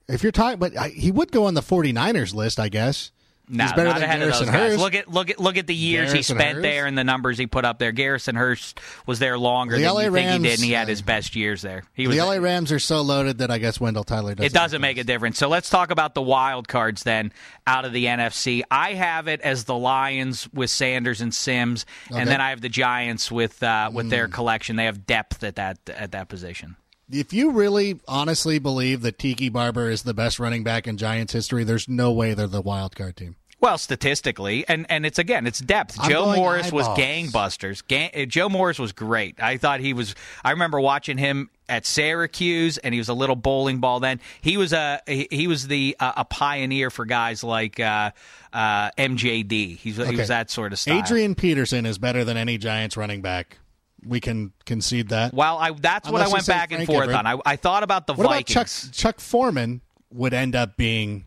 if 0.07 0.23
you're 0.23 0.31
talking, 0.33 0.59
but 0.59 0.77
I, 0.77 0.89
he 0.89 1.11
would 1.11 1.31
go 1.31 1.45
on 1.45 1.53
the 1.53 1.61
49ers 1.61 2.33
list, 2.33 2.59
I 2.59 2.67
guess. 2.67 3.11
No, 3.53 3.65
He's 3.65 3.73
better 3.73 3.89
not 3.89 3.95
than 3.95 4.03
ahead 4.03 4.19
Garrison 4.19 4.47
of 4.47 4.53
those 4.53 4.61
guys. 4.61 4.69
Hearst. 4.71 4.79
Look 4.79 4.95
at 4.95 5.07
look 5.11 5.29
at 5.29 5.39
look 5.39 5.57
at 5.57 5.67
the 5.67 5.75
years 5.75 6.13
Garrison 6.13 6.17
he 6.17 6.23
spent 6.23 6.41
Hearst? 6.57 6.61
there 6.61 6.85
and 6.85 6.97
the 6.97 7.03
numbers 7.03 7.37
he 7.37 7.47
put 7.47 7.65
up 7.65 7.79
there. 7.79 7.91
Garrison 7.91 8.35
Hearst 8.35 8.79
was 9.05 9.19
there 9.19 9.37
longer 9.37 9.75
The 9.75 9.83
than 9.83 9.93
LA 9.93 10.01
you 10.03 10.11
think 10.11 10.29
he 10.31 10.37
did, 10.49 10.53
and 10.59 10.63
he 10.65 10.71
had 10.71 10.87
his 10.87 11.01
best 11.01 11.35
years 11.35 11.61
there. 11.61 11.83
He 11.93 12.07
was 12.07 12.15
the 12.15 12.23
LA 12.23 12.35
Rams 12.35 12.71
are 12.71 12.79
so 12.79 13.01
loaded 13.01 13.39
that 13.39 13.51
I 13.51 13.57
guess 13.57 13.79
Wendell 13.79 14.03
Tyler 14.05 14.35
doesn't. 14.35 14.45
it 14.45 14.53
doesn't 14.53 14.79
make 14.81 14.97
a 14.97 15.03
difference. 15.03 15.37
So 15.37 15.49
let's 15.49 15.69
talk 15.69 15.91
about 15.91 16.15
the 16.15 16.21
wild 16.21 16.67
cards 16.69 17.03
then 17.03 17.33
out 17.67 17.83
of 17.83 17.91
the 17.93 18.05
NFC. 18.05 18.61
I 18.71 18.93
have 18.93 19.27
it 19.27 19.41
as 19.41 19.65
the 19.65 19.75
Lions 19.75 20.47
with 20.53 20.69
Sanders 20.69 21.19
and 21.21 21.33
Sims, 21.33 21.85
Okay. 22.09 22.19
and 22.21 22.29
then 22.29 22.39
I 22.39 22.51
have 22.51 22.61
the 22.61 22.69
Giants 22.69 23.31
with 23.31 23.61
uh, 23.61 23.89
with 23.93 24.09
their 24.09 24.27
Mm. 24.27 24.33
collection. 24.33 24.75
They 24.77 24.85
have 24.85 25.05
depth 25.05 25.43
at 25.43 25.55
that 25.57 25.77
at 25.89 26.13
that 26.13 26.29
position. 26.29 26.77
If 27.13 27.33
you 27.33 27.51
really 27.51 27.99
honestly 28.07 28.57
believe 28.57 29.01
that 29.01 29.19
Tiki 29.19 29.49
Barber 29.49 29.89
is 29.89 30.03
the 30.03 30.13
best 30.13 30.39
running 30.39 30.63
back 30.63 30.87
in 30.87 30.95
Giants 30.95 31.33
history, 31.33 31.65
there's 31.65 31.89
no 31.89 32.13
way 32.13 32.33
they're 32.33 32.47
the 32.47 32.61
wild 32.61 32.95
card 32.95 33.17
team. 33.17 33.35
Well, 33.61 33.77
statistically, 33.77 34.65
and, 34.67 34.87
and 34.89 35.05
it's 35.05 35.19
again, 35.19 35.45
it's 35.45 35.59
depth. 35.59 35.95
I'm 35.99 36.09
Joe 36.09 36.35
Morris 36.35 36.71
was 36.71 36.87
gangbusters. 36.87 37.85
Gang, 37.87 38.09
uh, 38.15 38.25
Joe 38.25 38.49
Morris 38.49 38.79
was 38.79 38.91
great. 38.91 39.41
I 39.41 39.57
thought 39.57 39.81
he 39.81 39.93
was. 39.93 40.15
I 40.43 40.49
remember 40.49 40.79
watching 40.79 41.19
him 41.19 41.51
at 41.69 41.85
Syracuse, 41.85 42.79
and 42.79 42.91
he 42.91 42.99
was 42.99 43.07
a 43.07 43.13
little 43.13 43.35
bowling 43.35 43.79
ball. 43.79 43.99
Then 43.99 44.19
he 44.41 44.57
was 44.57 44.73
a 44.73 44.99
he, 45.05 45.45
was 45.45 45.67
the 45.67 45.95
uh, 45.99 46.13
a 46.17 46.25
pioneer 46.25 46.89
for 46.89 47.05
guys 47.05 47.43
like 47.43 47.79
uh, 47.79 48.09
uh, 48.51 48.89
MJD. 48.97 49.77
He's, 49.77 49.95
He 49.95 50.15
was 50.15 50.29
that 50.29 50.49
sort 50.49 50.73
of 50.73 50.79
style. 50.79 50.97
Adrian 50.97 51.35
Peterson 51.35 51.85
is 51.85 51.99
better 51.99 52.23
than 52.23 52.37
any 52.37 52.57
Giants 52.57 52.97
running 52.97 53.21
back. 53.21 53.59
We 54.03 54.19
can 54.19 54.53
concede 54.65 55.09
that. 55.09 55.35
Well, 55.35 55.59
I, 55.59 55.69
that's 55.69 56.09
what 56.09 56.23
I 56.23 56.29
went 56.29 56.47
back 56.47 56.71
and 56.71 56.87
forth 56.87 57.03
Everett. 57.03 57.17
on. 57.17 57.27
I, 57.27 57.37
I 57.45 57.55
thought 57.57 57.83
about 57.83 58.07
the 58.07 58.15
what 58.15 58.25
Vikings. 58.27 58.55
about 58.55 58.67
Chuck 58.67 58.91
Chuck 58.91 59.19
Foreman 59.19 59.81
would 60.11 60.33
end 60.33 60.55
up 60.55 60.77
being 60.77 61.25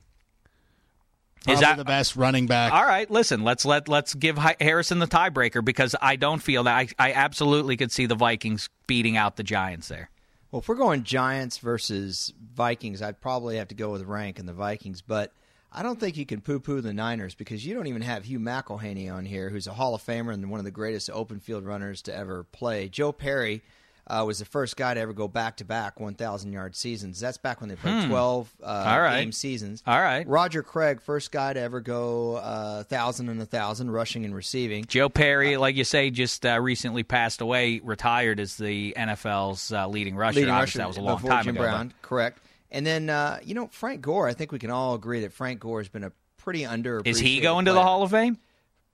Is 1.48 1.60
that 1.60 1.76
the 1.76 1.84
best 1.84 2.16
running 2.16 2.46
back? 2.46 2.72
All 2.72 2.84
right, 2.84 3.10
listen. 3.10 3.44
Let's 3.44 3.64
let 3.64 3.88
let's 3.88 4.14
give 4.14 4.38
Harrison 4.38 4.98
the 4.98 5.06
tiebreaker 5.06 5.64
because 5.64 5.94
I 6.00 6.16
don't 6.16 6.42
feel 6.42 6.64
that 6.64 6.74
I, 6.76 6.88
I 6.98 7.12
absolutely 7.12 7.76
could 7.76 7.92
see 7.92 8.06
the 8.06 8.14
Vikings 8.14 8.68
beating 8.86 9.16
out 9.16 9.36
the 9.36 9.42
Giants 9.42 9.88
there. 9.88 10.10
Well, 10.50 10.60
if 10.60 10.68
we're 10.68 10.76
going 10.76 11.02
Giants 11.02 11.58
versus 11.58 12.32
Vikings, 12.54 13.02
I'd 13.02 13.20
probably 13.20 13.56
have 13.56 13.68
to 13.68 13.74
go 13.74 13.90
with 13.90 14.02
rank 14.02 14.38
and 14.38 14.48
the 14.48 14.52
Vikings, 14.52 15.02
but 15.02 15.32
I 15.72 15.82
don't 15.82 15.98
think 15.98 16.16
you 16.16 16.24
can 16.24 16.40
poo-poo 16.40 16.80
the 16.80 16.94
Niners 16.94 17.34
because 17.34 17.66
you 17.66 17.74
don't 17.74 17.88
even 17.88 18.02
have 18.02 18.24
Hugh 18.24 18.38
McElhenny 18.38 19.12
on 19.12 19.24
here, 19.24 19.50
who's 19.50 19.66
a 19.66 19.72
Hall 19.72 19.96
of 19.96 20.02
Famer 20.02 20.32
and 20.32 20.48
one 20.48 20.60
of 20.60 20.64
the 20.64 20.70
greatest 20.70 21.10
open 21.10 21.40
field 21.40 21.64
runners 21.64 22.00
to 22.02 22.14
ever 22.14 22.44
play. 22.44 22.88
Joe 22.88 23.10
Perry 23.10 23.64
uh, 24.06 24.22
was 24.26 24.38
the 24.38 24.44
first 24.44 24.76
guy 24.76 24.92
to 24.94 25.00
ever 25.00 25.12
go 25.12 25.26
back-to-back 25.28 25.98
1,000-yard 25.98 26.76
seasons. 26.76 27.18
That's 27.20 27.38
back 27.38 27.60
when 27.60 27.68
they 27.68 27.76
played 27.76 28.02
Hmm. 28.04 28.08
12 28.10 28.54
uh, 28.62 28.66
right. 29.00 29.20
game 29.20 29.32
seasons. 29.32 29.82
All 29.86 29.98
right. 30.00 30.26
Roger 30.28 30.62
Craig, 30.62 31.00
first 31.00 31.32
guy 31.32 31.52
to 31.54 31.60
ever 31.60 31.80
go 31.80 32.36
uh, 32.36 32.84
1,000 32.88 33.28
and 33.28 33.38
1,000 33.38 33.90
rushing 33.90 34.24
and 34.24 34.34
receiving. 34.34 34.84
Joe 34.84 35.08
Perry, 35.08 35.56
like 35.56 35.76
you 35.76 35.84
say, 35.84 36.10
just 36.10 36.44
uh, 36.44 36.60
recently 36.60 37.02
passed 37.02 37.40
away, 37.40 37.80
retired 37.82 38.40
as 38.40 38.56
the 38.56 38.94
NFL's 38.96 39.72
uh, 39.72 39.88
leading 39.88 40.16
rusher. 40.16 40.36
leading 40.40 40.50
Obviously, 40.52 40.78
rusher 40.80 40.84
that 40.84 40.88
was 40.88 40.96
a 40.98 41.00
long 41.00 41.18
time 41.20 41.44
Jim 41.44 41.56
ago. 41.56 41.64
but- 41.64 41.70
Brown, 41.70 41.94
correct. 42.02 42.40
And 42.70 42.84
then 42.84 43.08
uh, 43.08 43.38
you 43.44 43.54
know 43.54 43.68
Frank 43.68 44.00
Gore. 44.00 44.26
I 44.26 44.32
think 44.32 44.50
we 44.50 44.58
can 44.58 44.70
all 44.70 44.94
agree 44.96 45.20
that 45.20 45.32
Frank 45.32 45.60
Gore 45.60 45.78
has 45.78 45.88
been 45.88 46.02
a 46.02 46.10
pretty 46.38 46.66
under. 46.66 47.00
Is 47.04 47.20
he 47.20 47.40
going 47.40 47.66
to 47.66 47.72
the 47.72 47.80
Hall 47.82 48.02
of 48.02 48.10
Fame? 48.10 48.36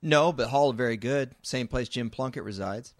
No, 0.03 0.31
but 0.31 0.49
Hall 0.49 0.69
of 0.69 0.75
very 0.77 0.97
good. 0.97 1.33
Same 1.41 1.67
place 1.67 1.89
Jim 1.89 2.11
Plunkett 2.11 2.43
resides. 2.43 2.93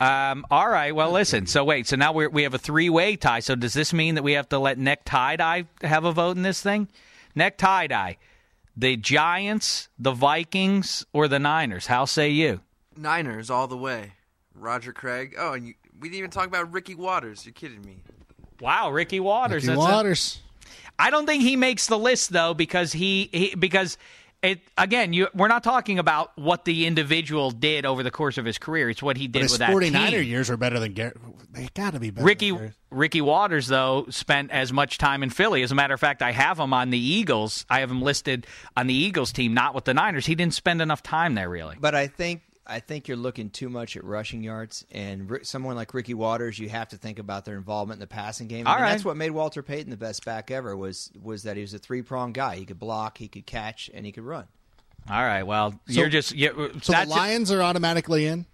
Um, 0.00 0.46
all 0.50 0.68
right. 0.68 0.94
Well, 0.94 1.10
listen. 1.12 1.46
So 1.46 1.62
wait. 1.62 1.86
So 1.86 1.94
now 1.96 2.12
we're, 2.12 2.30
we 2.30 2.42
have 2.44 2.54
a 2.54 2.58
three-way 2.58 3.16
tie. 3.16 3.40
So 3.40 3.54
does 3.54 3.74
this 3.74 3.92
mean 3.92 4.14
that 4.14 4.22
we 4.22 4.32
have 4.32 4.48
to 4.48 4.58
let 4.58 4.78
neck 4.78 5.02
tie 5.04 5.36
dye 5.36 5.64
have 5.82 6.04
a 6.04 6.12
vote 6.12 6.36
in 6.36 6.42
this 6.42 6.62
thing? 6.62 6.88
Neck 7.34 7.58
tie 7.58 7.86
dye. 7.86 8.16
The 8.76 8.96
Giants, 8.96 9.88
the 9.98 10.12
Vikings, 10.12 11.04
or 11.12 11.28
the 11.28 11.38
Niners? 11.38 11.86
How 11.86 12.06
say 12.06 12.30
you? 12.30 12.60
Niners 12.96 13.50
all 13.50 13.66
the 13.66 13.76
way. 13.76 14.12
Roger 14.54 14.92
Craig. 14.92 15.34
Oh, 15.38 15.52
and 15.52 15.66
you, 15.68 15.74
we 16.00 16.08
didn't 16.08 16.18
even 16.18 16.30
talk 16.30 16.46
about 16.46 16.72
Ricky 16.72 16.94
Watters. 16.94 17.44
You're 17.44 17.52
kidding 17.52 17.82
me. 17.82 18.02
Wow, 18.60 18.90
Ricky 18.90 19.20
Watters. 19.20 19.64
Ricky 19.64 19.76
That's 19.76 19.76
a- 19.76 19.92
Watters. 19.92 20.38
I 20.98 21.08
don't 21.10 21.24
think 21.26 21.42
he 21.42 21.56
makes 21.56 21.86
the 21.86 21.98
list 21.98 22.30
though 22.30 22.52
because 22.52 22.92
he, 22.92 23.30
he 23.32 23.54
because 23.54 23.96
it 24.42 24.60
again 24.78 25.12
you 25.12 25.28
we're 25.34 25.48
not 25.48 25.62
talking 25.62 25.98
about 25.98 26.36
what 26.38 26.64
the 26.64 26.86
individual 26.86 27.50
did 27.50 27.84
over 27.84 28.02
the 28.02 28.10
course 28.10 28.38
of 28.38 28.44
his 28.44 28.58
career. 28.58 28.88
It's 28.90 29.02
what 29.02 29.16
he 29.16 29.26
But 29.28 29.32
did 29.32 29.42
his 29.42 29.52
with 29.52 29.58
that 29.60 29.70
49er 29.70 30.10
team. 30.10 30.22
years 30.24 30.50
are 30.50 30.56
better 30.56 30.78
than 30.80 30.92
Garrett. 30.94 31.16
They 31.52 31.68
got 31.74 31.92
to 31.94 32.00
be 32.00 32.10
better. 32.10 32.24
Ricky 32.26 32.50
than 32.50 32.74
Ricky 32.90 33.20
Watters 33.20 33.66
though 33.66 34.06
spent 34.10 34.50
as 34.50 34.72
much 34.72 34.98
time 34.98 35.22
in 35.22 35.30
Philly. 35.30 35.62
As 35.62 35.72
a 35.72 35.74
matter 35.74 35.94
of 35.94 36.00
fact, 36.00 36.22
I 36.22 36.32
have 36.32 36.58
him 36.58 36.72
on 36.72 36.90
the 36.90 36.98
Eagles. 36.98 37.66
I 37.68 37.80
have 37.80 37.90
him 37.90 38.02
listed 38.02 38.46
on 38.76 38.86
the 38.86 38.94
Eagles 38.94 39.32
team, 39.32 39.52
not 39.54 39.74
with 39.74 39.84
the 39.84 39.94
Niners. 39.94 40.26
He 40.26 40.34
didn't 40.34 40.54
spend 40.54 40.80
enough 40.80 41.02
time 41.02 41.34
there 41.34 41.48
really. 41.50 41.76
But 41.78 41.94
I 41.94 42.06
think 42.06 42.42
I 42.66 42.78
think 42.80 43.08
you're 43.08 43.16
looking 43.16 43.50
too 43.50 43.68
much 43.68 43.96
at 43.96 44.04
rushing 44.04 44.42
yards, 44.44 44.84
and 44.92 45.28
Ri- 45.28 45.44
someone 45.44 45.74
like 45.76 45.92
Ricky 45.94 46.14
Watters, 46.14 46.58
you 46.58 46.68
have 46.68 46.88
to 46.90 46.96
think 46.96 47.18
about 47.18 47.44
their 47.44 47.56
involvement 47.56 47.96
in 47.96 48.00
the 48.00 48.06
passing 48.06 48.46
game. 48.46 48.66
All 48.66 48.74
and 48.74 48.82
right. 48.82 48.90
that's 48.92 49.04
what 49.04 49.16
made 49.16 49.30
Walter 49.30 49.62
Payton 49.62 49.90
the 49.90 49.96
best 49.96 50.24
back 50.24 50.50
ever. 50.50 50.76
Was 50.76 51.10
was 51.20 51.42
that 51.44 51.56
he 51.56 51.62
was 51.62 51.74
a 51.74 51.78
three 51.78 52.02
pronged 52.02 52.34
guy. 52.34 52.56
He 52.56 52.64
could 52.66 52.78
block, 52.78 53.18
he 53.18 53.28
could 53.28 53.46
catch, 53.46 53.90
and 53.92 54.06
he 54.06 54.12
could 54.12 54.24
run. 54.24 54.46
All 55.10 55.22
right, 55.24 55.42
well, 55.42 55.72
So- 55.88 56.00
you're 56.00 56.08
just 56.10 56.34
you're, 56.34 56.52
uh, 56.52 56.68
So 56.74 56.78
the 56.78 56.92
that's- 56.92 57.08
Lions 57.08 57.50
are 57.50 57.62
automatically 57.62 58.26
in. 58.26 58.46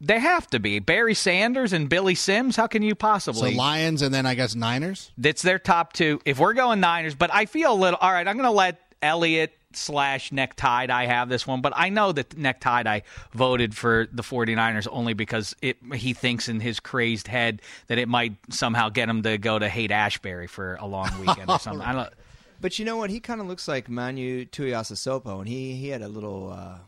They 0.00 0.20
have 0.20 0.46
to 0.50 0.60
be 0.60 0.78
Barry 0.78 1.14
Sanders 1.14 1.72
and 1.72 1.88
Billy 1.88 2.14
Sims. 2.14 2.54
How 2.54 2.68
can 2.68 2.82
you 2.82 2.90
So 2.90 2.94
possibly? 2.94 3.56
Lions 3.56 4.00
and 4.00 4.14
then 4.14 4.26
I 4.26 4.36
guess 4.36 4.54
Niners. 4.54 5.10
That's 5.18 5.42
their 5.42 5.58
top 5.58 5.92
two. 5.92 6.20
If 6.24 6.38
we're 6.38 6.52
going 6.54 6.78
Niners, 6.78 7.16
but 7.16 7.34
I 7.34 7.46
feel 7.46 7.72
a 7.72 7.74
little. 7.74 7.98
All 8.00 8.12
right, 8.12 8.26
I'm 8.26 8.36
going 8.36 8.44
to 8.48 8.52
let 8.52 8.80
Elliott 9.02 9.52
slash 9.72 10.32
necktie 10.32 10.86
I 10.90 11.06
have 11.06 11.28
this 11.28 11.46
one, 11.46 11.60
but 11.60 11.72
I 11.76 11.88
know 11.88 12.12
that 12.12 12.36
necktie 12.36 12.82
I 12.86 13.02
voted 13.32 13.76
for 13.76 14.08
the 14.12 14.22
49ers 14.22 14.88
only 14.90 15.14
because 15.14 15.54
it 15.62 15.76
he 15.94 16.14
thinks 16.14 16.48
in 16.48 16.60
his 16.60 16.80
crazed 16.80 17.28
head 17.28 17.60
that 17.88 17.98
it 17.98 18.08
might 18.08 18.34
somehow 18.50 18.88
get 18.88 19.08
him 19.08 19.22
to 19.22 19.38
go 19.38 19.58
to 19.58 19.68
Haight-Ashbury 19.68 20.46
for 20.46 20.76
a 20.76 20.86
long 20.86 21.10
weekend 21.20 21.50
or 21.50 21.58
something. 21.58 21.86
Don't. 21.86 22.12
But 22.60 22.76
you 22.76 22.84
know 22.84 22.96
what? 22.96 23.10
He 23.10 23.20
kind 23.20 23.40
of 23.40 23.46
looks 23.46 23.68
like 23.68 23.88
Manu 23.88 24.44
Tuiasosopo, 24.44 25.38
and 25.38 25.48
he 25.48 25.76
he 25.76 25.90
had 25.90 26.02
a 26.02 26.08
little 26.08 26.50
uh, 26.50 26.78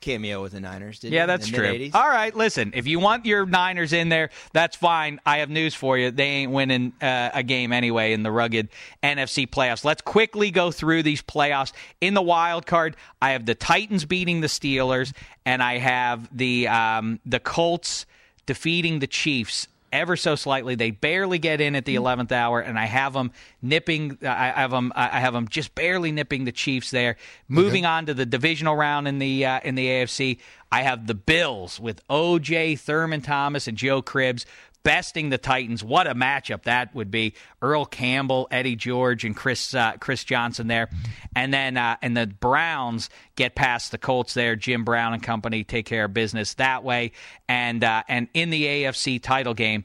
cameo 0.00 0.42
with 0.42 0.52
the 0.52 0.60
Niners. 0.60 0.98
Didn't 0.98 1.14
Yeah, 1.14 1.26
that's 1.26 1.48
true. 1.48 1.62
mid-eighties? 1.62 1.94
All 1.94 2.08
right, 2.08 2.34
listen. 2.34 2.72
If 2.74 2.86
you 2.86 2.98
want 2.98 3.26
your 3.26 3.46
Niners 3.46 3.92
in 3.92 4.08
there, 4.08 4.30
that's 4.52 4.76
fine. 4.76 5.20
I 5.26 5.38
have 5.38 5.50
news 5.50 5.74
for 5.74 5.98
you. 5.98 6.10
They 6.10 6.24
ain't 6.24 6.52
winning 6.52 6.92
uh, 7.00 7.30
a 7.34 7.42
game 7.42 7.72
anyway 7.72 8.12
in 8.12 8.22
the 8.22 8.30
rugged 8.30 8.68
NFC 9.02 9.48
playoffs. 9.48 9.84
Let's 9.84 10.02
quickly 10.02 10.50
go 10.50 10.70
through 10.70 11.02
these 11.02 11.22
playoffs. 11.22 11.72
In 12.00 12.14
the 12.14 12.22
wild 12.22 12.66
card, 12.66 12.96
I 13.20 13.30
have 13.30 13.46
the 13.46 13.54
Titans 13.54 14.04
beating 14.04 14.40
the 14.40 14.48
Steelers, 14.48 15.12
and 15.44 15.62
I 15.62 15.78
have 15.78 16.28
the 16.36 16.68
um, 16.68 17.20
the 17.24 17.40
Colts 17.40 18.06
defeating 18.46 18.98
the 18.98 19.06
Chiefs. 19.06 19.68
Ever 19.92 20.16
so 20.16 20.36
slightly, 20.36 20.76
they 20.76 20.92
barely 20.92 21.38
get 21.38 21.60
in 21.60 21.74
at 21.74 21.84
the 21.84 21.94
mm-hmm. 21.94 22.02
eleventh 22.02 22.32
hour, 22.32 22.60
and 22.60 22.78
I 22.78 22.86
have 22.86 23.12
them 23.12 23.32
nipping. 23.60 24.18
Uh, 24.22 24.28
I 24.28 24.48
have 24.50 24.70
them. 24.70 24.92
I 24.94 25.18
have 25.18 25.32
them 25.32 25.48
just 25.48 25.74
barely 25.74 26.12
nipping 26.12 26.44
the 26.44 26.52
Chiefs 26.52 26.90
there. 26.90 27.16
Moving 27.48 27.82
mm-hmm. 27.82 27.92
on 27.92 28.06
to 28.06 28.14
the 28.14 28.24
divisional 28.24 28.76
round 28.76 29.08
in 29.08 29.18
the 29.18 29.44
uh, 29.46 29.60
in 29.64 29.74
the 29.74 29.86
AFC, 29.86 30.38
I 30.70 30.82
have 30.82 31.08
the 31.08 31.14
Bills 31.14 31.80
with 31.80 32.06
OJ 32.08 32.78
Thurman 32.78 33.20
Thomas 33.20 33.66
and 33.66 33.76
Joe 33.76 34.00
Cribbs 34.00 34.44
besting 34.82 35.30
the 35.30 35.38
Titans. 35.38 35.84
What 35.84 36.06
a 36.06 36.14
matchup 36.14 36.64
that 36.64 36.94
would 36.94 37.10
be! 37.10 37.34
Earl 37.62 37.84
Campbell, 37.84 38.48
Eddie 38.50 38.76
George, 38.76 39.24
and 39.24 39.36
Chris 39.36 39.74
uh, 39.74 39.92
Chris 40.00 40.24
Johnson 40.24 40.66
there, 40.66 40.88
and 41.34 41.52
then 41.52 41.76
uh, 41.76 41.96
and 42.02 42.16
the 42.16 42.26
Browns 42.26 43.10
get 43.36 43.54
past 43.54 43.90
the 43.90 43.98
Colts 43.98 44.34
there. 44.34 44.56
Jim 44.56 44.84
Brown 44.84 45.12
and 45.12 45.22
company 45.22 45.64
take 45.64 45.86
care 45.86 46.04
of 46.04 46.14
business 46.14 46.54
that 46.54 46.84
way, 46.84 47.12
and 47.48 47.82
uh, 47.84 48.02
and 48.08 48.28
in 48.34 48.50
the 48.50 48.64
AFC 48.64 49.22
title 49.22 49.54
game, 49.54 49.84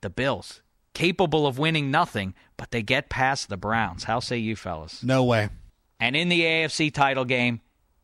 the 0.00 0.10
Bills 0.10 0.60
capable 0.94 1.46
of 1.46 1.58
winning 1.58 1.90
nothing, 1.92 2.34
but 2.56 2.72
they 2.72 2.82
get 2.82 3.08
past 3.08 3.48
the 3.48 3.56
Browns. 3.56 4.04
How 4.04 4.18
say 4.18 4.38
you, 4.38 4.56
fellas? 4.56 5.02
No 5.04 5.24
way. 5.24 5.48
And 6.00 6.16
in 6.16 6.28
the 6.28 6.40
AFC 6.40 6.92
title 6.92 7.24
game, 7.24 7.60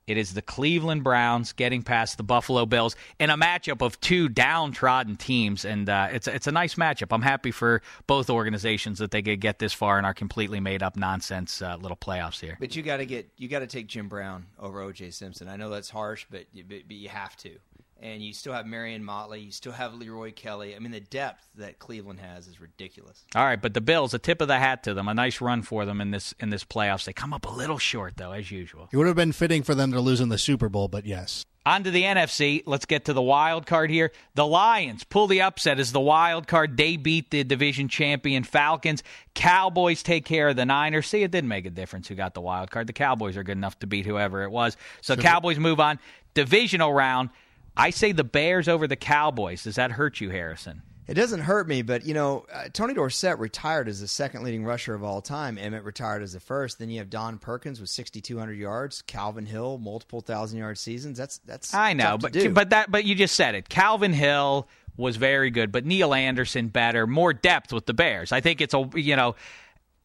it 0.07 0.17
is 0.17 0.35
the 0.35 0.43
Cleveland 0.43 1.03
Browns 1.03 1.53
getting 1.53 1.83
past 1.83 2.17
the 2.17 2.23
Buffalo 2.23 2.67
Bills 2.67 2.97
in 3.19 3.31
a 3.31 3.37
matchup 3.37 3.81
of 3.81 4.01
two 4.01 4.29
downtrodden 4.29 5.17
teams, 5.17 5.65
and 5.65 5.89
uh, 5.89 6.09
it's 6.13 6.29
it's 6.29 6.47
a 6.47 6.53
nice 6.53 6.75
matchup. 6.75 7.13
I'm 7.13 7.23
happy 7.23 7.51
for 7.51 7.83
both 8.07 8.29
organizations 8.29 8.99
that 8.99 9.11
they 9.11 9.23
could 9.23 9.41
get 9.41 9.59
this 9.59 9.73
far 9.73 9.99
in 9.99 10.05
our 10.05 10.15
completely 10.15 10.61
made 10.61 10.83
up 10.83 10.97
nonsense 10.97 11.63
uh, 11.63 11.77
little 11.77 11.97
playoffs 11.97 12.41
here. 12.41 12.57
But 12.61 12.77
you 12.77 12.83
got 12.83 12.99
to 12.99 13.07
get 13.07 13.31
you 13.37 13.49
got 13.49 13.61
to 13.61 13.67
take 13.67 13.87
Jim 13.87 14.09
Brown 14.09 14.47
over 14.59 14.81
O.J. 14.83 15.11
Simpson. 15.11 15.49
I 15.49 15.57
know 15.57 15.71
that's 15.71 15.91
harsh, 15.91 16.27
but 16.31 16.45
you, 16.53 16.65
but, 16.69 16.83
but 16.87 16.97
you 16.97 17.09
have 17.09 17.37
to. 17.39 17.59
And 18.03 18.23
you 18.23 18.33
still 18.33 18.53
have 18.53 18.67
Marion 18.67 19.03
Motley. 19.03 19.41
You 19.41 19.51
still 19.51 19.73
have 19.73 19.95
Leroy 19.95 20.33
Kelly. 20.33 20.77
I 20.77 20.79
mean, 20.79 20.93
the 20.93 21.01
depth 21.01 21.49
that 21.57 21.79
Cleveland 21.79 22.21
has 22.21 22.47
is 22.47 22.61
ridiculous. 22.61 23.25
All 23.35 23.45
right, 23.45 23.61
but 23.61 23.73
the 23.73 23.81
Bills, 23.81 24.13
a 24.13 24.19
tip 24.19 24.41
of 24.41 24.49
the 24.49 24.59
hat 24.59 24.83
to 24.85 24.95
them, 24.95 25.09
a 25.09 25.15
nice 25.15 25.41
run 25.41 25.63
for 25.63 25.87
them 25.87 26.01
in 26.01 26.11
this 26.11 26.35
in 26.39 26.51
this 26.51 26.65
playoffs. 26.65 27.05
They 27.05 27.13
come 27.13 27.33
up 27.33 27.47
a 27.47 27.51
little 27.51 27.79
short 27.79 28.17
though, 28.17 28.33
as 28.33 28.51
usual. 28.51 28.89
It 28.93 28.97
would 28.97 29.07
have 29.07 29.17
been 29.17 29.33
fitting 29.33 29.63
for 29.63 29.75
them 29.75 29.93
to 29.93 30.01
lose 30.01 30.21
in 30.21 30.29
the 30.29 30.39
Super 30.39 30.69
Bowl, 30.69 30.89
but 30.89 31.07
yes. 31.07 31.47
On 31.67 31.83
to 31.83 31.91
the 31.91 32.03
NFC. 32.03 32.63
Let's 32.67 32.85
get 32.85 33.07
to 33.07 33.15
the 33.15 33.23
wild 33.23 33.65
card 33.65 33.89
here. 33.89 34.13
The 34.35 34.47
Lions 34.47 35.03
pull 35.03 35.27
the 35.27 35.41
upset 35.41 35.81
as 35.81 35.93
the 35.93 36.01
wild 36.01 36.47
card. 36.47 36.77
They 36.77 36.99
beat 36.99 37.31
the 37.31 37.43
division 37.43 37.89
champion 37.89 38.45
Falcons. 38.45 39.03
Cowboys 39.35 40.03
take 40.03 40.27
care 40.27 40.49
of 40.49 40.57
the 40.57 40.67
Niners. 40.67 41.07
See, 41.07 41.23
it 41.23 41.31
didn't 41.31 41.49
make 41.49 41.65
a 41.65 41.71
difference 41.71 42.07
who 42.09 42.17
got 42.17 42.35
the 42.35 42.43
wild 42.43 42.71
card. 42.71 42.87
The 42.87 42.93
Cowboys 42.93 43.39
are 43.39 43.43
good 43.43 43.57
enough 43.57 43.79
to 43.79 43.87
beat 43.87 44.05
whoever 44.05 44.43
it 44.43 44.51
was. 44.51 44.77
So, 45.01 45.17
Cowboys 45.17 45.59
move 45.59 45.81
on. 45.81 45.99
Divisional 46.35 46.93
round. 46.93 47.31
I 47.77 47.91
say 47.91 48.13
the 48.13 48.25
Bears 48.25 48.69
over 48.69 48.87
the 48.87 48.97
Cowboys. 48.97 49.65
Does 49.65 49.77
that 49.77 49.93
hurt 49.93 50.21
you, 50.21 50.31
Harrison? 50.31 50.83
It 51.07 51.15
doesn't 51.15 51.41
hurt 51.41 51.69
me, 51.69 51.83
but 51.83 52.07
you 52.07 52.15
know, 52.15 52.47
uh, 52.51 52.69
Tony 52.73 52.95
Dorsett 52.95 53.39
retired 53.39 53.89
as 53.89 54.01
the 54.01 54.09
second 54.09 54.43
leading 54.43 54.65
rusher 54.65 54.95
of 54.95 55.05
all 55.05 55.21
time. 55.21 55.57
Emmitt 55.57 55.85
retired 55.85 56.23
as 56.23 56.33
the 56.33 56.41
first. 56.41 56.79
Then 56.79 56.89
you 56.89 56.99
have 56.99 57.11
Don 57.11 57.39
Perkins 57.39 57.79
with 57.79 57.91
6,200 57.91 58.55
yards. 58.55 59.03
Calvin 59.03 59.45
Hill, 59.45 59.77
multiple 59.77 60.23
thousand 60.23 60.59
yard 60.59 60.79
seasons. 60.79 61.19
That's 61.19 61.39
that's 61.39 61.75
I 61.75 61.93
know, 61.93 62.17
but 62.17 62.55
but 62.55 62.71
that 62.71 62.91
but 62.91 63.05
you 63.05 63.15
just 63.15 63.35
said 63.35 63.55
it. 63.55 63.69
Calvin 63.69 64.15
Hill 64.15 64.67
was 64.97 65.17
very 65.17 65.51
good, 65.51 65.73
but 65.73 65.85
Neal 65.85 66.15
Anderson 66.15 66.69
better, 66.69 67.07
more 67.07 67.35
depth 67.35 67.73
with 67.73 67.85
the 67.85 67.95
Bears. 67.95 68.33
I 68.33 68.41
think 68.41 68.63
it's 68.63 68.73
a 68.73 68.89
you 68.95 69.15
know, 69.15 69.35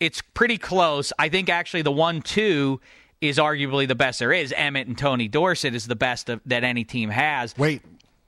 it's 0.01 0.21
pretty 0.33 0.57
close. 0.57 1.13
I 1.17 1.29
think 1.29 1.47
actually 1.47 1.83
the 1.83 1.93
one 1.93 2.21
two 2.21 2.81
is 3.21 3.37
arguably 3.37 3.87
the 3.87 3.95
best 3.95 4.19
there 4.19 4.31
is. 4.31 4.53
Emmitt 4.53 4.87
and 4.87 4.97
Tony 4.97 5.27
Dorsett 5.27 5.73
is 5.75 5.87
the 5.87 5.95
best 5.95 6.29
of, 6.29 6.41
that 6.45 6.63
any 6.63 6.83
team 6.83 7.09
has. 7.09 7.57
Wait, 7.57 7.81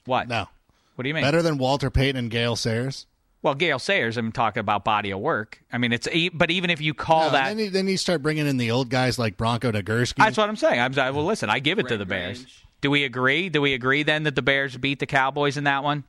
What? 0.05 0.27
no. 0.27 0.47
What 0.95 1.03
do 1.03 1.07
you 1.07 1.13
mean? 1.15 1.23
Better 1.23 1.41
than 1.41 1.57
Walter 1.57 1.89
Payton 1.89 2.17
and 2.17 2.29
Gale 2.29 2.55
Sayers? 2.55 3.07
Well, 3.41 3.55
Gale 3.55 3.79
Sayers. 3.79 4.17
I'm 4.17 4.31
talking 4.31 4.59
about 4.59 4.83
body 4.83 5.09
of 5.11 5.19
work. 5.19 5.63
I 5.73 5.77
mean, 5.79 5.93
it's 5.93 6.07
e- 6.11 6.29
but 6.29 6.51
even 6.51 6.69
if 6.69 6.79
you 6.79 6.93
call 6.93 7.23
No, 7.27 7.29
that, 7.31 7.45
then, 7.47 7.57
you, 7.59 7.69
then 7.71 7.87
you 7.87 7.97
start 7.97 8.21
bringing 8.21 8.45
in 8.45 8.57
the 8.57 8.69
old 8.71 8.89
guys 8.89 9.17
like 9.17 9.35
Bronco 9.37 9.71
Nagurski. 9.71 10.17
That's 10.17 10.37
what 10.37 10.47
I'm 10.47 10.55
saying. 10.57 10.79
I'm 10.79 10.97
I- 10.99 11.09
well. 11.11 11.25
Listen, 11.25 11.49
I 11.49 11.57
give 11.59 11.79
it 11.79 11.87
to 11.87 11.97
the 11.97 12.05
Range. 12.05 12.37
Bears. 12.39 12.63
Do 12.81 12.91
we 12.91 13.03
agree? 13.03 13.49
Do 13.49 13.61
we 13.61 13.73
agree 13.73 14.03
then 14.03 14.23
that 14.23 14.35
the 14.35 14.41
Bears 14.43 14.77
beat 14.77 14.99
the 14.99 15.05
Cowboys 15.07 15.57
in 15.57 15.63
that 15.63 15.83
one? 15.83 16.03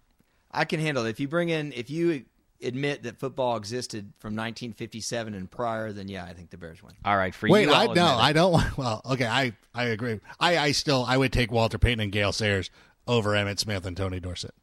I 0.51 0.67
can 0.67 0.81
handle 0.81 1.07
it. 1.07 1.11
If 1.11 1.21
you 1.21 1.29
bring 1.29 1.49
in, 1.49 1.73
if 1.73 1.89
you 1.89 2.25
admit 2.63 3.03
that 3.05 3.19
football 3.19 3.57
existed 3.57 4.13
from 4.19 4.35
1957 4.35 5.35
and 5.35 5.51
prior, 5.51 5.93
then 5.93 6.09
yeah, 6.09 6.25
I 6.25 6.33
think 6.35 6.51
the 6.51 6.57
Bears 6.57 6.83
win. 6.83 6.95
All 7.05 7.17
right, 7.17 7.35
for 7.35 7.49
Wait, 7.49 7.67
you, 7.69 7.73
I 7.73 7.85
I'll 7.87 7.95
no. 7.95 8.07
I 8.07 8.33
don't 8.33 8.53
want. 8.53 8.77
Well, 8.79 9.03
okay, 9.13 9.27
I 9.27 9.53
I 9.75 9.85
agree. 9.85 10.21
I 10.41 10.59
I 10.59 10.73
still 10.73 11.05
I 11.07 11.17
would 11.17 11.33
take 11.33 11.51
Walter 11.53 11.79
Payton 11.79 12.01
and 12.01 12.13
Gale 12.13 12.33
Sayers 12.33 12.71
over 13.07 13.31
Emmitt 13.31 13.59
Smith 13.59 13.85
and 13.87 13.97
Tony 13.97 14.21
Dorsett. 14.21 14.55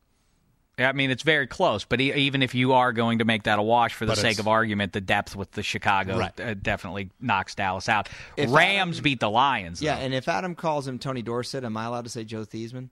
I 0.78 0.94
mean, 0.94 1.12
it's 1.12 1.24
very 1.24 1.46
close, 1.46 1.84
but 1.84 2.00
e- 2.00 2.14
even 2.14 2.42
if 2.42 2.56
you 2.56 2.72
are 2.72 2.94
going 2.94 3.20
to 3.20 3.26
make 3.26 3.44
that 3.44 3.60
a 3.60 3.62
wash 3.62 3.94
for 3.94 4.06
the 4.06 4.12
But 4.14 4.20
sake 4.20 4.40
of 4.40 4.48
argument, 4.48 4.94
the 4.94 5.02
depth 5.02 5.36
with 5.36 5.52
the 5.52 5.62
Chicago 5.62 6.18
Right. 6.18 6.40
uh, 6.40 6.54
definitely 6.54 7.10
knocks 7.20 7.54
Dallas 7.54 7.90
out. 7.90 8.08
If 8.38 8.50
Rams 8.50 8.96
Adam- 9.00 9.04
beat 9.04 9.20
the 9.20 9.30
Lions. 9.30 9.82
Yeah, 9.82 9.96
though. 9.98 10.02
and 10.04 10.14
if 10.14 10.30
Adam 10.30 10.56
calls 10.56 10.88
him 10.88 10.98
Tony 10.98 11.22
Dorsett, 11.22 11.66
am 11.66 11.76
I 11.76 11.84
allowed 11.84 12.06
to 12.06 12.10
say 12.10 12.24
Joe 12.24 12.46
Theismann? 12.46 12.92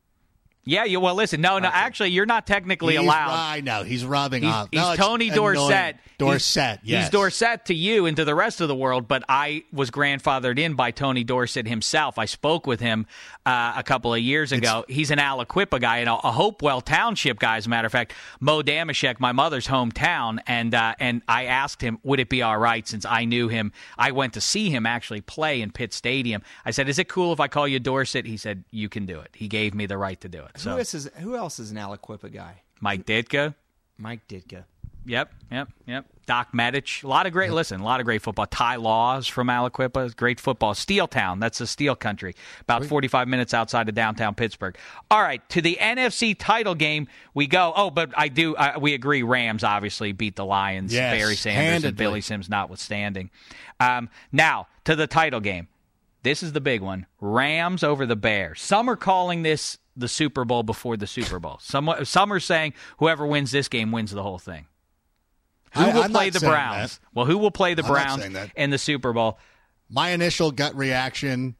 Yeah. 0.64 0.84
You, 0.84 0.99
well, 0.99 1.16
listen, 1.16 1.39
no, 1.41 1.60
no. 1.60 1.70
Actually, 1.72 2.10
you're 2.10 2.26
not 2.26 2.45
technically 2.45 2.93
He's, 2.93 3.01
allowed. 3.01 3.32
I 3.32 3.62
know 3.62 3.84
he's 3.84 4.03
rubbing 4.03 4.43
He's, 4.43 4.51
off. 4.51 4.68
he's 4.72 4.82
No, 4.82 4.91
it's 4.91 4.99
Tony. 4.99 5.30
Dorsett. 5.30 5.97
Dorsett, 6.18 6.80
He's, 6.82 6.89
yes. 6.89 7.03
he's 7.03 7.10
Dorsett 7.12 7.66
to 7.66 7.76
you 7.76 8.08
and 8.08 8.18
to 8.18 8.26
the 8.26 8.34
rest 8.34 8.60
of 8.60 8.68
the 8.68 8.76
world, 8.76 9.08
but 9.08 9.24
I 9.30 9.64
was 9.72 9.91
grandfathered 9.91 10.58
in 10.58 10.74
by 10.74 10.89
Tony 10.89 11.24
Dorsett 11.24 11.68
himself. 11.68 12.18
I 12.18 12.26
spoke 12.26 12.66
with 12.66 12.80
him 12.80 13.05
uh, 13.45 13.74
a 13.78 13.84
couple 13.84 14.16
of 14.16 14.20
years 14.20 14.51
ago. 14.51 14.84
he's 14.88 15.12
an 15.12 15.20
Aliquippa 15.20 15.80
guy 15.80 15.97
and 15.99 16.10
a, 16.10 16.14
a 16.16 16.32
Hopewell 16.32 16.82
Township 16.82 17.38
guy, 17.38 17.58
as 17.58 17.68
a 17.68 17.70
matter 17.70 17.86
of 17.86 17.91
fact. 17.91 18.14
Mo 18.39 18.64
Dameshek, 18.64 19.20
my 19.20 19.32
mother's 19.32 19.68
hometown, 19.68 20.39
and 20.47 20.74
uh, 20.74 20.95
and 20.99 21.22
I 21.28 21.45
asked 21.45 21.82
him, 21.84 21.99
would 22.03 22.20
it 22.20 22.30
be 22.30 22.41
all 22.41 22.58
right 22.58 22.88
since 22.88 23.05
I 23.05 23.26
knew 23.26 23.47
him? 23.47 23.72
I 23.95 24.10
went 24.12 24.34
to 24.34 24.41
see 24.41 24.72
him 24.72 24.88
actually 24.88 25.22
play 25.22 25.62
in 25.62 25.72
Pitt 25.72 25.93
Stadium. 25.93 26.41
I 26.66 26.72
said, 26.72 26.89
is 26.89 26.97
it 26.97 27.08
cool 27.10 27.32
if 27.32 27.39
I 27.39 27.47
call 27.47 27.68
you 27.68 27.80
Dorsett? 27.80 28.26
He 28.26 28.38
said, 28.38 28.64
you 28.72 28.89
can 28.89 29.05
do 29.05 29.20
it. 29.20 29.30
He 29.36 29.47
gave 29.47 29.76
me 29.76 29.86
the 29.86 29.97
right 29.99 30.20
to 30.22 30.28
do 30.28 30.39
it. 30.39 30.57
Who, 30.58 30.62
So 30.64 30.78
else 30.78 30.93
is, 30.93 31.10
who 31.18 31.36
else 31.36 31.60
is 31.60 31.72
an 31.72 31.78
Aliquippa 31.78 32.32
guy? 32.32 32.62
Mike 32.82 33.05
Ditka. 33.05 33.55
Mike 33.97 34.28
Ditka. 34.28 34.66
Yep, 35.05 35.32
yep, 35.49 35.70
yep. 35.86 36.05
Doc 36.26 36.49
Medich. 36.53 37.01
A 37.05 37.08
lot 37.08 37.26
of 37.28 37.32
great, 37.32 37.53
listen, 37.53 37.80
a 37.80 37.84
lot 37.86 38.01
of 38.01 38.05
great 38.05 38.22
football. 38.22 38.45
Ty 38.45 38.76
Laws 38.76 39.26
from 39.26 39.47
Aliquippa. 39.47 40.14
Great 40.18 40.38
football. 40.38 40.74
Steel 40.74 41.08
Town. 41.08 41.39
That's 41.39 41.60
the 41.60 41.66
steel 41.68 41.95
country. 41.95 42.36
About 42.62 42.84
45 42.84 43.30
minutes 43.30 43.53
outside 43.53 43.88
of 43.88 43.95
downtown 43.95 44.36
Pittsburgh. 44.36 44.78
All 45.10 45.22
right, 45.22 45.47
to 45.49 45.62
the 45.62 45.78
NFC 45.80 46.36
title 46.38 46.76
game 46.76 47.08
we 47.34 47.47
go. 47.47 47.72
Oh, 47.74 47.89
but 47.89 48.12
I 48.18 48.28
do, 48.28 48.55
uh, 48.58 48.78
we 48.82 48.93
agree 48.93 49.24
Rams 49.24 49.64
obviously 49.64 50.12
beat 50.12 50.36
the 50.36 50.45
Lions. 50.45 50.93
Yes, 50.93 51.18
Barry 51.18 51.38
Sanders 51.38 51.86
and. 51.86 51.95
Billy 51.95 52.20
Sims 52.20 52.49
notwithstanding. 52.49 53.30
Um, 53.80 54.10
now, 54.34 54.68
to 54.84 54.95
the 54.95 55.08
title 55.08 55.39
game. 55.39 55.70
This 56.24 56.43
is 56.43 56.51
the 56.51 56.60
big 56.60 56.82
one. 56.82 57.05
Rams 57.22 57.84
over 57.84 58.05
the 58.05 58.18
Bears. 58.18 58.60
Some 58.62 58.89
are 58.89 58.97
calling 58.97 59.43
this 59.43 59.78
the 59.97 60.07
Super 60.07 60.45
Bowl 60.45 60.63
before 60.63 60.95
the 60.97 61.07
Super 61.07 61.39
Bowl. 61.39 61.57
Some, 61.61 61.91
some 62.03 62.31
are 62.31 62.39
saying 62.39 62.73
whoever 62.99 63.25
wins 63.25 63.51
this 63.51 63.67
game 63.67 63.91
wins 63.91 64.11
the 64.11 64.23
whole 64.23 64.37
thing. 64.39 64.67
Who 65.73 65.81
I- 65.81 65.93
will 65.93 66.03
I'm 66.03 66.11
play 66.11 66.29
the 66.29 66.39
Browns? 66.39 66.97
that. 66.97 67.07
Well, 67.13 67.25
who 67.25 67.37
will 67.37 67.51
play 67.51 67.73
the 67.73 67.83
I'm 67.83 67.89
Browns 67.91 68.23
in 68.55 68.69
the 68.69 68.77
Super 68.77 69.11
Bowl? 69.13 69.37
My 69.89 70.09
initial 70.09 70.51
gut 70.51 70.75
reaction. 70.75 71.55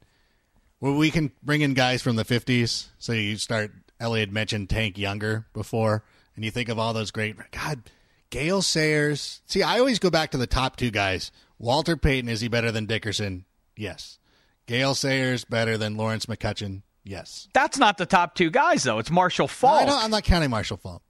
Well, 0.80 0.96
we 0.96 1.12
can 1.12 1.32
bring 1.44 1.62
in 1.62 1.74
guys 1.74 2.02
from 2.02 2.16
the 2.16 2.26
'50s. 2.26 2.88
So 3.00 3.14
you 3.14 3.38
start. 3.38 3.72
Elliot 4.00 4.32
mentioned 4.32 4.70
Tank 4.70 4.98
Younger 4.98 5.48
before, 5.54 6.04
and 6.36 6.46
you 6.46 6.52
think 6.52 6.70
of 6.70 6.78
all 6.78 6.94
those 6.94 7.10
great. 7.10 7.36
God, 7.52 7.82
Gale 8.30 8.62
Sayers. 8.62 9.42
See, 9.48 9.64
I 9.64 9.80
always 9.80 9.98
go 9.98 10.10
back 10.12 10.32
to 10.32 10.38
the 10.38 10.46
top 10.46 10.76
two 10.76 10.92
guys. 10.92 11.32
Walter 11.58 11.98
Payton 11.98 12.30
is 12.30 12.42
he 12.42 12.48
better 12.48 12.72
than 12.72 12.86
Dickerson? 12.86 13.46
Yes. 13.76 14.20
Gale 14.68 14.94
Sayers 14.94 15.46
better 15.46 15.78
than 15.78 15.98
Lawrence 15.98 16.28
McCutcheon? 16.28 16.84
Yes. 17.08 17.48
That's 17.54 17.78
not 17.78 17.98
the 17.98 18.06
top 18.06 18.36
two 18.36 18.50
guys, 18.50 18.84
though. 18.84 19.00
It's 19.00 19.10
Marshall 19.10 19.48
Faulk. 19.48 19.88
No, 19.88 19.98
I 19.98 20.04
am 20.04 20.12
not 20.12 20.24
counting 20.24 20.50
Marshall 20.50 20.78
Faulk. 20.78 21.02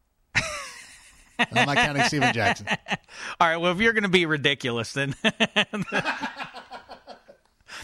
I'm 1.39 1.67
not 1.67 1.75
counting 1.75 2.03
Steven 2.03 2.33
Jackson. 2.33 2.67
All 3.39 3.47
right, 3.47 3.57
well, 3.57 3.71
if 3.71 3.79
you're 3.79 3.93
going 3.93 4.03
to 4.03 4.09
be 4.09 4.25
ridiculous, 4.25 4.93
then 4.93 5.15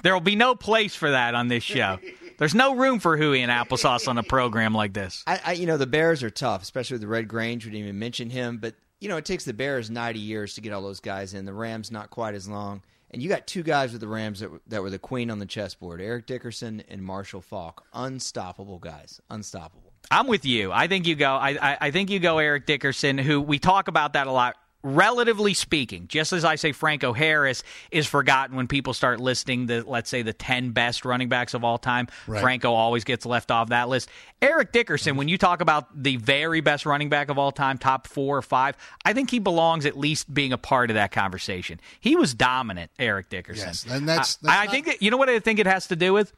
there 0.03 0.13
will 0.13 0.21
be 0.21 0.35
no 0.35 0.55
place 0.55 0.95
for 0.95 1.11
that 1.11 1.35
on 1.35 1.49
this 1.49 1.63
show. 1.63 1.99
There's 2.39 2.55
no 2.55 2.75
room 2.75 2.99
for 2.99 3.15
hooey 3.15 3.41
and 3.41 3.51
applesauce 3.51 4.07
on 4.07 4.17
a 4.17 4.23
program 4.23 4.73
like 4.73 4.93
this. 4.93 5.23
I, 5.27 5.41
I, 5.45 5.51
you 5.53 5.67
know, 5.67 5.77
the 5.77 5.85
Bears 5.85 6.23
are 6.23 6.31
tough, 6.31 6.63
especially 6.63 6.95
with 6.95 7.01
the 7.01 7.07
Red 7.07 7.27
Grange. 7.27 7.65
We 7.65 7.71
didn't 7.71 7.85
even 7.85 7.99
mention 7.99 8.29
him, 8.29 8.57
but 8.57 8.75
you 8.99 9.09
know, 9.09 9.17
it 9.17 9.25
takes 9.25 9.45
the 9.45 9.53
Bears 9.53 9.89
90 9.89 10.19
years 10.19 10.55
to 10.55 10.61
get 10.61 10.73
all 10.73 10.81
those 10.81 10.99
guys 10.99 11.33
in. 11.33 11.45
The 11.45 11.53
Rams 11.53 11.91
not 11.91 12.09
quite 12.09 12.35
as 12.35 12.47
long. 12.47 12.81
And 13.13 13.21
you 13.21 13.29
got 13.29 13.45
two 13.45 13.61
guys 13.63 13.91
with 13.91 14.01
the 14.01 14.07
Rams 14.07 14.39
that, 14.39 14.51
were- 14.51 14.61
that 14.67 14.81
were 14.81 14.89
the 14.89 14.99
queen 14.99 15.29
on 15.29 15.37
the 15.39 15.45
chessboard: 15.45 16.01
Eric 16.01 16.25
Dickerson 16.25 16.83
and 16.89 17.01
Marshall 17.03 17.41
Faulk. 17.41 17.85
Unstoppable 17.93 18.79
guys, 18.79 19.21
unstoppable. 19.29 19.93
I'm 20.11 20.27
with 20.27 20.45
you. 20.45 20.71
I 20.71 20.87
think 20.87 21.07
you 21.07 21.15
go. 21.15 21.31
I, 21.33 21.49
I, 21.61 21.77
I 21.81 21.91
think 21.91 22.09
you 22.09 22.19
go 22.19 22.39
Eric 22.39 22.65
Dickerson, 22.65 23.17
who 23.17 23.39
we 23.39 23.59
talk 23.59 23.87
about 23.87 24.13
that 24.13 24.27
a 24.27 24.31
lot. 24.31 24.55
Relatively 24.85 25.53
speaking, 25.53 26.09
just 26.09 26.33
as 26.33 26.43
I 26.43 26.55
say, 26.55 26.73
Franco 26.73 27.13
Harris 27.13 27.63
is 27.89 28.05
forgotten 28.05 28.57
when 28.57 28.67
people 28.67 28.93
start 28.93 29.21
listing 29.21 29.65
the, 29.65 29.81
let's 29.87 30.09
say, 30.09 30.23
the 30.23 30.33
ten 30.33 30.71
best 30.71 31.05
running 31.05 31.29
backs 31.29 31.53
of 31.53 31.63
all 31.63 31.77
time. 31.77 32.09
Right. 32.27 32.41
Franco 32.41 32.73
always 32.73 33.05
gets 33.05 33.25
left 33.25 33.49
off 33.49 33.69
that 33.69 33.87
list. 33.87 34.09
Eric 34.41 34.73
Dickerson, 34.73 35.15
when 35.15 35.29
you 35.29 35.37
talk 35.37 35.61
about 35.61 36.03
the 36.03 36.17
very 36.17 36.59
best 36.59 36.85
running 36.85 37.07
back 37.07 37.29
of 37.29 37.37
all 37.37 37.53
time, 37.53 37.77
top 37.77 38.07
four 38.07 38.37
or 38.37 38.41
five, 38.41 38.75
I 39.05 39.13
think 39.13 39.31
he 39.31 39.39
belongs 39.39 39.85
at 39.85 39.97
least 39.97 40.33
being 40.33 40.51
a 40.51 40.57
part 40.57 40.89
of 40.89 40.95
that 40.95 41.13
conversation. 41.13 41.79
He 42.01 42.17
was 42.17 42.33
dominant, 42.33 42.91
Eric 42.99 43.29
Dickerson. 43.29 43.67
Yes, 43.67 43.85
and 43.89 44.07
that's- 44.09 44.37
I, 44.43 44.47
that's 44.47 44.57
I 44.59 44.65
not- 44.65 44.71
think 44.73 44.85
that, 44.87 45.01
you 45.01 45.11
know 45.11 45.17
what 45.17 45.29
I 45.29 45.39
think 45.39 45.59
it 45.59 45.65
has 45.65 45.87
to 45.87 45.95
do 45.95 46.11
with. 46.11 46.33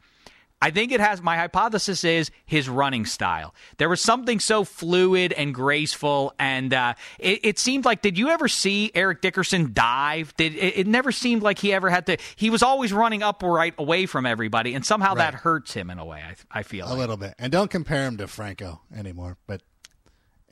I 0.62 0.70
think 0.70 0.90
it 0.90 1.00
has. 1.00 1.20
My 1.20 1.36
hypothesis 1.36 2.02
is 2.02 2.30
his 2.46 2.66
running 2.68 3.04
style. 3.04 3.54
There 3.76 3.90
was 3.90 4.00
something 4.00 4.40
so 4.40 4.64
fluid 4.64 5.32
and 5.34 5.54
graceful, 5.54 6.34
and 6.38 6.72
uh, 6.72 6.94
it, 7.18 7.40
it 7.42 7.58
seemed 7.58 7.84
like. 7.84 8.00
Did 8.00 8.16
you 8.16 8.30
ever 8.30 8.48
see 8.48 8.90
Eric 8.94 9.20
Dickerson 9.20 9.72
dive? 9.74 10.34
Did 10.36 10.54
it, 10.54 10.78
it 10.78 10.86
never 10.86 11.12
seemed 11.12 11.42
like 11.42 11.58
he 11.58 11.74
ever 11.74 11.90
had 11.90 12.06
to? 12.06 12.16
He 12.36 12.48
was 12.48 12.62
always 12.62 12.90
running 12.92 13.22
upright 13.22 13.74
away 13.76 14.06
from 14.06 14.24
everybody, 14.24 14.74
and 14.74 14.84
somehow 14.84 15.14
that 15.14 15.34
hurts 15.34 15.74
him 15.74 15.90
in 15.90 15.98
a 15.98 16.04
way. 16.06 16.22
I, 16.26 16.60
I 16.60 16.62
feel 16.62 16.86
A 16.86 16.88
like. 16.88 16.98
little 16.98 17.16
bit. 17.18 17.34
And 17.38 17.52
don't 17.52 17.70
compare 17.70 18.06
him 18.06 18.16
to 18.16 18.26
Franco 18.26 18.80
anymore. 18.96 19.36
But, 19.46 19.60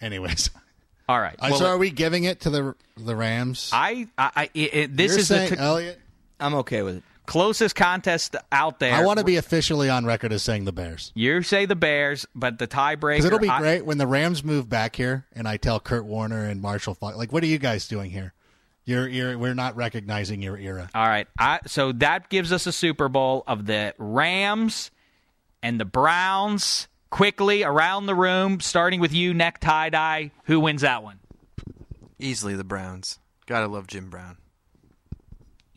anyways. 0.01 0.51
All 1.09 1.21
right. 1.21 1.37
Uh, 1.39 1.49
Well, 1.51 1.59
so 1.59 1.67
are 1.67 1.79
we 1.79 1.91
giving 1.91 2.25
it 2.25 2.41
to 2.41 2.51
the 2.51 2.75
the 2.97 3.17
Rams? 3.17 3.71
I, 3.73 4.09
I, 4.19 4.31
I 4.37 4.51
it, 4.55 4.75
it- 4.75 4.97
this 4.97 5.13
You're 5.13 5.21
is 5.21 5.29
saying, 5.29 5.51
the 5.51 5.57
c- 5.57 5.63
Elliot? 5.63 5.99
I'm 6.41 6.55
okay 6.57 6.83
with 6.83 6.97
it. 6.97 7.03
Closest 7.27 7.75
contest 7.75 8.37
out 8.53 8.79
there. 8.79 8.93
I 8.93 9.05
want 9.05 9.19
to 9.19 9.25
be 9.25 9.37
officially 9.37 9.89
on 9.89 10.05
record 10.05 10.33
as 10.33 10.43
saying 10.43 10.67
the 10.67 10.73
Bears. 10.73 11.11
You 11.15 11.43
say 11.43 11.65
the 11.65 11.77
Bears, 11.77 12.27
but 12.35 12.59
the 12.59 12.67
tiebreaker. 12.67 13.17
Because 13.17 13.25
it'll 13.25 13.39
be 13.39 13.49
I- 13.49 13.61
great 13.61 13.87
when 13.87 13.99
the 13.99 14.07
Rams 14.07 14.45
move 14.45 14.69
back 14.69 14.97
here, 14.97 15.27
and 15.33 15.49
I 15.49 15.57
tell 15.57 15.81
Kurt 15.81 16.05
Warner 16.05 16.45
and 16.45 16.61
Marshall 16.61 16.95
Faulk, 16.95 17.17
like, 17.17 17.33
what 17.33 17.43
are 17.43 17.47
you 17.47 17.59
guys 17.59 17.89
doing 17.89 18.11
here? 18.11 18.35
You're, 18.85 19.09
you're, 19.09 19.39
we're 19.39 19.55
not 19.55 19.77
recognizing 19.77 20.43
your 20.43 20.59
era. 20.59 20.91
All 20.95 21.07
right. 21.07 21.27
I, 21.39 21.61
so 21.67 21.93
that 21.93 22.29
gives 22.29 22.53
us 22.53 22.67
a 22.67 22.73
Super 22.73 23.09
Bowl 23.09 23.43
of 23.47 23.65
the 23.65 23.95
Rams 23.97 24.91
and 25.63 25.81
the 25.81 25.87
Browns. 25.87 26.89
Quickly 27.09 27.63
around 27.63 28.07
the 28.07 28.15
room, 28.15 28.59
starting 28.59 28.99
with 28.99 29.13
you, 29.13 29.33
neck 29.33 29.61
tie 29.61 29.89
dye. 29.89 30.33
Who 30.47 30.59
wins 30.59 30.83
that 30.83 31.05
one? 31.05 31.21
Easily 32.19 32.57
the 32.57 32.65
Browns. 32.65 33.21
Gotta 33.47 33.69
love 33.69 33.87
Jim 33.87 34.11
Brown. 34.11 34.37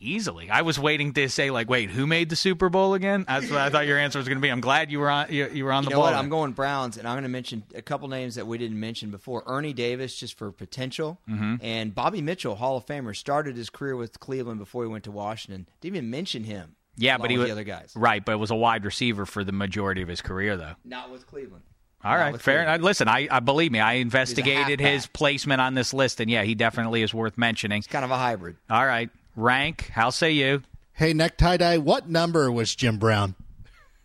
Easily. 0.00 0.48
I 0.48 0.62
was 0.62 0.78
waiting 0.78 1.12
to 1.14 1.28
say 1.28 1.50
like, 1.50 1.68
wait, 1.68 1.90
who 1.90 2.06
made 2.06 2.28
the 2.30 2.36
Super 2.36 2.68
Bowl 2.68 2.94
again? 2.94 3.24
That's 3.26 3.50
what 3.50 3.60
I 3.60 3.68
thought 3.68 3.86
your 3.86 3.98
answer 3.98 4.18
was 4.18 4.28
going 4.28 4.38
to 4.38 4.42
be. 4.42 4.48
I'm 4.48 4.60
glad 4.60 4.92
you 4.92 5.00
were 5.00 5.10
on. 5.10 5.26
You, 5.32 5.48
you 5.52 5.64
were 5.64 5.72
on 5.72 5.82
You 5.84 5.90
the 5.90 5.94
ball. 5.96 6.04
what? 6.04 6.14
I'm 6.14 6.28
going 6.28 6.52
Browns, 6.52 6.96
and 6.98 7.08
I'm 7.08 7.14
going 7.14 7.24
to 7.24 7.28
mention 7.28 7.64
a 7.74 7.82
couple 7.82 8.06
names 8.08 8.36
that 8.36 8.46
we 8.46 8.58
didn't 8.58 8.78
mention 8.78 9.10
before. 9.10 9.42
Ernie 9.46 9.72
Davis, 9.72 10.16
just 10.16 10.38
for 10.38 10.52
potential, 10.52 11.18
Mm-hmm. 11.28 11.56
and 11.62 11.94
Bobby 11.94 12.22
Mitchell, 12.22 12.54
Hall 12.54 12.76
of 12.76 12.86
Famer, 12.86 13.14
started 13.16 13.56
his 13.56 13.70
career 13.70 13.96
with 13.96 14.20
Cleveland 14.20 14.60
before 14.60 14.84
he 14.84 14.88
went 14.88 15.04
to 15.04 15.10
Washington. 15.10 15.68
Didn't 15.80 15.96
even 15.96 16.10
mention 16.10 16.44
him. 16.44 16.76
Yeah, 16.96 17.18
but 17.18 17.30
he 17.30 17.38
was 17.38 17.46
the 17.46 17.52
other 17.52 17.64
guys. 17.64 17.92
right, 17.96 18.24
but 18.24 18.32
it 18.32 18.38
was 18.38 18.50
a 18.50 18.56
wide 18.56 18.84
receiver 18.84 19.26
for 19.26 19.42
the 19.44 19.52
majority 19.52 20.02
of 20.02 20.08
his 20.08 20.20
career, 20.20 20.56
though. 20.56 20.74
Not 20.84 21.10
with 21.10 21.26
Cleveland. 21.26 21.62
All 22.04 22.12
Not 22.12 22.16
right, 22.20 22.40
fair. 22.40 22.58
Cleveland. 22.62 22.84
Listen, 22.84 23.08
I, 23.08 23.26
I 23.30 23.40
believe 23.40 23.72
me. 23.72 23.80
I 23.80 23.94
investigated 23.94 24.78
his 24.80 25.06
placement 25.08 25.60
on 25.60 25.74
this 25.74 25.92
list, 25.92 26.20
and 26.20 26.30
yeah, 26.30 26.42
he 26.44 26.54
definitely 26.54 27.02
is 27.02 27.12
worth 27.12 27.36
mentioning. 27.36 27.78
It's 27.78 27.86
kind 27.88 28.04
of 28.04 28.10
a 28.12 28.16
hybrid. 28.16 28.56
All 28.70 28.84
right, 28.86 29.10
Rank, 29.38 29.90
how 29.92 30.10
say 30.10 30.32
you? 30.32 30.62
Hey, 30.94 31.12
necktie 31.12 31.58
dye, 31.58 31.78
what 31.78 32.08
number 32.08 32.50
was 32.50 32.74
Jim 32.74 32.98
Brown? 32.98 33.36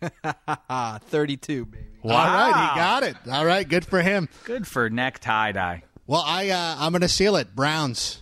32, 0.00 1.66
baby. 1.66 1.84
Wow. 2.04 2.14
All 2.14 2.52
right, 2.52 2.70
he 2.70 2.78
got 2.78 3.02
it. 3.02 3.16
All 3.28 3.44
right, 3.44 3.68
good 3.68 3.84
for 3.84 4.00
him. 4.00 4.28
Good 4.44 4.64
for 4.64 4.88
necktie 4.88 5.50
dye. 5.50 5.82
Well, 6.06 6.22
I 6.24 6.50
uh, 6.50 6.76
I'm 6.78 6.92
going 6.92 7.00
to 7.00 7.08
seal 7.08 7.34
it. 7.34 7.56
Browns, 7.56 8.20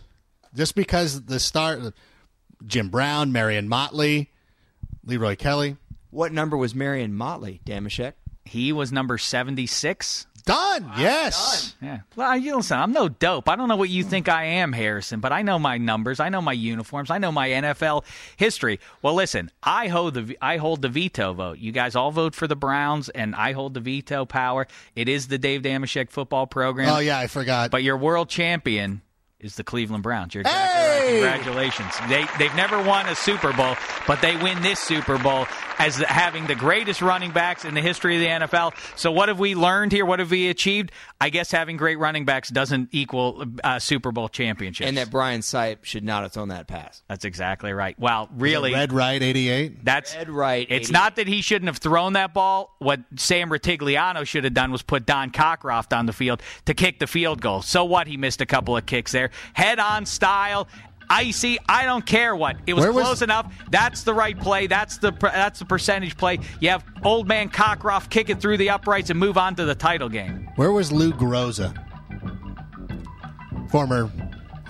just 0.55 0.75
because 0.75 1.23
the 1.27 1.39
start, 1.39 1.81
Jim 2.67 2.89
Brown, 2.89 3.31
Marion 3.31 3.69
Motley, 3.69 4.31
Leroy 5.05 5.37
Kelly. 5.37 5.77
What 6.11 6.33
number 6.33 6.57
was 6.57 6.75
Marion 6.75 7.13
Motley, 7.13 7.61
Dameshek? 7.67 8.15
He 8.47 8.73
was 8.73 8.91
number 8.91 9.19
76. 9.19 10.27
Done. 10.45 10.85
Wow, 10.85 10.95
yes. 10.99 11.75
Done. 11.81 11.89
Yeah. 11.89 12.01
Well, 12.17 12.37
you 12.37 12.57
listen. 12.57 12.79
I'm 12.79 12.93
no 12.93 13.09
dope. 13.09 13.49
I 13.49 13.57
don't 13.57 13.69
know 13.69 13.77
what 13.77 13.89
you 13.89 14.03
think 14.03 14.29
I 14.29 14.45
am, 14.45 14.73
Harrison. 14.73 15.21
But 15.21 15.33
I 15.33 15.43
know 15.43 15.59
my 15.59 15.79
numbers. 15.79 16.21
I 16.21 16.29
know 16.29 16.41
my 16.41 16.53
uniforms. 16.53 17.11
I 17.11 17.19
know 17.19 17.33
my 17.33 17.49
NFL 17.49 18.05
history. 18.37 18.81
Well, 19.03 19.15
listen. 19.15 19.51
I 19.63 19.89
hold 19.89 20.15
the 20.15 20.37
I 20.41 20.57
hold 20.57 20.83
the 20.83 20.89
veto 20.89 21.33
vote. 21.33 21.59
You 21.59 21.73
guys 21.73 21.95
all 21.95 22.11
vote 22.11 22.35
for 22.35 22.47
the 22.47 22.57
Browns, 22.57 23.09
and 23.09 23.35
I 23.35 23.53
hold 23.53 23.75
the 23.75 23.81
veto 23.81 24.25
power. 24.25 24.67
It 24.97 25.09
is 25.09 25.29
the 25.29 25.39
Dave 25.39 25.63
Dameshek 25.63 26.11
football 26.11 26.47
program. 26.47 26.89
Oh 26.89 26.99
yeah, 26.99 27.19
I 27.19 27.27
forgot. 27.27 27.71
But 27.71 27.83
you're 27.83 27.97
world 27.97 28.29
champion 28.29 29.03
is 29.43 29.57
the 29.57 29.65
Cleveland 29.65 30.03
Browns. 30.03 30.35
You're 30.35 30.43
exactly 30.43 31.21
right. 31.23 31.41
Congratulations. 31.41 31.93
They 32.09 32.25
they've 32.39 32.55
never 32.55 32.81
won 32.83 33.07
a 33.07 33.15
Super 33.15 33.53
Bowl, 33.53 33.77
but 34.07 34.23
they 34.23 34.37
win 34.37 34.63
this 34.63 34.79
Super 34.79 35.19
Bowl 35.19 35.47
as 35.79 35.97
having 35.97 36.47
the 36.47 36.55
greatest 36.55 37.03
running 37.03 37.33
backs 37.33 37.65
in 37.65 37.75
the 37.75 37.81
history 37.81 38.15
of 38.15 38.21
the 38.21 38.47
NFL. 38.47 38.73
So 38.97 39.11
what 39.11 39.29
have 39.29 39.39
we 39.41 39.55
learned 39.55 39.91
here? 39.93 40.07
What 40.07 40.21
have 40.21 40.31
we 40.31 40.49
achieved? 40.49 40.93
I 41.23 41.29
guess 41.29 41.53
having 41.53 41.77
great 41.77 42.01
running 42.01 42.25
backs 42.25 42.49
doesn't 42.49 42.89
equal 42.91 43.45
uh, 43.63 43.79
Super 43.79 44.11
Bowl 44.11 44.29
championships. 44.29 44.89
And 44.89 44.97
that 44.97 45.09
Brian 45.09 45.41
Sipe 45.41 45.85
should 45.85 46.03
not 46.03 46.25
have 46.25 46.33
thrown 46.33 46.49
that 46.49 46.67
pass. 46.67 47.05
That's 47.07 47.25
exactly 47.25 47.73
right. 47.73 47.97
Well, 47.97 48.29
really, 48.35 48.73
Red 48.73 48.93
Right 48.93 49.23
eighty 49.23 49.49
eight. 49.49 49.85
that's 49.85 50.17
Ed 50.17 50.29
right. 50.29 50.67
It's 50.69 50.91
not 50.91 51.15
that 51.17 51.29
he 51.29 51.41
shouldn't 51.41 51.69
have 51.69 51.79
thrown 51.79 52.15
that 52.15 52.35
ball. 52.35 52.75
What 52.81 52.99
Sam 53.15 53.51
Rutigliano 53.51 54.27
should 54.27 54.43
have 54.43 54.55
done 54.55 54.73
was 54.73 54.83
put 54.83 55.07
Don 55.07 55.31
Cockroft 55.31 55.97
on 55.97 56.07
the 56.07 56.13
field 56.13 56.43
to 56.65 56.75
kick 56.75 56.99
the 56.99 57.07
field 57.07 57.41
goal. 57.41 57.63
So 57.63 57.85
what? 57.85 58.09
He 58.09 58.17
missed 58.17 58.41
a 58.41 58.47
couple 58.47 58.77
of 58.77 58.85
kicks 58.87 59.13
there. 59.13 59.31
Head 59.53 59.79
on 59.79 60.07
style. 60.07 60.67
Icy, 61.13 61.59
I 61.69 61.85
don't 61.85 62.07
care 62.07 62.35
what. 62.35 62.57
It 62.67 62.73
was 62.73 62.87
close 62.87 63.21
enough. 63.21 63.55
That's 63.71 64.03
the 64.03 64.15
right 64.15 64.39
play. 64.39 64.67
That's 64.67 64.97
the 64.97 65.13
that's 65.21 65.59
the 65.59 65.67
percentage 65.67 66.17
play. 66.17 66.39
You 66.61 66.71
have 66.71 66.85
old 67.05 67.29
man 67.29 67.51
Cockroft 67.51 68.09
kick 68.09 68.31
it 68.31 68.41
through 68.41 68.57
the 68.57 68.71
uprights 68.71 69.11
and 69.11 69.21
move 69.21 69.37
on 69.37 69.55
to 69.57 69.67
the 69.67 69.75
title 69.75 70.09
game. 70.09 70.49
Where 70.57 70.73
was 70.73 70.91
Lou 70.91 71.13
Groza? 71.13 71.77
Former 73.71 74.11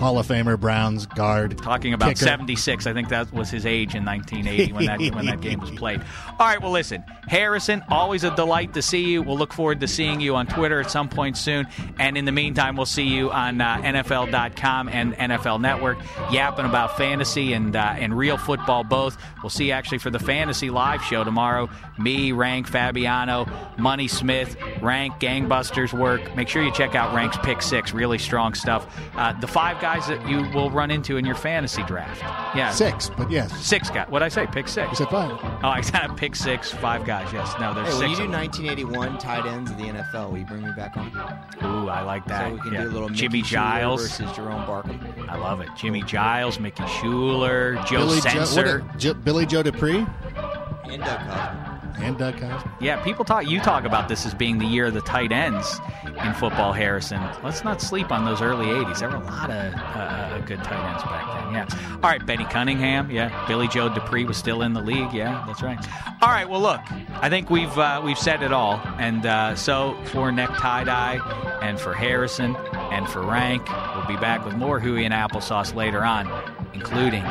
Hall 0.02 0.18
of 0.18 0.26
Famer 0.26 0.58
Browns 0.58 1.06
guard. 1.06 1.56
Talking 1.58 1.94
about 1.94 2.08
kicker. 2.08 2.24
76, 2.24 2.86
I 2.88 2.92
think 2.92 3.08
that 3.10 3.32
was 3.32 3.50
his 3.50 3.64
age 3.64 3.94
in 3.94 4.04
1980 4.04 4.72
when 4.72 4.86
that 4.86 5.14
when 5.14 5.26
that 5.26 5.40
game 5.40 5.60
was 5.60 5.70
played. 5.70 6.02
All 6.40 6.46
right, 6.46 6.60
well 6.60 6.72
listen, 6.72 7.04
Harrison, 7.28 7.84
always 7.88 8.24
a 8.24 8.34
delight 8.34 8.74
to 8.74 8.82
see 8.82 9.04
you. 9.04 9.22
We'll 9.22 9.38
look 9.38 9.52
forward 9.52 9.78
to 9.80 9.86
seeing 9.86 10.20
you 10.20 10.34
on 10.34 10.48
Twitter 10.48 10.80
at 10.80 10.90
some 10.90 11.08
point 11.08 11.36
soon, 11.36 11.68
and 12.00 12.18
in 12.18 12.24
the 12.24 12.32
meantime, 12.32 12.74
we'll 12.74 12.84
see 12.84 13.04
you 13.04 13.30
on 13.30 13.60
uh, 13.60 13.76
NFL.com 13.76 14.88
and 14.88 15.14
NFL 15.14 15.60
Network, 15.60 15.98
yapping 16.32 16.64
about 16.64 16.96
fantasy 16.96 17.52
and 17.52 17.76
uh, 17.76 17.94
and 17.96 18.16
real 18.16 18.36
football 18.38 18.82
both. 18.82 19.16
We'll 19.42 19.50
see 19.50 19.66
you 19.66 19.72
actually 19.72 19.98
for 19.98 20.10
the 20.10 20.18
fantasy 20.18 20.68
live 20.70 21.02
show 21.04 21.22
tomorrow. 21.22 21.68
Me, 21.98 22.32
Rank, 22.32 22.66
Fabiano, 22.66 23.46
Money 23.78 24.08
Smith, 24.08 24.56
Rank, 24.80 25.14
Gangbusters 25.20 25.96
work. 25.96 26.34
Make 26.34 26.48
sure 26.48 26.62
you 26.62 26.72
check 26.72 26.96
out 26.96 27.14
Rank's 27.14 27.36
Pick 27.38 27.62
Six, 27.62 27.92
really 27.92 28.18
strong 28.18 28.54
stuff. 28.54 28.86
Uh, 29.14 29.32
the 29.40 29.46
five 29.46 29.80
guys 29.80 29.91
that 30.00 30.28
you 30.28 30.42
will 30.54 30.70
run 30.70 30.90
into 30.90 31.16
in 31.16 31.24
your 31.24 31.34
fantasy 31.34 31.82
draft. 31.84 32.20
Yeah, 32.56 32.70
Six, 32.70 33.10
but 33.16 33.30
yes. 33.30 33.52
Six 33.64 33.90
guys. 33.90 34.08
What 34.08 34.22
I 34.22 34.28
say? 34.28 34.46
Pick 34.46 34.68
six. 34.68 34.90
You 34.90 34.96
said 34.96 35.08
five. 35.08 35.38
Oh, 35.62 35.68
I 35.68 35.80
said 35.80 36.08
pick 36.16 36.34
six, 36.36 36.70
five 36.72 37.04
guys. 37.04 37.32
Yes. 37.32 37.54
No, 37.60 37.72
there's 37.74 37.88
Hey, 37.94 37.98
when 37.98 38.10
you 38.10 38.16
do 38.16 38.28
1981 38.28 39.18
tight 39.18 39.46
ends 39.46 39.70
of 39.70 39.76
the 39.76 39.84
NFL, 39.84 40.30
will 40.30 40.38
you 40.38 40.44
bring 40.46 40.62
me 40.62 40.70
back 40.76 40.96
on? 40.96 41.08
Ooh, 41.64 41.88
I 41.88 42.02
like 42.02 42.26
that. 42.26 42.48
so 42.48 42.54
we 42.54 42.60
can 42.60 42.72
Yeah. 42.72 42.82
do 42.84 42.88
a 42.88 42.92
little 42.92 43.08
Jimmy 43.08 43.38
Mickey 43.38 43.48
Shuler 43.48 43.50
Giles. 43.52 44.02
versus 44.02 44.32
Jerome 44.36 44.66
Barkley. 44.66 44.98
I 45.28 45.36
love 45.36 45.60
it. 45.60 45.68
Jimmy 45.76 46.02
Giles, 46.02 46.58
Mickey 46.58 46.86
Schuler, 46.86 47.74
Joe 47.86 47.98
Billy 48.06 48.20
Joe, 48.20 48.30
Sensor. 48.44 48.80
what, 48.80 48.96
Jo- 48.98 49.14
Billy 49.14 49.46
Joe 49.46 49.62
Dupree. 49.62 50.06
And 50.84 51.02
Doug 51.02 51.20
Cosbie. 51.20 51.61
And 51.98 52.16
Doug 52.18 52.38
Cosbie. 52.38 52.70
Yeah, 52.80 53.02
people 53.02 53.24
talk. 53.24 53.48
You 53.48 53.60
talk 53.60 53.84
about 53.84 54.08
this 54.08 54.26
as 54.26 54.34
being 54.34 54.58
the 54.58 54.66
year 54.66 54.86
of 54.86 54.94
the 54.94 55.00
tight 55.02 55.32
ends 55.32 55.78
in 56.24 56.34
football, 56.34 56.72
Harrison. 56.72 57.22
Let's 57.42 57.64
not 57.64 57.80
sleep 57.80 58.10
on 58.10 58.24
those 58.24 58.40
early 58.42 58.66
'80s. 58.66 58.98
There 59.00 59.08
were 59.08 59.16
a 59.16 59.24
lot 59.24 59.50
of 59.50 59.74
uh, 59.74 60.38
good 60.40 60.62
tight 60.64 60.90
ends 60.90 61.02
back 61.04 61.44
then. 61.44 61.54
Yeah. 61.54 61.94
All 61.94 62.10
right, 62.10 62.24
Bennie 62.24 62.44
Cunningham. 62.46 63.10
Yeah. 63.10 63.46
Billy 63.46 63.68
Joe 63.68 63.88
Dupree 63.88 64.24
was 64.24 64.36
still 64.36 64.62
in 64.62 64.72
the 64.72 64.80
league. 64.80 65.12
Yeah, 65.12 65.44
that's 65.46 65.62
right. 65.62 65.78
All 66.22 66.28
right. 66.28 66.48
Well, 66.48 66.60
look, 66.60 66.80
I 67.20 67.28
think 67.28 67.50
we've 67.50 67.76
uh, 67.78 68.00
we've 68.04 68.18
said 68.18 68.42
it 68.42 68.52
all. 68.52 68.80
And 68.98 69.24
uh, 69.26 69.54
so 69.54 69.96
for 70.06 70.32
neck 70.32 70.50
tie 70.58 70.84
dye, 70.84 71.58
and 71.62 71.78
for 71.78 71.94
Harrison, 71.94 72.56
and 72.56 73.08
for 73.08 73.22
Rank, 73.22 73.68
we'll 73.94 74.06
be 74.06 74.16
back 74.16 74.44
with 74.44 74.54
more 74.56 74.80
hooey 74.80 75.04
and 75.04 75.14
applesauce 75.14 75.74
later 75.74 76.04
on, 76.04 76.26
including 76.74 77.22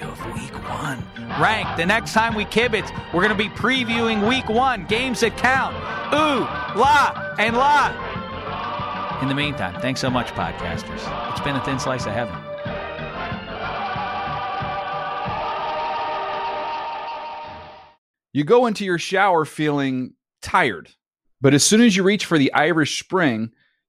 preview 0.00 0.12
of 0.12 0.34
Week 0.34 0.68
One. 0.68 1.04
Rank. 1.40 1.76
The 1.76 1.86
next 1.86 2.12
time 2.12 2.34
we 2.34 2.44
kibitz, 2.44 2.90
we're 3.12 3.22
going 3.26 3.36
to 3.36 3.42
be 3.42 3.48
previewing 3.50 4.28
Week 4.28 4.48
One 4.48 4.86
games 4.86 5.20
that 5.20 5.36
count. 5.36 5.74
Ooh, 6.12 6.44
la, 6.78 7.34
and 7.38 7.56
la. 7.56 9.18
In 9.22 9.28
the 9.28 9.34
meantime, 9.34 9.80
thanks 9.80 10.00
so 10.00 10.10
much, 10.10 10.28
podcasters. 10.28 11.30
It's 11.30 11.40
been 11.40 11.56
a 11.56 11.64
thin 11.64 11.78
slice 11.78 12.06
of 12.06 12.12
heaven. 12.12 12.34
You 18.32 18.44
go 18.44 18.66
into 18.66 18.84
your 18.84 18.98
shower 18.98 19.44
feeling 19.44 20.14
tired, 20.40 20.90
but 21.40 21.52
as 21.52 21.64
soon 21.64 21.80
as 21.80 21.96
you 21.96 22.04
reach 22.04 22.24
for 22.24 22.38
the 22.38 22.52
Irish 22.54 23.02
Spring, 23.02 23.50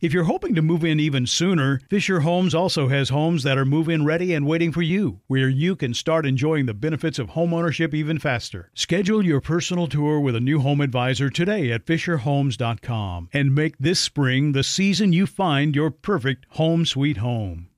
If 0.00 0.14
you're 0.14 0.24
hoping 0.24 0.54
to 0.54 0.62
move 0.62 0.82
in 0.82 0.98
even 0.98 1.26
sooner, 1.26 1.78
Fisher 1.90 2.20
Homes 2.20 2.54
also 2.54 2.88
has 2.88 3.10
homes 3.10 3.42
that 3.42 3.58
are 3.58 3.66
move 3.66 3.86
in 3.86 4.02
ready 4.02 4.32
and 4.32 4.46
waiting 4.46 4.72
for 4.72 4.80
you, 4.80 5.20
where 5.26 5.50
you 5.50 5.76
can 5.76 5.92
start 5.92 6.24
enjoying 6.24 6.64
the 6.64 6.72
benefits 6.72 7.18
of 7.18 7.30
homeownership 7.30 7.92
even 7.92 8.18
faster. 8.18 8.70
Schedule 8.72 9.22
your 9.22 9.42
personal 9.42 9.86
tour 9.86 10.18
with 10.18 10.34
a 10.34 10.40
new 10.40 10.60
home 10.60 10.80
advisor 10.80 11.28
today 11.28 11.70
at 11.70 11.84
FisherHomes.com 11.84 13.28
and 13.34 13.54
make 13.54 13.76
this 13.76 14.00
spring 14.00 14.52
the 14.52 14.64
season 14.64 15.12
you 15.12 15.26
find 15.26 15.76
your 15.76 15.90
perfect 15.90 16.46
home 16.50 16.86
sweet 16.86 17.18
home. 17.18 17.68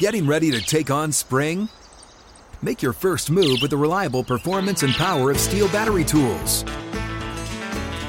Getting 0.00 0.26
ready 0.26 0.50
to 0.50 0.60
take 0.60 0.90
on 0.90 1.12
spring? 1.12 1.68
Make 2.62 2.82
your 2.82 2.92
first 2.92 3.30
move 3.30 3.58
with 3.62 3.70
the 3.70 3.76
reliable 3.76 4.24
performance 4.24 4.82
and 4.82 4.92
power 4.94 5.30
of 5.30 5.36
STIHL 5.36 5.68
battery 5.68 6.02
tools. 6.02 6.64